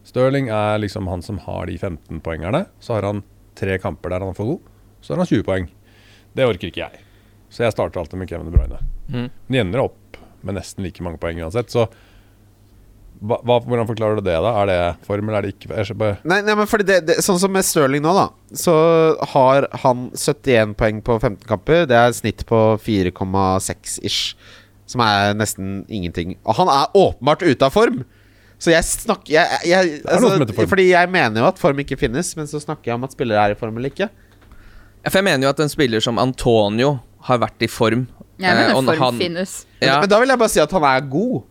Stirling 0.05 0.51
er 0.53 0.83
liksom 0.83 1.07
han 1.09 1.23
som 1.25 1.39
har 1.47 1.71
de 1.71 1.79
15 1.79 2.19
poengerne. 2.27 2.65
Så 2.83 2.99
har 2.99 3.07
han 3.07 3.23
tre 3.59 3.79
kamper 3.83 4.11
der 4.15 4.25
han 4.25 4.33
er 4.35 4.39
for 4.39 4.55
god. 4.55 4.73
Så 5.05 5.15
har 5.15 5.23
han 5.23 5.31
20 5.31 5.45
poeng. 5.47 5.69
Det 6.35 6.47
orker 6.49 6.71
ikke 6.71 6.83
jeg. 6.85 7.05
Så 7.53 7.63
jeg 7.67 7.75
starter 7.75 8.01
alltid 8.01 8.19
med 8.19 8.29
Kevin 8.31 8.51
De 8.51 8.57
Bruyne. 8.57 8.81
Mm. 9.09 9.29
Men 9.29 9.55
de 9.55 9.63
ender 9.63 9.85
opp 9.85 10.19
med 10.45 10.59
nesten 10.59 10.85
like 10.85 11.03
mange 11.05 11.21
poeng 11.23 11.39
uansett. 11.45 11.71
Så 11.73 11.87
hva, 13.25 13.39
hvordan 13.47 13.87
forklarer 13.89 14.19
du 14.19 14.25
det, 14.27 14.35
da? 14.43 14.51
Er 14.61 14.67
det 14.69 14.79
form, 15.07 15.29
eller 15.29 15.39
er 15.39 15.47
det 15.47 15.55
ikke 15.55 15.97
bare- 15.97 16.19
Nei, 16.25 16.41
nei 16.43 16.55
men 16.59 16.67
fordi 16.67 16.85
det, 16.85 17.07
det, 17.07 17.17
Sånn 17.25 17.39
som 17.41 17.53
med 17.53 17.65
Stirling 17.65 18.03
nå, 18.03 18.13
da. 18.13 18.27
Så 18.53 18.75
har 19.33 19.69
han 19.85 20.11
71 20.11 20.75
poeng 20.77 21.01
på 21.01 21.17
15 21.21 21.47
kamper. 21.49 21.87
Det 21.87 21.97
er 21.97 22.13
snitt 22.13 22.45
på 22.45 22.77
4,6 22.83 24.01
ish. 24.05 24.35
Som 24.87 25.01
er 25.01 25.33
nesten 25.39 25.87
ingenting. 25.89 26.37
Og 26.45 26.59
han 26.59 26.69
er 26.69 26.91
åpenbart 26.95 27.43
ute 27.47 27.65
av 27.65 27.73
form! 27.73 28.05
Så 28.65 28.73
jeg 28.73 28.85
snakker 28.89 29.35
jeg, 29.35 29.59
jeg, 29.69 29.97
altså, 30.09 30.31
form. 30.57 30.69
Fordi 30.71 30.87
jeg 30.89 31.11
mener 31.13 31.43
jo 31.43 31.49
at 31.51 31.59
form 31.61 31.81
ikke 31.83 31.99
finnes, 32.01 32.31
men 32.39 32.49
så 32.49 32.61
snakker 32.63 32.93
jeg 32.93 32.97
om 32.97 33.05
at 33.05 33.13
spillere 33.13 33.43
er 33.51 33.53
i 33.53 33.59
form 33.61 33.77
eller 33.77 33.93
ikke. 33.93 34.09
Ja, 34.09 35.11
For 35.11 35.19
jeg 35.21 35.27
mener 35.29 35.45
jo 35.45 35.53
at 35.53 35.61
en 35.61 35.73
spiller 35.73 36.01
som 36.05 36.21
Antonio 36.23 36.95
har 37.29 37.43
vært 37.43 37.65
i 37.67 37.69
form. 37.69 38.07
Jeg 38.41 38.49
eh, 38.49 38.61
mener 38.63 38.79
og 38.79 38.87
form 38.89 39.03
han- 39.03 39.19
finnes. 39.21 39.59
Ja. 39.85 39.99
Men 40.01 40.09
da 40.09 40.21
vil 40.23 40.33
jeg 40.33 40.41
bare 40.41 40.53
si 40.55 40.63
at 40.65 40.73
han 40.73 40.87
er 40.89 41.05
god. 41.13 41.43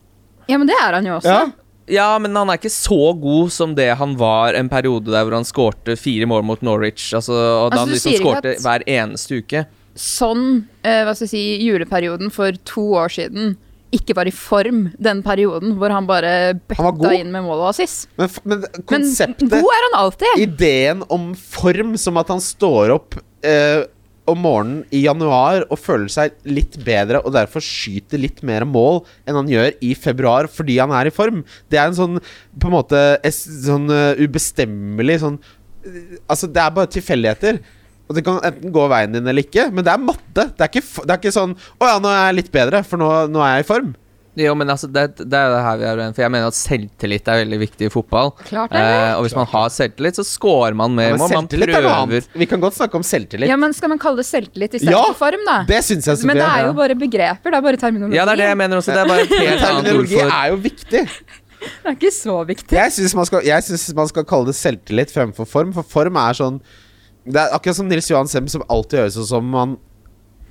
Ja, 0.49 0.57
men 0.57 0.68
det 0.68 0.76
er 0.82 0.97
han 0.97 1.05
jo 1.11 1.20
også. 1.20 1.36
Ja. 1.36 1.43
Ja, 1.91 2.07
men 2.18 2.34
han 2.36 2.47
er 2.49 2.57
ikke 2.57 2.72
så 2.72 3.11
god 3.20 3.51
som 3.51 3.74
det 3.76 3.89
han 3.99 4.14
var 4.18 4.55
en 4.55 4.70
periode 4.72 5.11
der 5.11 5.26
hvor 5.28 5.36
han 5.36 5.43
skårte 5.43 5.97
fire 5.99 6.26
mål 6.32 6.45
mot 6.47 6.61
Norwich. 6.64 7.11
Altså, 7.14 7.36
og 7.36 7.74
da 7.74 7.78
Altså, 7.78 7.80
han 7.84 7.89
liksom 7.91 8.16
skårte 8.22 8.53
hver 8.64 8.86
eneste 8.88 9.41
uke. 9.43 9.66
Sånn, 9.99 10.45
eh, 10.82 11.03
hva 11.03 11.14
skal 11.14 11.28
jeg 11.28 11.34
si, 11.36 11.43
juleperioden 11.68 12.32
for 12.34 12.55
to 12.66 12.86
år 12.97 13.11
siden 13.14 13.57
ikke 13.94 14.16
var 14.18 14.30
i 14.30 14.34
form 14.36 14.86
den 15.02 15.22
perioden 15.26 15.76
hvor 15.80 15.94
han 15.94 16.08
bare 16.10 16.34
Han 16.78 16.98
bøtta 16.98 17.14
inn 17.18 17.34
med 17.34 17.46
mål 17.46 17.60
og 17.62 17.72
assist. 17.72 18.08
Men, 18.20 18.32
men 18.44 18.64
Men 18.66 18.86
konseptet 18.89 19.50
god 19.54 19.74
er 19.76 19.88
han 19.88 19.98
alltid. 20.02 20.46
Ideen 20.48 21.04
om 21.14 21.34
form 21.38 21.98
som 22.02 22.18
at 22.22 22.32
han 22.34 22.41
står 22.44 22.96
opp 22.98 23.20
eh, 23.46 23.84
om 24.30 24.39
morgenen 24.39 24.84
i 24.96 25.02
januar 25.04 25.66
og 25.68 25.80
føler 25.82 26.12
seg 26.12 26.36
litt 26.48 26.78
bedre 26.86 27.20
og 27.24 27.34
derfor 27.36 27.64
skyter 27.64 28.22
litt 28.22 28.39
mer 28.48 28.64
mål 28.68 29.02
enn 29.28 29.36
han 29.36 29.52
gjør 29.52 29.74
i 29.84 29.91
februar 30.00 30.48
fordi 30.52 30.78
han 30.80 30.94
er 30.96 31.10
i 31.10 31.14
form, 31.14 31.41
det 31.68 31.80
er 31.82 31.89
en 31.89 31.98
sånn 31.98 32.22
på 32.22 32.70
en 32.70 32.76
måte 32.78 33.02
sånn 33.36 33.91
eh, 33.91 34.24
ubestemmelig 34.24 35.20
sånn 35.26 35.39
eh, 35.84 36.20
Altså, 36.30 36.48
det 36.48 36.62
er 36.64 36.76
bare 36.78 36.91
tilfeldigheter. 36.94 37.60
Og 38.14 38.20
det 38.20 38.24
kan 38.28 38.38
enten 38.45 38.70
gå 38.76 38.86
veien 38.93 39.16
din 39.18 39.26
eller 39.26 39.41
ikke, 39.41 39.72
men 39.74 39.82
det 39.88 39.89
er 39.95 40.05
matte. 40.05 40.45
Det 40.53 40.61
er 40.61 40.70
ikke, 40.70 40.86
det 41.01 41.09
er 41.09 41.18
ikke 41.24 41.34
sånn 41.34 41.57
Å 41.82 41.89
ja, 41.89 41.97
nå 42.03 42.11
er 42.14 42.20
jeg 42.28 42.39
litt 42.43 42.51
bedre, 42.53 42.84
for 42.86 43.01
nå, 43.01 43.07
nå 43.34 43.41
er 43.41 43.55
jeg 43.57 43.66
i 43.66 43.70
form. 43.74 43.93
Jo, 44.38 44.53
men 44.57 44.70
altså, 44.74 44.88
det, 44.89 45.01
det 45.30 45.38
er 45.38 45.43
jo 45.45 45.53
det 45.53 45.61
her 45.61 45.76
vi 45.78 45.86
er 45.86 45.99
uenige 45.99 46.16
For 46.18 46.24
jeg 46.24 46.34
mener 46.34 46.49
at 46.49 46.57
selvtillit 46.57 47.28
er 47.30 47.41
veldig 47.43 47.57
viktig 47.61 47.86
i 47.86 47.91
fotball. 47.93 48.32
Klart 48.47 48.72
det 48.74 48.80
er 48.82 48.88
det. 48.89 49.01
Eh, 49.03 49.18
og 49.18 49.26
hvis 49.28 49.36
man 49.38 49.49
har 49.51 49.68
selvtillit, 49.74 50.18
så 50.18 50.26
scorer 50.26 50.78
man 50.78 50.93
Ja, 50.93 50.97
mer 50.97 51.11
men 51.14 51.22
mål. 51.22 51.30
Man 51.36 51.45
selvtillit 51.45 51.74
er 51.78 51.86
noe 51.86 51.97
annet. 51.99 52.30
Vi 52.41 52.47
kan 52.49 52.64
godt 52.64 52.78
snakke 52.80 52.97
om 52.97 53.05
selvtillit. 53.05 53.49
Ja, 53.51 53.57
men 53.61 53.76
Skal 53.78 53.93
man 53.93 54.01
kalle 54.01 54.24
det 54.24 54.26
selvtillit 54.30 54.74
istedenfor 54.80 54.97
Ja, 54.97 55.14
for 55.14 55.20
form, 55.22 55.45
da? 55.45 55.59
Det 55.70 55.84
synes 55.86 56.09
jeg, 56.09 56.18
Sofie. 56.18 56.32
Men 56.32 56.41
det 56.41 56.47
er 56.49 56.66
jo 56.66 56.72
Ja. 56.72 56.78
bare 56.82 56.97
begreper. 56.97 57.53
Det 57.53 57.59
er 57.59 57.66
bare 57.68 57.82
terminologi. 57.84 58.18
Ja, 58.18 58.26
det 58.26 58.34
er 58.34 58.41
det 58.41 58.49
jeg 58.49 58.57
mener 58.64 58.82
også. 58.82 58.95
Det 58.97 59.03
er 59.03 59.11
bare 59.14 59.28
helt 59.45 59.68
annet 59.70 59.93
ord 59.93 60.09
for 60.16 60.36
er 60.39 60.49
jo 60.49 60.57
viktig. 60.66 61.03
Det 61.64 61.89
er 61.91 61.95
ikke 61.95 62.11
så 62.11 62.39
viktig. 62.49 62.76
Jeg 62.76 62.93
syns 62.97 63.14
man, 63.14 63.30
man 64.01 64.09
skal 64.09 64.26
kalle 64.34 64.49
det 64.49 64.57
selvtillit 64.57 65.14
fremfor 65.14 65.45
form, 65.47 65.78
for 65.78 65.86
form 65.88 66.18
er 66.18 66.34
sånn 66.41 66.57
Det 67.24 67.40
er 67.40 67.56
akkurat 67.56 67.78
som 67.78 67.88
Nils 67.88 68.10
Johan 68.12 68.28
Sem, 68.28 68.48
som 68.52 68.64
alltid 68.72 69.00
høres 69.00 69.18
ut 69.20 69.30
som 69.30 69.54
han 69.56 69.78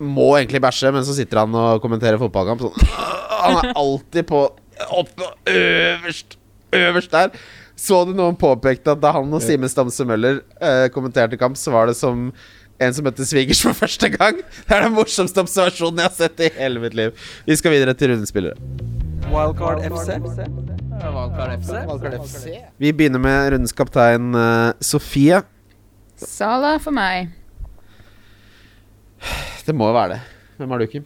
må 0.02 0.32
egentlig 0.38 0.62
bæsje, 0.64 0.90
men 0.94 1.04
så 1.06 1.14
sitter 1.14 1.42
han 1.42 1.54
og 1.54 1.82
kommenterer 1.84 2.18
fotballkamp. 2.20 2.64
Sånn. 2.64 2.94
Han 3.42 3.58
er 3.58 3.72
alltid 3.78 4.26
på 4.28 4.40
oppe 4.94 5.28
øverst, 5.50 6.36
øverst 6.78 7.10
der. 7.12 7.32
Så 7.78 8.04
du 8.06 8.12
noen 8.14 8.36
påpekte 8.38 8.94
at 8.94 9.00
da 9.02 9.10
han 9.16 9.32
og 9.34 9.42
Simen 9.42 9.70
Stamse 9.70 10.04
Møller 10.06 10.38
eh, 10.62 10.86
kommenterte 10.94 11.38
kamp, 11.40 11.58
så 11.58 11.72
var 11.74 11.90
det 11.90 11.96
som 11.98 12.28
en 12.82 12.94
som 12.94 13.06
møtte 13.06 13.26
svigers 13.26 13.62
for 13.64 13.74
første 13.74 14.10
gang? 14.14 14.38
Det 14.38 14.76
er 14.76 14.86
den 14.86 14.94
morsomste 14.94 15.42
observasjonen 15.42 16.02
jeg 16.02 16.10
har 16.10 16.14
sett 16.18 16.42
i 16.46 16.50
hele 16.54 16.82
mitt 16.82 16.94
liv. 16.98 17.14
Vi 17.48 17.56
skal 17.58 17.74
videre 17.74 17.94
til 17.98 18.12
rundespillere. 18.14 18.54
Wildcard 19.32 19.82
FC. 19.90 20.20
Wildcard 21.02 22.20
FC. 22.22 22.54
Vi 22.78 22.94
begynner 22.94 23.22
med 23.22 23.56
rundens 23.56 23.74
kaptein 23.74 24.30
eh, 24.38 24.70
Sofie. 24.84 25.42
Sala 26.28 26.76
for 26.82 26.94
meg. 26.96 27.30
Det 29.66 29.74
må 29.76 29.90
jo 29.90 29.96
være 29.96 30.16
det. 30.16 30.20
Hvem 30.58 30.74
har 30.74 30.82
du, 30.82 30.86
Kim? 30.90 31.04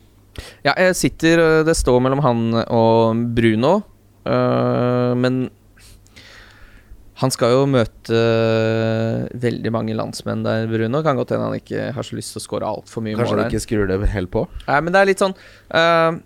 Ja, 0.65 0.73
jeg 0.77 0.97
sitter 0.99 1.41
øh, 1.41 1.61
Det 1.65 1.73
står 1.77 2.01
mellom 2.05 2.21
han 2.25 2.41
og 2.67 3.23
Bruno, 3.37 3.79
Uh, 4.27 5.15
men 5.15 5.45
han 7.17 7.31
skal 7.33 7.53
jo 7.55 7.61
møte 7.71 8.13
øh, 8.13 9.21
veldig 9.41 9.71
mange 9.73 9.95
landsmenn 9.97 10.43
der, 10.45 10.67
Bruno. 10.69 10.99
Kan 11.07 11.17
godt 11.17 11.31
hende 11.33 11.47
han 11.47 11.61
ikke 11.61 11.93
har 11.95 12.05
så 12.05 12.19
lyst 12.19 12.35
til 12.35 12.43
å 12.43 12.45
skåre 12.45 12.69
altfor 12.69 13.05
mye 13.07 13.15
Kanskje 13.17 13.37
mål 13.37 13.39
du 13.39 13.43
der. 13.45 13.55
ikke 13.55 13.63
skrur 13.65 13.89
det 13.89 14.11
helt 14.13 14.33
på? 14.35 14.43
Nei, 14.67 14.81
men 14.85 14.93
det 14.93 15.01
er 15.01 15.09
litt 15.09 15.23
sånn 15.23 15.33
øh, 15.33 16.19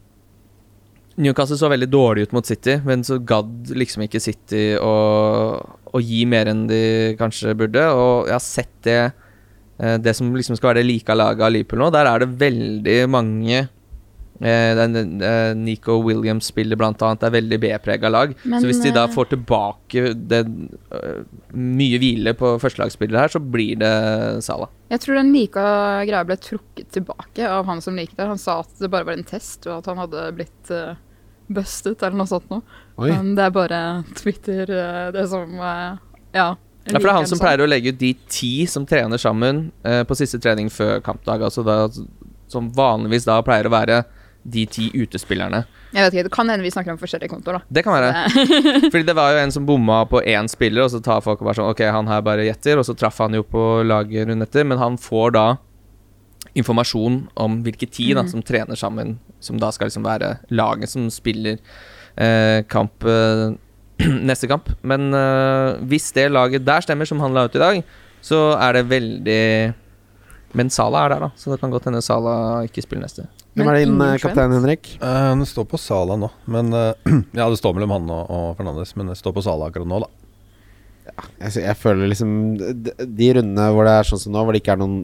Newcastle 1.20 1.58
så 1.60 1.68
veldig 1.70 1.88
dårlig 1.92 2.28
ut 2.28 2.36
mot 2.36 2.46
City, 2.46 2.78
men 2.86 3.04
så 3.06 3.18
gadd 3.20 3.72
liksom 3.76 4.06
ikke 4.06 4.22
City 4.22 4.62
å, 4.80 4.94
å 5.60 6.02
gi 6.04 6.22
mer 6.28 6.50
enn 6.52 6.66
de 6.70 6.84
kanskje 7.20 7.56
burde. 7.58 7.82
Og 7.92 8.30
jeg 8.30 8.36
har 8.36 8.44
sett 8.44 8.78
det 8.86 9.00
eh, 9.02 9.98
Det 10.00 10.14
som 10.16 10.30
liksom 10.36 10.56
skal 10.58 10.72
være 10.72 10.82
det 10.82 10.88
like 10.88 11.18
laget 11.18 11.44
av 11.44 11.52
Liverpool 11.52 11.84
nå, 11.84 11.90
der 11.94 12.08
er 12.08 12.24
det 12.24 12.30
veldig 12.40 12.96
mange 13.12 13.58
eh, 13.60 14.70
den, 14.78 15.20
eh, 15.20 15.50
Nico 15.58 15.98
Williams 16.06 16.48
spiller 16.54 16.80
blant 16.80 17.04
annet. 17.04 17.26
Er 17.28 17.36
veldig 17.36 17.60
B-prega 17.66 18.12
lag. 18.12 18.32
Men, 18.44 18.56
så 18.62 18.70
hvis 18.70 18.80
de 18.86 18.94
da 18.96 19.04
får 19.12 19.34
tilbake 19.34 20.14
det, 20.16 20.40
mye 21.52 22.00
hvile 22.00 22.34
på 22.38 22.54
førstelagsspillere 22.64 23.26
her, 23.26 23.34
så 23.36 23.44
blir 23.44 23.76
det 23.82 23.92
Salah. 24.46 24.72
Jeg 24.90 25.04
tror 25.04 25.20
den 25.20 25.34
like 25.36 25.68
greia 26.08 26.24
ble 26.26 26.40
trukket 26.40 26.88
tilbake 26.96 27.44
av 27.44 27.68
han 27.68 27.84
som 27.84 28.00
likte 28.00 28.22
det. 28.22 28.32
Han 28.32 28.40
sa 28.40 28.62
at 28.64 28.72
det 28.80 28.88
bare 28.90 29.08
var 29.10 29.20
en 29.20 29.28
test, 29.28 29.68
og 29.68 29.82
at 29.82 29.92
han 29.92 30.00
hadde 30.06 30.26
blitt 30.40 30.74
bustet 31.50 32.02
eller 32.02 32.20
noe 32.20 32.30
sånt 32.30 32.48
noe. 32.52 32.62
Oi. 33.00 33.10
Men 33.10 33.34
det 33.38 33.46
er 33.48 33.54
bare 33.54 33.80
Twitter, 34.18 34.70
eh, 34.70 35.06
det 35.16 35.26
som 35.32 35.54
eh, 35.58 36.00
Ja. 36.36 36.50
Ja, 36.88 36.96
for 36.96 37.04
det 37.04 37.10
er 37.12 37.18
han 37.18 37.28
som 37.28 37.38
pleier 37.38 37.60
å 37.60 37.68
legge 37.68 37.92
ut 37.92 37.98
de 38.00 38.14
ti 38.32 38.64
som 38.66 38.86
trener 38.88 39.20
sammen 39.20 39.66
eh, 39.84 40.00
på 40.08 40.16
siste 40.16 40.40
trening 40.40 40.70
før 40.72 41.02
kampdag. 41.04 41.42
Altså 41.44 41.62
da, 41.62 41.82
som 42.50 42.70
vanligvis 42.74 43.28
da 43.28 43.36
pleier 43.44 43.68
å 43.68 43.74
være 43.74 44.00
de 44.48 44.64
ti 44.66 44.86
utespillerne. 44.96 45.66
Jeg 45.92 46.06
vet 46.06 46.14
ikke, 46.14 46.24
Det 46.30 46.32
kan 46.32 46.48
hende 46.48 46.64
vi 46.64 46.70
snakker 46.72 46.94
om 46.94 46.98
forskjellige 47.00 47.28
kontoer, 47.28 47.58
da. 47.58 47.62
Det 47.68 47.82
kan 47.84 47.98
være. 47.98 48.30
Fordi 48.92 49.02
det 49.06 49.16
var 49.18 49.34
jo 49.34 49.42
en 49.42 49.52
som 49.52 49.66
bomma 49.68 50.00
på 50.08 50.22
én 50.24 50.48
spiller, 50.48 50.86
og 50.86 50.92
så 50.94 51.02
tar 51.04 51.20
folk 51.24 51.42
og 51.42 51.50
bare 51.50 51.58
sånn 51.58 51.72
Ok, 51.74 51.82
han 51.84 52.08
her 52.08 52.22
bare 52.24 52.46
gjetter, 52.48 52.80
og 52.80 52.86
så 52.88 52.96
traff 52.96 53.20
han 53.20 53.36
jo 53.36 53.44
på 53.44 53.64
laget 53.86 54.30
rundt 54.30 54.46
etter, 54.46 54.64
men 54.64 54.80
han 54.80 54.96
får 55.00 55.34
da 55.36 55.46
informasjon 56.58 57.22
om 57.38 57.58
hvilke 57.64 57.88
ti 57.90 58.10
da, 58.16 58.24
som 58.28 58.42
trener 58.42 58.78
sammen, 58.78 59.18
som 59.40 59.58
da 59.60 59.70
skal 59.74 59.90
liksom 59.90 60.06
være 60.06 60.34
laget 60.50 60.90
som 60.92 61.06
spiller 61.12 61.58
eh, 62.16 62.62
kamp 62.70 63.06
eh, 63.06 63.50
neste 64.30 64.48
kamp. 64.50 64.70
Men 64.82 65.12
eh, 65.14 65.80
hvis 65.90 66.10
det 66.16 66.30
laget 66.32 66.66
der 66.66 66.84
stemmer, 66.84 67.08
som 67.08 67.20
han 67.22 67.36
la 67.36 67.46
ut 67.46 67.58
i 67.58 67.62
dag, 67.62 67.82
så 68.24 68.50
er 68.60 68.76
det 68.76 68.88
veldig 68.90 69.42
Men 70.58 70.68
Sala 70.68 71.04
er 71.06 71.12
der, 71.14 71.20
da, 71.22 71.30
så 71.38 71.52
det 71.52 71.60
kan 71.62 71.70
godt 71.70 71.86
hende 71.86 72.02
Sala 72.02 72.64
ikke 72.66 72.82
spiller 72.82 73.06
neste. 73.06 73.28
Hvem 73.54 73.68
er 73.70 73.80
din 73.80 74.00
eh, 74.02 74.16
kaptein, 74.22 74.54
Henrik? 74.54 74.96
Han 75.02 75.42
det 75.42 75.50
står 75.50 75.68
på 75.70 75.78
Sala 75.78 76.16
nå, 76.18 76.30
men 76.50 76.74
uh, 76.74 76.90
Ja, 77.38 77.46
det 77.46 77.60
står 77.60 77.76
mellom 77.76 77.94
han 77.94 78.10
og, 78.14 78.24
og 78.30 78.56
Fernandes, 78.58 78.96
men 78.98 79.10
det 79.10 79.18
står 79.18 79.36
på 79.36 79.44
Sala 79.46 79.70
akkurat 79.70 79.90
nå, 79.90 80.02
da. 80.02 80.10
Jeg, 81.40 81.62
jeg 81.64 81.76
føler 81.78 82.10
liksom 82.10 82.32
de, 82.58 82.92
de 83.02 83.30
rundene 83.34 83.64
hvor 83.74 83.86
det 83.88 83.94
er 83.98 84.06
sånn 84.06 84.20
som 84.22 84.34
nå, 84.34 84.44
hvor 84.44 84.54
det 84.54 84.60
ikke 84.62 84.76
er 84.76 84.82
noen 84.82 84.98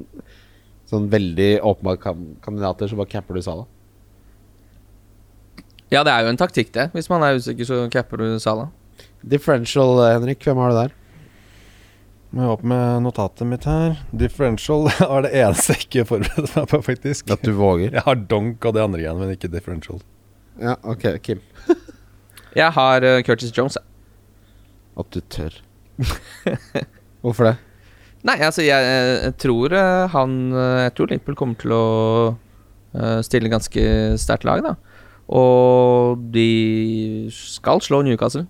sånn 0.91 1.09
veldig 1.11 1.51
åpenbare 1.67 1.99
kandidater, 2.45 2.91
så 2.91 2.99
bare 2.99 3.11
capper 3.11 3.39
du 3.39 3.43
Sala. 3.43 3.67
Ja, 5.93 6.03
det 6.07 6.13
er 6.13 6.25
jo 6.25 6.33
en 6.33 6.39
taktikk, 6.41 6.73
det. 6.75 6.89
Hvis 6.95 7.11
man 7.11 7.23
er 7.23 7.39
usikker, 7.39 7.67
så 7.67 7.81
capper 7.93 8.23
du 8.23 8.39
Sala. 8.43 8.69
Differential, 9.27 9.99
eh, 10.03 10.15
Henrik. 10.17 10.43
Hvem 10.43 10.59
har 10.63 10.73
du 10.73 10.79
der? 10.81 10.95
Må 12.35 12.43
jeg 12.43 12.55
opp 12.57 12.65
med 12.67 13.03
notatet 13.05 13.47
mitt 13.49 13.67
her. 13.71 14.01
Differential 14.11 14.91
er 15.07 15.27
det 15.27 15.33
eneste 15.41 15.77
jeg 15.77 15.87
ikke 15.87 16.07
forbereder 16.11 16.51
meg 16.59 16.71
på, 16.73 16.81
faktisk. 16.91 17.31
At 17.33 17.47
du 17.47 17.53
våger? 17.59 17.93
Jeg 17.97 18.07
har 18.07 18.19
donk 18.31 18.67
og 18.67 18.75
det 18.77 18.83
andre 18.83 19.03
igjen, 19.05 19.21
men 19.23 19.35
ikke 19.35 19.51
differential. 19.53 20.03
Ja, 20.61 20.75
ok, 20.83 21.07
Kim. 21.23 21.43
Jeg 22.57 22.73
har 22.73 23.05
eh, 23.05 23.23
Curtis 23.27 23.53
Jones. 23.57 23.77
jeg. 23.79 23.85
At 24.97 25.11
du 25.13 25.21
tør. 25.21 25.59
Hvorfor 27.23 27.51
det? 27.51 27.57
Nei, 28.27 28.37
altså, 28.43 28.65
jeg, 28.67 28.87
jeg 29.23 29.35
tror 29.39 29.75
eh, 29.77 30.07
han 30.11 30.33
eh, 30.51 30.81
Jeg 30.89 30.95
tror 30.99 31.11
Liverpool 31.13 31.37
kommer 31.39 31.59
til 31.61 31.75
å 31.77 31.85
eh, 32.97 33.21
stille 33.27 33.51
ganske 33.53 33.85
sterkt 34.19 34.47
lag, 34.49 34.65
da. 34.67 34.75
Og 35.37 36.23
de 36.35 36.49
skal 37.35 37.83
slå 37.83 38.01
Newcastle. 38.07 38.45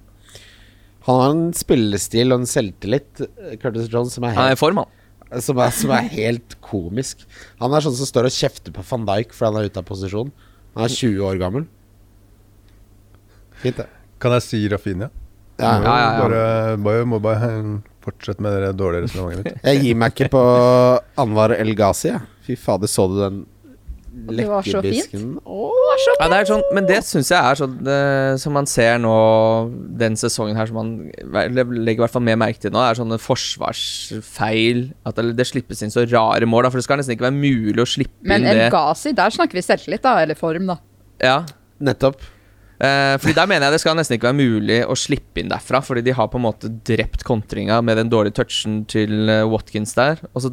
Han 1.07 1.21
har 1.23 1.35
en 1.35 1.45
spillestil 1.57 2.35
og 2.35 2.43
en 2.43 2.49
selvtillit, 2.51 3.23
Curtis 3.63 3.87
Jones, 3.93 4.17
som 4.17 4.27
er 4.27 4.35
Han 4.37 4.49
er 4.49 4.51
i 4.51 4.55
helt, 4.57 4.63
form, 4.65 4.81
han. 4.83 5.43
som 5.45 5.61
er, 5.63 5.71
som 5.77 5.93
er 5.95 6.09
helt 6.17 6.57
komisk. 6.65 7.23
Han 7.63 7.77
er 7.77 7.85
sånn 7.85 7.95
som 8.01 8.09
står 8.11 8.29
og 8.29 8.35
kjefter 8.35 8.75
på 8.75 8.85
van 8.91 9.05
Dijk 9.09 9.37
fordi 9.37 9.53
han 9.53 9.61
er 9.61 9.71
ute 9.71 9.83
av 9.85 9.87
posisjon. 9.89 10.33
Han 10.77 10.89
er 10.89 10.97
20 10.97 11.23
år 11.29 11.39
gammel. 11.41 11.69
Fint, 13.63 13.79
det. 13.79 13.87
Kan 14.21 14.35
jeg 14.37 14.45
si 14.49 14.65
Rafinha? 14.73 15.09
Ja, 15.61 15.71
Ja, 15.71 15.79
ja, 15.81 15.95
ja. 16.01 16.09
Bare, 16.21 16.43
bare, 16.85 17.05
må 17.09 17.21
bare 17.25 17.49
fortsette 18.07 18.43
med 18.47 18.57
det 18.63 18.73
dårlige 18.79 19.05
resonnementet 19.09 19.51
mitt. 19.51 19.61
Jeg 19.67 19.83
gir 19.85 19.99
meg 20.01 20.15
ikke 20.17 20.31
på 20.33 20.47
Anwar 21.23 21.53
El 21.59 21.75
Ghazi. 21.79 22.09
jeg. 22.15 22.25
Fy 22.47 22.57
fader, 22.57 22.89
så 22.91 23.07
du 23.11 23.19
den 23.21 23.45
Det 24.27 24.47
var 24.49 24.63
så 24.65 24.81
fint. 24.81 25.13
lekkerbisken? 25.13 25.25
Ja, 26.21 26.29
det 26.33 26.39
sånn, 26.49 26.63
men 26.73 26.87
det 26.89 26.99
syns 27.05 27.29
jeg 27.35 27.37
er 27.51 27.59
sånn 27.59 27.75
det, 27.85 27.97
som 28.41 28.55
man 28.57 28.65
ser 28.71 28.97
nå 29.03 29.13
den 30.01 30.17
sesongen 30.17 30.57
her, 30.57 30.69
som 30.71 30.79
man 30.79 30.93
legger 31.85 31.99
i 31.99 32.05
hvert 32.05 32.15
fall 32.15 32.25
mer 32.25 32.39
merke 32.41 32.63
til 32.63 32.73
nå, 32.73 32.81
er 32.81 32.97
sånne 32.97 33.19
forsvarsfeil. 33.21 34.81
At 35.09 35.19
det, 35.21 35.35
det 35.37 35.47
slippes 35.49 35.83
inn 35.85 35.93
så 35.93 36.07
rare 36.09 36.49
mål, 36.49 36.65
da, 36.67 36.73
for 36.73 36.81
det 36.81 36.87
skal 36.89 37.01
nesten 37.01 37.17
ikke 37.17 37.29
være 37.29 37.37
mulig 37.39 37.83
å 37.85 37.89
slippe 37.89 38.31
Men 38.31 38.45
inn 38.47 38.53
El 38.55 38.63
det. 38.65 38.71
Ghazi, 38.75 39.13
der 39.17 39.35
snakker 39.37 39.59
vi 39.59 39.65
selvtillit, 39.67 40.03
da. 40.07 40.17
Eller 40.25 40.39
form, 40.39 40.71
da. 40.73 40.79
Ja, 41.23 41.39
Nettopp. 41.85 42.23
Eh, 42.77 43.17
fordi 43.17 43.35
Der 43.35 43.47
mener 43.49 43.67
jeg 43.67 43.77
det 43.77 43.81
skal 43.81 43.97
nesten 43.97 44.19
ikke 44.19 44.29
være 44.29 44.41
mulig 44.41 44.81
å 44.85 44.97
slippe 44.99 45.41
inn 45.41 45.53
derfra. 45.53 45.83
Fordi 45.85 46.05
de 46.05 46.17
har 46.17 46.29
på 46.29 46.41
en 46.41 46.47
måte 46.49 46.73
drept 46.85 47.25
kontringa 47.25 47.83
med 47.85 47.97
den 47.97 48.11
dårlige 48.13 48.37
touchen 48.43 48.85
til 48.91 49.31
eh, 49.33 49.47
Watkins 49.49 49.95
der. 49.97 50.21
Og 50.35 50.45
så 50.45 50.53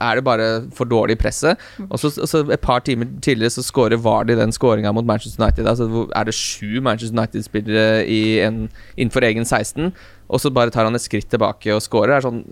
er 0.00 0.16
det 0.16 0.24
bare 0.24 0.46
for 0.74 0.88
dårlig 0.88 1.16
i 1.16 1.20
presset. 1.20 1.60
Og 1.88 1.98
så, 2.00 2.10
og 2.20 2.28
så 2.28 2.42
et 2.50 2.64
par 2.64 2.80
timer 2.80 3.06
tidligere 3.22 3.54
så 3.54 3.64
scorer 3.66 4.00
Vardy 4.00 4.34
den 4.38 4.54
scoringa 4.54 4.92
mot 4.92 5.06
Manchester 5.06 5.44
United. 5.44 5.68
Altså 5.68 6.08
er 6.16 6.28
det 6.28 6.34
sju 6.34 6.80
Manchester 6.80 7.16
United-spillere 7.18 8.02
innenfor 8.08 9.28
egen 9.28 9.44
16, 9.44 9.92
og 10.28 10.40
så 10.42 10.50
bare 10.50 10.72
tar 10.74 10.88
han 10.88 10.98
et 10.98 11.04
skritt 11.04 11.28
tilbake 11.30 11.74
og 11.74 11.82
scorer. 11.84 12.14
Det 12.14 12.18
er, 12.18 12.26
sånn, 12.26 12.42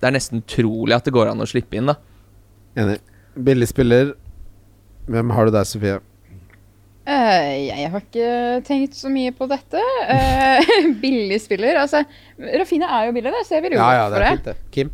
det 0.00 0.08
er 0.08 0.16
nesten 0.16 0.44
utrolig 0.44 0.96
at 0.96 1.04
det 1.04 1.14
går 1.16 1.32
an 1.32 1.44
å 1.44 1.50
slippe 1.50 1.76
inn, 1.78 1.90
da. 1.90 1.98
Enig. 2.78 3.00
Billig 3.34 3.68
spiller. 3.70 4.14
Hvem 5.10 5.32
har 5.34 5.48
du 5.48 5.54
der, 5.54 5.66
Sofie? 5.68 5.98
Eh, 7.04 7.68
jeg 7.68 7.88
har 7.92 8.00
ikke 8.00 8.28
tenkt 8.64 8.96
så 8.96 9.10
mye 9.12 9.32
på 9.36 9.48
dette. 9.50 9.80
Eh, 10.08 10.74
billig 11.02 11.40
spiller. 11.44 11.76
Altså, 11.82 12.04
Rafinha 12.40 12.88
er 12.98 13.08
jo 13.08 13.16
billig, 13.16 13.32
det, 13.34 13.46
ser 13.48 13.64
vi 13.64 13.74
jo 13.74 13.80
Ja, 13.80 13.90
ja, 13.98 14.04
det 14.12 14.20
er 14.20 14.36
fint, 14.38 14.46
det. 14.48 14.56
Kim? 14.72 14.92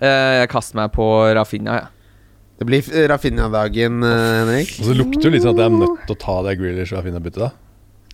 Eh, 0.00 0.36
jeg 0.40 0.52
kaster 0.52 0.80
meg 0.80 0.94
på 0.96 1.08
Rafinha, 1.36 1.80
jeg. 1.82 1.96
Det 2.60 2.68
blir 2.68 2.88
Rafinha-dagen, 3.08 4.02
Henrik. 4.04 4.72
Og 4.82 4.88
så 4.90 4.94
lukter 4.96 5.28
det 5.28 5.36
litt 5.36 5.44
sånn 5.46 5.56
at 5.56 5.62
jeg 5.62 5.70
er 5.70 5.78
nødt 5.80 6.02
til 6.04 6.16
å 6.16 6.20
ta 6.20 6.34
det 6.44 6.56
Grealish 6.60 6.92
og 6.92 7.00
Rafinha-byttet, 7.00 7.44
da. 7.46 7.52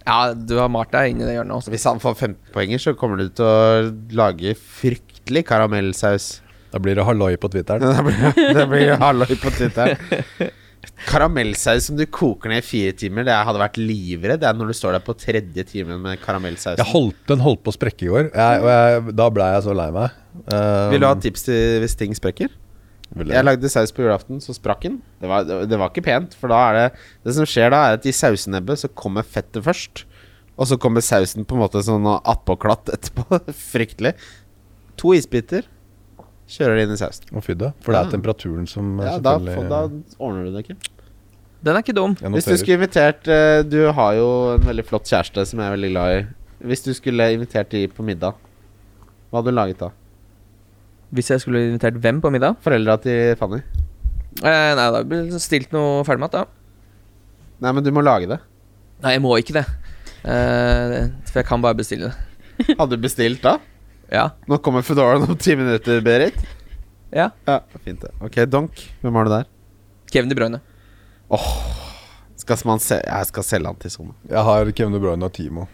Ja, 0.06 0.18
du 0.38 0.52
har 0.60 0.70
malt 0.70 0.92
deg 0.94 1.10
inn 1.10 1.22
i 1.22 1.26
det 1.26 1.34
hjørnet 1.34 1.56
også. 1.56 1.72
Hvis 1.74 1.86
han 1.90 1.98
får 2.02 2.14
15 2.14 2.52
poenger, 2.54 2.82
så 2.82 2.94
kommer 2.98 3.18
du 3.18 3.26
til 3.26 3.42
å 3.42 3.88
lage 4.14 4.54
fryktelig 4.54 5.42
karamellsaus. 5.48 6.28
Da 6.70 6.78
blir 6.82 6.98
det 6.98 7.06
halloi 7.08 7.32
på 7.42 7.50
Twitteren. 7.50 7.82
Det 7.96 8.04
blir, 8.06 8.54
det 8.54 8.68
blir 8.70 8.94
halloi 9.02 9.34
på 9.34 9.50
Twitter. 9.54 9.98
Karamellsaus 11.06 11.88
som 11.88 11.98
du 11.98 12.04
koker 12.08 12.52
ned 12.52 12.62
i 12.62 12.66
fire 12.66 12.92
timer, 12.96 13.26
det 13.28 13.34
hadde 13.48 13.62
vært 13.62 13.80
livredd 13.80 14.42
det 14.42 14.48
er 14.48 14.58
når 14.58 14.72
du 14.72 14.76
står 14.78 14.96
der 14.96 15.04
på 15.06 15.14
tredje 15.18 15.64
timen 15.68 16.00
med 16.02 16.20
karamellsaus. 16.22 16.78
Den 17.30 17.42
holdt 17.44 17.64
på 17.66 17.72
å 17.72 17.76
sprekke 17.76 18.06
i 18.06 18.12
går, 18.12 18.30
jeg, 18.30 18.62
og 18.62 18.70
jeg, 18.70 19.16
da 19.18 19.26
ble 19.32 19.50
jeg 19.54 19.66
så 19.66 19.76
lei 19.76 19.88
meg. 19.96 20.22
Um, 20.46 20.92
Vil 20.92 21.02
du 21.02 21.08
ha 21.08 21.16
tips 21.20 21.46
til 21.48 21.82
hvis 21.84 21.98
ting 21.98 22.16
sprekker? 22.16 22.52
Jeg 23.16 23.46
lagde 23.46 23.70
saus 23.70 23.92
på 23.94 24.02
julaften, 24.02 24.40
så 24.42 24.52
sprakk 24.56 24.82
den. 24.88 24.98
Det 25.22 25.30
var, 25.30 25.44
det, 25.46 25.60
det 25.70 25.78
var 25.78 25.92
ikke 25.92 26.04
pent, 26.08 26.34
for 26.36 26.50
da 26.52 26.58
er 26.66 26.76
det 26.76 26.86
Det 27.24 27.36
som 27.36 27.46
skjer 27.48 27.70
da, 27.72 27.84
er 27.86 28.00
at 28.00 28.08
i 28.08 28.14
sausenebbet 28.14 28.82
så 28.82 28.90
kommer 28.98 29.26
fettet 29.26 29.62
først. 29.64 30.04
Og 30.56 30.68
så 30.70 30.78
kommer 30.80 31.04
sausen 31.04 31.46
på 31.46 31.56
en 31.56 31.62
måte 31.62 31.82
sånn 31.84 32.08
attpåklatt 32.16 32.90
etterpå. 32.96 33.40
Fryktelig. 33.72 34.16
To 35.00 35.14
isbiter. 35.16 35.68
Kjører 36.46 36.76
det 36.78 36.82
inn 36.86 36.92
i 36.94 36.98
sausen. 37.00 37.26
Å 37.34 37.40
fy 37.42 37.54
det, 37.58 37.72
for 37.82 37.92
det 37.96 38.00
er 38.04 38.10
temperaturen 38.14 38.68
som 38.70 39.00
eh, 39.00 39.08
Ja, 39.08 39.18
da, 39.18 39.32
får- 39.42 39.68
da 39.72 39.80
ordner 40.22 40.44
du 40.46 40.52
det 40.54 40.62
ikke. 40.66 40.76
Den 41.66 41.74
er 41.74 41.82
ikke 41.82 41.94
dum. 41.96 42.12
jeg 42.20 42.30
Hvis 42.30 42.44
du 42.46 42.50
noterer. 42.52 42.60
skulle 42.62 42.76
invitert 42.78 43.28
eh, 43.32 43.62
Du 43.66 43.78
har 43.96 44.12
jo 44.14 44.26
en 44.54 44.66
veldig 44.68 44.84
flott 44.86 45.08
kjæreste 45.10 45.42
som 45.50 45.58
jeg 45.58 45.66
er 45.66 45.74
veldig 45.74 45.90
glad 45.90 46.16
i. 46.18 46.20
Hvis 46.70 46.84
du 46.86 46.92
skulle 46.94 47.26
invitert 47.34 47.70
de 47.74 47.86
på 47.88 48.04
middag, 48.06 48.36
Hva 49.32 49.40
hadde 49.40 49.50
du 49.50 49.56
laget 49.58 49.78
da? 49.82 49.88
Hvis 51.16 51.30
jeg 51.30 51.40
skulle 51.42 51.64
invitert 51.72 51.98
hvem 52.02 52.20
på 52.22 52.30
middag? 52.34 52.56
Foreldra 52.62 52.96
til 53.02 53.34
Fanny? 53.40 53.58
Eh, 54.44 54.70
nei, 54.78 54.86
da 54.94 55.02
blir 55.06 55.26
det 55.32 55.40
stilt 55.42 55.72
noe 55.74 56.04
ferdigmat, 56.06 56.32
da. 56.34 56.44
Nei, 57.62 57.72
men 57.72 57.82
du 57.86 57.90
må 57.94 58.02
lage 58.04 58.28
det. 58.28 58.38
Nei, 59.02 59.12
jeg 59.16 59.22
må 59.24 59.34
ikke 59.40 59.54
det. 59.58 59.64
Eh, 60.26 61.08
for 61.30 61.40
jeg 61.40 61.46
kan 61.48 61.62
bare 61.64 61.78
bestille 61.78 62.10
det. 62.12 62.76
Hadde 62.78 62.96
du 62.98 63.02
bestilt 63.02 63.42
da? 63.44 63.56
Ja. 64.12 64.28
Nå 64.46 64.58
kommer 64.62 64.82
Foodoraen 64.86 65.24
om 65.26 65.36
ti 65.36 65.56
minutter, 65.58 66.00
Berit. 66.04 66.36
ja. 67.10 67.30
Ja, 67.46 67.60
fint 67.84 68.00
det. 68.04 68.12
Ok, 68.22 68.36
Donk. 68.50 68.82
Hvem 69.02 69.14
har 69.18 69.24
du 69.26 69.30
der? 69.30 69.46
Kevin 70.12 70.30
De 70.30 70.36
Bruyne. 70.38 70.60
Skal 72.36 72.58
man 72.68 72.78
se 72.78 73.00
Jeg 73.02 73.26
skal 73.26 73.42
selge 73.42 73.66
han 73.72 73.78
til 73.82 73.90
Sone. 73.90 74.14
Jeg 74.30 74.42
har 74.46 74.70
Kevin 74.70 74.94
De 74.94 75.00
Bruyne 75.02 75.26
og 75.26 75.32
Timo. 75.34 75.66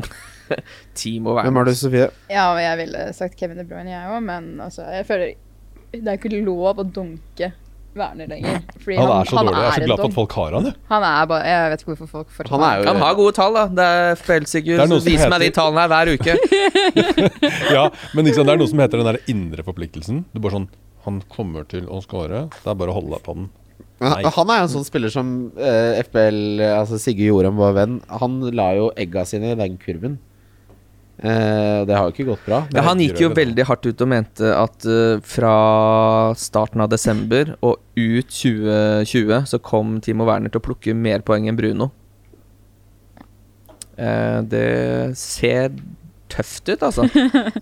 Timo 0.94 1.34
Hvem 1.42 1.56
har 1.60 1.64
du, 1.68 1.74
Sofie? 1.78 2.08
Ja, 2.30 2.46
jeg 2.58 2.78
ville 2.80 3.04
sagt 3.14 3.36
Kevin 3.38 3.60
De 3.60 3.66
Bruyne, 3.68 3.90
jeg 3.92 4.10
òg, 4.10 4.22
men 4.24 4.48
altså, 4.64 4.86
jeg 4.90 5.06
føler 5.06 5.34
Det 5.92 6.06
er 6.08 6.18
ikke 6.18 6.40
lov 6.46 6.80
å 6.80 6.86
donke 6.86 7.52
Werner 7.98 8.28
lenger. 8.30 8.60
Fordi 8.78 8.96
Han 8.96 9.10
er 9.10 9.24
så 9.26 9.36
dårlig. 9.40 9.54
Jeg 9.56 9.66
er 9.66 9.74
så 9.74 9.86
glad 9.88 10.00
for 10.00 10.06
at 10.10 10.14
folk 10.14 10.34
har 10.38 10.56
han, 10.56 10.66
jeg. 10.70 10.74
Han 10.92 11.06
er 11.08 11.30
bare 11.30 11.46
Jeg 11.50 11.70
vet 11.72 11.80
ikke 11.82 11.90
hvorfor 11.92 12.10
folk 12.10 12.34
får 12.36 12.50
Han 12.52 12.62
er 12.66 12.76
jo 12.78 12.86
Han 12.90 13.00
har 13.02 13.14
gode 13.18 13.32
tall, 13.34 13.54
da. 13.58 13.64
Det 13.66 13.86
er 13.86 14.10
er 14.10 14.46
som 14.46 14.94
som 14.94 15.08
viser 15.08 15.32
meg 15.32 15.40
de 15.40 15.48
heter- 15.48 15.58
tallene 15.58 15.80
her 15.80 15.90
hver 15.90 16.12
uke. 16.14 16.36
Ja, 17.76 17.84
men 18.14 18.24
liksom, 18.28 18.46
det 18.46 18.52
er 18.54 18.60
noe 18.62 18.70
som 18.70 18.82
heter 18.84 19.02
den 19.02 19.10
der 19.10 19.20
indre 19.32 19.66
forpliktelsen. 19.66 20.24
Du 20.32 20.40
bare 20.40 20.58
sånn 20.58 20.68
Han 21.06 21.22
kommer 21.32 21.64
til 21.64 21.86
å 21.88 22.02
score. 22.04 22.46
Det 22.52 22.68
er 22.70 22.76
bare 22.76 22.92
å 22.92 22.98
holde 23.00 23.16
deg 23.16 23.24
på 23.24 23.34
den. 23.38 23.48
Men 24.00 24.12
han 24.32 24.50
er 24.52 24.62
jo 24.62 24.64
en 24.64 24.72
sånn 24.72 24.86
spiller 24.86 25.12
som 25.12 25.30
uh, 25.58 25.98
FBL, 26.06 26.60
altså 26.72 26.96
Sigurd 27.00 27.26
Jorem, 27.34 27.56
vår 27.60 27.74
venn, 27.76 27.98
han 28.08 28.38
la 28.56 28.70
jo 28.78 28.86
egga 28.96 29.26
sine 29.28 29.52
i 29.52 29.58
den 29.58 29.76
kurven. 29.80 30.18
Eh, 31.20 31.80
det 31.84 31.92
har 31.96 32.06
jo 32.08 32.14
ikke 32.14 32.28
gått 32.30 32.44
bra. 32.48 32.62
Ja, 32.72 32.80
han 32.86 33.00
gikk 33.02 33.18
jo 33.20 33.28
veldig 33.36 33.66
hardt 33.68 33.84
ut 33.84 34.00
og 34.00 34.08
mente 34.08 34.52
at 34.56 34.86
eh, 34.88 35.18
fra 35.20 35.52
starten 36.40 36.80
av 36.80 36.88
desember 36.88 37.50
og 37.60 37.76
ut 38.00 38.30
2020 38.32 39.44
så 39.50 39.60
kom 39.60 39.98
Timo 40.00 40.24
Werner 40.24 40.48
til 40.54 40.62
å 40.62 40.64
plukke 40.64 40.94
mer 40.96 41.20
poeng 41.26 41.50
enn 41.50 41.58
Bruno. 41.60 41.90
Eh, 44.00 44.40
det 44.48 45.16
ser 45.20 45.74
tøft 46.30 46.68
ut, 46.70 46.82
altså. 46.86 47.04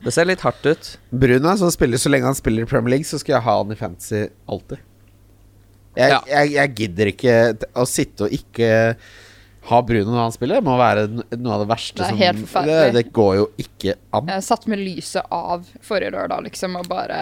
Det 0.04 0.12
ser 0.14 0.28
litt 0.28 0.42
hardt 0.44 0.66
ut. 0.68 0.90
Bruno 1.24 1.50
er 1.50 1.58
sånn 1.58 1.72
spiller 1.74 1.98
så 1.98 2.12
lenge 2.12 2.28
han 2.28 2.36
spiller 2.38 2.62
i 2.66 2.68
Premier 2.70 2.94
League, 2.98 3.08
så 3.08 3.18
skal 3.18 3.38
jeg 3.38 3.46
ha 3.48 3.56
han 3.62 3.72
i 3.74 3.78
fantasy 3.80 4.26
alltid. 4.46 4.84
Jeg, 5.98 6.12
Ja. 6.12 6.18
jeg, 6.30 6.52
jeg 6.54 6.74
gidder 6.78 7.08
ikke 7.10 7.36
å 7.74 7.82
sitte 7.88 8.28
og 8.28 8.34
ikke 8.36 8.68
ha 9.68 9.78
Bruno 9.84 10.10
når 10.10 10.20
han 10.22 10.32
spiller. 10.34 10.62
Må 10.64 10.74
være 10.80 11.06
noe 11.12 11.54
av 11.54 11.62
det 11.64 11.68
verste 11.70 12.00
Det 12.00 12.08
er 12.08 12.18
helt 12.22 12.40
forferdelig. 12.42 12.76
det, 12.92 12.94
det 12.96 13.12
går 13.18 13.32
jo 13.38 13.46
ikke 13.64 13.94
an. 14.16 14.30
Jeg 14.32 14.44
satt 14.48 14.66
med 14.72 14.82
lyset 14.82 15.28
av 15.34 15.66
forrige 15.84 16.12
lørdag, 16.14 16.44
liksom, 16.48 16.76
og 16.80 16.88
bare 16.90 17.20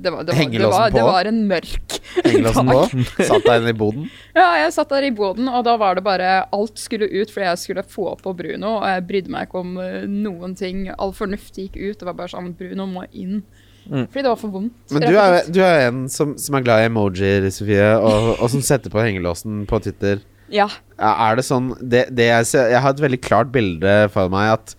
Det 0.00 0.12
var, 0.12 0.26
det 0.28 0.36
var, 0.36 0.52
det 0.52 0.70
var, 0.72 0.94
det 0.94 1.04
var 1.08 1.30
en 1.32 1.42
mørk 1.50 1.98
Hengelåsen 2.26 2.72
dag. 2.72 2.96
på. 2.96 3.26
Satt 3.30 3.46
deg 3.48 3.62
inne 3.64 3.74
i 3.74 3.78
boden. 3.82 4.08
Ja, 4.36 4.48
jeg 4.60 4.72
satt 4.76 4.90
der 4.92 5.06
i 5.08 5.12
boden, 5.16 5.48
og 5.48 5.62
da 5.64 5.76
var 5.80 5.96
det 5.96 6.04
bare 6.04 6.32
Alt 6.52 6.76
skulle 6.80 7.08
ut 7.08 7.30
fordi 7.32 7.46
jeg 7.48 7.62
skulle 7.62 7.86
få 7.88 8.10
på 8.20 8.34
Bruno, 8.36 8.74
og 8.82 8.88
jeg 8.90 9.06
brydde 9.08 9.32
meg 9.32 9.48
ikke 9.48 9.62
om 9.62 9.76
eh, 9.80 10.02
noen 10.10 10.52
ting. 10.58 10.86
All 11.00 11.14
fornuft 11.16 11.56
gikk 11.56 11.78
ut. 11.80 11.96
Det 12.00 12.04
var 12.08 12.16
bare 12.18 12.32
sånn 12.34 12.52
Bruno 12.58 12.86
må 12.90 13.06
inn. 13.16 13.40
Mm. 13.86 14.08
Fordi 14.10 14.22
det 14.26 14.30
var 14.32 14.38
for 14.40 14.50
vondt. 14.50 14.74
Men 14.92 15.04
du 15.06 15.14
er, 15.14 15.36
du 15.46 15.60
er 15.62 15.84
en 15.88 16.04
som, 16.10 16.32
som 16.42 16.56
er 16.58 16.64
glad 16.66 16.82
i 16.82 16.88
emojier, 16.90 17.44
Sofie, 17.54 17.90
og, 17.96 18.32
og 18.42 18.50
som 18.50 18.64
setter 18.66 18.90
på 18.92 18.98
hengelåsen 19.02 19.62
på 19.70 19.78
Twitter. 19.84 20.20
Ja. 20.52 20.68
Er 20.96 21.38
det 21.38 21.44
sånn 21.46 21.72
det, 21.80 22.06
det 22.16 22.30
jeg, 22.30 22.48
ser, 22.52 22.70
jeg 22.72 22.82
har 22.84 22.94
et 22.94 23.02
veldig 23.02 23.20
klart 23.24 23.52
bilde 23.54 23.96
for 24.14 24.32
meg 24.32 24.54
at 24.54 24.76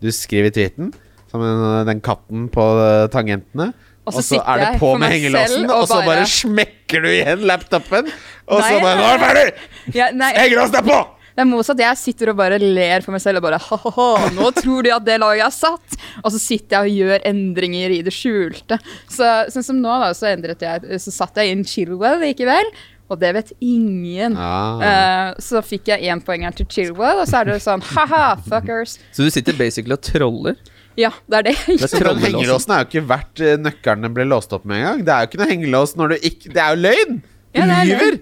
du 0.00 0.08
skriver 0.14 0.52
tweeten 0.54 0.94
som 1.30 1.44
den 1.86 2.00
katten 2.02 2.48
på 2.50 2.64
eh, 2.82 3.06
tangentene. 3.12 3.70
Og 4.08 4.16
Og 4.16 4.16
så 4.16 4.40
så, 4.40 4.40
er 4.48 4.62
det 4.64 4.80
på 4.80 4.94
med 4.98 5.12
hengelåsen, 5.12 5.68
og 5.70 5.84
og 5.84 5.88
så 5.90 6.00
bare 6.02 6.26
smekker 6.26 7.04
du 7.04 7.10
igjen 7.12 7.44
laptopen. 7.46 8.08
Og 8.48 8.62
så 8.64 8.80
bare 8.80 8.96
nei. 8.96 9.00
'Nå 9.00 9.06
er 9.06 9.18
det 9.18 9.26
ferdig! 9.28 9.94
ja 9.94 10.10
Hengelåsen 10.40 10.80
er 10.80 10.86
på!' 10.88 11.02
det 11.40 11.44
er 11.44 11.48
motsatt. 11.48 11.80
Jeg 11.80 11.96
sitter 11.96 12.32
og 12.32 12.38
bare 12.40 12.58
ler 12.60 13.04
for 13.04 13.14
meg 13.14 13.22
selv 13.22 13.40
og 13.40 13.46
bare 13.46 14.30
nå 14.36 14.50
tror 14.56 14.84
de 14.84 14.92
at 14.92 15.06
det 15.06 15.16
laget 15.22 15.46
er 15.46 15.54
satt. 15.54 15.96
Og 16.20 16.34
så 16.34 16.40
sitter 16.42 16.76
jeg 16.76 16.90
og 16.90 16.98
gjør 17.00 17.26
endringer 17.30 17.94
i 17.94 18.00
det 18.04 18.12
skjulte. 18.12 18.80
Så 19.08 19.28
sånn 19.54 19.64
som 19.70 19.80
nå, 19.80 19.94
da, 20.02 20.10
så 20.16 20.28
endret 20.32 20.64
jeg 20.66 21.00
Så 21.00 21.14
satt 21.14 21.38
jeg 21.40 21.54
inn 21.54 21.64
Chilwell 21.64 22.20
likevel. 22.24 22.68
Og 23.10 23.18
det 23.18 23.32
vet 23.34 23.48
ingen. 23.58 24.36
Ah. 24.38 24.82
Uh, 24.82 25.38
så 25.42 25.58
fikk 25.66 25.88
jeg 25.90 26.06
énpoengeren 26.12 26.54
til 26.54 26.68
Chilwell, 26.70 27.24
og 27.24 27.26
så 27.26 27.40
er 27.40 27.48
det 27.50 27.56
sånn 27.64 27.82
ha-ha, 27.96 28.36
fuckers. 28.44 28.92
Så 29.16 29.26
du 29.26 29.32
sitter 29.34 29.56
basically 29.58 29.96
og 29.96 30.04
troller. 30.06 30.60
Ja, 30.98 31.10
det 31.30 31.40
er 31.40 31.44
det 31.48 31.54
Det 31.66 31.86
er. 31.86 32.04
Men 32.06 32.22
hengelåsen 32.28 32.72
er 32.74 32.84
jo 32.84 32.88
ikke 32.90 33.08
verdt 33.08 33.42
eh, 33.46 33.56
nøkkelen 33.58 34.14
ble 34.14 34.24
låst 34.28 34.54
opp 34.54 34.64
med 34.68 34.76
en 34.78 34.86
gang. 34.86 35.02
Det 35.06 35.12
er 35.14 35.24
jo 35.24 35.30
ikke 35.30 35.40
noe 35.42 35.50
hengelås 35.50 35.92
når 35.98 36.06
du 36.12 36.16
ikke 36.30 36.46
Det 36.54 36.62
er 36.62 36.70
jo 36.74 36.78
løgn! 36.84 37.12
Du 37.20 37.58
Ja, 37.58 37.62
det 37.66 37.76
er 37.76 37.90
lyver! 37.90 38.14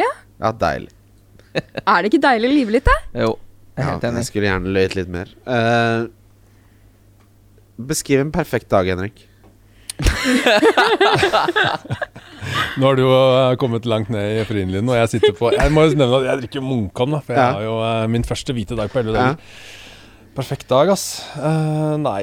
Ja. 0.00 0.10
Ja, 0.42 0.48
deilig. 0.64 0.92
Er 1.52 1.96
det 2.00 2.06
ikke 2.08 2.22
deilig 2.22 2.46
å 2.48 2.56
lyve 2.56 2.70
litt, 2.78 2.88
da? 2.88 2.96
Jo, 3.26 3.32
jeg 3.76 3.86
Ja, 3.86 4.12
jeg 4.16 4.26
skulle 4.30 4.48
gjerne 4.48 4.74
løyet 4.74 4.94
litt 4.98 5.10
mer. 5.12 5.28
Uh, 5.46 6.00
beskriv 7.92 8.18
en 8.24 8.34
perfekt 8.34 8.68
dag, 8.72 8.84
Henrik. 8.88 9.16
Nå 12.80 12.86
har 12.88 12.98
du 12.98 13.02
jo 13.04 13.12
eh, 13.12 13.54
kommet 13.60 13.86
langt 13.88 14.10
ned 14.12 14.40
i 14.40 14.44
frilinjen, 14.48 14.88
og 14.88 14.96
jeg 14.98 15.10
sitter 15.14 15.34
på 15.36 15.50
Jeg 15.54 15.72
må 15.74 15.84
jo 15.86 15.96
nevne 15.98 16.18
at 16.20 16.28
jeg 16.30 16.42
drikker 16.44 16.64
Munkholm, 16.64 17.16
for 17.24 17.36
jeg 17.36 17.56
har 17.56 17.64
jo 17.66 17.76
eh, 17.86 18.04
min 18.12 18.24
første 18.26 18.54
hvite 18.56 18.78
dag 18.78 18.92
på 18.92 19.00
elleve 19.02 19.18
dager. 19.18 19.58
Perfekt 20.36 20.68
dag, 20.70 20.92
ass. 20.94 21.06
Eh, 21.36 21.96
nei, 22.00 22.22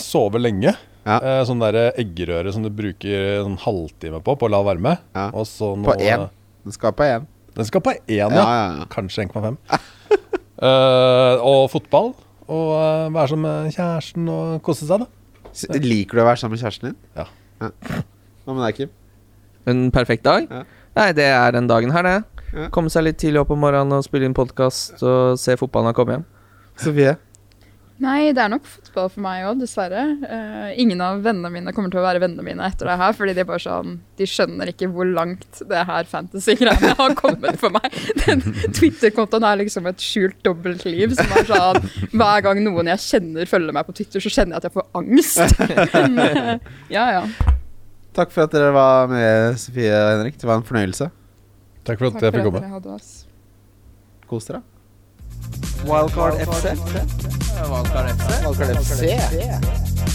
sove 0.00 0.40
lenge. 0.40 0.72
Ja. 1.00 1.16
Sånn 1.48 1.60
derre 1.62 1.90
eggerøre 1.98 2.52
som 2.52 2.64
du 2.64 2.68
bruker 2.76 3.40
en 3.40 3.56
halvtime 3.62 4.20
på 4.24 4.34
på 4.40 4.48
lav 4.52 4.66
varme. 4.68 4.98
Ja. 5.16 5.28
Og 5.32 5.46
så 5.48 5.72
På 5.74 5.94
noe- 5.96 6.00
én. 6.04 6.26
Den 6.64 6.76
skal 6.76 6.92
på 6.96 7.06
én. 7.08 7.24
Den 7.56 7.66
skal 7.66 7.82
på 7.84 7.94
én, 7.96 8.02
ja. 8.20 8.28
Ja, 8.28 8.44
ja, 8.44 8.66
ja. 8.82 8.88
Kanskje 8.92 9.24
1,5. 9.26 9.56
uh, 10.60 11.40
og 11.50 11.64
fotball. 11.72 12.12
Og 12.50 12.68
uh, 12.76 13.08
være 13.14 13.32
sammen 13.32 13.48
med 13.48 13.74
kjæresten 13.74 14.28
og 14.30 14.60
kose 14.66 14.86
seg, 14.88 15.02
da. 15.04 15.08
Liker 15.80 16.20
du 16.20 16.22
å 16.22 16.28
være 16.28 16.42
sammen 16.44 16.56
med 16.58 16.62
kjæresten 16.62 16.92
din? 16.92 16.98
Ja. 17.16 17.26
Hva 18.44 18.54
med 18.54 18.64
deg, 18.68 18.76
Kim? 18.82 18.92
En 19.68 19.88
perfekt 19.94 20.24
dag? 20.24 20.46
Ja. 20.50 20.64
Nei, 20.96 21.10
det 21.16 21.26
er 21.30 21.54
den 21.54 21.68
dagen 21.70 21.92
her, 21.94 22.06
det. 22.06 22.44
Ja. 22.50 22.68
Komme 22.74 22.90
seg 22.90 23.06
litt 23.06 23.20
tidlig 23.22 23.44
opp 23.44 23.52
om 23.54 23.60
morgenen 23.62 24.00
og 24.00 24.06
spille 24.06 24.26
inn 24.26 24.36
podkast 24.36 25.02
og 25.06 25.38
se 25.38 25.56
fotballen 25.60 25.92
har 25.92 25.98
kommet 25.98 26.18
hjem. 26.18 26.30
Sofie? 26.80 27.18
Nei, 28.00 28.30
det 28.32 28.40
er 28.40 28.48
nok 28.48 28.64
fotball 28.64 29.10
for 29.12 29.20
meg 29.20 29.42
òg, 29.44 29.58
dessverre. 29.60 30.02
Uh, 30.24 30.70
ingen 30.80 31.02
av 31.04 31.18
vennene 31.20 31.50
mine 31.52 31.74
kommer 31.76 31.92
til 31.92 32.00
å 32.00 32.04
være 32.06 32.22
vennene 32.22 32.46
mine 32.46 32.64
etter 32.64 32.88
det 32.88 32.96
her, 32.96 33.12
fordi 33.18 33.34
de 33.36 33.44
bare 33.44 33.60
sånn 33.60 33.98
De 34.16 34.28
skjønner 34.28 34.72
ikke 34.72 34.88
hvor 34.88 35.04
langt 35.04 35.60
det 35.68 35.82
her 35.84 36.08
fantasy-greiene 36.08 36.94
har 36.96 37.16
kommet 37.18 37.60
for 37.60 37.76
meg. 37.76 37.92
Den 38.24 38.40
Twitter-kontoen 38.72 39.44
er 39.44 39.60
liksom 39.60 39.90
et 39.90 40.00
skjult 40.00 40.40
dobbeltliv 40.46 41.12
som 41.20 41.36
er 41.36 41.48
sånn 41.52 41.90
Hver 42.16 42.46
gang 42.48 42.64
noen 42.64 42.88
jeg 42.94 43.04
kjenner 43.04 43.52
følger 43.52 43.76
meg 43.76 43.88
på 43.90 43.98
Twitter, 44.00 44.24
så 44.24 44.32
kjenner 44.32 44.56
jeg 44.56 44.62
at 44.62 44.70
jeg 44.70 44.78
får 44.78 44.88
angst. 45.02 45.58
Men, 45.92 46.20
uh, 46.24 46.78
ja, 46.88 47.08
ja. 47.20 47.58
Takk 48.14 48.32
for 48.34 48.42
at 48.42 48.52
dere 48.52 48.72
var 48.74 49.06
med, 49.10 49.56
Sofie 49.58 49.94
og 49.94 50.10
Henrik. 50.16 50.38
Det 50.40 50.48
var 50.48 50.56
en 50.58 50.66
fornøyelse. 50.66 51.10
Takk 51.86 51.98
for 52.00 52.10
at 52.10 52.12
Takk 52.18 52.22
jeg 52.26 52.32
fikk 52.34 52.44
komme. 52.50 52.98
Kos 54.30 54.44
dere. 54.50 54.62
Wildcard 55.86 56.40
FC. 56.44 56.74
Wildcard 57.70 58.10
FC. 58.14 58.26
Wildcard 58.44 58.76
FC. 58.78 59.00